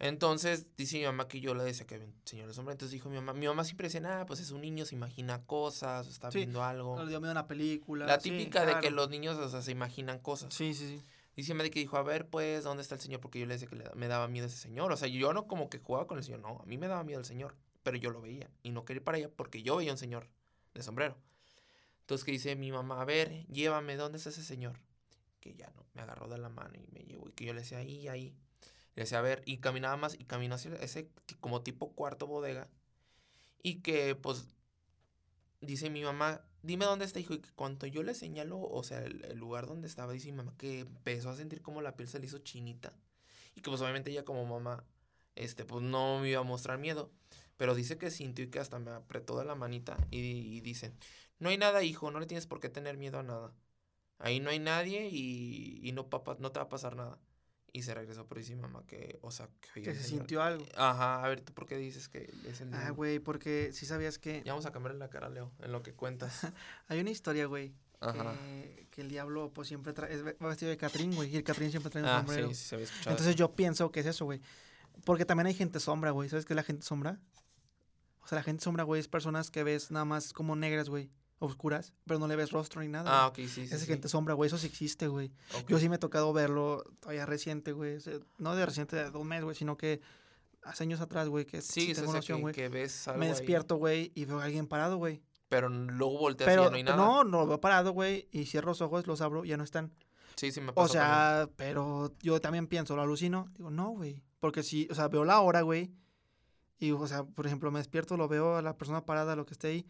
Entonces 0.01 0.65
dice 0.77 0.97
mi 0.97 1.03
mamá 1.05 1.27
que 1.27 1.41
yo 1.41 1.53
le 1.53 1.63
decía 1.63 1.85
que 1.85 1.95
había 1.95 2.07
un 2.07 2.15
señor 2.23 2.47
de 2.47 2.53
sombra. 2.53 2.71
Entonces 2.71 2.93
dijo 2.93 3.09
mi 3.09 3.15
mamá, 3.17 3.33
mi 3.33 3.47
mamá 3.47 3.65
siempre 3.65 3.89
decía, 3.89 4.21
ah, 4.21 4.25
pues 4.25 4.39
es 4.39 4.51
un 4.51 4.61
niño, 4.61 4.85
se 4.85 4.95
imagina 4.95 5.45
cosas, 5.45 6.07
está 6.07 6.31
Sí, 6.31 6.37
viendo 6.39 6.63
algo. 6.63 6.97
Le 7.03 7.09
dio 7.09 7.19
miedo 7.19 7.31
a 7.31 7.33
una 7.33 7.47
película. 7.47 8.05
La 8.05 8.19
sí, 8.19 8.29
típica 8.29 8.65
de 8.65 8.79
que 8.79 8.91
los 8.91 9.09
niños 9.09 9.37
o 9.37 9.49
sea, 9.49 9.61
se 9.61 9.71
imaginan 9.71 10.19
cosas. 10.19 10.53
Sí, 10.53 10.73
sí, 10.73 10.87
sí. 10.87 11.05
Dice 11.35 11.53
mi 11.53 11.69
que 11.69 11.79
dijo, 11.79 11.97
a 11.97 12.03
ver, 12.03 12.27
pues, 12.29 12.63
¿dónde 12.63 12.81
está 12.81 12.95
el 12.95 13.01
señor? 13.01 13.19
Porque 13.21 13.39
yo 13.39 13.45
le 13.45 13.53
decía 13.53 13.67
que 13.67 13.75
le 13.75 13.89
me 13.95 14.07
daba 14.07 14.27
miedo 14.27 14.47
ese 14.47 14.57
señor. 14.57 14.91
O 14.91 14.97
sea, 14.97 15.07
yo 15.07 15.31
no 15.33 15.47
como 15.47 15.69
que 15.69 15.79
jugaba 15.79 16.07
con 16.07 16.17
el 16.17 16.23
señor, 16.23 16.39
no. 16.41 16.59
A 16.61 16.65
mí 16.65 16.77
me 16.77 16.87
daba 16.87 17.03
miedo 17.03 17.19
el 17.19 17.25
señor, 17.25 17.55
pero 17.83 17.97
yo 17.97 18.09
lo 18.09 18.21
veía. 18.21 18.49
Y 18.63 18.71
no 18.71 18.83
quería 18.85 18.99
ir 18.99 19.03
para 19.03 19.17
allá 19.17 19.29
porque 19.33 19.63
yo 19.63 19.77
veía 19.77 19.91
un 19.91 19.97
señor 19.97 20.27
de 20.73 20.83
sombrero. 20.83 21.17
Entonces 22.09 22.25
que 22.25 22.31
dice 22.31 22.55
mi 22.55 22.71
mamá, 22.71 23.03
a 23.03 23.05
ver, 23.05 23.45
llévame, 23.49 23.95
¿dónde 23.95 24.17
está 24.17 24.31
ese 24.31 24.43
señor? 24.43 24.79
Que 25.39 25.53
ya 25.53 25.71
no, 25.75 25.85
me 25.93 26.01
agarró 26.01 26.27
de 26.27 26.39
la 26.39 26.49
mano 26.49 26.73
y 26.73 26.87
me 26.91 27.05
llevó. 27.05 27.29
Y 27.29 27.33
que 27.33 27.45
yo 27.45 27.53
le 27.53 27.59
decía, 27.59 27.77
ahí, 27.77 28.07
ahí. 28.07 28.35
Le 28.95 29.03
decía, 29.03 29.19
a 29.19 29.21
ver, 29.21 29.43
y 29.45 29.57
caminaba 29.59 29.95
más, 29.95 30.15
y 30.15 30.25
caminó 30.25 30.55
hacia 30.55 30.73
ese 30.77 31.07
como 31.39 31.61
tipo 31.61 31.93
cuarto 31.93 32.25
bodega. 32.25 32.67
Y 33.61 33.81
que, 33.81 34.15
pues, 34.15 34.55
dice 35.61 35.91
mi 35.91 36.01
mamá, 36.01 36.41
dime 36.63 36.85
dónde 36.85 37.05
está, 37.05 37.19
hijo. 37.19 37.35
Y 37.35 37.41
que 37.41 37.51
cuando 37.51 37.85
yo 37.85 38.01
le 38.01 38.15
señalo, 38.15 38.59
o 38.59 38.81
sea, 38.81 39.03
el, 39.03 39.23
el 39.25 39.37
lugar 39.37 39.67
donde 39.67 39.87
estaba, 39.87 40.11
dice 40.11 40.31
mi 40.31 40.37
mamá 40.37 40.55
que 40.57 40.79
empezó 40.79 41.29
a 41.29 41.35
sentir 41.35 41.61
como 41.61 41.79
la 41.83 41.95
piel 41.95 42.09
se 42.09 42.17
le 42.17 42.25
hizo 42.25 42.39
chinita. 42.39 42.91
Y 43.53 43.61
que, 43.61 43.69
pues, 43.69 43.81
obviamente 43.81 44.09
ella 44.09 44.25
como 44.25 44.47
mamá, 44.47 44.83
este, 45.35 45.63
pues, 45.63 45.83
no 45.83 46.21
me 46.21 46.31
iba 46.31 46.39
a 46.39 46.43
mostrar 46.43 46.79
miedo. 46.79 47.11
Pero 47.59 47.75
dice 47.75 47.97
que 47.97 48.09
sintió 48.09 48.45
y 48.45 48.47
que 48.47 48.59
hasta 48.59 48.79
me 48.79 48.91
apretó 48.91 49.37
de 49.37 49.43
la 49.43 49.53
manita. 49.53 49.97
Y, 50.11 50.19
y 50.19 50.61
dice, 50.61 50.93
no 51.39 51.49
hay 51.49 51.57
nada, 51.57 51.83
hijo, 51.83 52.09
no 52.09 52.21
le 52.21 52.25
tienes 52.25 52.47
por 52.47 52.61
qué 52.61 52.69
tener 52.69 52.95
miedo 52.95 53.19
a 53.19 53.23
nada. 53.23 53.51
Ahí 54.17 54.39
no 54.39 54.49
hay 54.49 54.59
nadie 54.59 55.09
y, 55.11 55.81
y 55.83 55.91
no, 55.91 56.09
papa, 56.09 56.37
no 56.39 56.53
te 56.53 56.59
va 56.59 56.65
a 56.67 56.69
pasar 56.69 56.95
nada. 56.95 57.17
Y 57.73 57.81
se 57.81 57.93
regresó, 57.93 58.25
dice 58.33 58.55
mi 58.55 58.61
mamá 58.61 58.83
que, 58.87 59.19
o 59.21 59.29
sea, 59.29 59.49
que 59.73 59.81
Que 59.81 59.93
se 59.93 60.03
sintió 60.03 60.41
algo. 60.41 60.65
Ajá, 60.77 61.21
a 61.21 61.27
ver, 61.27 61.41
¿tú 61.41 61.53
por 61.53 61.65
qué 61.65 61.75
dices 61.75 62.07
que 62.07 62.33
es 62.47 62.61
el 62.61 62.73
Ah, 62.73 62.91
güey, 62.91 63.19
porque 63.19 63.73
si 63.73 63.85
sabías 63.85 64.17
que 64.19 64.41
Ya 64.45 64.53
vamos 64.53 64.65
a 64.65 64.71
cambiarle 64.71 64.97
la 64.97 65.09
cara, 65.09 65.27
Leo, 65.27 65.51
en 65.59 65.73
lo 65.73 65.83
que 65.83 65.93
cuentas. 65.93 66.47
hay 66.87 67.01
una 67.01 67.09
historia, 67.09 67.45
güey, 67.45 67.73
Ajá. 67.99 68.33
que, 68.39 68.87
que 68.89 69.01
el 69.01 69.09
diablo 69.09 69.51
pues 69.53 69.67
siempre 69.67 69.91
trae, 69.91 70.13
es, 70.13 70.23
va 70.25 70.47
vestido 70.47 70.71
de 70.71 70.77
Catrín, 70.77 71.13
güey, 71.13 71.29
y 71.29 71.35
el 71.35 71.43
Catrín 71.43 71.69
siempre 71.71 71.89
trae 71.91 72.03
un 72.03 72.09
Ah, 72.09 72.19
sombrero. 72.19 72.47
sí, 72.49 72.55
sí, 72.55 72.63
se 72.69 72.75
había 72.75 72.85
escuchado. 72.85 73.11
Entonces 73.11 73.35
eso. 73.35 73.37
yo 73.37 73.53
pienso 73.53 73.91
que 73.91 73.99
es 73.99 74.05
eso, 74.05 74.23
güey. 74.25 74.39
Porque 75.05 75.25
también 75.25 75.47
hay 75.47 75.53
gente 75.53 75.79
sombra, 75.79 76.11
güey. 76.11 76.27
¿Sabes 76.29 76.45
qué 76.45 76.53
es 76.53 76.55
la 76.55 76.63
gente 76.63 76.83
sombra? 76.85 77.19
O 78.29 78.31
sea, 78.31 78.35
la 78.37 78.43
gente 78.43 78.63
sombra, 78.63 78.83
güey, 78.83 78.99
es 79.01 79.07
personas 79.07 79.49
que 79.49 79.63
ves 79.63 79.89
nada 79.89 80.05
más 80.05 80.33
como 80.33 80.55
negras, 80.55 80.87
güey, 80.87 81.09
oscuras, 81.39 81.93
pero 82.05 82.19
no 82.19 82.27
le 82.27 82.35
ves 82.35 82.51
rostro 82.51 82.81
ni 82.81 82.87
nada. 82.87 83.23
Ah, 83.23 83.27
ok, 83.27 83.37
sí, 83.37 83.47
sí. 83.47 83.61
Esa 83.63 83.79
sí. 83.79 83.85
gente 83.87 84.07
sombra, 84.07 84.35
güey, 84.35 84.47
eso 84.47 84.59
sí 84.59 84.67
existe, 84.67 85.07
güey. 85.07 85.31
Ok. 85.59 85.67
Yo 85.69 85.79
sí 85.79 85.89
me 85.89 85.95
he 85.95 85.99
tocado 85.99 86.31
verlo 86.31 86.83
todavía 86.99 87.25
reciente, 87.25 87.71
güey. 87.71 87.95
o 87.95 87.99
sea, 87.99 88.19
no 88.37 88.55
de 88.55 88.65
reciente 88.67 88.95
de 88.97 89.09
dos 89.09 89.25
meses, 89.25 89.45
güey, 89.45 89.55
sino 89.55 89.77
que 89.77 89.99
hace 90.61 90.83
años 90.83 91.01
atrás, 91.01 91.27
güey, 91.27 91.45
que 91.45 91.61
sí, 91.61 91.87
Sí, 91.87 91.93
tengo 91.95 92.13
noción, 92.13 92.37
que, 92.37 92.41
güey. 92.43 92.53
que 92.53 92.69
ves 92.69 93.07
algo 93.07 93.19
Me 93.19 93.25
ahí, 93.25 93.31
despierto, 93.31 93.77
güey, 93.77 94.11
y 94.13 94.25
veo 94.25 94.39
a 94.39 94.43
alguien 94.43 94.67
parado, 94.67 94.97
güey. 94.97 95.23
pero 95.47 95.67
luego 95.69 96.19
volteas 96.19 96.47
y 96.47 96.51
Pero 96.51 96.63
ya 96.65 96.69
no 96.69 96.75
hay 96.75 96.83
nada. 96.83 96.97
no, 96.97 97.23
no 97.23 97.39
lo 97.39 97.47
veo 97.47 97.59
parado, 97.61 97.93
güey, 97.93 98.27
y 98.31 98.45
cierro 98.45 98.67
los 98.67 98.81
ojos, 98.81 99.07
los 99.07 99.21
abro, 99.21 99.43
y 99.43 99.47
ya 99.49 99.57
no 99.57 99.63
están. 99.63 99.91
Sí, 100.35 100.51
sí 100.51 100.61
me 100.61 100.69
O 100.69 100.73
pasó 100.75 100.93
también. 100.93 101.11
sea, 101.11 101.49
pero 101.55 102.13
yo 102.21 102.39
también 102.39 102.67
pienso, 102.67 102.95
lo 102.95 103.01
alucino. 103.01 103.49
Digo, 103.57 103.71
no, 103.71 103.89
güey. 103.89 104.21
Porque 104.39 104.61
si, 104.63 104.87
o 104.91 104.95
sea, 104.95 105.07
veo 105.07 105.25
la 105.25 105.39
hora, 105.41 105.61
güey. 105.61 105.91
Y, 106.79 106.91
o 106.91 107.07
sea, 107.07 107.23
por 107.25 107.45
ejemplo, 107.45 107.69
me 107.71 107.79
despierto, 107.79 108.15
lo 108.17 108.27
veo 108.27 108.55
a 108.55 108.61
la 108.61 108.77
persona 108.77 109.05
parada, 109.05 109.35
lo 109.35 109.45
que 109.45 109.53
esté 109.53 109.67
ahí. 109.67 109.85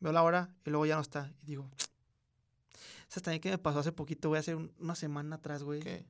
Veo 0.00 0.12
la 0.12 0.22
hora 0.22 0.54
y 0.64 0.70
luego 0.70 0.86
ya 0.86 0.94
no 0.94 1.00
está. 1.02 1.32
Y 1.42 1.46
digo, 1.46 1.68
¿sabes 3.08 3.22
también 3.24 3.40
que 3.40 3.50
me 3.50 3.58
pasó 3.58 3.80
hace 3.80 3.92
poquito, 3.92 4.28
güey? 4.28 4.38
Hace 4.40 4.54
un- 4.54 4.72
una 4.78 4.94
semana 4.94 5.36
atrás, 5.36 5.62
güey. 5.64 5.80
¿Qué? 5.80 6.06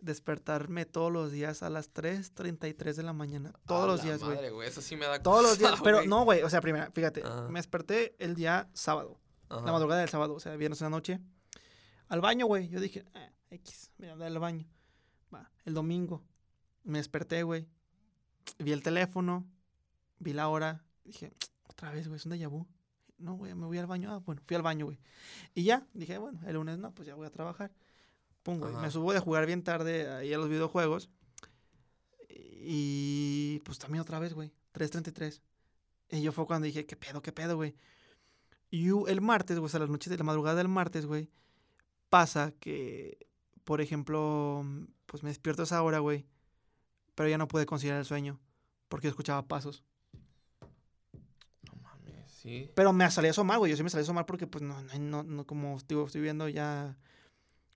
Despertarme 0.00 0.84
todos 0.84 1.10
los 1.10 1.32
días 1.32 1.62
a 1.62 1.70
las 1.70 1.90
3.33 1.94 2.94
de 2.96 3.02
la 3.02 3.14
mañana. 3.14 3.52
Todos 3.66 3.84
A 3.84 3.86
los 3.86 3.98
la 4.00 4.04
días, 4.04 4.20
güey. 4.22 4.34
madre, 4.36 4.50
güey. 4.50 4.68
Eso 4.68 4.82
sí 4.82 4.96
me 4.96 5.06
da 5.06 5.22
Todos 5.22 5.42
los 5.42 5.56
cosa, 5.56 5.68
días. 5.70 5.80
Pero 5.82 6.04
no, 6.04 6.24
güey. 6.24 6.42
O 6.42 6.50
sea, 6.50 6.60
primero, 6.60 6.90
fíjate. 6.92 7.22
Ajá. 7.22 7.48
Me 7.48 7.58
desperté 7.58 8.14
el 8.18 8.34
día 8.34 8.68
sábado. 8.74 9.18
Ajá. 9.48 9.64
La 9.64 9.72
madrugada 9.72 10.00
del 10.00 10.10
sábado, 10.10 10.34
o 10.34 10.40
sea, 10.40 10.54
viernes 10.56 10.80
en 10.82 10.86
la 10.86 10.90
noche. 10.90 11.20
Al 12.08 12.20
baño, 12.20 12.44
güey. 12.44 12.68
Yo 12.68 12.80
dije, 12.80 13.04
ah, 13.14 13.30
X, 13.50 13.90
mira, 13.96 14.12
al 14.12 14.38
baño. 14.38 14.66
Va, 15.34 15.50
el 15.64 15.72
domingo. 15.72 16.22
Me 16.82 16.98
desperté, 16.98 17.42
güey. 17.44 17.66
Vi 18.58 18.72
el 18.72 18.82
teléfono. 18.82 19.46
Vi 20.24 20.32
la 20.32 20.48
hora. 20.48 20.82
Dije, 21.04 21.32
otra 21.64 21.92
vez, 21.92 22.08
güey, 22.08 22.16
es 22.16 22.24
un 22.24 22.32
déjà 22.32 22.48
vu. 22.48 22.66
No, 23.18 23.34
güey, 23.34 23.54
me 23.54 23.66
voy 23.66 23.78
al 23.78 23.86
baño. 23.86 24.10
Ah, 24.10 24.18
bueno, 24.18 24.42
fui 24.44 24.56
al 24.56 24.62
baño, 24.62 24.86
güey. 24.86 24.98
Y 25.54 25.64
ya, 25.64 25.86
dije, 25.92 26.18
bueno, 26.18 26.40
el 26.46 26.54
lunes 26.54 26.78
no, 26.78 26.92
pues 26.92 27.06
ya 27.06 27.14
voy 27.14 27.26
a 27.26 27.30
trabajar. 27.30 27.72
Pum, 28.42 28.58
güey. 28.58 28.74
Me 28.76 28.90
subo 28.90 29.12
de 29.12 29.20
jugar 29.20 29.46
bien 29.46 29.62
tarde 29.62 30.10
ahí 30.10 30.32
a 30.32 30.38
los 30.38 30.48
videojuegos. 30.48 31.10
Y 32.28 33.60
pues 33.64 33.78
también 33.78 34.00
otra 34.00 34.18
vez, 34.18 34.32
güey. 34.32 34.52
3.33. 34.72 35.42
Y 36.10 36.22
yo 36.22 36.32
fue 36.32 36.46
cuando 36.46 36.66
dije, 36.66 36.86
¿qué 36.86 36.96
pedo, 36.96 37.20
qué 37.22 37.32
pedo, 37.32 37.56
güey? 37.56 37.76
Y 38.70 38.88
el 38.88 39.20
martes, 39.20 39.58
güey, 39.58 39.66
o 39.66 39.68
sea, 39.68 39.80
las 39.80 39.90
noches 39.90 40.10
de 40.10 40.18
la 40.18 40.24
madrugada 40.24 40.56
del 40.56 40.68
martes, 40.68 41.06
güey, 41.06 41.30
pasa 42.08 42.52
que, 42.58 43.28
por 43.64 43.80
ejemplo, 43.80 44.64
pues 45.06 45.22
me 45.22 45.28
despierto 45.28 45.62
a 45.62 45.64
esa 45.64 45.82
hora, 45.82 46.00
güey, 46.00 46.26
pero 47.14 47.28
ya 47.28 47.38
no 47.38 47.46
pude 47.46 47.66
conciliar 47.66 47.98
el 47.98 48.04
sueño 48.04 48.40
porque 48.88 49.08
escuchaba 49.08 49.46
pasos. 49.46 49.84
Sí. 52.44 52.70
Pero 52.74 52.92
me 52.92 53.10
salí 53.10 53.28
a 53.28 53.30
asomar, 53.30 53.58
güey, 53.58 53.70
yo 53.70 53.76
sí 53.76 53.82
me 53.82 53.90
salí 53.90 54.02
a 54.02 54.04
asomar 54.04 54.26
porque, 54.26 54.46
pues, 54.46 54.62
no, 54.62 54.80
no, 54.82 55.22
no, 55.22 55.46
como 55.46 55.76
estoy, 55.76 56.04
estoy 56.04 56.20
viendo 56.20 56.46
ya, 56.48 56.96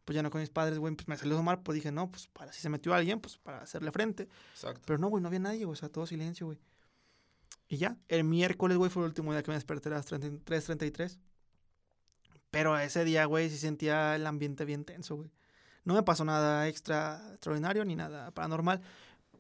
pues 0.05 0.15
ya 0.15 0.23
no 0.23 0.31
con 0.31 0.43
mis 0.43 0.51
padres, 0.51 0.79
güey, 0.79 0.95
pues 0.95 1.09
me 1.09 1.17
salí 1.17 1.31
a 1.33 1.35
asomar, 1.35 1.63
pues 1.63 1.75
dije, 1.75 1.91
no, 1.91 2.11
pues 2.11 2.27
para 2.29 2.53
si 2.53 2.61
se 2.61 2.69
metió 2.69 2.93
alguien, 2.93 3.19
pues 3.19 3.39
para 3.39 3.63
hacerle 3.63 3.91
frente. 3.91 4.29
Exacto. 4.53 4.83
Pero 4.85 4.99
no, 4.99 5.09
güey, 5.09 5.23
no 5.23 5.29
había 5.29 5.41
nadie, 5.41 5.65
güey, 5.65 5.73
o 5.73 5.77
sea, 5.77 5.89
todo 5.89 6.07
silencio, 6.07 6.47
güey. 6.47 6.61
Y 7.67 7.79
ya, 7.79 7.97
el 8.09 8.25
miércoles, 8.25 8.77
güey, 8.77 8.91
fue 8.91 9.03
el 9.03 9.09
último 9.09 9.33
día 9.33 9.43
que 9.43 9.51
me 9.51 9.55
desperté 9.55 9.89
a 9.89 9.93
las 9.93 10.11
3.33. 10.11 11.19
Pero 12.51 12.79
ese 12.79 13.05
día, 13.05 13.25
güey, 13.27 13.51
sí 13.51 13.59
sentía 13.59 14.17
el 14.17 14.27
ambiente 14.27 14.65
bien 14.65 14.85
tenso, 14.85 15.17
güey. 15.17 15.31
No 15.85 15.95
me 15.95 16.03
pasó 16.03 16.25
nada 16.25 16.69
extra 16.69 17.23
extraordinario 17.33 17.85
ni 17.85 17.97
nada 17.97 18.31
paranormal, 18.33 18.83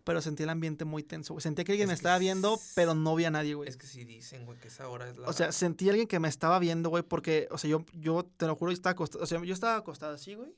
pero 0.08 0.22
sentí 0.22 0.42
el 0.42 0.48
ambiente 0.48 0.86
muy 0.86 1.02
tenso, 1.02 1.34
güey. 1.34 1.42
Sentía 1.42 1.66
que 1.66 1.72
alguien 1.72 1.84
Es 1.84 1.88
me 1.90 1.94
que 1.96 1.98
estaba 1.98 2.16
viendo, 2.16 2.58
pero 2.74 2.94
no 2.94 3.14
vi 3.14 3.26
a 3.26 3.30
nadie, 3.30 3.52
güey. 3.52 3.68
Es 3.68 3.76
que 3.76 3.86
sí 3.86 4.06
dicen, 4.06 4.46
güey, 4.46 4.58
que 4.58 4.68
esa 4.68 4.88
hora 4.88 5.06
es 5.06 5.18
la... 5.18 5.28
O 5.28 5.34
sea, 5.34 5.52
sentí 5.52 5.86
a 5.86 5.90
alguien 5.90 6.08
que 6.08 6.18
me 6.18 6.28
estaba 6.28 6.58
viendo, 6.58 6.88
güey, 6.88 7.02
porque, 7.02 7.46
o 7.50 7.58
sea, 7.58 7.68
yo, 7.68 7.84
yo 7.92 8.24
te 8.38 8.46
lo 8.46 8.56
juro, 8.56 8.70
yo 8.72 8.74
estaba 8.74 8.92
acostado, 8.92 9.22
o 9.22 9.26
sea, 9.26 9.44
yo 9.44 9.52
estaba 9.52 9.76
acostado 9.76 10.14
así, 10.14 10.34
güey, 10.34 10.56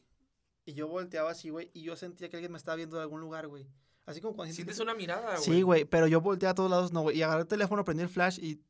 y 0.67 0.75
yo 0.75 0.87
volteaba 0.87 1.33
así, 1.33 1.51
güey, 1.51 1.69
y 1.75 1.83
yo 1.83 1.97
sentía 1.97 2.31
que 2.31 2.37
alguien 2.37 2.53
me 2.53 2.59
estaba 2.59 2.77
viendo 2.77 2.95
de 2.95 3.03
algún 3.03 3.21
lugar, 3.21 3.49
güey. 3.49 3.67
Así 4.07 4.21
como 4.21 4.37
cuando 4.37 4.55
sientes 4.55 4.77
Sientes 4.77 4.77
que- 4.77 4.83
una 4.85 4.95
mirada, 4.95 5.33
güey. 5.33 5.43
Sí, 5.43 5.63
güey, 5.63 5.85
pero 5.85 6.07
yo 6.07 6.21
volteé 6.21 6.49
a 6.49 6.55
todos 6.55 6.71
lados, 6.71 6.93
no, 6.93 7.01
güey. 7.03 7.19
Y 7.19 7.23
agarré 7.23 7.41
el 7.43 7.49
teléfono, 7.49 7.83
prendí 7.85 8.05
el 8.05 8.09
flash 8.09 8.39
y. 8.41 8.63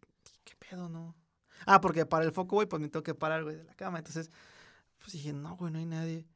¿Qué 0.44 0.54
pedo, 0.56 0.88
no? 0.88 1.14
Ah, 1.66 1.82
porque 1.82 2.06
para 2.06 2.24
el 2.24 2.32
foco, 2.32 2.56
güey, 2.56 2.66
pues 2.66 2.80
me 2.80 2.88
tengo 2.88 3.02
que 3.02 3.14
parar, 3.14 3.42
güey, 3.44 3.56
de 3.56 3.64
la 3.64 3.74
cama. 3.74 3.98
Entonces, 3.98 4.30
pues 4.98 5.12
dije, 5.12 5.34
no, 5.34 5.56
güey, 5.58 5.70
no 5.70 5.78
hay 5.78 5.84
nadie. 5.84 6.26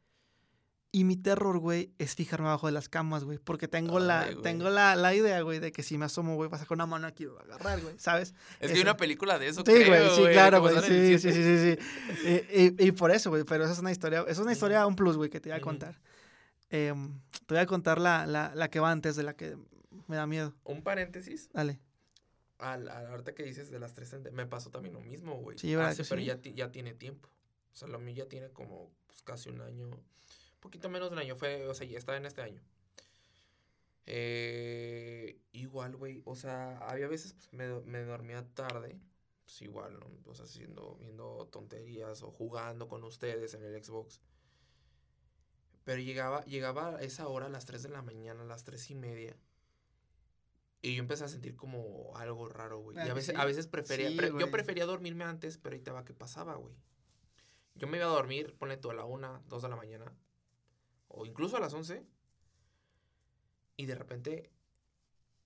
Y 0.96 1.02
mi 1.02 1.16
terror, 1.16 1.58
güey, 1.58 1.90
es 1.98 2.14
fijarme 2.14 2.46
abajo 2.46 2.68
de 2.68 2.72
las 2.72 2.88
camas, 2.88 3.24
güey. 3.24 3.38
Porque 3.38 3.66
tengo, 3.66 3.98
la, 3.98 4.28
tengo 4.44 4.70
la, 4.70 4.94
la 4.94 5.12
idea, 5.12 5.40
güey, 5.40 5.58
de 5.58 5.72
que 5.72 5.82
si 5.82 5.98
me 5.98 6.04
asomo, 6.04 6.36
güey, 6.36 6.48
va 6.48 6.56
a 6.56 6.60
sacar 6.60 6.76
una 6.76 6.86
mano 6.86 7.08
aquí 7.08 7.24
y 7.24 7.26
va 7.26 7.40
a 7.40 7.44
agarrar, 7.44 7.80
güey, 7.82 7.98
¿sabes? 7.98 8.28
Es 8.28 8.58
que 8.58 8.66
hay 8.66 8.72
Eso. 8.74 8.82
una 8.82 8.96
película 8.96 9.38
de 9.40 9.48
eso, 9.48 9.64
Sí, 9.66 9.72
güey, 9.84 10.10
sí, 10.14 10.22
claro, 10.32 10.60
güey. 10.60 10.76
Sí, 10.82 11.18
sí, 11.18 11.32
sí, 11.32 11.42
sí, 11.42 11.76
sí. 11.76 12.48
Y, 12.52 12.62
y- 12.62 12.88
y 12.88 12.92
por 12.92 13.10
eso, 13.10 13.30
güey, 13.30 13.42
pero 13.42 13.64
esa 13.64 13.72
es 13.72 13.80
una 13.80 13.90
historia, 13.90 14.20
esa 14.20 14.30
es 14.30 14.38
una 14.38 14.52
historia, 14.52 14.86
un 14.86 14.94
plus, 14.94 15.16
güey, 15.16 15.30
que 15.30 15.40
te 15.40 15.48
voy 15.48 15.58
a 15.58 15.60
contar. 15.60 15.98
Em, 16.70 17.20
te 17.46 17.54
voy 17.54 17.62
a 17.62 17.66
contar 17.66 18.00
la, 18.00 18.24
la, 18.26 18.52
la 18.54 18.70
que 18.70 18.78
va 18.78 18.92
antes 18.92 19.16
de 19.16 19.24
la 19.24 19.34
que 19.34 19.56
me 20.06 20.14
da 20.14 20.28
miedo. 20.28 20.54
Un 20.62 20.82
paréntesis. 20.82 21.48
Dale. 21.52 21.80
Al, 22.58 22.88
al 22.88 23.06
ahorita 23.08 23.34
que 23.34 23.42
dices 23.42 23.68
de 23.70 23.80
las 23.80 23.94
tres, 23.94 24.14
me 24.32 24.46
pasó 24.46 24.70
también 24.70 24.94
lo 24.94 25.00
mismo, 25.00 25.34
güey. 25.40 25.58
Sí, 25.58 25.74
¿verdad 25.74 25.90
Hace- 25.90 26.04
que 26.04 26.08
pero 26.08 26.20
sí? 26.20 26.26
ya, 26.26 26.38
ya 26.54 26.70
tiene 26.70 26.94
tiempo. 26.94 27.28
O 27.72 27.76
sea, 27.76 27.88
lo 27.88 27.98
mío 27.98 28.14
ya 28.14 28.28
tiene 28.28 28.50
como 28.50 28.92
pues, 29.08 29.22
casi 29.22 29.48
un 29.50 29.60
año. 29.60 29.90
Poquito 30.64 30.88
menos 30.88 31.10
de 31.10 31.12
un 31.16 31.18
año. 31.20 31.36
Fue, 31.36 31.68
o 31.68 31.74
sea, 31.74 31.86
ya 31.86 31.98
está 31.98 32.16
en 32.16 32.24
este 32.24 32.40
año. 32.40 32.62
Eh, 34.06 35.38
igual, 35.52 35.94
güey. 35.94 36.22
O 36.24 36.34
sea, 36.36 36.78
había 36.78 37.06
veces 37.06 37.34
pues, 37.34 37.52
me, 37.52 37.68
me 37.82 38.02
dormía 38.02 38.42
tarde. 38.54 38.98
Pues 39.44 39.60
igual, 39.60 39.98
¿no? 40.00 40.06
O 40.30 40.34
sea, 40.34 40.46
haciendo, 40.46 40.96
viendo 40.96 41.48
tonterías 41.52 42.22
o 42.22 42.30
jugando 42.30 42.88
con 42.88 43.04
ustedes 43.04 43.52
en 43.52 43.62
el 43.62 43.84
Xbox. 43.84 44.22
Pero 45.84 46.00
llegaba, 46.00 46.42
llegaba 46.46 46.96
a 46.96 47.02
esa 47.02 47.28
hora, 47.28 47.44
a 47.46 47.50
las 47.50 47.66
3 47.66 47.82
de 47.82 47.90
la 47.90 48.00
mañana, 48.00 48.40
a 48.40 48.46
las 48.46 48.64
3 48.64 48.90
y 48.90 48.94
media. 48.94 49.36
Y 50.80 50.94
yo 50.94 51.00
empecé 51.02 51.24
a 51.24 51.28
sentir 51.28 51.56
como 51.56 52.16
algo 52.16 52.48
raro, 52.48 52.78
güey. 52.78 52.96
Ah, 52.98 53.06
y 53.06 53.10
a 53.10 53.14
veces, 53.14 53.34
sí. 53.34 53.40
a 53.40 53.44
veces 53.44 53.66
prefería, 53.66 54.08
Sí, 54.08 54.16
pre- 54.16 54.30
güey. 54.30 54.42
yo 54.46 54.50
prefería 54.50 54.86
dormirme 54.86 55.24
antes, 55.24 55.58
pero 55.58 55.74
ahí 55.74 55.82
te 55.82 55.90
va 55.90 56.06
qué 56.06 56.14
pasaba, 56.14 56.54
güey. 56.54 56.74
Yo 57.74 57.86
me 57.86 57.98
iba 57.98 58.06
a 58.06 58.10
dormir, 58.10 58.54
ponle 58.58 58.78
tú 58.78 58.90
a 58.90 58.94
la 58.94 59.04
1, 59.04 59.42
2 59.46 59.62
de 59.62 59.68
la 59.68 59.76
mañana. 59.76 60.10
O 61.16 61.26
incluso 61.26 61.56
a 61.56 61.60
las 61.60 61.72
11. 61.74 62.04
Y 63.76 63.86
de 63.86 63.94
repente 63.94 64.50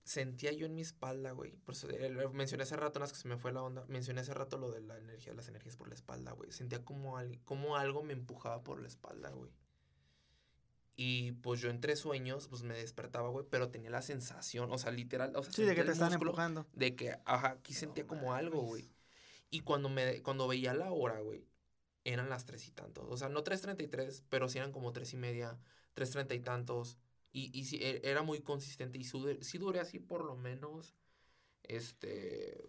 sentía 0.03 0.51
yo 0.51 0.65
en 0.65 0.75
mi 0.75 0.81
espalda, 0.81 1.31
güey. 1.31 1.51
Por 1.57 1.75
eso 1.75 1.89
eh, 1.89 2.27
mencioné 2.33 2.63
hace 2.63 2.75
rato, 2.75 2.99
unas 2.99 3.11
que 3.13 3.19
se 3.19 3.27
me 3.27 3.37
fue 3.37 3.51
la 3.51 3.61
onda. 3.63 3.85
Mencioné 3.87 4.21
hace 4.21 4.33
rato 4.33 4.57
lo 4.57 4.71
de 4.71 4.81
la 4.81 4.97
energía, 4.97 5.33
las 5.33 5.47
energías 5.47 5.75
por 5.77 5.87
la 5.87 5.95
espalda, 5.95 6.31
güey. 6.33 6.51
Sentía 6.51 6.83
como, 6.83 7.17
al- 7.17 7.39
como 7.45 7.75
algo 7.75 8.03
me 8.03 8.13
empujaba 8.13 8.63
por 8.63 8.81
la 8.81 8.87
espalda, 8.87 9.29
güey. 9.31 9.51
Y 10.95 11.31
pues 11.33 11.61
yo 11.61 11.69
entre 11.69 11.95
sueños, 11.95 12.47
pues 12.49 12.63
me 12.63 12.73
despertaba, 12.75 13.29
güey, 13.29 13.45
pero 13.49 13.69
tenía 13.69 13.89
la 13.89 14.01
sensación, 14.01 14.69
o 14.71 14.77
sea, 14.77 14.91
literal, 14.91 15.33
o 15.35 15.43
sea, 15.43 15.53
Sí, 15.53 15.61
de 15.61 15.67
sentía 15.69 15.83
que 15.83 15.87
te 15.87 15.93
están 15.93 16.11
empujando. 16.13 16.67
De 16.73 16.95
que, 16.95 17.17
ajá, 17.23 17.51
aquí 17.51 17.73
sentía 17.73 18.05
como 18.05 18.33
algo, 18.33 18.61
güey. 18.61 18.89
Y 19.49 19.61
cuando 19.61 19.87
me, 19.87 20.21
cuando 20.23 20.47
veía 20.47 20.73
la 20.73 20.91
hora, 20.91 21.19
güey, 21.21 21.47
eran 22.03 22.29
las 22.29 22.45
tres 22.45 22.67
y 22.67 22.71
tantos. 22.71 23.05
O 23.09 23.17
sea, 23.17 23.29
no 23.29 23.43
tres 23.43 23.61
treinta 23.61 23.83
y 23.83 23.87
tres, 23.87 24.23
pero 24.29 24.49
sí 24.49 24.57
eran 24.57 24.71
como 24.71 24.91
tres 24.93 25.13
y 25.13 25.17
media, 25.17 25.57
tres 25.93 26.11
treinta 26.11 26.33
y 26.35 26.39
tantos. 26.41 26.97
Y, 27.31 27.51
y 27.57 27.65
sí, 27.65 27.77
e- 27.81 28.01
era 28.03 28.23
muy 28.23 28.41
consistente. 28.41 28.97
Y 28.99 29.03
su- 29.03 29.37
sí 29.41 29.57
duré 29.57 29.79
así 29.79 29.99
por 29.99 30.23
lo 30.25 30.35
menos, 30.35 30.95
este, 31.63 32.63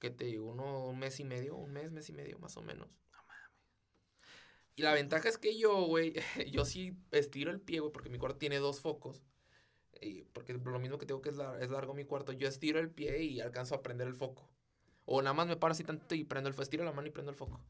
¿qué 0.00 0.10
te 0.10 0.26
digo? 0.26 0.46
Uno, 0.50 0.86
un 0.88 0.98
mes 1.00 1.20
y 1.20 1.24
medio, 1.24 1.56
un 1.56 1.72
mes, 1.72 1.92
mes 1.92 2.08
y 2.10 2.12
medio, 2.14 2.38
más 2.40 2.56
o 2.58 2.62
menos. 2.62 2.88
Y 4.76 4.82
la 4.82 4.92
ventaja 4.92 5.28
es 5.28 5.38
que 5.38 5.56
yo, 5.58 5.82
güey, 5.86 6.14
yo 6.52 6.64
sí 6.64 6.96
estiro 7.12 7.50
el 7.50 7.60
pie, 7.60 7.80
güey, 7.80 7.92
porque 7.92 8.10
mi 8.10 8.18
cuarto 8.18 8.38
tiene 8.38 8.58
dos 8.58 8.80
focos. 8.80 9.22
Y 10.00 10.24
porque 10.26 10.54
por 10.58 10.72
lo 10.72 10.80
mismo 10.80 10.98
que 10.98 11.06
tengo 11.06 11.22
que 11.22 11.30
es, 11.30 11.36
lar- 11.36 11.62
es 11.62 11.70
largo 11.70 11.94
mi 11.94 12.04
cuarto, 12.04 12.32
yo 12.32 12.48
estiro 12.48 12.80
el 12.80 12.90
pie 12.90 13.22
y 13.24 13.40
alcanzo 13.40 13.74
a 13.76 13.82
prender 13.82 14.08
el 14.08 14.14
foco. 14.14 14.50
O 15.06 15.22
nada 15.22 15.34
más 15.34 15.46
me 15.48 15.56
paro 15.56 15.72
así 15.72 15.84
tanto 15.84 16.14
y 16.16 16.24
prendo 16.24 16.48
el 16.48 16.54
foco, 16.54 16.64
estiro 16.64 16.84
la 16.84 16.92
mano 16.92 17.08
y 17.08 17.12
prendo 17.12 17.30
el 17.32 17.36
foco. 17.38 17.60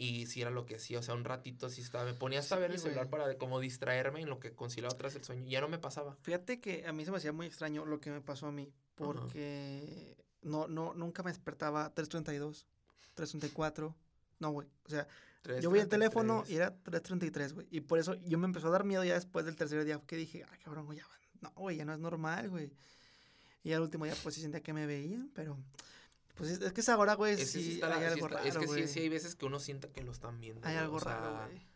Y 0.00 0.26
sí 0.26 0.40
era 0.40 0.52
lo 0.52 0.64
que 0.64 0.76
hacía, 0.76 1.00
o 1.00 1.02
sea, 1.02 1.14
un 1.14 1.24
ratito 1.24 1.66
así 1.66 1.80
estaba. 1.80 2.04
Me 2.04 2.14
ponía 2.14 2.38
hasta 2.38 2.54
a 2.54 2.58
ver 2.60 2.70
Sí, 2.70 2.76
el 2.76 2.80
celular 2.82 3.10
para 3.10 3.36
como 3.36 3.58
distraerme 3.58 4.20
en 4.20 4.28
lo 4.28 4.38
que 4.38 4.52
conciliaba 4.52 4.94
atrás 4.94 5.16
el 5.16 5.24
sueño. 5.24 5.44
Y 5.44 5.50
ya 5.50 5.60
no 5.60 5.68
me 5.68 5.78
pasaba. 5.78 6.16
Fíjate 6.22 6.60
que 6.60 6.86
a 6.86 6.92
mí 6.92 7.04
se 7.04 7.10
me 7.10 7.16
hacía 7.16 7.32
muy 7.32 7.46
extraño 7.46 7.84
lo 7.84 7.98
que 7.98 8.10
me 8.10 8.20
pasó 8.20 8.46
a 8.46 8.52
mí, 8.52 8.72
porque 8.94 10.16
no, 10.42 10.68
no, 10.68 10.94
nunca 10.94 11.24
me 11.24 11.30
despertaba 11.30 11.92
3.32, 11.94 12.66
3.34, 13.16 13.94
no, 14.38 14.50
güey, 14.50 14.68
o 14.84 14.88
sea, 14.88 15.08
yo 15.60 15.70
veía 15.70 15.82
el 15.82 15.88
teléfono 15.88 16.44
y 16.46 16.54
3:33. 16.54 16.56
era 16.56 16.76
3.33, 16.84 17.52
güey, 17.54 17.66
y 17.70 17.80
por 17.80 17.98
eso 17.98 18.14
yo 18.14 18.38
me 18.38 18.46
empezó 18.46 18.68
a 18.68 18.70
dar 18.70 18.84
miedo 18.84 19.02
ya 19.02 19.14
después 19.14 19.44
del 19.44 19.56
tercer 19.56 19.84
día, 19.84 20.00
que 20.06 20.16
dije, 20.16 20.44
ay, 20.50 20.58
cabrón, 20.60 20.86
güey, 20.86 20.98
ya, 20.98 21.06
no, 21.40 21.50
güey, 21.56 21.76
ya 21.76 21.84
no 21.84 21.92
es 21.92 21.98
normal, 21.98 22.50
güey, 22.50 22.70
y 23.64 23.72
al 23.72 23.82
último 23.82 24.04
día, 24.04 24.14
pues 24.22 24.36
sí 24.36 24.40
sentía 24.40 24.62
que 24.62 24.72
me 24.72 24.86
veían, 24.86 25.30
pero, 25.34 25.58
pues 26.38 26.50
es, 26.52 26.60
es 26.62 26.72
que 26.72 26.80
esa 26.80 26.96
hora, 26.96 27.14
güey, 27.14 27.32
Es 27.34 27.38
que 27.40 27.46
sí, 27.46 27.62
sí 27.62 27.74
está 27.74 27.86
hay 27.86 27.92
la- 27.92 27.98
sí 27.98 28.04
algo 28.14 28.26
está- 28.26 28.36
raro, 28.38 28.48
es 28.48 28.54
que 28.56 28.60
sí, 28.60 28.66
güey, 28.66 28.88
sí 28.88 29.00
hay 29.00 29.08
veces 29.10 29.34
que 29.34 29.44
uno 29.46 29.58
siente 29.58 29.90
que 29.90 30.02
lo 30.02 30.12
están 30.12 30.40
viendo. 30.40 30.66
hay 30.66 30.74
güey, 30.74 30.84
algo 30.84 30.96
o 30.96 31.00
raro, 31.00 31.36
sea, 31.36 31.46
güey. 31.46 31.66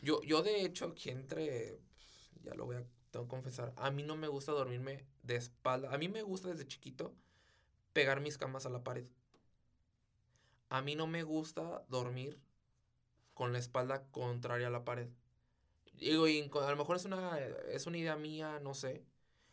Yo, 0.00 0.22
yo 0.22 0.42
de 0.42 0.62
hecho, 0.62 0.86
aquí 0.86 1.10
entre, 1.10 1.80
pues, 1.94 2.44
ya 2.44 2.54
lo 2.54 2.64
voy 2.64 2.76
a, 2.76 2.84
tengo 3.10 3.26
que 3.26 3.30
confesar, 3.30 3.72
a 3.76 3.90
mí 3.90 4.02
no 4.04 4.16
me 4.16 4.28
gusta 4.28 4.52
dormirme 4.52 5.04
de 5.22 5.36
espalda. 5.36 5.92
A 5.92 5.98
mí 5.98 6.08
me 6.08 6.22
gusta 6.22 6.48
desde 6.48 6.66
chiquito 6.66 7.14
pegar 7.92 8.20
mis 8.20 8.38
camas 8.38 8.64
a 8.64 8.70
la 8.70 8.84
pared. 8.84 9.06
A 10.70 10.82
mí 10.82 10.94
no 10.94 11.06
me 11.06 11.22
gusta 11.22 11.84
dormir 11.88 12.38
con 13.34 13.52
la 13.52 13.58
espalda 13.58 14.04
contraria 14.10 14.66
a 14.66 14.70
la 14.70 14.84
pared. 14.84 15.08
Digo, 15.94 16.28
y 16.28 16.40
a 16.52 16.70
lo 16.70 16.76
mejor 16.76 16.96
es 16.96 17.04
una, 17.06 17.38
es 17.38 17.86
una 17.86 17.98
idea 17.98 18.16
mía, 18.16 18.60
no 18.62 18.74
sé. 18.74 19.02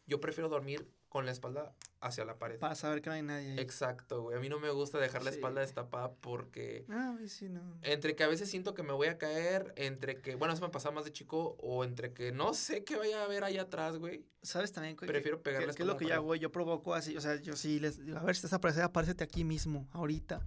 Yo 0.05 0.19
prefiero 0.19 0.49
dormir 0.49 0.87
con 1.09 1.25
la 1.25 1.31
espalda 1.31 1.73
hacia 2.01 2.25
la 2.25 2.37
pared. 2.37 2.59
Para 2.59 2.75
saber 2.75 3.01
que 3.01 3.09
no 3.09 3.15
hay 3.15 3.21
nadie 3.23 3.51
ahí. 3.53 3.59
Exacto, 3.59 4.21
güey. 4.23 4.37
A 4.37 4.39
mí 4.39 4.49
no 4.49 4.59
me 4.59 4.69
gusta 4.69 4.99
dejar 4.99 5.23
la 5.23 5.31
Sí. 5.31 5.37
espalda 5.37 5.61
destapada 5.61 6.11
porque 6.13 6.85
Ah, 6.89 7.17
sí, 7.27 7.49
no. 7.49 7.61
entre 7.81 8.15
que 8.15 8.23
a 8.23 8.27
veces 8.27 8.49
siento 8.49 8.73
que 8.73 8.83
me 8.83 8.93
voy 8.93 9.07
a 9.07 9.17
caer, 9.17 9.73
entre 9.75 10.21
que, 10.21 10.35
bueno, 10.35 10.53
eso 10.53 10.61
me 10.63 10.69
pasaba 10.69 10.95
más 10.95 11.05
de 11.05 11.11
chico, 11.13 11.55
o 11.59 11.83
entre 11.83 12.13
que 12.13 12.31
no 12.31 12.53
sé 12.53 12.83
qué 12.83 12.95
vaya 12.97 13.21
a 13.21 13.25
haber 13.25 13.43
allá 13.43 13.63
atrás, 13.63 13.97
güey. 13.97 14.25
¿Sabes 14.41 14.71
también? 14.71 14.95
güey, 14.95 15.07
Prefiero 15.07 15.41
pegar 15.41 15.63
¿Qué, 15.63 15.69
es 15.71 15.79
lo 15.79 15.97
que 15.97 16.03
a 16.03 16.07
yo 16.07 16.09
la 16.09 16.15
hago? 16.17 16.25
güey? 16.27 16.39
Yo 16.39 16.51
provoco 16.51 16.93
así, 16.93 17.17
o 17.17 17.21
sea, 17.21 17.35
yo 17.41 17.55
sí 17.55 17.79
les 17.79 18.03
digo, 18.05 18.17
a 18.17 18.23
ver 18.23 18.35
si 18.35 18.39
estás 18.39 18.53
apareciendo, 18.53 18.85
apárcete 18.87 19.23
aquí 19.23 19.43
mismo, 19.43 19.87
ahorita. 19.91 20.45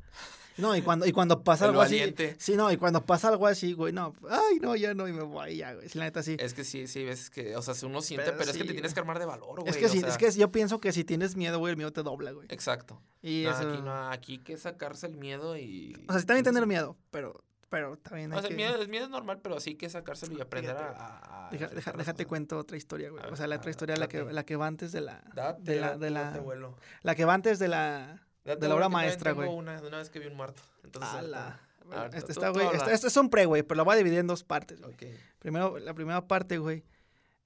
No, 0.59 0.77
y 0.77 0.83
cuando, 0.83 1.07
y 1.07 1.13
cuando 1.13 1.43
pasa 1.43 1.65
El 1.65 1.71
algo 1.71 1.83
así. 1.83 1.95
valiente. 1.99 2.37
Sí, 2.39 2.57
no, 2.57 2.71
y 2.71 2.77
cuando 2.77 3.07
pasa 3.07 3.29
algo 3.29 3.47
así, 3.47 3.73
güey, 3.73 3.93
no, 3.93 4.13
ay, 4.29 4.59
no, 4.61 4.77
ya 4.77 4.93
no, 4.93 5.09
y 5.09 5.13
me 5.13 5.23
voy, 5.23 5.57
ya, 5.57 5.75
güey. 5.75 5.89
Sí, 5.89 5.99
la 5.99 6.05
neta 6.05 6.23
sí. 6.23 6.37
Es 6.39 6.53
que 6.53 6.65
sí, 6.65 6.87
sí, 6.87 7.05
ves 7.05 7.31
que, 7.31 7.57
o 7.57 7.63
sea, 7.63 7.75
si 7.75 7.87
uno 7.87 8.03
siente, 8.03 8.27
Pero 8.27 8.39
pero, 8.39 8.51
es 8.51 8.57
que 8.57 8.65
te 8.65 8.73
tienes 8.73 8.93
que 8.93 9.01
armar 9.01 9.19
de 9.19 9.25
valor, 9.25 9.61
güey. 9.61 9.71
es 9.71 9.77
que 9.77 9.87
o 9.87 9.89
sí, 9.89 10.01
sea, 10.01 10.09
es 10.11 10.19
que 10.19 10.31
yo 10.33 10.51
pienso 10.53 10.81
que 10.81 10.93
si 10.93 11.05
tienes 11.05 11.37
miedo, 11.37 11.59
güey, 11.59 11.71
el 11.71 11.77
miedo 11.77 11.93
te 11.93 12.03
dobla, 12.03 12.33
güey. 12.33 12.47
Exacto. 12.51 13.01
Y 13.23 13.45
No, 13.45 13.51
eso. 13.51 13.69
aquí 13.69 13.83
no, 13.83 14.11
aquí 14.11 14.33
hay 14.33 14.39
que 14.39 14.57
sacarse 14.59 15.07
el 15.07 15.17
miedo 15.17 15.57
y... 15.57 15.95
O 16.09 16.13
sea, 16.13 16.21
sí 16.21 16.27
también 16.27 16.45
tener 16.45 16.67
miedo, 16.67 16.97
pero, 17.11 17.43
pero 17.69 17.97
también 17.99 18.33
hay 18.33 18.39
O 18.39 18.41
sea, 18.41 18.51
el 18.51 18.57
que- 18.57 18.63
miedo, 18.63 18.81
el 18.83 18.89
miedo 18.89 19.05
es 19.05 19.11
normal, 19.11 19.41
pero 19.43 19.61
sí 19.61 19.75
que 19.77 19.89
sacárselo 19.89 20.37
y 20.37 20.41
aprender 20.41 20.77
a... 20.77 20.79
Fíjate, 20.81 20.99
a- 21.01 21.47
a 21.47 21.51
Deja- 21.51 21.69
deja- 21.69 21.93
déjate 21.93 22.27
cuento 22.27 22.59
otra 22.59 22.77
historia, 22.77 23.11
güey. 23.11 23.23
O 23.31 23.37
sea, 23.37 23.47
la 23.47 23.57
otra 23.57 23.71
historia, 23.71 23.97
la 23.97 24.09
que, 24.09 24.23
la 24.25 24.45
que 24.45 24.57
va 24.57 24.67
antes 24.67 24.93
de 24.93 25.01
la. 25.01 25.23
Date, 25.35 25.63
de 25.63 25.81
la, 25.81 25.97
de 25.97 26.11
date 26.11 26.37
la, 26.39 26.43
vuelo. 26.43 26.77
la 27.03 27.15
que 27.15 27.25
va 27.25 27.33
antes 27.35 27.59
de 27.59 27.69
la. 27.69 28.23
Date 28.49 28.61
de 28.63 28.69
la 28.69 28.77
obra 28.77 28.89
maestra, 28.89 29.33
güey. 29.33 29.49
Una, 29.49 29.79
de 29.79 29.87
una 29.87 29.99
vez 29.99 30.09
que 30.09 30.19
vi 30.19 30.27
un 30.27 30.35
muerto. 30.35 30.63
Entonces, 30.83 31.13
Ala. 31.13 31.61
Bueno, 31.85 32.05
este 32.15 32.33
está, 32.33 32.49
güey. 32.49 32.67
Este, 32.73 32.95
este 32.95 33.07
es 33.09 33.17
un 33.19 33.29
pre, 33.29 33.45
güey, 33.45 33.63
pero 33.63 33.77
lo 33.77 33.85
voy 33.85 33.95
a 33.95 33.99
dividir 33.99 34.19
en 34.19 34.27
dos 34.27 34.43
partes. 34.43 34.81
güey. 34.81 34.95
Ok. 34.95 35.03
Primero, 35.39 35.79
la 35.79 35.93
primera 35.93 36.27
parte, 36.27 36.57
güey. 36.57 36.83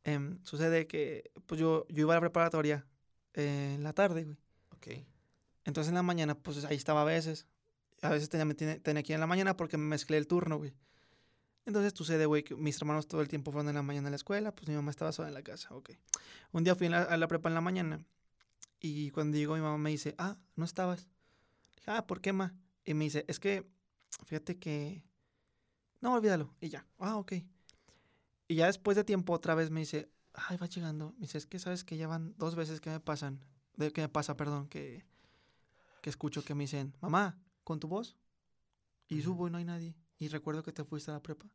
em, 0.05 0.38
sucede 0.44 0.86
que, 0.86 1.30
pues 1.46 1.61
yo, 1.61 1.86
yo 1.88 2.03
iba 2.03 2.12
a 2.12 2.16
la 2.16 2.20
preparatoria 2.20 2.86
eh, 3.34 3.72
en 3.74 3.82
la 3.82 3.92
tarde, 3.92 4.24
güey. 4.24 4.36
Ok. 4.76 5.05
Entonces 5.64 5.88
en 5.88 5.94
la 5.96 6.03
mañana, 6.03 6.36
pues 6.36 6.64
ahí 6.64 6.76
estaba 6.76 7.03
a 7.03 7.05
veces. 7.05 7.46
A 8.00 8.09
veces 8.09 8.28
tenía, 8.28 8.55
tenía 8.80 9.03
que 9.03 9.12
ir 9.12 9.14
en 9.14 9.20
la 9.20 9.26
mañana 9.26 9.57
porque 9.57 9.76
me 9.76 9.84
mezclé 9.84 10.18
el 10.18 10.26
turno, 10.28 10.57
güey. 10.57 10.72
Entonces 11.66 11.92
sucede, 11.96 12.26
güey, 12.26 12.44
que 12.44 12.55
mis 12.57 12.76
hermanos 12.80 13.07
todo 13.07 13.20
el 13.22 13.28
tiempo 13.28 13.50
fueron 13.53 13.68
en 13.68 13.74
la 13.76 13.82
mañana 13.82 14.09
a 14.09 14.11
la 14.11 14.16
escuela, 14.16 14.53
pues 14.53 14.68
mi 14.68 14.74
mamá 14.74 14.90
estaba 14.90 15.12
sola 15.12 15.28
en 15.28 15.34
la 15.34 15.42
casa, 15.42 15.68
ok. 15.74 15.90
Un 16.53 16.64
día 16.64 16.74
fui 16.74 16.88
a 16.88 16.90
la, 16.90 17.03
a 17.03 17.16
la 17.16 17.28
prepa 17.28 17.48
en 17.48 17.55
la 17.55 17.61
mañana 17.61 18.05
y 18.82 19.10
cuando 19.12 19.36
llegó 19.36 19.54
mi 19.54 19.60
mamá 19.60 19.78
me 19.78 19.90
dice, 19.90 20.14
ah, 20.18 20.36
no 20.56 20.64
estabas. 20.64 21.08
Dije, 21.76 21.90
ah, 21.92 22.06
¿por 22.06 22.20
qué, 22.20 22.32
ma? 22.32 22.52
Y 22.84 22.94
me 22.94 23.04
dice, 23.04 23.24
es 23.28 23.38
que, 23.38 23.64
fíjate 24.26 24.58
que... 24.58 25.04
No, 26.00 26.14
olvídalo. 26.14 26.52
Y 26.60 26.68
ya, 26.68 26.84
ah, 26.98 27.16
ok. 27.16 27.34
Y 28.48 28.56
ya 28.56 28.66
después 28.66 28.96
de 28.96 29.04
tiempo 29.04 29.32
otra 29.32 29.54
vez 29.54 29.70
me 29.70 29.80
dice, 29.80 30.10
ay, 30.34 30.56
va 30.56 30.66
llegando. 30.66 31.12
Me 31.12 31.20
dice, 31.20 31.38
es 31.38 31.46
que 31.46 31.60
sabes 31.60 31.84
que 31.84 31.96
ya 31.96 32.08
van 32.08 32.34
dos 32.38 32.56
veces 32.56 32.80
que 32.80 32.90
me 32.90 32.98
pasan, 32.98 33.44
de 33.76 33.92
que 33.92 34.00
me 34.00 34.08
pasa, 34.08 34.36
perdón, 34.36 34.68
que, 34.68 35.04
que 36.00 36.10
escucho 36.10 36.44
que 36.44 36.56
me 36.56 36.64
dicen, 36.64 36.92
mamá, 37.00 37.38
con 37.62 37.78
tu 37.78 37.86
voz. 37.86 38.16
Y 39.08 39.20
Ujú. 39.20 39.24
subo 39.24 39.46
y 39.46 39.50
no 39.52 39.58
hay 39.58 39.64
nadie. 39.64 39.94
Y 40.18 40.26
recuerdo 40.26 40.64
que 40.64 40.72
te 40.72 40.82
fuiste 40.82 41.12
a 41.12 41.14
la 41.14 41.22
prepa. 41.22 41.46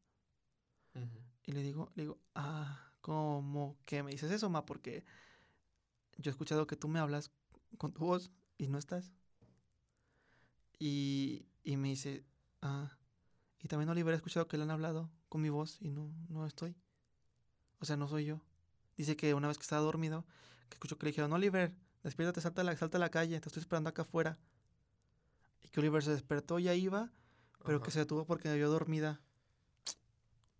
Ujú. 0.95 1.19
Y 1.43 1.51
le 1.51 1.61
digo, 1.61 1.91
le 1.95 2.03
digo, 2.03 2.19
ah, 2.35 2.93
¿cómo 3.01 3.77
que 3.85 4.01
me 4.01 4.11
dices 4.11 4.31
eso, 4.31 4.49
ma? 4.49 4.65
Porque 4.65 5.03
yo 6.17 6.29
he 6.29 6.31
escuchado 6.31 6.67
que 6.67 6.75
tú 6.75 6.87
me 6.87 6.99
hablas 6.99 7.31
con 7.77 7.93
tu 7.93 8.05
voz 8.05 8.31
y 8.57 8.67
no 8.67 8.77
estás. 8.77 9.11
Y, 10.79 11.45
y 11.63 11.77
me 11.77 11.89
dice, 11.89 12.23
ah, 12.61 12.97
y 13.59 13.67
también 13.67 13.89
Oliver 13.89 14.13
ha 14.13 14.17
escuchado 14.17 14.47
que 14.47 14.57
le 14.57 14.63
han 14.63 14.71
hablado 14.71 15.09
con 15.29 15.41
mi 15.41 15.49
voz 15.49 15.77
y 15.81 15.89
no, 15.89 16.11
no 16.29 16.45
estoy. 16.45 16.75
O 17.79 17.85
sea, 17.85 17.97
no 17.97 18.07
soy 18.07 18.25
yo. 18.25 18.41
Dice 18.95 19.15
que 19.15 19.33
una 19.33 19.47
vez 19.47 19.57
que 19.57 19.63
estaba 19.63 19.81
dormido, 19.81 20.25
que 20.69 20.75
escuchó 20.75 20.97
que 20.97 21.05
le 21.05 21.11
dijeron, 21.11 21.33
Oliver, 21.33 21.73
despiértate, 22.03 22.41
salta 22.41 22.61
a 22.61 22.65
la, 22.65 22.75
salta 22.75 22.97
a 22.97 22.99
la 22.99 23.09
calle, 23.09 23.39
te 23.39 23.49
estoy 23.49 23.61
esperando 23.61 23.89
acá 23.89 24.03
afuera. 24.03 24.37
Y 25.61 25.69
que 25.69 25.79
Oliver 25.79 26.03
se 26.03 26.11
despertó, 26.11 26.59
ya 26.59 26.73
iba, 26.73 27.11
pero 27.65 27.79
que 27.79 27.85
Ajá. 27.85 27.91
se 27.91 27.99
detuvo 27.99 28.25
porque 28.25 28.49
me 28.49 28.55
vio 28.55 28.69
dormida. 28.69 29.21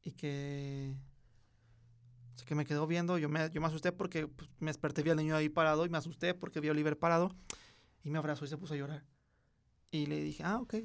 Y 0.03 0.11
que. 0.11 0.95
Sea, 2.38 2.47
que 2.47 2.55
me 2.55 2.65
quedó 2.65 2.88
viendo. 2.88 3.18
Yo 3.18 3.30
me, 3.30 3.49
yo 3.51 3.61
me 3.61 3.68
asusté 3.68 3.91
porque 3.91 4.27
pues, 4.27 4.49
me 4.59 4.69
desperté, 4.69 5.03
vi 5.03 5.09
al 5.09 5.18
niño 5.18 5.35
ahí 5.35 5.49
parado 5.49 5.85
y 5.85 5.89
me 5.89 5.97
asusté 5.97 6.34
porque 6.34 6.59
vi 6.59 6.69
a 6.69 6.72
Oliver 6.72 6.97
parado. 6.97 7.35
Y 8.03 8.09
me 8.09 8.18
abrazó 8.18 8.45
y 8.45 8.47
se 8.47 8.57
puso 8.57 8.73
a 8.73 8.77
llorar. 8.77 9.03
Y 9.91 10.05
le 10.05 10.22
dije, 10.22 10.43
ah, 10.43 10.59
ok. 10.59 10.76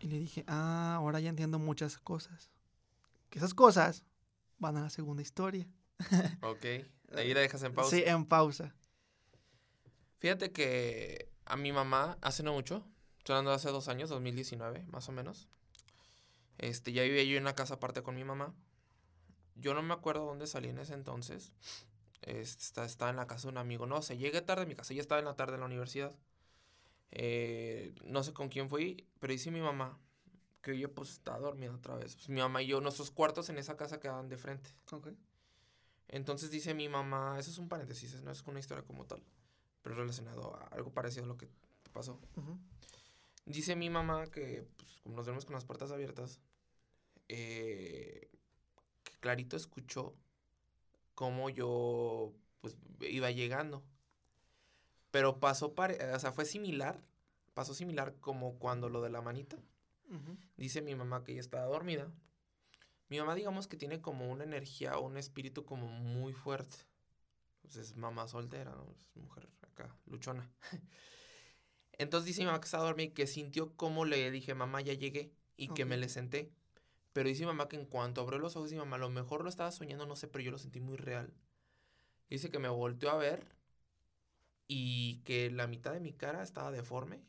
Y 0.00 0.08
le 0.08 0.18
dije, 0.18 0.44
ah, 0.46 0.94
ahora 0.96 1.20
ya 1.20 1.30
entiendo 1.30 1.58
muchas 1.58 1.98
cosas. 1.98 2.50
Que 3.30 3.38
esas 3.38 3.54
cosas 3.54 4.04
van 4.58 4.76
a 4.76 4.82
la 4.82 4.90
segunda 4.90 5.22
historia. 5.22 5.66
Ok. 6.42 6.64
Ahí 7.14 7.34
la 7.34 7.40
dejas 7.40 7.62
en 7.62 7.74
pausa. 7.74 7.90
Sí, 7.94 8.02
en 8.06 8.24
pausa. 8.24 8.74
Fíjate 10.18 10.50
que 10.50 11.28
a 11.44 11.56
mi 11.56 11.72
mamá, 11.72 12.16
hace 12.22 12.42
no 12.42 12.54
mucho, 12.54 12.86
de 13.24 13.52
hace 13.52 13.68
dos 13.70 13.88
años, 13.88 14.08
2019, 14.08 14.86
más 14.86 15.08
o 15.08 15.12
menos. 15.12 15.48
Este, 16.58 16.92
ya 16.92 17.02
vivía 17.02 17.22
yo 17.24 17.36
en 17.36 17.42
una 17.42 17.54
casa 17.54 17.74
aparte 17.74 18.02
con 18.02 18.14
mi 18.14 18.24
mamá. 18.24 18.54
Yo 19.56 19.74
no 19.74 19.82
me 19.82 19.94
acuerdo 19.94 20.24
dónde 20.24 20.46
salí 20.46 20.68
en 20.68 20.78
ese 20.78 20.94
entonces. 20.94 21.52
Está- 22.22 22.84
estaba 22.84 23.10
en 23.10 23.16
la 23.16 23.26
casa 23.26 23.48
de 23.48 23.52
un 23.52 23.58
amigo. 23.58 23.86
No 23.86 24.00
sé, 24.02 24.16
llegué 24.16 24.40
tarde 24.42 24.62
a 24.62 24.66
mi 24.66 24.74
casa. 24.74 24.94
Ya 24.94 25.00
estaba 25.02 25.18
en 25.18 25.24
la 25.24 25.34
tarde 25.36 25.54
en 25.54 25.60
la 25.60 25.66
universidad. 25.66 26.14
Eh, 27.10 27.94
no 28.04 28.22
sé 28.22 28.32
con 28.32 28.48
quién 28.48 28.68
fui, 28.70 29.06
pero 29.18 29.32
dice 29.32 29.50
mi 29.50 29.60
mamá 29.60 29.98
que 30.62 30.78
yo 30.78 30.94
pues 30.94 31.10
estaba 31.10 31.38
dormido 31.38 31.74
otra 31.74 31.96
vez. 31.96 32.14
Pues, 32.14 32.28
mi 32.28 32.40
mamá 32.40 32.62
y 32.62 32.68
yo, 32.68 32.80
nuestros 32.80 33.10
cuartos 33.10 33.48
en 33.50 33.58
esa 33.58 33.76
casa 33.76 34.00
quedaban 34.00 34.28
de 34.28 34.36
frente. 34.38 34.70
Ok. 34.92 35.08
Entonces 36.08 36.50
dice 36.50 36.74
mi 36.74 36.88
mamá, 36.88 37.36
eso 37.38 37.50
es 37.50 37.58
un 37.58 37.68
paréntesis, 37.68 38.20
no 38.22 38.30
es 38.30 38.42
una 38.42 38.60
historia 38.60 38.84
como 38.84 39.04
tal, 39.06 39.22
pero 39.82 39.94
relacionado 39.96 40.54
a 40.56 40.66
algo 40.68 40.92
parecido 40.92 41.24
a 41.24 41.28
lo 41.28 41.36
que 41.38 41.48
pasó. 41.92 42.20
Dice 43.46 43.74
mi 43.76 43.90
mamá 43.90 44.26
que, 44.26 44.66
pues, 44.76 45.00
como 45.02 45.16
nos 45.16 45.26
vemos 45.26 45.44
con 45.44 45.54
las 45.54 45.64
puertas 45.64 45.90
abiertas, 45.90 46.38
eh, 47.28 48.30
clarito 49.22 49.56
escuchó 49.56 50.14
cómo 51.14 51.48
yo, 51.48 52.34
pues, 52.60 52.76
iba 53.00 53.30
llegando. 53.30 53.82
Pero 55.10 55.40
pasó, 55.40 55.74
pare- 55.74 56.12
o 56.14 56.18
sea, 56.18 56.32
fue 56.32 56.44
similar. 56.44 57.02
Pasó 57.54 57.72
similar 57.74 58.14
como 58.20 58.58
cuando 58.58 58.88
lo 58.90 59.00
de 59.00 59.10
la 59.10 59.22
manita. 59.22 59.56
Dice 60.56 60.82
mi 60.82 60.94
mamá 60.94 61.24
que 61.24 61.32
ella 61.32 61.40
estaba 61.40 61.64
dormida. 61.66 62.12
Mi 63.08 63.18
mamá, 63.18 63.34
digamos 63.34 63.66
que 63.66 63.76
tiene 63.76 64.00
como 64.00 64.30
una 64.30 64.44
energía 64.44 64.98
o 64.98 65.06
un 65.06 65.16
espíritu 65.18 65.64
como 65.64 65.86
muy 65.86 66.32
fuerte. 66.32 66.76
Pues 67.60 67.76
es 67.76 67.96
mamá 67.96 68.26
soltera, 68.26 68.72
¿no? 68.74 68.86
Es 68.96 69.16
mujer 69.16 69.48
acá, 69.62 69.94
luchona. 70.06 70.50
Entonces 71.98 72.26
dice 72.26 72.40
mi 72.40 72.46
mamá 72.46 72.60
que 72.60 72.64
estaba 72.66 72.84
dormida 72.84 73.08
y 73.08 73.12
que 73.12 73.26
sintió 73.26 73.76
como 73.76 74.04
le 74.04 74.30
dije, 74.30 74.54
mamá, 74.54 74.80
ya 74.80 74.94
llegué. 74.94 75.30
Y 75.56 75.68
que 75.74 75.84
me 75.84 75.96
le 75.98 76.08
senté. 76.08 76.50
Pero 77.12 77.28
dice 77.28 77.42
mi 77.42 77.46
mamá 77.48 77.68
que 77.68 77.76
en 77.76 77.86
cuanto 77.86 78.20
abrió 78.22 78.38
los 78.38 78.56
ojos, 78.56 78.70
dice 78.70 78.78
mamá, 78.80 78.96
a 78.96 79.00
lo 79.00 79.10
mejor 79.10 79.42
lo 79.42 79.48
estaba 79.48 79.70
soñando, 79.70 80.06
no 80.06 80.16
sé, 80.16 80.28
pero 80.28 80.42
yo 80.44 80.50
lo 80.50 80.58
sentí 80.58 80.80
muy 80.80 80.96
real. 80.96 81.32
Dice 82.30 82.50
que 82.50 82.58
me 82.58 82.68
volteó 82.68 83.10
a 83.10 83.16
ver 83.16 83.46
y 84.66 85.18
que 85.24 85.50
la 85.50 85.66
mitad 85.66 85.92
de 85.92 86.00
mi 86.00 86.12
cara 86.12 86.42
estaba 86.42 86.70
deforme. 86.70 87.20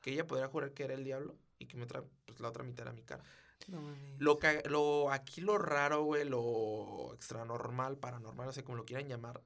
Que 0.00 0.12
ella 0.12 0.26
podría 0.26 0.48
jurar 0.48 0.72
que 0.72 0.84
era 0.84 0.94
el 0.94 1.04
diablo 1.04 1.36
y 1.58 1.66
que 1.66 1.80
otra, 1.82 2.04
pues, 2.26 2.40
la 2.40 2.48
otra 2.48 2.64
mitad 2.64 2.82
era 2.86 2.92
mi 2.92 3.02
cara. 3.02 3.24
No 3.68 3.80
mames. 3.82 4.20
Lo, 4.20 4.38
ca- 4.38 4.62
lo 4.68 5.10
aquí 5.10 5.40
lo 5.40 5.58
raro, 5.58 6.04
güey, 6.04 6.24
lo 6.28 7.12
extranormal, 7.14 7.98
paranormal, 7.98 8.46
no 8.46 8.52
sé 8.52 8.64
cómo 8.64 8.78
lo 8.78 8.84
quieran 8.84 9.08
llamar, 9.08 9.42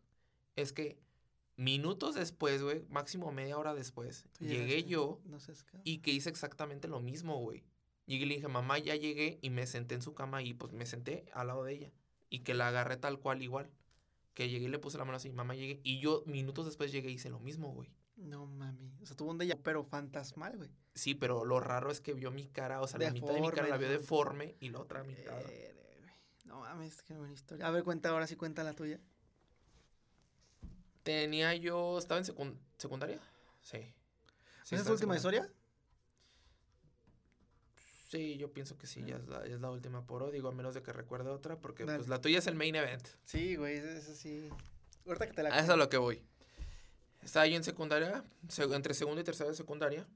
es 0.57 0.73
que 0.73 0.99
minutos 1.57 2.15
después, 2.15 2.63
güey, 2.63 2.85
máximo 2.89 3.33
media 3.33 3.59
hora 3.59 3.75
después, 3.75 4.27
llegué 4.39 4.85
yo 4.85 5.21
No 5.25 5.39
y 5.85 5.99
que 5.99 6.11
hice 6.11 6.29
exactamente 6.31 6.89
lo 6.89 7.01
mismo, 7.01 7.39
güey. 7.39 7.65
Llegué 8.11 8.25
y 8.25 8.29
le 8.29 8.35
dije, 8.35 8.49
mamá, 8.49 8.77
ya 8.79 8.97
llegué 8.97 9.39
y 9.41 9.51
me 9.51 9.69
senté 9.69 9.95
en 9.95 10.03
su 10.03 10.15
cama 10.15 10.43
y 10.43 10.53
pues 10.53 10.73
me 10.73 10.85
senté 10.85 11.27
al 11.33 11.47
lado 11.47 11.63
de 11.63 11.75
ella 11.75 11.93
y 12.29 12.41
que 12.41 12.55
la 12.55 12.67
agarré 12.67 12.97
tal 12.97 13.21
cual 13.21 13.41
igual. 13.41 13.71
Que 14.35 14.49
llegué 14.49 14.65
y 14.65 14.69
le 14.69 14.81
puse 14.81 14.99
la 14.99 15.05
mano 15.05 15.17
así, 15.19 15.31
mamá, 15.31 15.55
llegué. 15.55 15.79
Y 15.85 16.01
yo 16.01 16.25
minutos 16.27 16.67
después 16.67 16.91
llegué 16.91 17.09
y 17.11 17.15
hice 17.15 17.31
lo 17.31 17.39
mismo, 17.39 17.73
güey. 17.73 17.89
No 18.17 18.47
mami. 18.47 18.93
O 19.01 19.07
sea, 19.07 19.17
tuvo 19.17 19.31
un 19.31 19.39
déjà 19.39 19.57
pero 19.63 19.85
fantasmal, 19.85 20.57
güey. 20.57 20.71
Sí, 20.95 21.15
pero 21.15 21.45
lo 21.45 21.61
raro 21.61 21.93
es 21.93 22.01
que 22.01 22.13
vio 22.13 22.33
mi 22.33 22.49
cara, 22.49 22.81
o 22.81 22.89
sea, 22.89 22.99
la 22.99 23.13
mitad 23.13 23.33
de 23.33 23.41
mi 23.43 23.49
cara 23.51 23.69
la 23.69 23.77
vio 23.77 23.89
deforme 23.89 24.57
y 24.59 24.71
la 24.71 24.81
otra 24.81 25.05
mitad. 25.05 25.41
Güey. 25.41 25.71
No 26.47 26.63
mames, 26.63 27.03
qué 27.03 27.15
buena 27.17 27.33
historia. 27.33 27.65
A 27.65 27.71
ver, 27.71 27.85
cuenta 27.85 28.09
ahora 28.09 28.27
sí 28.27 28.35
cuenta 28.35 28.65
la 28.65 28.73
tuya. 28.75 28.99
Tenía 31.05 31.55
yo. 31.55 31.97
¿Estaba 31.97 32.19
en 32.19 32.27
secun- 32.27 32.59
secundaria? 32.77 33.21
Sí. 33.63 33.79
Sí, 34.65 34.75
¿Esa 34.75 34.83
es 34.83 34.85
tu 34.85 34.93
última 34.95 35.15
historia? 35.17 35.49
Sí, 38.11 38.37
yo 38.39 38.53
pienso 38.53 38.77
que 38.77 38.89
sí, 38.89 39.05
ya 39.07 39.19
es 39.19 39.29
la, 39.29 39.47
es 39.47 39.61
la 39.61 39.71
última 39.71 40.05
por 40.05 40.25
hoy. 40.25 40.33
Digo, 40.33 40.49
a 40.49 40.53
menos 40.53 40.75
de 40.75 40.83
que 40.83 40.93
recuerde 40.93 41.31
otra, 41.31 41.61
porque 41.61 41.85
pues 41.85 42.09
la 42.09 42.21
tuya 42.21 42.41
es 42.41 42.47
el 42.49 42.57
main 42.57 42.75
event. 42.75 43.07
Sí, 43.25 43.55
güey, 43.55 43.77
esa 43.77 44.15
sí. 44.17 44.49
Ahorita 45.07 45.29
que 45.29 45.33
te 45.33 45.43
la 45.45 45.51
A 45.51 45.55
eso 45.59 45.65
es 45.65 45.71
a 45.71 45.77
lo 45.77 45.89
que 45.89 45.97
voy. 45.97 46.21
Estaba 47.23 47.47
yo 47.47 47.55
en 47.57 47.63
secundaria, 47.63 48.25
se- 48.49 48.65
entre 48.65 48.95
segundo 48.95 49.21
y 49.21 49.25
tercero 49.25 49.51
de 49.51 49.55
secundaria. 49.55 50.09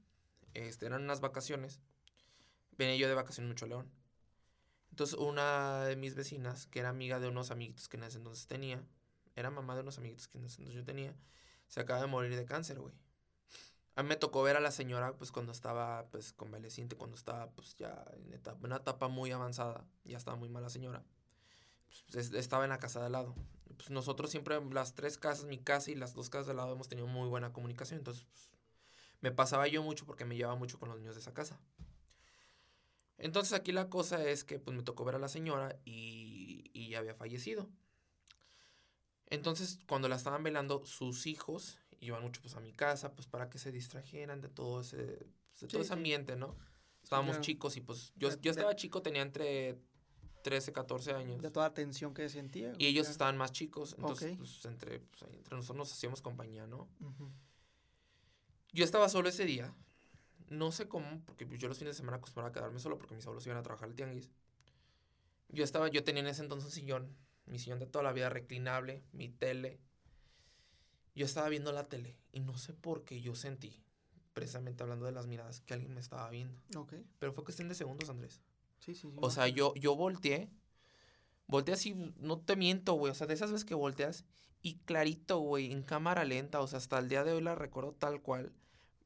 Este, 0.53 0.85
eran 0.87 1.03
unas 1.03 1.21
vacaciones. 1.21 1.79
Venía 2.77 2.97
yo 2.97 3.07
de 3.07 3.13
vacaciones 3.13 3.47
mucho 3.47 3.65
León. 3.65 3.89
Entonces, 4.89 5.17
una 5.17 5.85
de 5.85 5.95
mis 5.95 6.15
vecinas, 6.15 6.67
que 6.67 6.79
era 6.79 6.89
amiga 6.89 7.21
de 7.21 7.29
unos 7.29 7.49
amiguitos 7.49 7.87
que 7.87 7.95
en 7.95 8.03
ese 8.03 8.17
entonces 8.17 8.45
tenía, 8.47 8.83
era 9.37 9.51
mamá 9.51 9.75
de 9.75 9.81
unos 9.81 9.97
amiguitos 9.99 10.27
que 10.27 10.37
en 10.37 10.45
ese 10.45 10.61
entonces 10.61 10.81
yo 10.81 10.85
tenía, 10.85 11.13
se 11.67 11.79
acaba 11.79 12.01
de 12.01 12.07
morir 12.07 12.35
de 12.35 12.45
cáncer, 12.45 12.79
güey. 12.79 12.93
A 13.95 14.03
mí 14.03 14.09
me 14.09 14.15
tocó 14.17 14.43
ver 14.43 14.57
a 14.57 14.59
la 14.59 14.71
señora, 14.71 15.13
pues, 15.17 15.31
cuando 15.31 15.51
estaba, 15.53 16.07
pues, 16.11 16.33
convaleciente, 16.33 16.95
cuando 16.97 17.15
estaba, 17.15 17.49
pues, 17.51 17.75
ya 17.77 18.03
en 18.13 18.39
una 18.63 18.77
etapa 18.77 19.07
muy 19.07 19.31
avanzada. 19.31 19.85
Ya 20.03 20.17
estaba 20.17 20.35
muy 20.37 20.49
mala 20.49 20.69
señora. 20.69 21.03
Pues, 22.11 22.27
es- 22.27 22.33
estaba 22.33 22.63
en 22.65 22.69
la 22.71 22.79
casa 22.79 22.99
de 22.99 23.07
al 23.07 23.11
lado. 23.13 23.35
Pues, 23.77 23.89
nosotros 23.89 24.31
siempre, 24.31 24.59
las 24.71 24.95
tres 24.95 25.17
casas, 25.17 25.45
mi 25.45 25.59
casa 25.59 25.91
y 25.91 25.95
las 25.95 26.13
dos 26.13 26.29
casas 26.29 26.47
de 26.47 26.51
al 26.51 26.57
lado, 26.57 26.73
hemos 26.73 26.87
tenido 26.89 27.07
muy 27.07 27.27
buena 27.29 27.53
comunicación. 27.53 27.99
Entonces, 27.99 28.25
pues, 28.31 28.49
me 29.21 29.31
pasaba 29.31 29.67
yo 29.67 29.83
mucho 29.83 30.05
porque 30.05 30.25
me 30.25 30.37
llevaba 30.37 30.57
mucho 30.57 30.79
con 30.79 30.89
los 30.89 30.99
niños 30.99 31.15
de 31.15 31.21
esa 31.21 31.33
casa. 31.33 31.59
Entonces, 33.17 33.53
aquí 33.53 33.71
la 33.71 33.89
cosa 33.89 34.23
es 34.27 34.43
que, 34.43 34.59
pues, 34.59 34.75
me 34.75 34.83
tocó 34.83 35.03
ver 35.05 35.15
a 35.15 35.19
la 35.19 35.27
señora 35.29 35.79
y, 35.85 36.69
y 36.73 36.89
ya 36.89 36.99
había 36.99 37.15
fallecido. 37.15 37.69
Entonces, 39.27 39.79
cuando 39.87 40.07
la 40.07 40.15
estaban 40.15 40.43
velando, 40.43 40.85
sus 40.85 41.25
hijos 41.27 41.77
iban 42.07 42.21
mucho 42.23 42.41
pues 42.41 42.55
a 42.55 42.59
mi 42.59 42.71
casa, 42.73 43.13
pues 43.13 43.27
para 43.27 43.49
que 43.49 43.57
se 43.59 43.71
distrajeran 43.71 44.41
de 44.41 44.49
todo 44.49 44.81
ese, 44.81 44.97
pues, 44.97 45.61
de 45.61 45.67
Sí, 45.67 45.67
todo 45.67 45.81
ese 45.81 45.93
ambiente, 45.93 46.35
¿no? 46.35 46.55
Estábamos 47.03 47.33
claro. 47.35 47.43
chicos 47.43 47.77
y 47.77 47.81
pues 47.81 48.13
yo, 48.15 48.29
yo 48.29 48.37
de- 48.41 48.49
estaba 48.49 48.75
chico, 48.75 49.01
tenía 49.01 49.21
entre 49.21 49.77
13, 50.43 50.71
14 50.73 51.13
años. 51.13 51.41
De 51.41 51.51
toda 51.51 51.67
la 51.69 51.73
tensión 51.73 52.13
que 52.13 52.27
sentía. 52.29 52.73
Y 52.77 52.87
ellos 52.87 53.03
claro. 53.05 53.11
estaban 53.11 53.37
más 53.37 53.51
chicos, 53.51 53.95
entonces 53.97 54.37
pues, 54.37 54.65
entre, 54.65 54.99
pues, 54.99 55.23
entre 55.31 55.55
nosotros 55.55 55.77
nos 55.77 55.91
hacíamos 55.93 56.21
compañía, 56.21 56.67
¿no? 56.67 56.87
Yo 58.73 58.83
estaba 58.83 59.07
solo 59.09 59.29
ese 59.29 59.45
día, 59.45 59.73
no 60.49 60.71
sé 60.71 60.87
cómo, 60.87 61.21
porque 61.25 61.45
pues, 61.45 61.59
yo 61.59 61.67
los 61.67 61.77
fines 61.77 61.95
de 61.95 61.97
semana 61.97 62.17
acostumbraba 62.17 62.49
a 62.49 62.51
quedarme 62.51 62.79
solo 62.79 62.97
porque 62.97 63.15
mis 63.15 63.25
abuelos 63.25 63.45
iban 63.45 63.57
a 63.57 63.63
trabajar 63.63 63.87
al 63.89 63.95
tianguis. 63.95 64.29
Yo 65.49 65.63
estaba, 65.63 65.87
yo 65.87 66.03
tenía 66.03 66.21
en 66.21 66.27
ese 66.27 66.41
entonces 66.41 66.65
un 66.65 66.71
sillón, 66.71 67.15
mi 67.45 67.59
sillón 67.59 67.79
de 67.79 67.85
toda 67.85 68.03
la 68.03 68.11
vida 68.13 68.29
reclinable, 68.29 69.03
mi 69.13 69.29
tele. 69.29 69.79
Yo 71.15 71.25
estaba 71.25 71.49
viendo 71.49 71.71
la 71.71 71.87
tele 71.87 72.17
y 72.31 72.41
no 72.41 72.57
sé 72.57 72.73
por 72.73 73.05
qué 73.05 73.21
yo 73.21 73.35
sentí, 73.35 73.81
precisamente 74.33 74.83
hablando 74.83 75.05
de 75.05 75.13
las 75.13 75.27
miradas, 75.27 75.61
que 75.61 75.73
alguien 75.73 75.93
me 75.93 76.01
estaba 76.01 76.29
viendo. 76.29 76.59
Ok. 76.75 76.93
Pero 77.19 77.31
fue 77.31 77.43
cuestión 77.43 77.69
de 77.69 77.75
segundos, 77.75 78.09
Andrés. 78.09 78.41
Sí, 78.79 78.93
sí, 78.93 79.09
sí. 79.09 79.17
O 79.21 79.31
sea, 79.31 79.47
yo, 79.47 79.73
yo 79.75 79.95
volteé. 79.95 80.49
Volteé 81.47 81.73
así, 81.75 82.13
no 82.17 82.39
te 82.39 82.55
miento, 82.55 82.93
güey. 82.93 83.11
O 83.11 83.15
sea, 83.15 83.27
de 83.27 83.33
esas 83.33 83.51
veces 83.51 83.65
que 83.65 83.75
volteas 83.75 84.25
y 84.61 84.75
clarito, 84.79 85.39
güey, 85.39 85.71
en 85.71 85.83
cámara 85.83 86.25
lenta. 86.25 86.59
O 86.59 86.67
sea, 86.67 86.77
hasta 86.77 86.99
el 86.99 87.07
día 87.07 87.23
de 87.23 87.31
hoy 87.31 87.41
la 87.41 87.55
recuerdo 87.55 87.93
tal 87.93 88.21
cual. 88.21 88.51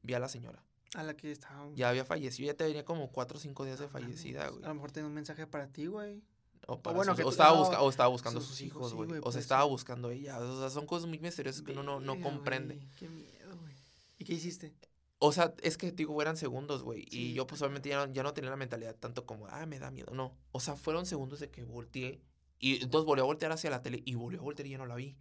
Vi 0.02 0.14
a 0.14 0.18
la 0.18 0.28
señora. 0.28 0.64
A 0.94 1.02
la 1.02 1.16
que 1.16 1.30
estaba. 1.30 1.70
Ya 1.76 1.88
había 1.88 2.04
fallecido, 2.04 2.48
ya 2.48 2.56
tenía 2.56 2.84
como 2.84 3.12
cuatro 3.12 3.38
o 3.38 3.40
cinco 3.40 3.64
días 3.64 3.78
de 3.78 3.88
fallecida, 3.88 4.48
güey. 4.48 4.64
A 4.64 4.68
lo 4.68 4.74
mejor 4.74 4.90
tenía 4.90 5.06
un 5.06 5.14
mensaje 5.14 5.46
para 5.46 5.68
ti, 5.68 5.86
güey. 5.86 6.22
O, 6.66 6.80
para 6.80 6.96
bueno, 6.96 7.12
sus- 7.12 7.16
que 7.16 7.22
o 7.22 7.26
tú- 7.26 7.30
estaba, 7.32 7.56
no, 7.56 7.64
busca- 7.64 7.80
o 7.82 7.90
estaba 7.90 8.08
buscando 8.08 8.38
a 8.38 8.42
sus 8.42 8.50
sus 8.50 8.60
hijos, 8.62 8.90
sí, 8.90 8.96
güey. 8.96 9.20
o 9.24 9.32
se 9.32 9.40
estaba 9.40 9.62
ser. 9.62 9.70
buscando 9.70 10.10
ella. 10.10 10.38
O 10.38 10.60
sea, 10.60 10.70
son 10.70 10.86
cosas 10.86 11.08
muy 11.08 11.18
misteriosas 11.18 11.62
que 11.62 11.72
uno 11.72 11.82
no, 11.82 12.00
no 12.00 12.20
comprende. 12.20 12.76
güey, 12.76 12.88
Qué 12.98 13.08
miedo, 13.08 13.56
güey. 13.60 13.74
¿Y 14.18 14.24
qué 14.24 14.34
hiciste? 14.34 14.72
O 15.18 15.32
sea, 15.32 15.54
es 15.62 15.76
que, 15.76 15.92
digo, 15.92 16.20
eran 16.22 16.36
segundos, 16.36 16.82
güey. 16.82 17.02
Sí, 17.10 17.30
y 17.30 17.34
yo, 17.34 17.46
pues, 17.46 17.60
obviamente 17.62 17.88
ya 17.90 18.06
no, 18.06 18.12
ya 18.12 18.22
no 18.22 18.32
tenía 18.32 18.50
la 18.50 18.56
mentalidad 18.56 18.94
tanto 18.96 19.26
como, 19.26 19.46
ah, 19.48 19.66
me 19.66 19.78
da 19.78 19.90
miedo. 19.90 20.12
No. 20.14 20.32
O 20.52 20.60
sea, 20.60 20.76
fueron 20.76 21.04
segundos 21.06 21.40
de 21.40 21.50
que 21.50 21.62
volteé. 21.64 22.22
Y 22.58 22.82
entonces 22.82 23.04
volví 23.06 23.20
a 23.20 23.24
voltear 23.24 23.52
hacia 23.52 23.68
la 23.70 23.82
tele 23.82 24.02
y 24.04 24.14
volví 24.14 24.36
a 24.36 24.40
voltear 24.40 24.66
y 24.66 24.70
ya 24.70 24.78
no 24.78 24.86
la 24.86 24.94
vi. 24.94 25.16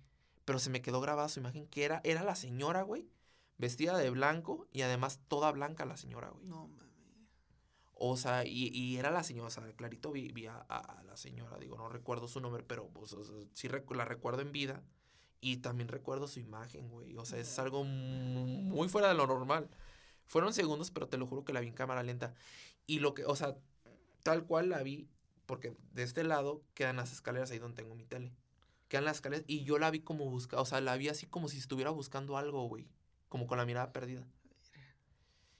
Pero 0.46 0.60
se 0.60 0.70
me 0.70 0.82
quedó 0.82 1.00
grabada 1.02 1.30
su 1.30 1.40
imagen 1.40 1.68
que 1.68 1.84
era, 1.84 2.02
era 2.04 2.24
la 2.24 2.36
señora, 2.36 2.82
güey. 2.84 3.08
Vestida 3.58 3.98
de 3.98 4.10
blanco 4.10 4.68
y 4.72 4.82
además 4.84 5.20
toda 5.28 5.52
blanca 5.52 5.86
la 5.86 5.98
señora, 5.98 6.30
güey. 6.30 6.46
No 6.46 6.68
mames. 6.68 6.89
O 8.02 8.16
sea, 8.18 8.46
y, 8.46 8.70
y 8.74 8.98
era 8.98 9.12
la 9.12 9.24
señora, 9.24 9.48
o 9.48 9.52
sea, 9.52 9.64
clarito 9.76 10.12
vi, 10.12 10.32
vi 10.32 10.48
a, 10.48 10.66
la 11.06 11.18
señora, 11.18 11.58
digo, 11.60 11.78
no 11.78 11.90
recuerdo 11.90 12.28
su 12.28 12.40
nombre, 12.40 12.64
pero 12.64 12.88
pues, 12.90 13.14
o 13.14 13.24
sea, 13.24 13.36
sí 13.54 13.68
recu- 13.68 13.96
la 13.96 14.06
recuerdo 14.06 14.42
en 14.42 14.52
vida. 14.52 14.84
Y 15.42 15.58
también 15.58 15.88
recuerdo 15.88 16.28
su 16.28 16.40
imagen, 16.40 16.90
güey. 16.90 17.16
O 17.18 17.26
sea, 17.26 17.40
es 17.40 17.60
algo 17.60 17.84
mu- 17.86 18.46
muy 18.46 18.90
fuera 18.90 19.08
de 19.10 19.14
lo 19.16 19.26
normal. 19.28 19.70
Fueron 20.28 20.54
segundos, 20.54 20.92
pero 20.92 21.08
te 21.08 21.18
lo 21.18 21.28
juro 21.28 21.46
que 21.46 21.54
la 21.54 21.62
vi 21.62 21.68
en 21.68 21.74
cámara 21.74 22.04
lenta. 22.04 22.34
Y 22.88 23.00
lo 23.00 23.14
que, 23.14 23.26
o 23.26 23.36
sea, 23.36 23.58
tal 24.24 24.46
cual 24.46 24.70
la 24.70 24.84
vi, 24.84 25.10
porque 25.46 25.76
de 25.94 26.04
este 26.04 26.24
lado 26.24 26.64
quedan 26.74 26.98
las 26.98 27.12
escaleras 27.14 27.52
ahí 27.52 27.60
donde 27.60 27.82
tengo 27.82 27.96
mi 27.96 28.06
tele. 28.06 28.34
Quedan 28.90 29.06
las 29.06 29.18
escaleras 29.18 29.46
y 29.48 29.64
yo 29.64 29.78
la 29.80 29.92
vi 29.92 30.02
como 30.02 30.26
busca, 30.30 30.60
o 30.60 30.66
sea, 30.66 30.82
la 30.82 30.98
vi 30.98 31.10
así 31.10 31.26
como 31.28 31.48
si 31.50 31.58
estuviera 31.58 31.92
buscando 31.92 32.38
algo, 32.38 32.68
güey. 32.68 32.88
Como 33.30 33.48
con 33.48 33.58
la 33.58 33.66
mirada 33.66 33.94
perdida. 33.94 34.26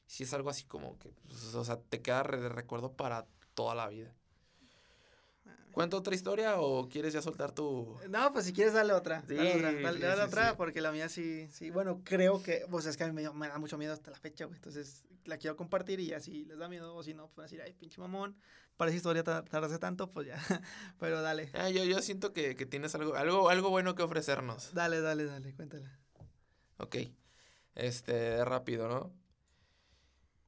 Sí 0.10 0.24
es 0.24 0.34
algo 0.34 0.50
así 0.50 0.64
como 0.64 0.98
que, 0.98 1.10
pues, 1.28 1.54
o 1.54 1.64
sea, 1.64 1.80
te 1.80 2.02
queda 2.02 2.24
de 2.24 2.50
recuerdo 2.50 2.94
para 2.94 3.28
toda 3.54 3.76
la 3.76 3.88
vida. 3.88 4.12
¿Cuento 5.72 5.98
otra 5.98 6.16
historia 6.16 6.60
o 6.60 6.90
quieres 6.90 7.14
ya 7.14 7.22
soltar 7.22 7.52
tu...? 7.52 7.96
No, 8.10 8.32
pues 8.34 8.46
si 8.46 8.52
quieres 8.54 8.74
dale 8.74 8.92
otra. 8.92 9.22
dale 9.22 9.54
otra, 9.54 9.70
Sí, 9.70 9.84
dale, 9.84 9.94
sí, 10.00 10.02
dale 10.02 10.22
sí, 10.24 10.28
otra 10.28 10.50
sí. 10.50 10.56
porque 10.58 10.82
la 10.82 10.92
mía 10.92 11.10
sí, 11.10 11.48
sí. 11.52 11.70
Bueno, 11.70 12.02
creo 12.04 12.42
que, 12.42 12.66
pues 12.72 12.88
es 12.88 12.98
que 12.98 13.04
a 13.04 13.08
mí 13.08 13.14
me, 13.14 13.30
me 13.32 13.48
da 13.50 13.60
mucho 13.60 13.78
miedo 13.78 13.94
hasta 13.94 14.10
la 14.10 14.18
fecha, 14.18 14.46
güey. 14.46 14.58
Entonces 14.58 15.06
la 15.26 15.38
quiero 15.38 15.56
compartir 15.56 16.00
y 16.00 16.08
ya 16.08 16.20
si 16.20 16.44
les 16.46 16.58
da 16.58 16.68
miedo 16.68 16.96
o 16.96 17.04
si 17.04 17.14
no, 17.14 17.28
pues 17.28 17.36
van 17.36 17.44
a 17.44 17.46
decir, 17.46 17.62
ay, 17.62 17.74
pinche 17.74 18.02
mamón, 18.02 18.36
para 18.78 18.90
esa 18.90 18.98
historia 18.98 19.24
ta- 19.24 19.46
tardaste 19.46 19.78
tanto, 19.78 20.12
pues 20.12 20.26
ya. 20.26 20.40
Pero 21.00 21.22
dale, 21.22 21.52
Ah, 21.54 21.70
yo, 21.70 21.84
yo 21.84 22.02
siento 22.02 22.34
que, 22.34 22.56
que 22.56 22.66
tienes 22.66 22.96
algo, 22.96 23.14
algo, 23.14 23.48
algo 23.50 23.70
bueno 23.70 23.94
que 23.94 24.02
ofrecernos. 24.02 24.74
dale, 24.74 25.02
dale, 25.02 25.26
dale, 25.26 25.54
cuéntala. 25.54 26.00
Ok. 26.80 26.96
Este, 27.76 28.44
rápido, 28.44 28.88
¿no? 28.90 29.14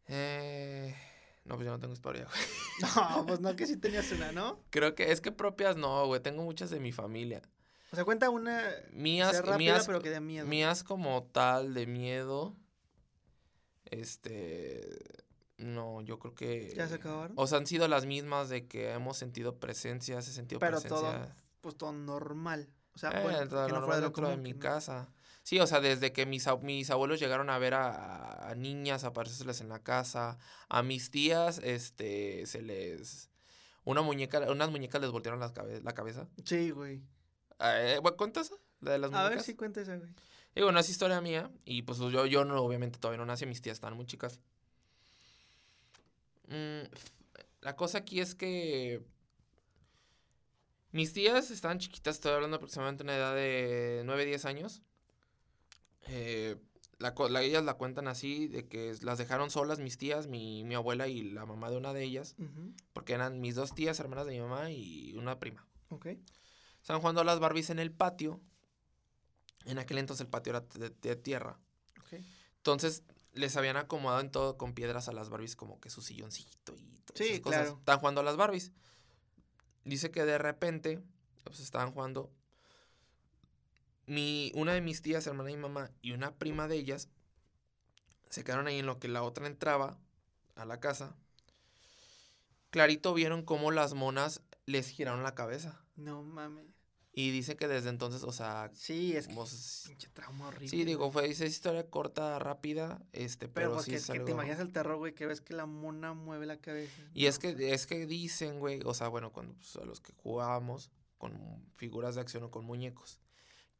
Eh... 0.07 0.95
No, 1.45 1.55
pues 1.55 1.65
yo 1.65 1.71
no 1.71 1.79
tengo 1.79 1.93
historia, 1.93 2.25
güey. 2.25 2.39
No, 2.95 3.25
pues 3.25 3.39
no, 3.39 3.55
que 3.55 3.65
sí 3.67 3.77
tenías 3.77 4.11
una, 4.11 4.31
¿no? 4.31 4.59
Creo 4.69 4.93
que 4.95 5.11
es 5.11 5.21
que 5.21 5.31
propias 5.31 5.75
no, 5.77 6.05
güey. 6.05 6.21
Tengo 6.21 6.43
muchas 6.43 6.69
de 6.69 6.79
mi 6.79 6.91
familia. 6.91 7.41
O 7.91 7.95
sea, 7.95 8.05
cuenta 8.05 8.29
una 8.29 8.63
Mías, 8.93 9.35
rápida, 9.37 9.57
mías, 9.57 9.85
pero 9.85 10.01
que 10.01 10.09
dé 10.11 10.19
miedo. 10.21 10.45
mías 10.47 10.83
como 10.83 11.23
tal 11.31 11.73
de 11.73 11.87
miedo. 11.87 12.55
Este... 13.85 14.87
No, 15.57 16.01
yo 16.01 16.17
creo 16.17 16.33
que... 16.33 16.73
¿Ya 16.75 16.87
se 16.87 16.95
acabaron? 16.95 17.33
O 17.37 17.45
sea, 17.45 17.59
han 17.59 17.67
sido 17.67 17.87
las 17.87 18.05
mismas 18.05 18.49
de 18.49 18.67
que 18.67 18.91
hemos 18.91 19.17
sentido 19.17 19.59
presencias, 19.59 20.27
he 20.27 20.31
sentido 20.33 20.59
Pero 20.59 20.79
presencia. 20.79 20.99
todo, 20.99 21.27
pues 21.61 21.75
todo 21.77 21.91
normal. 21.91 22.67
O 22.95 22.97
sea, 22.97 23.11
Eh, 23.11 23.23
bueno, 23.23 23.47
todo 23.47 23.67
que 23.67 23.73
no 23.73 23.79
fuera 23.81 23.95
de 23.97 24.01
lo 24.01 24.07
dentro 24.07 24.29
de 24.29 24.37
mi 24.37 24.53
no- 24.53 24.59
casa. 24.59 25.09
Sí, 25.43 25.59
o 25.59 25.65
sea, 25.67 25.79
desde 25.81 26.13
que 26.13 26.25
mis, 26.25 26.45
ab- 26.47 26.61
mis 26.61 26.89
abuelos 26.91 27.19
llegaron 27.19 27.49
a 27.49 27.57
ver 27.57 27.73
a, 27.73 28.49
a 28.49 28.55
niñas 28.55 29.03
aparecérseles 29.03 29.59
en 29.61 29.69
la 29.69 29.79
casa, 29.83 30.37
a 30.69 30.83
mis 30.83 31.09
tías, 31.11 31.59
este, 31.63 32.45
se 32.45 32.61
les... 32.61 33.29
Una 33.83 34.01
muñeca, 34.03 34.39
unas 34.51 34.69
muñecas 34.69 35.01
les 35.01 35.09
voltearon 35.09 35.39
las 35.39 35.51
cabe- 35.53 35.81
la 35.81 35.93
cabeza. 35.93 36.27
Sí, 36.45 36.69
güey. 36.69 37.01
Eh, 37.59 37.97
bueno, 38.01 38.17
¿Cuenta 38.17 38.41
esa? 38.41 38.55
La 38.81 38.91
de 38.91 38.99
las 38.99 39.11
A 39.11 39.15
muñecas. 39.15 39.35
ver 39.35 39.43
si 39.43 39.55
cuenta 39.55 39.81
esa, 39.81 39.95
güey. 39.97 40.09
Y 40.53 40.61
bueno, 40.61 40.79
es 40.79 40.89
historia 40.89 41.19
mía. 41.21 41.49
Y 41.65 41.81
pues 41.81 41.97
yo, 41.97 42.25
yo 42.27 42.45
no, 42.45 42.61
obviamente 42.61 42.99
todavía 42.99 43.17
no 43.17 43.25
nací, 43.25 43.45
mis 43.47 43.61
tías 43.61 43.77
estaban 43.77 43.95
muy 43.97 44.05
chicas. 44.05 44.39
Mm, 46.47 46.83
la 47.61 47.75
cosa 47.75 47.99
aquí 47.99 48.19
es 48.19 48.35
que 48.35 49.01
mis 50.91 51.13
tías 51.13 51.49
estaban 51.51 51.79
chiquitas, 51.79 52.15
estoy 52.15 52.33
hablando 52.33 52.57
aproximadamente 52.57 53.03
de 53.03 53.09
una 53.09 53.15
edad 53.17 53.35
de 53.35 54.01
9, 54.05 54.25
10 54.25 54.45
años. 54.45 54.81
Eh, 56.07 56.57
la, 56.99 57.15
co- 57.15 57.29
la- 57.29 57.41
ellas 57.41 57.63
la 57.63 57.73
cuentan 57.75 58.07
así, 58.07 58.47
de 58.47 58.67
que 58.67 58.95
las 59.01 59.17
dejaron 59.17 59.49
solas 59.49 59.79
mis 59.79 59.97
tías, 59.97 60.27
mi, 60.27 60.63
mi 60.63 60.75
abuela 60.75 61.07
y 61.07 61.23
la 61.23 61.45
mamá 61.45 61.69
de 61.71 61.77
una 61.77 61.93
de 61.93 62.03
ellas, 62.03 62.35
porque 62.93 63.13
eran 63.13 63.39
mis 63.41 63.55
dos 63.55 63.73
tías, 63.73 63.99
hermanas 63.99 64.25
de 64.27 64.33
mi 64.33 64.39
mamá 64.39 64.69
y 64.71 65.13
una 65.15 65.39
prima. 65.39 65.65
Ok. 65.89 66.07
Estaban 66.81 67.01
jugando 67.01 67.21
a 67.21 67.23
las 67.23 67.39
Barbies 67.39 67.69
en 67.69 67.79
el 67.79 67.91
patio. 67.91 68.39
En 69.65 69.77
aquel 69.79 69.97
entonces 69.99 70.21
el 70.25 70.29
patio 70.29 70.51
era 70.51 70.61
de- 70.61 70.89
de 70.89 71.15
tierra. 71.15 71.59
Entonces 72.57 73.03
les 73.33 73.55
habían 73.57 73.77
acomodado 73.77 74.21
en 74.21 74.29
todo 74.29 74.57
con 74.57 74.73
piedras 74.73 75.07
a 75.07 75.13
las 75.13 75.29
Barbies, 75.29 75.55
como 75.55 75.79
que 75.79 75.89
su 75.89 76.01
silloncito 76.01 76.75
y 76.75 76.99
todas 77.05 77.17
Sí, 77.17 77.23
esas 77.29 77.39
cosas. 77.39 77.61
claro. 77.61 77.77
Estaban 77.79 77.99
jugando 77.99 78.21
a 78.21 78.23
las 78.23 78.35
Barbies. 78.37 78.71
Dice 79.85 80.11
que 80.11 80.25
de 80.25 80.37
repente, 80.37 80.99
pues 81.43 81.59
estaban 81.59 81.91
jugando. 81.91 82.31
Mi, 84.05 84.51
una 84.55 84.73
de 84.73 84.81
mis 84.81 85.01
tías, 85.01 85.25
hermana 85.27 85.49
de 85.49 85.55
mi 85.55 85.61
mamá, 85.61 85.91
y 86.01 86.11
una 86.11 86.35
prima 86.35 86.67
de 86.67 86.75
ellas 86.75 87.09
se 88.29 88.43
quedaron 88.43 88.67
ahí 88.67 88.79
en 88.79 88.85
lo 88.85 88.99
que 88.99 89.07
la 89.07 89.23
otra 89.23 89.47
entraba 89.47 89.97
a 90.55 90.65
la 90.65 90.79
casa. 90.79 91.15
Clarito 92.69 93.13
vieron 93.13 93.43
cómo 93.43 93.71
las 93.71 93.93
monas 93.93 94.41
les 94.65 94.89
giraron 94.89 95.23
la 95.23 95.35
cabeza. 95.35 95.83
No 95.95 96.23
mames. 96.23 96.71
Y 97.13 97.31
dicen 97.31 97.57
que 97.57 97.67
desde 97.67 97.89
entonces, 97.89 98.23
o 98.23 98.31
sea, 98.31 98.71
Sí, 98.73 99.13
es 99.17 99.27
que 99.27 99.35
pinche 99.87 100.07
trauma 100.13 100.47
horrible. 100.47 100.69
Sí, 100.69 100.85
digo, 100.85 101.11
fue 101.11 101.29
esa 101.29 101.45
historia 101.45 101.89
corta, 101.89 102.39
rápida, 102.39 103.05
este, 103.11 103.49
Pero, 103.49 103.53
pero, 103.53 103.73
pues 103.73 103.85
sí 103.85 103.91
que, 103.91 103.97
es 103.97 104.09
que 104.09 104.19
te 104.21 104.31
imaginas 104.31 104.59
el 104.61 104.71
terror, 104.71 104.95
güey, 104.95 105.13
que 105.13 105.25
ves 105.25 105.41
que 105.41 105.53
la 105.53 105.65
mona 105.65 106.13
mueve 106.13 106.45
la 106.45 106.57
cabeza. 106.57 107.01
Y 107.13 107.25
es 107.25 107.37
que, 107.37 107.73
es 107.73 107.85
que 107.85 108.05
dicen, 108.05 108.59
güey, 108.59 108.79
o 108.85 108.93
sea, 108.93 109.09
bueno, 109.09 109.33
cuando 109.33 109.55
pues, 109.55 109.75
a 109.75 109.83
los 109.83 109.99
que 109.99 110.13
jugábamos 110.13 110.89
con 111.17 111.37
figuras 111.75 112.15
de 112.15 112.21
acción 112.21 112.43
o 112.43 112.51
con 112.51 112.63
muñecos, 112.63 113.19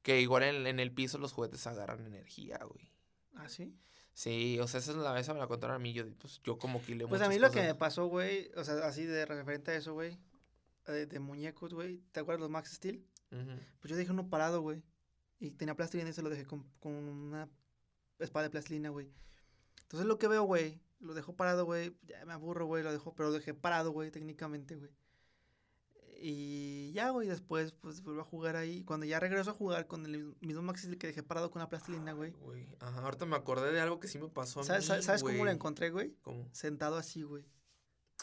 que 0.02 0.22
igual 0.22 0.44
en, 0.44 0.68
en 0.68 0.80
el 0.80 0.91
piso 0.91 1.18
los 1.18 1.34
juguetes 1.34 1.65
agarran 1.68 2.06
energía, 2.06 2.60
güey. 2.64 2.91
¿Ah, 3.36 3.49
sí? 3.49 3.76
Sí, 4.14 4.60
o 4.60 4.68
sea, 4.68 4.80
esa 4.80 4.91
es 4.91 4.98
la 4.98 5.14
vez 5.14 5.28
me 5.30 5.36
la 5.36 5.48
contaron 5.48 5.76
a 5.76 5.80
mí, 5.80 5.94
yo, 5.94 6.06
pues, 6.18 6.41
yo 6.44 6.57
como 6.57 6.84
que 6.84 6.95
le 6.95 7.07
Pues 7.07 7.22
a 7.22 7.30
mí 7.30 7.40
lo 7.40 7.49
que 7.49 7.61
me 7.61 7.76
pasó, 7.76 8.07
güey, 8.07 8.52
o 8.56 8.64
sea, 8.64 8.86
así 8.86 9.06
de 9.06 9.26
referente 9.26 9.72
a 9.72 9.76
eso, 9.76 9.94
güey, 9.94 10.18
eh, 10.88 11.06
de 11.07 11.19
muñecos, 11.19 11.73
güey, 11.73 12.02
¿te 12.11 12.19
acuerdas 12.19 12.41
los 12.41 12.49
Max 12.49 12.72
Steel? 12.73 13.06
Pues 13.30 13.90
yo 13.90 13.95
dejé 13.95 14.11
uno 14.11 14.30
parado, 14.30 14.61
güey, 14.61 14.84
y 15.40 15.52
tenía 15.52 15.76
plastilina 15.76 16.10
y 16.10 16.14
se 16.14 16.22
lo 16.22 16.30
dejé 16.30 16.45
con, 16.45 16.69
con 16.82 16.91
una 16.91 17.49
espada 18.19 18.44
de 18.44 18.49
plastilina, 18.49 18.90
güey. 18.90 19.10
Entonces 19.84 20.06
lo 20.06 20.18
que 20.18 20.28
veo, 20.28 20.44
güey, 20.44 20.82
lo 20.99 21.14
dejo 21.14 21.34
parado, 21.36 21.64
güey, 21.65 21.95
ya 22.03 22.26
me 22.26 22.34
aburro, 22.34 22.65
güey, 22.65 22.84
lo 22.84 22.91
dejo, 22.91 23.15
pero 23.15 23.30
lo 23.30 23.36
dejé 23.36 23.53
parado, 23.53 23.91
güey, 23.91 24.11
técnicamente, 24.11 24.76
güey. 24.76 24.91
Y 26.23 26.91
ya, 26.93 27.10
güey, 27.10 27.27
después, 27.27 27.72
pues, 27.72 28.02
vuelvo 28.03 28.22
a 28.22 28.26
jugar 28.26 28.56
ahí. 28.56 28.84
Cuando 28.84 29.06
ya 29.07 29.19
regreso 29.19 29.49
a 29.52 29.53
jugar 29.53 29.88
con 29.88 30.06
el 30.06 30.35
mismo 30.41 30.61
Max 30.61 30.81
Steel 30.81 30.98
que 30.99 31.07
dejé 31.07 31.23
parado 31.23 31.49
con 31.49 31.60
la 31.61 31.68
plastilina, 31.69 32.14
güey. 32.14 32.31
Güey, 32.34 32.68
ajá, 32.80 33.02
ahorita 33.02 33.26
me 33.26 33.35
acordé 33.35 33.72
de 33.72 33.81
algo 33.81 33.99
que 33.99 34.07
sí 34.07 34.19
me 34.19 34.27
pasó 34.30 34.60
a 34.60 34.64
¿Sabes, 34.64 34.88
mí, 34.89 35.02
sabes- 35.02 35.23
cómo 35.23 35.34
lo 35.34 35.39
güey. 35.39 35.53
encontré, 35.53 35.89
güey? 35.89 36.15
¿Cómo? 36.22 36.48
sentado 36.52 36.98
así, 36.98 37.23
güey. 37.23 37.43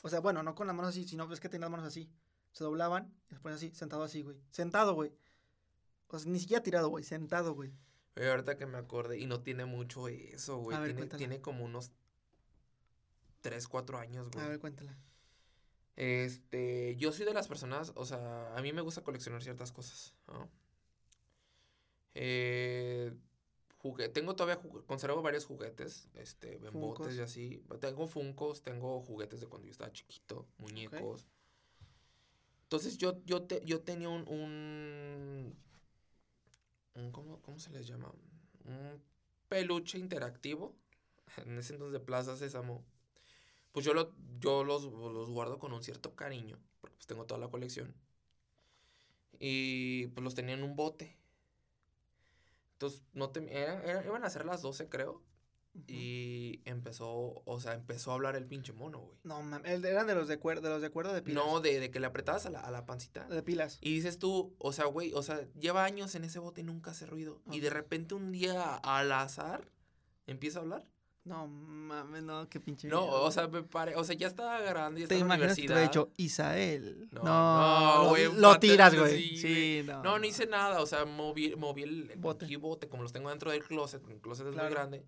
O 0.05 0.09
sea, 0.09 0.21
bueno, 0.21 0.45
no 0.45 0.55
con 0.55 0.69
las 0.69 0.77
manos 0.77 0.91
así, 0.91 1.03
sino 1.09 1.31
es 1.33 1.41
que 1.41 1.49
tenía 1.49 1.65
las 1.67 1.73
manos 1.73 1.87
así. 1.87 2.09
Se 2.53 2.63
doblaban 2.63 3.13
y 3.31 3.35
ponían 3.35 3.57
así, 3.57 3.73
sentado 3.75 4.05
así, 4.05 4.23
güey. 4.23 4.37
Sentado, 4.51 4.95
güey. 4.95 5.13
O 6.07 6.19
sea, 6.19 6.31
ni 6.31 6.39
siquiera 6.39 6.63
tirado, 6.63 6.89
güey. 6.89 7.03
Sentado, 7.05 7.53
güey. 7.55 7.73
Oye, 8.17 8.31
ahorita 8.31 8.57
que 8.57 8.67
me 8.67 8.79
acordé, 8.79 9.19
y 9.19 9.27
no 9.27 9.41
tiene 9.43 9.65
mucho 9.65 10.07
eso, 10.09 10.59
güey, 10.59 10.77
ver, 10.79 10.87
tiene, 10.87 10.99
cuéntala. 11.01 11.19
tiene 11.19 11.41
como 11.41 11.65
unos 11.65 11.91
3, 13.41 13.67
4 13.69 13.99
años, 13.99 14.31
güey. 14.31 14.45
A 14.45 14.49
ver, 14.49 14.59
cuéntala. 14.61 14.97
Este, 15.99 16.97
yo 16.97 17.13
soy 17.13 17.27
de 17.27 17.35
las 17.35 17.49
personas, 17.49 17.93
o 17.97 18.05
sea, 18.07 18.55
a 18.57 18.63
mí 18.63 18.73
me 18.73 18.83
gusta 18.83 19.03
coleccionar 19.03 19.43
ciertas 19.43 19.73
cosas, 19.73 20.15
¿no? 20.29 20.49
Eh, 22.15 23.13
tengo 24.13 24.35
todavía, 24.37 24.61
jugu- 24.63 24.85
conservo 24.87 25.23
varios 25.23 25.47
juguetes, 25.47 26.09
este, 26.15 26.57
en 26.57 26.81
botes 26.81 27.17
y 27.17 27.21
así. 27.21 27.65
Tengo 27.81 28.07
funcos, 28.07 28.63
tengo 28.63 29.01
juguetes 29.01 29.41
de 29.41 29.47
cuando 29.47 29.67
yo 29.67 29.73
estaba 29.73 29.93
chiquito, 29.93 30.47
muñecos. 30.59 31.27
Entonces 32.65 32.99
yo, 32.99 33.21
yo, 33.25 33.43
te, 33.45 33.63
yo 33.65 33.81
tenía 33.83 34.09
un, 34.11 34.29
un, 34.29 35.57
un 36.95 37.13
¿cómo, 37.13 37.41
¿cómo 37.43 37.59
se 37.59 37.71
les 37.71 37.87
llama? 37.87 38.13
Un 38.65 39.03
peluche 39.49 39.99
interactivo, 39.99 40.77
en 41.47 41.59
ese 41.59 41.75
entonces 41.75 41.93
de 42.01 42.05
Plaza 42.05 42.37
Sésamo. 42.37 42.85
Pues 43.79 43.87
yo, 43.87 43.95
lo, 43.95 44.13
yo 44.41 44.65
los, 44.65 44.85
los 44.85 45.31
guardo 45.31 45.59
con 45.59 45.73
un 45.73 45.83
cierto 45.85 46.15
cariño, 46.17 46.59
porque 46.81 46.97
pues 46.97 47.07
tengo 47.07 47.25
toda 47.27 47.39
la 47.41 47.49
colección. 47.49 47.95
Y 49.39 50.09
pues 50.09 50.25
los 50.25 50.35
tenía 50.35 50.55
en 50.55 50.65
un 50.65 50.75
bote. 50.75 51.17
Entonces, 52.73 53.03
no 53.13 53.31
te, 53.31 53.41
era- 53.57 53.83
era- 53.85 54.05
iban 54.05 54.25
a 54.25 54.31
ser 54.31 54.45
las 54.45 54.63
12, 54.63 54.89
creo. 54.89 55.23
Y 55.87 56.61
empezó, 56.65 57.43
o 57.45 57.61
sea, 57.61 57.75
empezó 57.75 58.11
a 58.11 58.15
hablar 58.15 58.35
el 58.35 58.47
pinche 58.47 58.73
mono, 58.73 58.99
güey. 58.99 59.17
No, 59.23 59.41
mames. 59.43 59.71
el- 59.71 59.85
Eran 59.85 60.09
de 60.09 60.17
los 60.17 60.27
de 60.27 60.39
cuerda, 60.41 60.63
de 60.69 60.75
los 60.75 60.83
de 60.83 60.91
cuerda 60.91 61.13
de 61.13 61.23
pilas. 61.23 61.45
No, 61.45 61.61
de, 61.61 61.79
de 61.79 61.91
que 61.93 62.01
le 62.01 62.07
apretabas 62.09 62.47
a 62.47 62.51
la, 62.51 62.59
a 62.61 62.71
la 62.73 62.85
pancita. 62.85 63.29
De 63.29 63.43
pilas. 63.45 63.79
Y 63.81 63.95
dices 63.95 64.19
tú, 64.19 64.57
o 64.59 64.73
sea, 64.73 64.87
güey, 64.87 65.13
o 65.13 65.23
sea, 65.23 65.47
lleva 65.55 65.85
años 65.85 66.17
en 66.17 66.25
ese 66.25 66.41
bote 66.41 66.63
y 66.63 66.65
nunca 66.65 66.91
hace 66.91 67.07
ruido. 67.07 67.41
Y 67.53 67.61
de 67.61 67.71
repente 67.71 68.15
un 68.17 68.33
día 68.33 68.75
al 68.75 69.13
azar 69.13 69.69
empieza 70.27 70.59
a 70.59 70.63
hablar. 70.63 70.85
No, 71.25 71.47
mames, 71.47 72.23
no, 72.23 72.49
qué 72.49 72.59
pinche. 72.59 72.89
No, 72.89 73.03
miedo, 73.03 73.23
o 73.23 73.31
sea, 73.31 73.49
me 73.49 73.63
pare, 73.63 73.95
o 73.97 74.03
sea, 74.05 74.17
ya 74.17 74.27
estaba 74.29 74.61
grande, 74.61 75.03
ya 75.03 75.09
Te 75.09 75.15
estaba 75.17 75.21
en 75.21 75.29
la 75.29 75.35
imaginas 75.47 75.57
que 75.57 75.63
te 75.67 75.73
universidad. 75.73 75.77
hubiera 75.77 75.89
dicho 75.89 76.13
Isael. 76.17 77.09
No, 77.13 77.23
No, 77.23 78.03
no, 78.05 78.09
güey, 78.09 78.33
lo, 78.35 78.59
tiras, 78.59 78.95
güey. 78.97 79.29
sí, 79.31 79.37
Sí, 79.37 79.83
no. 79.85 80.03
No, 80.03 80.19
no 80.19 80.25
hice 80.25 80.47
nada, 80.47 80.81
o 80.81 80.87
sea, 80.87 81.05
moví, 81.05 81.55
moví 81.57 81.83
el 81.83 82.05
Bote. 82.17 82.47
bote. 82.47 82.57
bote, 82.57 82.89
como 82.89 83.03
los 83.03 83.13
tengo 83.13 83.29
dentro 83.29 83.51
del 83.51 83.63
closet, 83.63 84.07
el 84.09 84.21
closet 84.21 84.47
es 84.47 84.53
Claro. 84.55 84.69
muy 84.69 84.75
grande. 84.75 85.05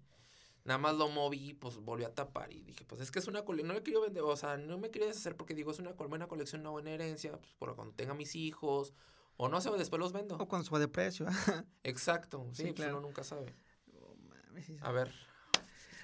Nada 0.65 0.77
más 0.77 0.95
lo 0.95 1.09
moví, 1.09 1.55
pues 1.55 1.77
volví 1.79 2.05
a 2.05 2.15
tapar 2.15 2.53
y 2.53 2.61
dije, 2.63 2.85
pues 2.85 3.01
es 3.01 3.11
que 3.11 3.19
es 3.19 3.27
una 3.27 3.43
colección, 3.47 3.69
no 3.69 3.75
me 3.75 3.83
quería 3.83 4.01
vender, 4.01 4.23
o 4.23 4.37
sea, 4.37 4.59
no 4.59 4.77
me 4.77 4.91
quería 4.91 5.09
deshacer 5.09 5.35
porque 5.35 5.55
digo, 5.55 5.71
es 5.71 5.79
una 5.79 5.93
buena 5.93 6.27
colección, 6.29 6.61
una 6.61 6.71
buena 6.71 6.91
herencia, 6.91 7.33
pues 7.33 7.55
para 7.59 7.73
cuando 7.73 7.95
tenga 7.95 8.13
mis 8.13 8.37
hijos, 8.37 8.93
o 9.39 9.49
no 9.49 9.63
sé, 9.63 9.71
después 9.71 9.99
los 9.99 10.13
vendo. 10.13 10.37
O 10.37 10.47
cuando 10.47 10.69
sube 10.69 10.79
de 10.81 10.89
precio. 10.89 11.25
Exacto, 11.83 12.47
sí, 12.53 12.57
Sí, 12.57 12.63
pues 12.65 12.75
claro. 12.75 12.99
uno 12.99 13.07
nunca 13.07 13.25
sabe. 13.25 13.55
No 13.95 14.15
mames. 14.29 14.71
A 14.83 14.93
ver, 14.93 15.11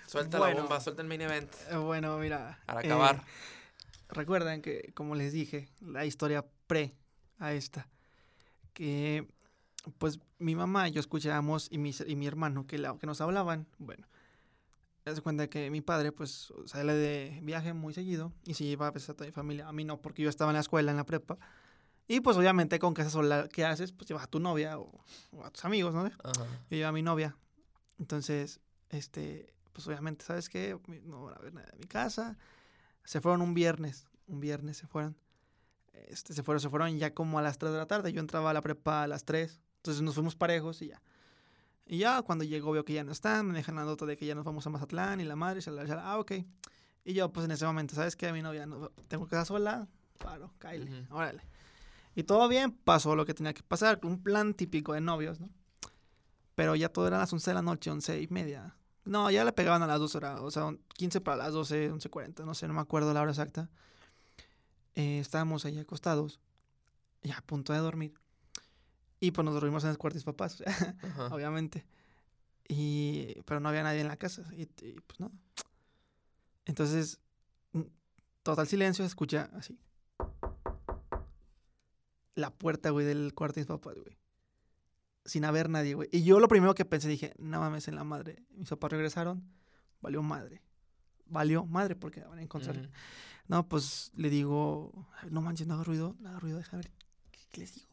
suelta 0.06 0.38
Bueno. 0.38 0.54
la 0.54 0.60
bomba, 0.62 0.80
suelta 0.80 1.02
el 1.02 1.08
main 1.08 1.20
event, 1.22 1.52
Eh, 1.70 1.76
Bueno, 1.76 2.16
mira. 2.18 2.58
para 2.66 2.80
eh, 2.82 2.86
acabar. 2.86 3.22
Recuerden 4.08 4.62
que, 4.62 4.92
como 4.94 5.14
les 5.14 5.32
dije, 5.32 5.68
la 5.80 6.04
historia 6.04 6.44
pre 6.66 6.94
a 7.38 7.52
esta, 7.52 7.88
que 8.72 9.26
pues 9.98 10.18
mi 10.38 10.54
mamá 10.54 10.88
y 10.88 10.92
yo 10.92 11.00
escuchábamos 11.00 11.68
y 11.70 11.78
mi, 11.78 11.92
y 12.06 12.16
mi 12.16 12.26
hermano 12.26 12.66
que, 12.66 12.78
la, 12.78 12.96
que 12.98 13.06
nos 13.06 13.20
hablaban, 13.20 13.66
bueno, 13.78 14.06
se 15.04 15.20
cuenta 15.22 15.48
que 15.48 15.70
mi 15.70 15.80
padre 15.80 16.10
pues 16.12 16.52
sale 16.66 16.92
de 16.94 17.38
viaje 17.42 17.72
muy 17.72 17.94
seguido 17.94 18.32
y 18.44 18.54
se 18.54 18.64
lleva 18.64 18.88
a 18.88 18.90
veces 18.90 19.10
a 19.10 19.14
toda 19.14 19.26
mi 19.26 19.32
familia, 19.32 19.68
a 19.68 19.72
mí 19.72 19.84
no, 19.84 20.00
porque 20.00 20.22
yo 20.22 20.28
estaba 20.28 20.50
en 20.50 20.54
la 20.54 20.60
escuela, 20.60 20.90
en 20.90 20.96
la 20.96 21.06
prepa, 21.06 21.38
y 22.08 22.20
pues 22.20 22.36
obviamente 22.36 22.78
con 22.78 22.94
casa 22.94 23.10
sola 23.10 23.48
que 23.48 23.64
haces, 23.64 23.92
pues 23.92 24.08
llevas 24.08 24.24
a 24.24 24.26
tu 24.28 24.38
novia 24.40 24.78
o, 24.78 25.04
o 25.32 25.44
a 25.44 25.50
tus 25.50 25.64
amigos, 25.64 25.94
¿no? 25.94 26.04
Ajá. 26.04 26.12
Yo 26.70 26.76
llevo 26.76 26.88
a 26.88 26.92
mi 26.92 27.02
novia. 27.02 27.36
Entonces, 27.98 28.60
este, 28.90 29.52
pues 29.76 29.86
obviamente, 29.88 30.24
¿sabes 30.24 30.48
qué? 30.48 30.74
No 31.04 31.24
van 31.24 31.34
a 31.34 31.38
ver 31.38 31.52
nada 31.52 31.66
de 31.70 31.76
mi 31.76 31.84
casa. 31.86 32.38
Se 33.04 33.20
fueron 33.20 33.42
un 33.42 33.52
viernes. 33.52 34.08
Un 34.26 34.40
viernes 34.40 34.78
se 34.78 34.86
fueron. 34.86 35.14
Este, 35.92 36.32
se 36.32 36.42
fueron, 36.42 36.62
se 36.62 36.70
fueron 36.70 36.96
ya 36.96 37.12
como 37.12 37.38
a 37.38 37.42
las 37.42 37.58
3 37.58 37.72
de 37.72 37.76
la 37.78 37.86
tarde. 37.86 38.10
Yo 38.10 38.20
entraba 38.20 38.48
a 38.48 38.54
la 38.54 38.62
prepa 38.62 39.02
a 39.02 39.06
las 39.06 39.26
3. 39.26 39.60
Entonces 39.76 40.02
nos 40.02 40.14
fuimos 40.14 40.34
parejos 40.34 40.80
y 40.80 40.88
ya. 40.88 41.02
Y 41.84 41.98
ya 41.98 42.22
cuando 42.22 42.42
llegó 42.42 42.72
veo 42.72 42.86
que 42.86 42.94
ya 42.94 43.04
no 43.04 43.12
están. 43.12 43.48
Me 43.48 43.52
dejan 43.52 43.74
la 43.74 43.84
nota 43.84 44.06
de 44.06 44.16
que 44.16 44.24
ya 44.24 44.34
nos 44.34 44.46
vamos 44.46 44.66
a 44.66 44.70
Mazatlán 44.70 45.20
y 45.20 45.24
la 45.24 45.36
madre. 45.36 45.60
shalala, 45.60 46.02
Ah, 46.10 46.18
ok. 46.18 46.32
Y 47.04 47.12
yo, 47.12 47.30
pues 47.30 47.44
en 47.44 47.50
ese 47.50 47.66
momento, 47.66 47.94
¿sabes 47.94 48.16
qué? 48.16 48.32
Mi 48.32 48.40
novia, 48.40 48.64
no, 48.64 48.88
tengo 49.08 49.26
casa 49.26 49.44
sola. 49.44 49.88
Paro, 50.18 50.54
cállate. 50.58 50.90
Ujú. 50.90 51.14
Órale. 51.14 51.42
Y 52.14 52.22
todo 52.22 52.48
bien, 52.48 52.72
pasó 52.72 53.14
lo 53.14 53.26
que 53.26 53.34
tenía 53.34 53.52
que 53.52 53.62
pasar. 53.62 54.00
Un 54.04 54.22
plan 54.22 54.54
típico 54.54 54.94
de 54.94 55.02
novios, 55.02 55.38
¿no? 55.38 55.50
Pero 56.54 56.74
ya 56.76 56.88
todo 56.88 57.06
era 57.06 57.18
a 57.18 57.20
las 57.20 57.32
11 57.34 57.50
de 57.50 57.54
la 57.56 57.60
noche, 57.60 57.90
11 57.90 58.22
y 58.22 58.28
media. 58.28 58.74
No, 59.06 59.30
ya 59.30 59.44
le 59.44 59.52
pegaban 59.52 59.82
a 59.82 59.86
las 59.86 60.00
12 60.00 60.18
horas, 60.18 60.40
o 60.40 60.50
sea, 60.50 60.76
15 60.94 61.20
para 61.20 61.36
las 61.36 61.52
12, 61.52 61.92
11.40, 61.92 62.44
no 62.44 62.54
sé, 62.54 62.66
no 62.66 62.74
me 62.74 62.80
acuerdo 62.80 63.14
la 63.14 63.22
hora 63.22 63.30
exacta. 63.30 63.70
Eh, 64.96 65.20
estábamos 65.20 65.64
ahí 65.64 65.78
acostados, 65.78 66.40
ya 67.22 67.38
a 67.38 67.42
punto 67.42 67.72
de 67.72 67.78
dormir. 67.78 68.14
Y 69.20 69.30
pues 69.30 69.44
nos 69.44 69.54
dormimos 69.54 69.84
en 69.84 69.90
el 69.90 69.98
cuarto 69.98 70.14
de 70.14 70.18
mis 70.18 70.24
papás, 70.24 70.62
obviamente. 71.30 71.86
Y, 72.68 73.40
pero 73.42 73.60
no 73.60 73.68
había 73.68 73.84
nadie 73.84 74.00
en 74.00 74.08
la 74.08 74.16
casa. 74.16 74.42
Y, 74.52 74.62
y, 74.62 75.00
pues 75.06 75.20
no. 75.20 75.30
Entonces, 76.64 77.20
mm, 77.72 77.82
total 78.42 78.66
silencio, 78.66 79.04
se 79.04 79.08
escucha 79.08 79.50
así. 79.54 79.78
La 82.34 82.50
puerta, 82.50 82.90
güey, 82.90 83.06
del 83.06 83.34
cuarto 83.34 83.54
de 83.54 83.60
mis 83.60 83.68
papás, 83.68 83.94
güey. 83.94 84.16
Sin 85.26 85.44
haber 85.44 85.68
nadie, 85.68 85.94
güey. 85.94 86.08
Y 86.12 86.22
yo 86.24 86.40
lo 86.40 86.48
primero 86.48 86.74
que 86.74 86.84
pensé, 86.84 87.08
dije, 87.08 87.34
no 87.38 87.60
mames, 87.60 87.88
en 87.88 87.96
la 87.96 88.04
madre. 88.04 88.42
Mis 88.54 88.68
papás 88.68 88.92
regresaron, 88.92 89.42
valió 90.00 90.22
madre. 90.22 90.62
Valió 91.26 91.64
madre 91.66 91.96
porque 91.96 92.20
van 92.22 92.38
a 92.38 92.42
encontrar. 92.42 92.88
No, 93.48 93.68
pues 93.68 94.10
le 94.16 94.30
digo, 94.30 94.92
no 95.30 95.40
manches, 95.42 95.66
no 95.66 95.74
haga 95.74 95.84
ruido, 95.84 96.16
no 96.20 96.28
haga 96.30 96.38
ruido, 96.40 96.58
déjame 96.58 96.82
ver, 96.84 96.92
¿qué, 97.30 97.40
qué 97.50 97.60
les 97.60 97.74
digo? 97.74 97.88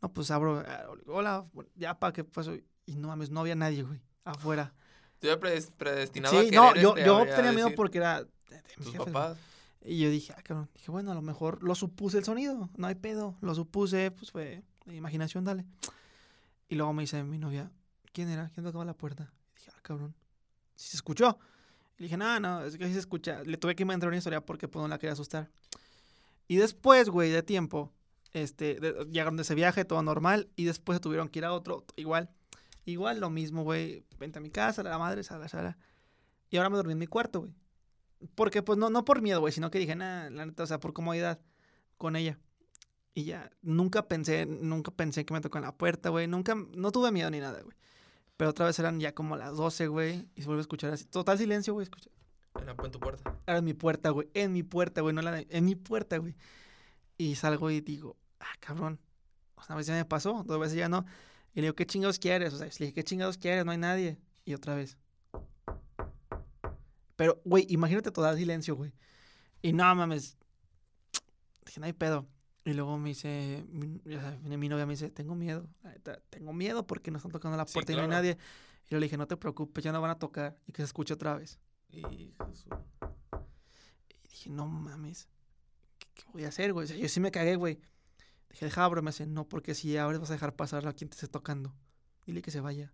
No, 0.00 0.12
pues 0.12 0.30
abro, 0.32 0.64
hola, 1.06 1.44
ya, 1.76 1.98
pa, 1.98 2.12
¿qué 2.12 2.24
pasó? 2.24 2.54
Y 2.86 2.96
no 2.96 3.08
mames, 3.08 3.30
no 3.30 3.40
había 3.40 3.54
nadie, 3.54 3.82
güey, 3.84 4.00
afuera. 4.24 4.74
Yo 5.20 5.28
ya 5.30 5.38
predes- 5.38 5.70
predestinado 5.76 6.36
a 6.36 6.40
Sí, 6.42 6.50
querer, 6.50 6.60
no, 6.60 6.74
yo, 6.74 6.88
este, 6.96 7.04
yo 7.06 7.18
a- 7.18 7.22
a 7.22 7.36
tenía 7.36 7.52
miedo 7.52 7.70
porque 7.76 7.98
era 7.98 8.24
de, 8.24 8.30
de 8.50 8.62
mis 8.62 8.74
Tus 8.76 8.86
jefes, 8.86 8.98
güey. 8.98 9.12
papás. 9.12 9.38
Y 9.84 9.98
yo 10.00 10.10
dije, 10.10 10.32
ah, 10.36 10.42
cabrón, 10.42 10.68
dije, 10.74 10.90
bueno, 10.90 11.12
a 11.12 11.14
lo 11.14 11.22
mejor 11.22 11.62
lo 11.62 11.74
supuse 11.76 12.18
el 12.18 12.24
sonido, 12.24 12.68
no 12.76 12.86
hay 12.88 12.96
pedo, 12.96 13.36
lo 13.40 13.54
supuse, 13.54 14.10
pues 14.10 14.30
fue 14.32 14.64
de 14.86 14.96
imaginación, 14.96 15.44
dale. 15.44 15.64
Y 16.72 16.74
luego 16.74 16.94
me 16.94 17.02
dice 17.02 17.22
mi 17.22 17.36
novia, 17.36 17.70
¿quién 18.14 18.30
era? 18.30 18.48
¿Quién 18.54 18.64
tocaba 18.64 18.82
la 18.86 18.94
puerta? 18.94 19.30
Y 19.50 19.58
dije, 19.58 19.70
ah, 19.76 19.80
cabrón, 19.82 20.14
si 20.74 20.88
se 20.88 20.96
escuchó. 20.96 21.38
Y 21.98 22.04
dije, 22.04 22.16
no, 22.16 22.40
no, 22.40 22.64
es 22.64 22.78
que 22.78 22.86
sí 22.86 22.94
se 22.94 22.98
escucha. 22.98 23.42
Le 23.44 23.58
tuve 23.58 23.74
que 23.74 23.82
inventar 23.82 24.08
una 24.08 24.16
historia 24.16 24.40
porque 24.40 24.68
pues 24.68 24.80
no 24.80 24.88
la 24.88 24.96
quería 24.98 25.12
asustar. 25.12 25.50
Y 26.48 26.56
después, 26.56 27.10
güey, 27.10 27.28
de 27.30 27.42
tiempo, 27.42 27.92
este, 28.32 28.80
de- 28.80 29.04
llegaron 29.10 29.36
de 29.36 29.42
ese 29.42 29.54
viaje, 29.54 29.84
todo 29.84 30.02
normal, 30.02 30.48
y 30.56 30.64
después 30.64 30.98
tuvieron 31.02 31.28
que 31.28 31.40
ir 31.40 31.44
a 31.44 31.52
otro, 31.52 31.84
igual. 31.96 32.30
Igual, 32.86 33.20
lo 33.20 33.28
mismo, 33.28 33.64
güey, 33.64 34.06
vente 34.18 34.38
a 34.38 34.40
mi 34.40 34.48
casa, 34.48 34.82
la 34.82 34.96
madre, 34.96 35.24
sala, 35.24 35.48
sala. 35.50 35.76
Y 36.48 36.56
ahora 36.56 36.70
me 36.70 36.76
dormí 36.78 36.92
en 36.94 37.00
mi 37.00 37.06
cuarto, 37.06 37.40
güey. 37.40 37.52
Porque, 38.34 38.62
pues, 38.62 38.78
no, 38.78 38.88
no 38.88 39.04
por 39.04 39.20
miedo, 39.20 39.40
güey, 39.40 39.52
sino 39.52 39.70
que 39.70 39.78
dije, 39.78 39.94
nada, 39.94 40.30
la 40.30 40.46
neta, 40.46 40.62
o 40.62 40.66
sea, 40.66 40.80
por 40.80 40.94
comodidad 40.94 41.38
con 41.98 42.16
ella. 42.16 42.38
Y 43.14 43.24
ya, 43.24 43.50
nunca 43.60 44.08
pensé, 44.08 44.46
nunca 44.46 44.90
pensé 44.90 45.24
que 45.26 45.34
me 45.34 45.40
tocó 45.40 45.58
en 45.58 45.64
la 45.64 45.76
puerta, 45.76 46.08
güey. 46.08 46.26
Nunca, 46.26 46.54
no 46.54 46.90
tuve 46.92 47.12
miedo 47.12 47.30
ni 47.30 47.40
nada, 47.40 47.60
güey. 47.62 47.76
Pero 48.38 48.50
otra 48.50 48.66
vez 48.66 48.78
eran 48.78 48.98
ya 49.00 49.14
como 49.14 49.36
las 49.36 49.54
12, 49.56 49.86
güey. 49.88 50.28
Y 50.34 50.40
se 50.40 50.46
vuelve 50.46 50.60
a 50.60 50.62
escuchar 50.62 50.90
así. 50.92 51.04
Total 51.04 51.36
silencio, 51.36 51.74
güey. 51.74 51.84
Escucha. 51.84 52.08
En, 52.58 52.66
la, 52.66 52.72
en 52.82 52.90
tu 52.90 52.98
puerta. 52.98 53.38
Era 53.46 53.58
en 53.58 53.64
mi 53.64 53.74
puerta, 53.74 54.10
güey. 54.10 54.30
En 54.34 54.52
mi 54.52 54.62
puerta, 54.62 55.02
güey. 55.02 55.14
No 55.14 55.20
la 55.22 55.32
de- 55.32 55.46
En 55.50 55.64
mi 55.66 55.74
puerta, 55.74 56.16
güey. 56.18 56.34
Y 57.18 57.34
salgo 57.34 57.70
y 57.70 57.80
digo, 57.82 58.16
ah, 58.40 58.46
cabrón. 58.60 58.98
O 59.56 59.62
sea, 59.62 59.74
una 59.74 59.76
vez 59.76 59.86
ya 59.86 59.94
me 59.94 60.04
pasó, 60.06 60.42
dos 60.46 60.58
veces 60.58 60.76
ya 60.76 60.88
no. 60.88 61.04
Y 61.54 61.56
le 61.60 61.66
digo, 61.66 61.74
¿qué 61.74 61.86
chingados 61.86 62.18
quieres? 62.18 62.54
O 62.54 62.56
sea, 62.56 62.66
le 62.66 62.72
dije, 62.72 62.92
¿qué 62.94 63.04
chingados 63.04 63.36
quieres? 63.36 63.64
No 63.66 63.72
hay 63.72 63.78
nadie. 63.78 64.18
Y 64.46 64.54
otra 64.54 64.74
vez. 64.74 64.96
Pero, 67.16 67.40
güey, 67.44 67.66
imagínate 67.68 68.10
total 68.10 68.36
silencio, 68.38 68.74
güey. 68.74 68.92
Y 69.60 69.72
no 69.74 69.94
mames. 69.94 70.36
Dije, 71.66 71.78
no 71.78 71.86
hay 71.86 71.92
pedo. 71.92 72.26
Y 72.64 72.74
luego 72.74 72.96
me 72.96 73.08
dice, 73.08 73.64
mi, 73.70 74.68
novia 74.68 74.86
me 74.86 74.92
dice, 74.92 75.10
tengo 75.10 75.34
miedo. 75.34 75.68
tengo 76.30 76.52
miedo 76.52 76.86
porque 76.86 77.10
no 77.10 77.16
están 77.16 77.32
tocando 77.32 77.56
la 77.56 77.66
Sí, 77.66 77.72
puerta 77.74 77.92
y 77.92 77.96
no 77.96 78.02
hay 78.02 78.08
nadie. 78.08 78.38
Y 78.86 78.90
yo 78.90 79.00
le 79.00 79.06
dije, 79.06 79.16
no 79.16 79.26
te 79.26 79.36
preocupes, 79.36 79.82
ya 79.82 79.90
no 79.90 80.00
van 80.00 80.12
a 80.12 80.18
tocar. 80.18 80.56
Y 80.66 80.72
que 80.72 80.82
se 80.82 80.86
escuche 80.86 81.14
otra 81.14 81.36
vez. 81.36 81.58
Y 81.90 82.34
Jesús. 82.46 82.72
Y 84.24 84.28
dije, 84.28 84.50
no 84.50 84.66
mames, 84.66 85.28
¿qué, 85.98 86.06
qué 86.14 86.22
voy 86.32 86.44
a 86.44 86.48
hacer, 86.48 86.72
güey? 86.72 86.84
O 86.84 86.88
sea, 86.88 86.96
yo 86.96 87.08
sí 87.08 87.18
me 87.18 87.32
cagué, 87.32 87.56
güey. 87.56 87.80
Dije, 88.50 88.66
deja 88.66 88.84
abro, 88.84 89.02
me 89.02 89.10
dice, 89.10 89.26
no, 89.26 89.48
porque 89.48 89.74
si 89.74 89.96
abres 89.96 90.20
vas 90.20 90.30
a 90.30 90.34
dejar 90.34 90.54
pasar 90.54 90.86
a 90.86 90.92
quien 90.92 91.10
te 91.10 91.14
esté 91.14 91.26
tocando. 91.26 91.74
Dile 92.26 92.42
que 92.42 92.50
se 92.50 92.60
vaya. 92.60 92.92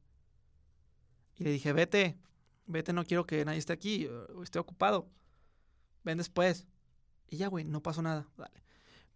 Y 1.36 1.44
le 1.44 1.50
dije, 1.50 1.72
vete, 1.72 2.18
vete, 2.66 2.92
no 2.92 3.04
quiero 3.04 3.26
que 3.26 3.44
nadie 3.44 3.58
esté 3.58 3.72
aquí, 3.72 4.06
eh, 4.06 4.26
estoy 4.42 4.60
ocupado. 4.60 5.10
Ven 6.04 6.16
después. 6.16 6.66
Y 7.28 7.36
ya, 7.36 7.48
güey, 7.48 7.64
no 7.64 7.82
pasó 7.82 8.00
nada. 8.00 8.26
Dale. 8.36 8.67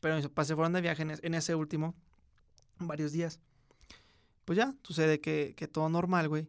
Pero 0.03 0.17
mis 0.17 0.27
papás 0.27 0.49
se 0.49 0.57
fueron 0.57 0.73
de 0.73 0.81
viaje 0.81 1.03
en, 1.03 1.13
en 1.23 1.35
ese 1.35 1.55
último, 1.55 1.95
varios 2.81 3.13
días. 3.13 3.39
Pues 4.45 4.57
ya, 4.57 4.75
sucede 4.83 5.21
que, 5.21 5.55
que 5.57 5.69
todo 5.69 5.89
normal, 5.89 6.29
güey. 6.29 6.49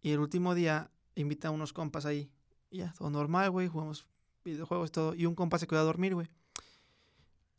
Y 0.00 0.12
el 0.12 0.20
último 0.20 0.54
día 0.54 0.92
invita 1.16 1.48
a 1.48 1.50
unos 1.50 1.72
compas 1.72 2.06
ahí. 2.06 2.30
Y 2.70 2.78
ya, 2.78 2.94
todo 2.96 3.10
normal, 3.10 3.50
güey, 3.50 3.66
jugamos 3.66 4.06
videojuegos 4.44 4.90
y 4.90 4.92
todo. 4.92 5.14
Y 5.16 5.26
un 5.26 5.34
compa 5.34 5.58
se 5.58 5.66
quedó 5.66 5.80
a 5.80 5.82
dormir, 5.82 6.14
güey. 6.14 6.28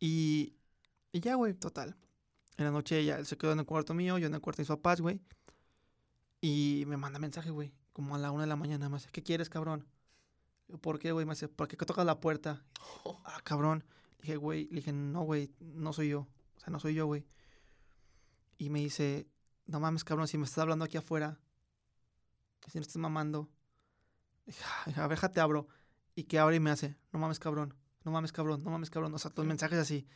Y, 0.00 0.54
y 1.12 1.20
ya, 1.20 1.34
güey, 1.34 1.52
total. 1.52 1.94
En 2.56 2.64
la 2.64 2.70
noche 2.70 3.04
ya 3.04 3.18
él 3.18 3.26
se 3.26 3.36
quedó 3.36 3.52
en 3.52 3.58
el 3.58 3.66
cuarto 3.66 3.92
mío, 3.92 4.16
yo 4.16 4.28
en 4.28 4.34
el 4.34 4.40
cuarto 4.40 4.58
de 4.58 4.62
mis 4.62 4.68
papás, 4.68 5.02
güey. 5.02 5.20
Y 6.40 6.84
me 6.86 6.96
manda 6.96 7.18
mensaje, 7.18 7.50
güey, 7.50 7.74
como 7.92 8.14
a 8.14 8.18
la 8.18 8.30
una 8.30 8.44
de 8.44 8.48
la 8.48 8.56
mañana. 8.56 8.88
Me 8.88 8.96
dice, 8.96 9.10
¿qué 9.12 9.22
quieres, 9.22 9.50
cabrón? 9.50 9.86
Yo, 10.68 10.78
¿Por 10.78 10.98
qué, 10.98 11.12
güey? 11.12 11.26
Me 11.26 11.34
dice, 11.34 11.48
¿por 11.48 11.68
qué 11.68 11.76
tocas 11.76 12.06
la 12.06 12.20
puerta? 12.20 12.64
Ah, 13.26 13.40
cabrón. 13.44 13.84
Dije, 14.20 14.36
güey, 14.36 14.66
le 14.68 14.76
dije, 14.76 14.92
no, 14.92 15.22
güey, 15.22 15.50
no 15.60 15.92
soy 15.92 16.08
yo. 16.10 16.20
O 16.56 16.60
sea, 16.60 16.70
no 16.70 16.80
soy 16.80 16.94
yo, 16.94 17.06
güey. 17.06 17.26
Y 18.58 18.70
me 18.70 18.80
dice, 18.80 19.28
no 19.66 19.80
mames, 19.80 20.04
cabrón, 20.04 20.28
si 20.28 20.38
me 20.38 20.44
estás 20.44 20.58
hablando 20.58 20.84
aquí 20.84 20.96
afuera, 20.96 21.38
si 22.68 22.78
no 22.78 22.82
estás 22.82 22.96
mamando. 22.96 23.48
Dije, 24.46 24.62
"Ay, 24.86 24.94
a 24.96 25.02
ver, 25.02 25.10
déjate 25.18 25.40
abro. 25.40 25.68
Y 26.14 26.24
que 26.24 26.38
abre 26.38 26.56
y 26.56 26.60
me 26.60 26.70
hace, 26.70 26.96
no 27.12 27.18
mames, 27.18 27.38
cabrón, 27.38 27.74
no 28.04 28.10
mames, 28.12 28.32
cabrón, 28.32 28.62
no 28.64 28.70
mames, 28.70 28.88
cabrón. 28.90 29.12
O 29.14 29.18
sea, 29.18 29.30
todos 29.30 29.44
Sí. 29.44 29.48
mensajes 29.48 29.78
así. 29.78 30.06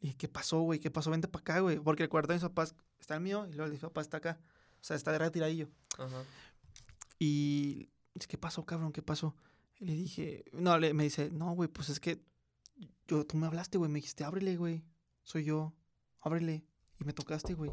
Y 0.00 0.06
dije, 0.06 0.16
¿qué 0.16 0.28
pasó, 0.28 0.60
güey? 0.62 0.80
¿Qué 0.80 0.90
pasó? 0.90 1.10
Vente 1.10 1.28
para 1.28 1.42
acá, 1.42 1.60
güey. 1.60 1.78
Porque 1.78 2.04
el 2.04 2.08
cuarto 2.08 2.28
de 2.28 2.36
mis 2.36 2.42
papás 2.42 2.74
está 2.98 3.16
el 3.16 3.20
mío 3.20 3.46
y 3.46 3.50
luego 3.50 3.64
el 3.64 3.70
de 3.70 3.74
mis 3.74 3.82
papás 3.82 4.06
está 4.06 4.16
acá. 4.16 4.40
O 4.80 4.82
sea, 4.84 4.96
está 4.96 5.12
de 5.12 5.18
retiradillo. 5.18 5.68
Ajá. 5.98 6.24
Y 7.18 7.90
dice, 8.14 8.26
¿qué 8.28 8.38
pasó, 8.38 8.64
cabrón? 8.64 8.92
¿Qué 8.92 9.02
pasó? 9.02 9.36
Y 9.78 9.84
le 9.84 9.92
dije, 9.94 10.44
no, 10.52 10.78
le, 10.78 10.94
me 10.94 11.04
dice, 11.04 11.30
no, 11.30 11.52
güey, 11.54 11.68
pues 11.68 11.90
es 11.90 12.00
que 12.00 12.22
yo, 13.08 13.26
tú 13.26 13.36
me 13.36 13.46
hablaste, 13.46 13.78
güey, 13.78 13.90
me 13.90 13.98
dijiste, 13.98 14.24
ábrele, 14.24 14.56
güey, 14.56 14.84
soy 15.22 15.44
yo, 15.44 15.72
ábrele. 16.20 16.64
Y 17.00 17.04
me 17.04 17.12
tocaste, 17.12 17.54
güey. 17.54 17.70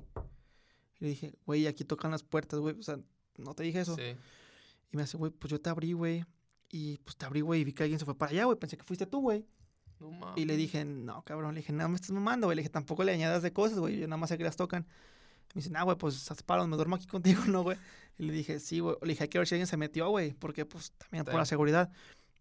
Y 1.00 1.04
le 1.04 1.10
dije, 1.10 1.36
güey, 1.46 1.68
aquí 1.68 1.84
tocan 1.84 2.12
las 2.12 2.24
puertas, 2.24 2.60
güey, 2.60 2.78
o 2.80 2.84
sea, 2.84 3.00
no 3.38 3.54
te 3.54 3.64
dije 3.64 3.82
eso. 3.82 3.96
Sí. 3.96 4.16
Y 4.92 4.98
me 4.98 5.04
dice, 5.04 5.18
güey, 5.18 5.32
pues 5.32 5.52
yo 5.52 5.60
te 5.62 5.70
abrí, 5.70 5.94
güey. 5.94 6.26
Y 6.70 6.98
pues 7.00 7.16
te 7.18 7.26
abrí, 7.26 7.42
güey, 7.42 7.62
y 7.62 7.64
vi 7.66 7.74
que 7.74 7.84
alguien 7.84 8.00
se 8.00 8.06
fue 8.06 8.18
para 8.18 8.32
allá, 8.32 8.46
güey, 8.46 8.58
pensé 8.58 8.78
que 8.78 8.84
fuiste 8.84 9.06
tú, 9.06 9.22
güey. 9.22 9.46
No 10.00 10.12
mames. 10.12 10.38
Y 10.38 10.46
le 10.46 10.56
dije, 10.58 10.86
no, 10.86 11.24
cabrón, 11.24 11.56
le 11.56 11.62
dije, 11.62 11.74
no 11.74 11.88
me 11.90 11.96
estás 11.96 12.12
mamando, 12.12 12.48
güey. 12.48 12.56
Le 12.56 12.62
dije, 12.62 12.70
tampoco 12.70 13.04
le 13.04 13.12
añadas 13.14 13.42
de 13.44 13.52
cosas, 13.54 13.80
güey, 13.80 13.98
yo 14.00 14.08
nada 14.08 14.18
más 14.18 14.30
sé 14.30 14.38
que 14.38 14.44
las 14.44 14.56
tocan. 14.56 14.86
Me 15.56 15.60
dice, 15.62 15.70
nah, 15.70 15.84
güey, 15.84 15.98
pues 15.98 16.30
haz 16.30 16.44
paro, 16.44 16.68
me 16.68 16.76
duermo 16.76 16.96
aquí 16.98 17.08
contigo, 17.08 17.44
¿no, 17.48 17.64
güey? 17.64 17.78
Y 18.18 18.24
le 18.26 18.34
dije, 18.34 18.60
sí, 18.60 18.80
güey. 18.80 18.96
Le 19.02 19.10
dije, 19.10 19.24
hay 19.24 19.30
que 19.30 19.38
ver 19.40 19.48
si 19.48 19.56
alguien 19.56 19.68
se 19.68 19.78
metió, 19.78 20.10
güey, 20.10 20.34
porque 20.34 20.66
pues 20.66 20.92
también 20.94 21.26
por 21.26 21.36
la 21.36 21.46
Sí. 21.46 21.50
seguridad. 21.50 21.92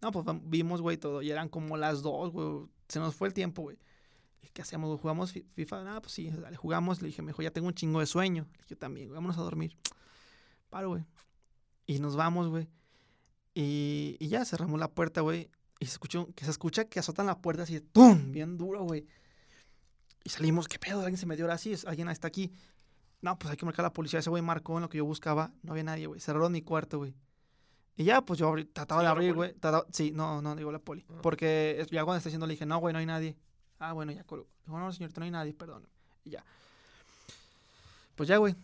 No, 0.01 0.11
pues 0.11 0.25
vimos, 0.43 0.81
güey, 0.81 0.97
todo. 0.97 1.21
Y 1.21 1.31
eran 1.31 1.49
como 1.49 1.75
las 1.77 2.01
dos, 2.01 2.31
güey. 2.31 2.67
Se 2.87 2.99
nos 2.99 3.15
fue 3.15 3.27
el 3.27 3.33
tiempo, 3.33 3.63
güey. 3.63 3.77
¿qué 4.53 4.61
hacemos? 4.63 4.99
¿Jugamos 4.99 5.33
fi- 5.33 5.45
FIFA? 5.53 5.97
Ah, 5.97 6.01
pues 6.01 6.13
sí, 6.13 6.31
dale, 6.31 6.55
jugamos. 6.57 6.99
Le 7.03 7.09
dije, 7.09 7.21
me 7.21 7.27
dijo, 7.27 7.43
ya 7.43 7.51
tengo 7.51 7.67
un 7.67 7.75
chingo 7.75 7.99
de 7.99 8.07
sueño. 8.07 8.43
Le 8.49 8.57
dije, 8.57 8.69
yo 8.69 8.77
también, 8.77 9.07
güey, 9.07 9.15
vámonos 9.15 9.37
a 9.37 9.41
dormir. 9.41 9.75
Paro, 10.71 10.89
güey. 10.89 11.03
Y 11.85 11.99
nos 11.99 12.15
vamos, 12.15 12.47
güey. 12.47 12.67
Y, 13.53 14.17
ya 14.27 14.45
cerramos 14.45 14.79
la 14.79 14.87
puerta, 14.89 15.21
güey. 15.21 15.49
Y 15.79 15.85
se 15.85 15.91
escuchó, 15.93 16.27
que 16.35 16.43
se 16.45 16.51
escucha 16.51 16.85
que 16.85 16.99
azotan 16.99 17.27
la 17.27 17.37
puerta 17.39 17.63
así, 17.63 17.79
¡tum! 17.81 18.31
Bien 18.31 18.57
duro, 18.57 18.83
güey. 18.83 19.05
Y 20.23 20.29
salimos, 20.29 20.67
¿qué 20.67 20.79
pedo? 20.79 20.99
Alguien 21.01 21.17
se 21.17 21.25
metió 21.27 21.45
ahora 21.45 21.57
sí, 21.59 21.73
es- 21.73 21.85
alguien 21.85 22.09
está 22.09 22.27
aquí. 22.27 22.51
No, 23.21 23.37
pues 23.37 23.51
hay 23.51 23.57
que 23.57 23.65
marcar 23.65 23.85
a 23.85 23.89
la 23.89 23.93
policía. 23.93 24.19
Ese 24.19 24.29
güey 24.31 24.41
marcó 24.41 24.75
en 24.77 24.81
lo 24.81 24.89
que 24.89 24.97
yo 24.97 25.05
buscaba. 25.05 25.51
No 25.61 25.71
había 25.73 25.83
nadie, 25.83 26.07
güey. 26.07 26.19
Cerraron 26.19 26.51
mi 26.51 26.61
cuarto, 26.63 26.97
güey. 26.97 27.13
Y 27.97 28.03
ya, 28.05 28.21
pues 28.21 28.39
yo 28.39 28.47
abrí- 28.53 28.69
trataba 28.71 29.01
de 29.01 29.05
¿Llegó 29.07 29.07
la 29.07 29.11
abrir, 29.11 29.33
güey. 29.33 29.55
Sí, 29.91 30.11
no, 30.11 30.41
no, 30.41 30.55
digo 30.55 30.71
la 30.71 30.79
poli. 30.79 31.03
Ah. 31.09 31.13
Porque 31.23 31.83
ya 31.91 32.03
cuando 32.05 32.17
está 32.17 32.29
diciendo 32.29 32.45
le 32.47 32.53
dije, 32.53 32.65
no, 32.65 32.77
güey, 32.77 32.93
no 32.93 32.99
hay 32.99 33.05
nadie. 33.07 33.35
Ah, 33.79 33.93
bueno, 33.93 34.11
ya 34.11 34.23
colgó. 34.23 34.47
Dijo, 34.65 34.77
no, 34.79 34.91
señorita, 34.93 35.19
no 35.19 35.25
hay 35.25 35.31
nadie, 35.31 35.53
perdón. 35.53 35.87
Y 36.23 36.29
ya. 36.31 36.43
Pues 38.15 38.29
ya, 38.29 38.37
güey. 38.37 38.55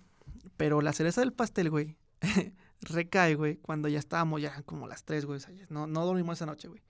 Pero 0.57 0.81
la 0.81 0.93
cereza 0.93 1.21
del 1.21 1.33
pastel, 1.33 1.69
güey, 1.69 1.95
recae, 2.81 3.35
güey, 3.35 3.57
cuando 3.57 3.87
ya 3.87 3.99
estábamos, 3.99 4.41
ya 4.41 4.49
eran 4.49 4.63
como 4.63 4.87
las 4.87 5.03
3, 5.03 5.25
güey. 5.25 5.37
o 5.37 5.39
sea, 5.39 5.53
no, 5.69 5.87
no 5.87 6.05
dormimos 6.05 6.37
esa 6.37 6.45
noche, 6.45 6.67
güey. 6.67 6.81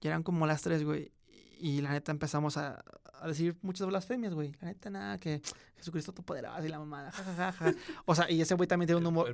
Ya 0.00 0.10
eran 0.10 0.22
como 0.22 0.46
las 0.46 0.62
3, 0.62 0.84
güey. 0.84 1.12
Y 1.58 1.80
la 1.80 1.90
neta 1.92 2.12
empezamos 2.12 2.56
a, 2.56 2.84
a 3.20 3.26
decir 3.28 3.56
muchas 3.62 3.86
blasfemias, 3.86 4.34
güey. 4.34 4.52
La 4.60 4.68
neta, 4.68 4.90
nada, 4.90 5.18
que 5.18 5.40
Jesucristo 5.76 6.12
tu 6.12 6.22
poderoso 6.22 6.64
y 6.64 6.68
la 6.68 6.78
mamada, 6.78 7.10
jajajaja. 7.10 7.74
O 8.04 8.14
sea, 8.14 8.30
y 8.30 8.40
ese 8.40 8.54
güey 8.54 8.66
también 8.68 8.86
tiene 8.86 9.00
un 9.00 9.06
humor, 9.06 9.32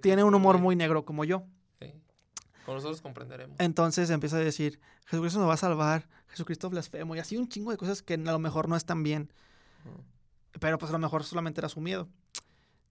tiene 0.00 0.24
un 0.24 0.34
humor 0.34 0.58
muy 0.58 0.76
negro 0.76 1.04
como 1.04 1.24
yo. 1.24 1.44
Sí. 1.82 1.94
Con 2.64 2.76
nosotros 2.76 3.00
comprenderemos. 3.00 3.58
Entonces 3.58 4.10
empieza 4.10 4.36
a 4.36 4.40
decir, 4.40 4.80
Jesucristo 5.06 5.40
nos 5.40 5.48
va 5.48 5.54
a 5.54 5.58
salvar, 5.58 6.08
Jesucristo 6.28 6.70
blasfemo, 6.70 7.16
y 7.16 7.18
así 7.18 7.36
un 7.36 7.48
chingo 7.48 7.72
de 7.72 7.76
cosas 7.76 8.02
que 8.02 8.14
a 8.14 8.18
lo 8.18 8.38
mejor 8.38 8.68
no 8.68 8.76
están 8.76 9.02
bien. 9.02 9.32
Pero 10.60 10.78
pues 10.78 10.90
a 10.90 10.92
lo 10.92 10.98
mejor 10.98 11.24
solamente 11.24 11.60
era 11.60 11.68
su 11.68 11.80
miedo. 11.80 12.08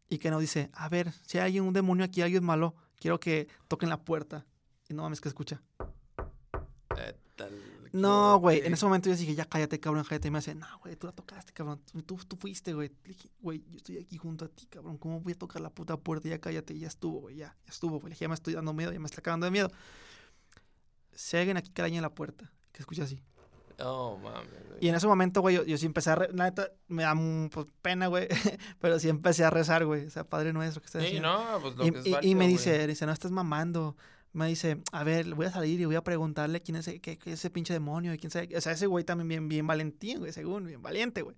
Y 0.10 0.18
que 0.18 0.30
nos 0.30 0.42
dice, 0.42 0.70
a 0.74 0.90
ver, 0.90 1.14
si 1.26 1.40
hay 1.40 1.60
un 1.60 1.72
demonio 1.72 2.04
aquí, 2.04 2.22
alguien 2.22 2.44
malo, 2.44 2.76
quiero 3.00 3.20
que 3.20 3.48
toquen 3.70 3.88
la 3.88 4.04
puerta. 4.04 4.46
Y 4.90 4.94
no 4.94 5.04
mames 5.04 5.22
que 5.22 5.30
escucha. 5.30 5.62
No, 7.94 8.38
güey. 8.40 8.58
En 8.58 8.60
equivoqué". 8.64 8.74
ese 8.76 8.86
momento 8.86 9.10
yo 9.10 9.16
dije, 9.16 9.36
ya 9.36 9.46
cállate, 9.46 9.80
cabrón, 9.80 10.04
cállate. 10.08 10.28
Y 10.28 10.32
me 10.32 10.40
dice, 10.40 10.56
no, 10.56 10.68
güey, 10.80 10.96
tú 10.96 11.08
la 11.08 11.14
tocaste, 11.14 11.52
cabrón. 11.54 11.82
Tú, 12.06 12.18
tú, 12.18 12.36
fuiste, 12.38 12.74
güey. 12.74 12.90
Le 13.04 13.10
dije, 13.10 13.30
güey, 13.40 13.64
yo 13.70 13.78
estoy 13.78 13.98
aquí 13.98 14.18
junto 14.18 14.46
a 14.46 14.48
ti, 14.48 14.66
cabrón. 14.68 14.98
¿Cómo 14.98 15.20
voy 15.20 15.34
a 15.34 15.38
tocar 15.38 15.62
la 15.62 15.70
puta 15.70 15.98
puerta? 15.98 16.30
Ya 16.30 16.40
cállate, 16.40 16.78
ya 16.78 16.88
estuvo, 16.88 17.20
güey. 17.22 17.36
Ya, 17.38 17.56
ya 17.66 17.72
estuvo, 17.72 18.00
güey. 18.00 18.04
Le 18.06 18.10
dije, 18.12 18.24
ya 18.26 18.30
me 18.30 18.36
estoy 18.36 18.54
dando 18.54 18.74
miedo, 18.74 18.92
ya 18.94 19.00
me 19.00 19.06
está 19.08 19.22
cagando 19.22 19.46
de 19.46 19.52
miedo. 19.52 19.70
Si 21.14 21.38
alguien 21.38 21.58
aquí 21.58 21.70
que 21.72 21.82
araña 21.82 21.98
en 21.98 22.02
la 22.04 22.14
puerta, 22.16 22.52
que 22.72 22.80
escucha 22.82 23.04
así. 23.04 23.22
Mames, 23.78 24.22
güey. 24.68 24.78
Y 24.80 24.90
en 24.90 24.96
ese 24.96 25.08
momento, 25.08 25.42
güey, 25.42 25.56
yo, 25.56 25.64
yo 25.64 25.76
sí 25.78 25.88
empecé 25.88 26.12
a... 26.12 26.16
re- 26.16 26.30
La 26.34 26.44
neta, 26.46 26.70
me 26.88 27.02
da 27.04 27.16
pues, 27.52 27.66
pena, 27.82 28.08
güey. 28.08 28.28
pero 28.80 29.00
sí 29.00 29.10
empecé 29.10 29.44
a 29.44 29.50
rezar, 29.50 29.86
güey. 29.86 30.06
O 30.06 30.10
sea, 30.12 30.24
Padre 30.24 30.54
Nuestro, 30.54 30.82
que 30.82 30.86
estás 30.86 31.04
Sí, 31.04 31.20
no, 31.20 31.58
pues 31.62 31.76
lo 31.76 31.88
y, 31.88 31.92
que 31.92 32.00
es 32.00 32.06
y- 32.24 32.30
y 32.30 32.36
me 32.36 32.48
dice, 32.48 32.86
dice, 32.86 33.06
no 33.08 33.12
estás 33.12 33.32
mamando. 33.32 33.98
Me 34.34 34.48
dice, 34.48 34.82
a 34.92 35.04
ver, 35.04 35.36
voy 35.36 35.46
a 35.48 35.52
salir 35.52 35.80
y 35.82 35.86
voy 35.86 35.96
a 35.96 36.04
preguntarle 36.04 36.62
quién 36.62 36.78
es 36.78 36.88
ese, 36.88 37.02
qué, 37.02 37.18
qué 37.18 37.34
es 37.34 37.40
ese 37.40 37.50
pinche 37.50 37.74
demonio 37.74 38.14
y 38.14 38.18
quién 38.18 38.32
sabe. 38.32 38.48
qué". 38.48 38.58
O 38.58 38.62
sea, 38.62 38.72
ese 38.72 38.88
güey 38.88 39.04
también 39.04 39.28
bien, 39.28 39.50
bien 39.50 39.68
valentín, 39.68 40.20
güey, 40.20 40.32
según, 40.32 40.66
bien 40.66 40.82
valiente, 40.82 41.22
güey. 41.22 41.36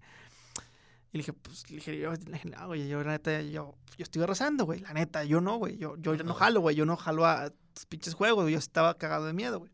Y 1.12 1.18
le 1.18 1.20
dije, 1.20 1.34
pues, 1.34 1.70
le 1.70 1.76
dije, 1.78 1.98
yo, 1.98 2.12
no, 2.12 2.68
güey, 2.68 2.88
yo, 2.88 3.04
la 3.04 3.12
neta, 3.12 3.42
yo, 3.42 3.76
yo 3.98 4.04
estoy 4.04 4.26
rezando, 4.26 4.66
güey, 4.66 4.80
la 4.80 4.94
neta, 4.94 5.24
yo 5.24 5.42
no, 5.42 5.58
güey, 5.58 5.78
yo, 5.78 5.96
yo 5.98 6.16
no 6.18 6.32
Ajá. 6.32 6.46
jalo, 6.46 6.62
güey, 6.62 6.76
yo 6.76 6.86
no 6.86 6.98
jalo 6.98 7.26
a 7.26 7.52
tus 7.74 7.86
pinches 7.88 8.14
juegos, 8.14 8.44
güey, 8.44 8.54
yo 8.54 8.60
estaba 8.60 8.98
cagado 8.98 9.26
de 9.26 9.34
miedo, 9.34 9.60
güey. 9.60 9.72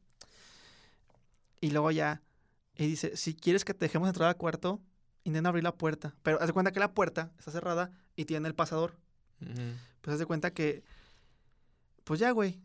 Y 1.61 1.71
luego 1.71 1.91
ya, 1.91 2.21
y 2.75 2.87
dice, 2.87 3.17
si 3.17 3.33
quieres 3.35 3.65
que 3.65 3.73
te 3.73 3.85
dejemos 3.85 4.07
entrar 4.07 4.29
al 4.29 4.37
cuarto, 4.37 4.81
intenta 5.23 5.49
abrir 5.49 5.63
la 5.63 5.75
puerta. 5.75 6.15
Pero 6.23 6.39
haz 6.39 6.47
de 6.47 6.53
cuenta 6.53 6.71
que 6.71 6.79
la 6.79 6.93
puerta 6.93 7.31
está 7.37 7.51
cerrada 7.51 7.91
y 8.15 8.25
tiene 8.25 8.47
el 8.47 8.55
pasador. 8.55 8.97
Pues 10.01 10.13
haz 10.13 10.19
de 10.19 10.25
cuenta 10.25 10.51
que, 10.53 10.83
pues 12.03 12.19
ya, 12.19 12.31
güey. 12.31 12.61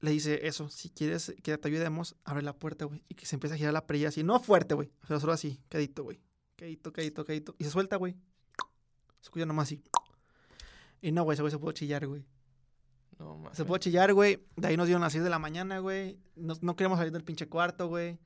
Le 0.00 0.10
dice 0.10 0.46
eso, 0.46 0.68
si 0.68 0.90
quieres 0.90 1.34
que 1.42 1.56
te 1.56 1.68
ayudemos, 1.68 2.16
abre 2.24 2.42
la 2.42 2.52
puerta, 2.52 2.84
güey. 2.84 3.02
Y 3.08 3.14
que 3.14 3.26
se 3.26 3.36
empieza 3.36 3.54
a 3.54 3.58
girar 3.58 3.72
la 3.72 3.86
perilla 3.86 4.08
así, 4.08 4.22
no 4.22 4.38
fuerte, 4.40 4.74
güey, 4.74 4.90
pero 5.06 5.18
solo 5.20 5.32
así, 5.32 5.60
quedito, 5.68 6.04
güey. 6.04 6.20
Quedito, 6.56 6.92
quedito, 6.92 7.24
quedito. 7.24 7.54
Y 7.58 7.64
se 7.64 7.70
suelta, 7.70 7.96
güey. 7.96 8.14
Se 9.20 9.28
escucha 9.28 9.46
nomás 9.46 9.68
así. 9.68 9.82
Y 11.00 11.12
no, 11.12 11.24
güey, 11.24 11.34
ese 11.34 11.42
güey 11.42 11.50
se 11.50 11.58
pudo 11.58 11.72
chillar, 11.72 12.06
güey. 12.06 12.26
No, 13.18 13.36
mames. 13.36 13.56
Se 13.56 13.64
pudo 13.64 13.78
chillar, 13.78 14.12
güey. 14.12 14.46
De 14.56 14.68
ahí 14.68 14.76
nos 14.76 14.86
dieron 14.86 15.02
las 15.02 15.12
6 15.12 15.24
de 15.24 15.30
la 15.30 15.38
mañana, 15.38 15.78
güey. 15.78 16.18
No, 16.34 16.54
no 16.60 16.76
queríamos 16.76 16.98
salir 16.98 17.12
del 17.12 17.24
pinche 17.24 17.48
cuarto, 17.48 17.88
güey. 17.88 18.18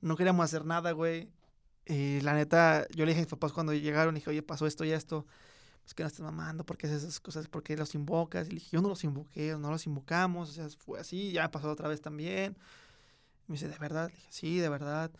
No 0.00 0.16
queríamos 0.16 0.44
hacer 0.44 0.64
nada, 0.64 0.92
güey. 0.92 1.30
Y 1.86 2.20
la 2.20 2.34
neta, 2.34 2.86
yo 2.94 3.04
le 3.04 3.12
dije 3.12 3.20
a 3.20 3.24
mis 3.24 3.30
papás 3.30 3.52
cuando 3.52 3.72
llegaron, 3.72 4.14
dije, 4.14 4.28
oye, 4.30 4.42
pasó 4.42 4.66
esto 4.66 4.84
y 4.84 4.92
esto. 4.92 5.26
Pues 5.88 5.94
que 5.94 6.02
no 6.02 6.08
estás 6.08 6.20
mamando, 6.20 6.66
¿por 6.66 6.76
qué 6.76 6.86
haces 6.86 7.02
esas 7.02 7.18
cosas? 7.18 7.48
¿Por 7.48 7.62
qué 7.62 7.74
los 7.74 7.94
invocas? 7.94 8.48
Y 8.48 8.50
le 8.50 8.54
dije, 8.56 8.68
yo 8.72 8.82
no 8.82 8.90
los 8.90 9.04
invoqué, 9.04 9.56
no 9.58 9.70
los 9.70 9.86
invocamos. 9.86 10.50
O 10.50 10.52
sea, 10.52 10.68
fue 10.68 11.00
así, 11.00 11.32
ya 11.32 11.50
pasó 11.50 11.70
otra 11.70 11.88
vez 11.88 12.02
también. 12.02 12.58
Y 13.46 13.52
me 13.52 13.54
dice, 13.54 13.68
¿de 13.68 13.78
verdad? 13.78 14.10
Le 14.10 14.14
dije, 14.14 14.28
sí, 14.30 14.58
de 14.58 14.68
verdad. 14.68 15.10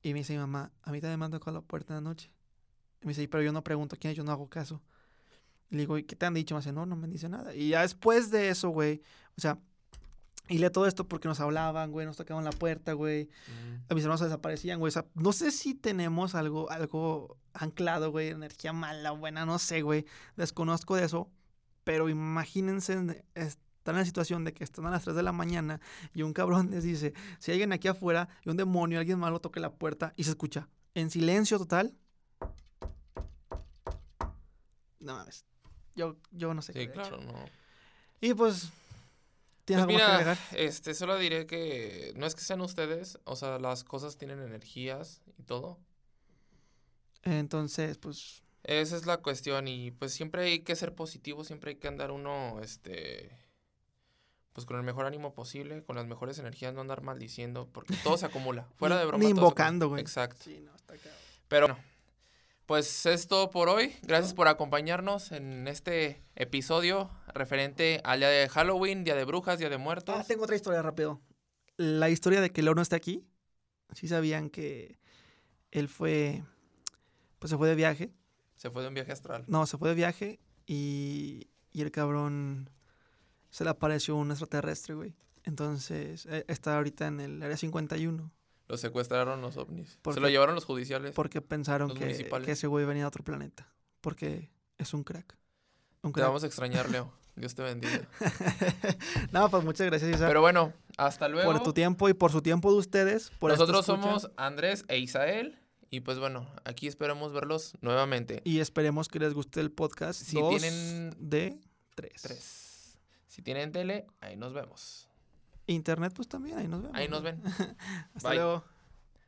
Y 0.00 0.14
me 0.14 0.20
dice 0.20 0.32
mi 0.32 0.38
mamá, 0.38 0.72
a 0.84 0.90
mí 0.90 1.02
también 1.02 1.18
me 1.18 1.26
han 1.26 1.32
tocado 1.32 1.58
la 1.58 1.60
puerta 1.60 1.92
en 1.92 2.02
la 2.02 2.08
noche. 2.08 2.30
Y 3.02 3.06
me 3.06 3.10
dice, 3.10 3.28
pero 3.28 3.42
yo 3.42 3.52
no 3.52 3.62
pregunto 3.62 3.94
quién 4.00 4.12
es, 4.12 4.16
yo 4.16 4.24
no 4.24 4.32
hago 4.32 4.48
caso. 4.48 4.80
Y 5.68 5.74
le 5.74 5.80
digo, 5.82 5.98
¿y 5.98 6.04
qué 6.04 6.16
te 6.16 6.24
han 6.24 6.32
dicho? 6.32 6.54
Me 6.54 6.62
dice, 6.62 6.72
no, 6.72 6.86
no 6.86 6.96
me 6.96 7.08
dice 7.08 7.28
nada. 7.28 7.54
Y 7.54 7.68
ya 7.68 7.82
después 7.82 8.30
de 8.30 8.48
eso, 8.48 8.70
güey, 8.70 9.02
o 9.36 9.40
sea, 9.42 9.58
y 10.48 10.58
le 10.58 10.70
todo 10.70 10.86
esto 10.86 11.06
porque 11.08 11.28
nos 11.28 11.40
hablaban, 11.40 11.90
güey, 11.90 12.06
nos 12.06 12.16
tocaban 12.16 12.44
la 12.44 12.50
puerta, 12.52 12.92
güey. 12.92 13.24
Ujú. 13.24 13.82
A 13.88 13.94
mis 13.94 14.04
hermanos 14.04 14.20
se 14.20 14.26
desaparecían, 14.26 14.78
güey. 14.78 14.88
O 14.88 14.92
sea, 14.92 15.06
no 15.14 15.32
sé 15.32 15.50
si 15.50 15.74
tenemos 15.74 16.34
algo, 16.34 16.70
algo 16.70 17.36
anclado, 17.52 18.10
güey, 18.10 18.28
energía 18.28 18.72
mala, 18.72 19.10
buena, 19.12 19.44
no 19.46 19.58
sé, 19.58 19.82
güey. 19.82 20.04
Desconozco 20.36 20.94
de 20.96 21.04
eso. 21.04 21.30
Pero 21.84 22.08
imagínense 22.08 22.92
en- 22.94 23.24
estar 23.34 23.94
en 23.94 23.96
la 24.00 24.04
situación 24.04 24.44
de 24.44 24.52
que 24.52 24.64
están 24.64 24.86
a 24.86 24.90
las 24.90 25.04
3 25.04 25.14
de 25.16 25.22
la 25.22 25.32
mañana 25.32 25.80
y 26.14 26.22
un 26.22 26.32
cabrón 26.32 26.70
les 26.72 26.82
dice, 26.84 27.12
si 27.38 27.50
hay 27.50 27.56
alguien 27.56 27.72
aquí 27.72 27.88
afuera 27.88 28.28
y 28.44 28.50
un 28.50 28.56
demonio, 28.56 28.98
alguien 28.98 29.18
malo 29.18 29.40
toque 29.40 29.60
la 29.60 29.72
puerta 29.74 30.12
y 30.16 30.24
se 30.24 30.30
escucha 30.30 30.68
en 30.94 31.10
silencio 31.10 31.58
total. 31.58 31.94
No 35.00 35.14
mames. 35.14 35.44
Yo, 35.94 36.16
yo 36.30 36.52
no 36.54 36.62
sé 36.62 36.72
qué 36.72 36.80
Sí, 36.80 36.84
hecho. 36.86 36.92
claro, 36.94 37.20
no. 37.20 37.32
Y 38.20 38.34
pues, 38.34 38.70
¿tienes 39.66 39.84
Pues 39.84 39.84
algo 39.84 39.92
más 39.92 40.02
que 40.02 40.12
mira, 40.12 40.14
agregar? 40.14 40.38
este, 40.52 40.94
solo 40.94 41.18
diré 41.18 41.46
que 41.46 42.12
no 42.16 42.24
es 42.26 42.34
que 42.34 42.40
sean 42.40 42.62
ustedes, 42.62 43.18
o 43.24 43.36
sea, 43.36 43.58
las 43.58 43.84
cosas 43.84 44.16
tienen 44.16 44.40
energías 44.40 45.20
y 45.38 45.42
todo. 45.42 45.78
Entonces, 47.24 47.98
pues, 47.98 48.42
Esa 48.62 48.96
es 48.96 49.06
la 49.06 49.18
cuestión 49.18 49.68
y 49.68 49.90
pues 49.90 50.12
siempre 50.14 50.44
hay 50.44 50.60
que 50.60 50.76
ser 50.76 50.94
positivo, 50.94 51.44
siempre 51.44 51.70
hay 51.72 51.76
que 51.76 51.88
andar 51.88 52.10
uno, 52.12 52.60
este, 52.62 53.30
pues 54.52 54.64
con 54.66 54.76
el 54.76 54.82
mejor 54.84 55.06
ánimo 55.06 55.34
posible, 55.34 55.82
con 55.84 55.96
las 55.96 56.06
mejores 56.06 56.38
energías, 56.38 56.72
no 56.74 56.80
andar 56.80 57.02
maldiciendo, 57.02 57.68
porque 57.72 57.94
todo 58.02 58.16
se 58.16 58.26
acumula. 58.26 58.68
Fuera 58.76 58.98
de 58.98 59.04
broma. 59.06 59.22
ni 59.22 59.30
invocando, 59.30 59.88
güey. 59.88 60.00
Exacto. 60.00 60.42
sí, 60.44 60.60
no, 60.64 60.74
está 60.74 60.94
cabrón. 60.96 61.12
Pero 61.48 61.66
bueno, 61.68 61.82
pues 62.66 63.06
es 63.06 63.28
todo 63.28 63.50
por 63.50 63.68
hoy. 63.68 63.94
Gracias 64.02 64.34
por 64.34 64.48
acompañarnos 64.48 65.32
en 65.32 65.68
este 65.68 66.20
episodio 66.34 67.10
referente 67.32 68.00
al 68.04 68.20
día 68.20 68.28
de 68.28 68.48
Halloween, 68.48 69.04
Día 69.04 69.14
de 69.14 69.24
Brujas, 69.24 69.58
Día 69.58 69.70
de 69.70 69.78
Muertos. 69.78 70.16
Ah, 70.18 70.24
tengo 70.26 70.44
otra 70.44 70.56
historia 70.56 70.82
rápido. 70.82 71.20
La 71.76 72.10
historia 72.10 72.40
de 72.40 72.50
que 72.50 72.62
Leo 72.62 72.74
no 72.74 72.82
está 72.82 72.96
aquí. 72.96 73.24
Sí 73.92 74.08
sabían 74.08 74.50
que 74.50 74.98
él 75.70 75.88
fue, 75.88 76.42
pues 77.38 77.50
se 77.50 77.56
fue 77.56 77.68
de 77.68 77.76
viaje. 77.76 78.12
Se 78.56 78.70
fue 78.70 78.82
de 78.82 78.88
un 78.88 78.94
viaje 78.94 79.12
astral. 79.12 79.44
No, 79.46 79.66
se 79.66 79.78
fue 79.78 79.90
de 79.90 79.94
viaje 79.94 80.40
y, 80.66 81.48
y 81.72 81.82
el 81.82 81.92
cabrón 81.92 82.68
se 83.50 83.62
le 83.62 83.70
apareció 83.70 84.16
un 84.16 84.30
extraterrestre, 84.30 84.94
güey. 84.94 85.14
Entonces, 85.44 86.26
eh, 86.26 86.44
está 86.48 86.76
ahorita 86.76 87.06
en 87.06 87.20
el 87.20 87.42
área 87.42 87.56
51 87.56 88.32
Lo 88.68 88.76
secuestraron 88.76 89.40
los 89.40 89.56
ovnis. 89.56 89.98
¿Por 90.02 90.14
Se 90.14 90.20
lo 90.20 90.28
llevaron 90.28 90.54
los 90.54 90.64
judiciales. 90.64 91.12
porque 91.14 91.40
pensaron 91.40 91.94
que, 91.94 92.28
que 92.44 92.52
ese 92.52 92.66
güey 92.66 92.84
venía 92.84 93.04
de 93.04 93.08
otro 93.08 93.22
planeta. 93.24 93.72
Porque 94.00 94.50
es 94.78 94.92
un 94.94 95.04
crack. 95.04 95.36
Un 96.02 96.12
Te 96.12 96.20
vamos 96.20 96.42
a 96.42 96.46
extrañar, 96.46 96.90
Leo. 96.90 97.12
Dios 97.36 97.54
te 97.54 97.62
bendiga. 97.62 98.08
no, 99.32 99.50
pues 99.50 99.62
muchas 99.62 99.86
gracias, 99.86 100.10
Isaac, 100.10 100.28
Pero 100.28 100.40
bueno, 100.40 100.72
hasta 100.96 101.28
luego. 101.28 101.52
por 101.52 101.62
tu 101.62 101.72
tiempo 101.72 102.08
y 102.08 102.14
por 102.14 102.32
su 102.32 102.40
tiempo 102.42 102.72
de 102.72 102.78
ustedes. 102.78 103.30
Por 103.38 103.50
Nosotros 103.50 103.84
somos 103.84 104.30
Andrés 104.36 104.84
e 104.88 104.98
Isael. 104.98 105.58
Y 105.90 106.00
pues 106.00 106.18
bueno, 106.18 106.48
aquí 106.64 106.88
esperamos 106.88 107.32
verlos 107.32 107.74
nuevamente. 107.80 108.40
Y 108.44 108.58
esperemos 108.60 109.08
que 109.08 109.20
les 109.20 109.34
guste 109.34 109.60
el 109.60 109.70
podcast. 109.70 110.20
Si 110.20 110.36
dos 110.36 110.50
tienen- 110.56 111.14
de 111.18 111.60
tres. 111.94 112.22
Tres. 112.22 112.98
Si 113.28 113.42
tienen 113.42 113.70
tele, 113.70 114.06
ahí 114.20 114.36
nos 114.36 114.52
vemos. 114.52 115.05
Internet, 115.66 116.12
pues 116.14 116.28
también, 116.28 116.58
ahí 116.58 116.68
nos 116.68 116.82
vemos. 116.82 116.96
Ahí 116.96 117.08
nos 117.08 117.22
ven. 117.22 117.42
Hasta 118.14 118.28
Bye. 118.28 118.38
luego. 118.38 118.64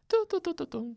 Tu, 0.06 0.16
tu, 0.26 0.40
tu, 0.40 0.54
tu, 0.54 0.66
tu. 0.66 0.96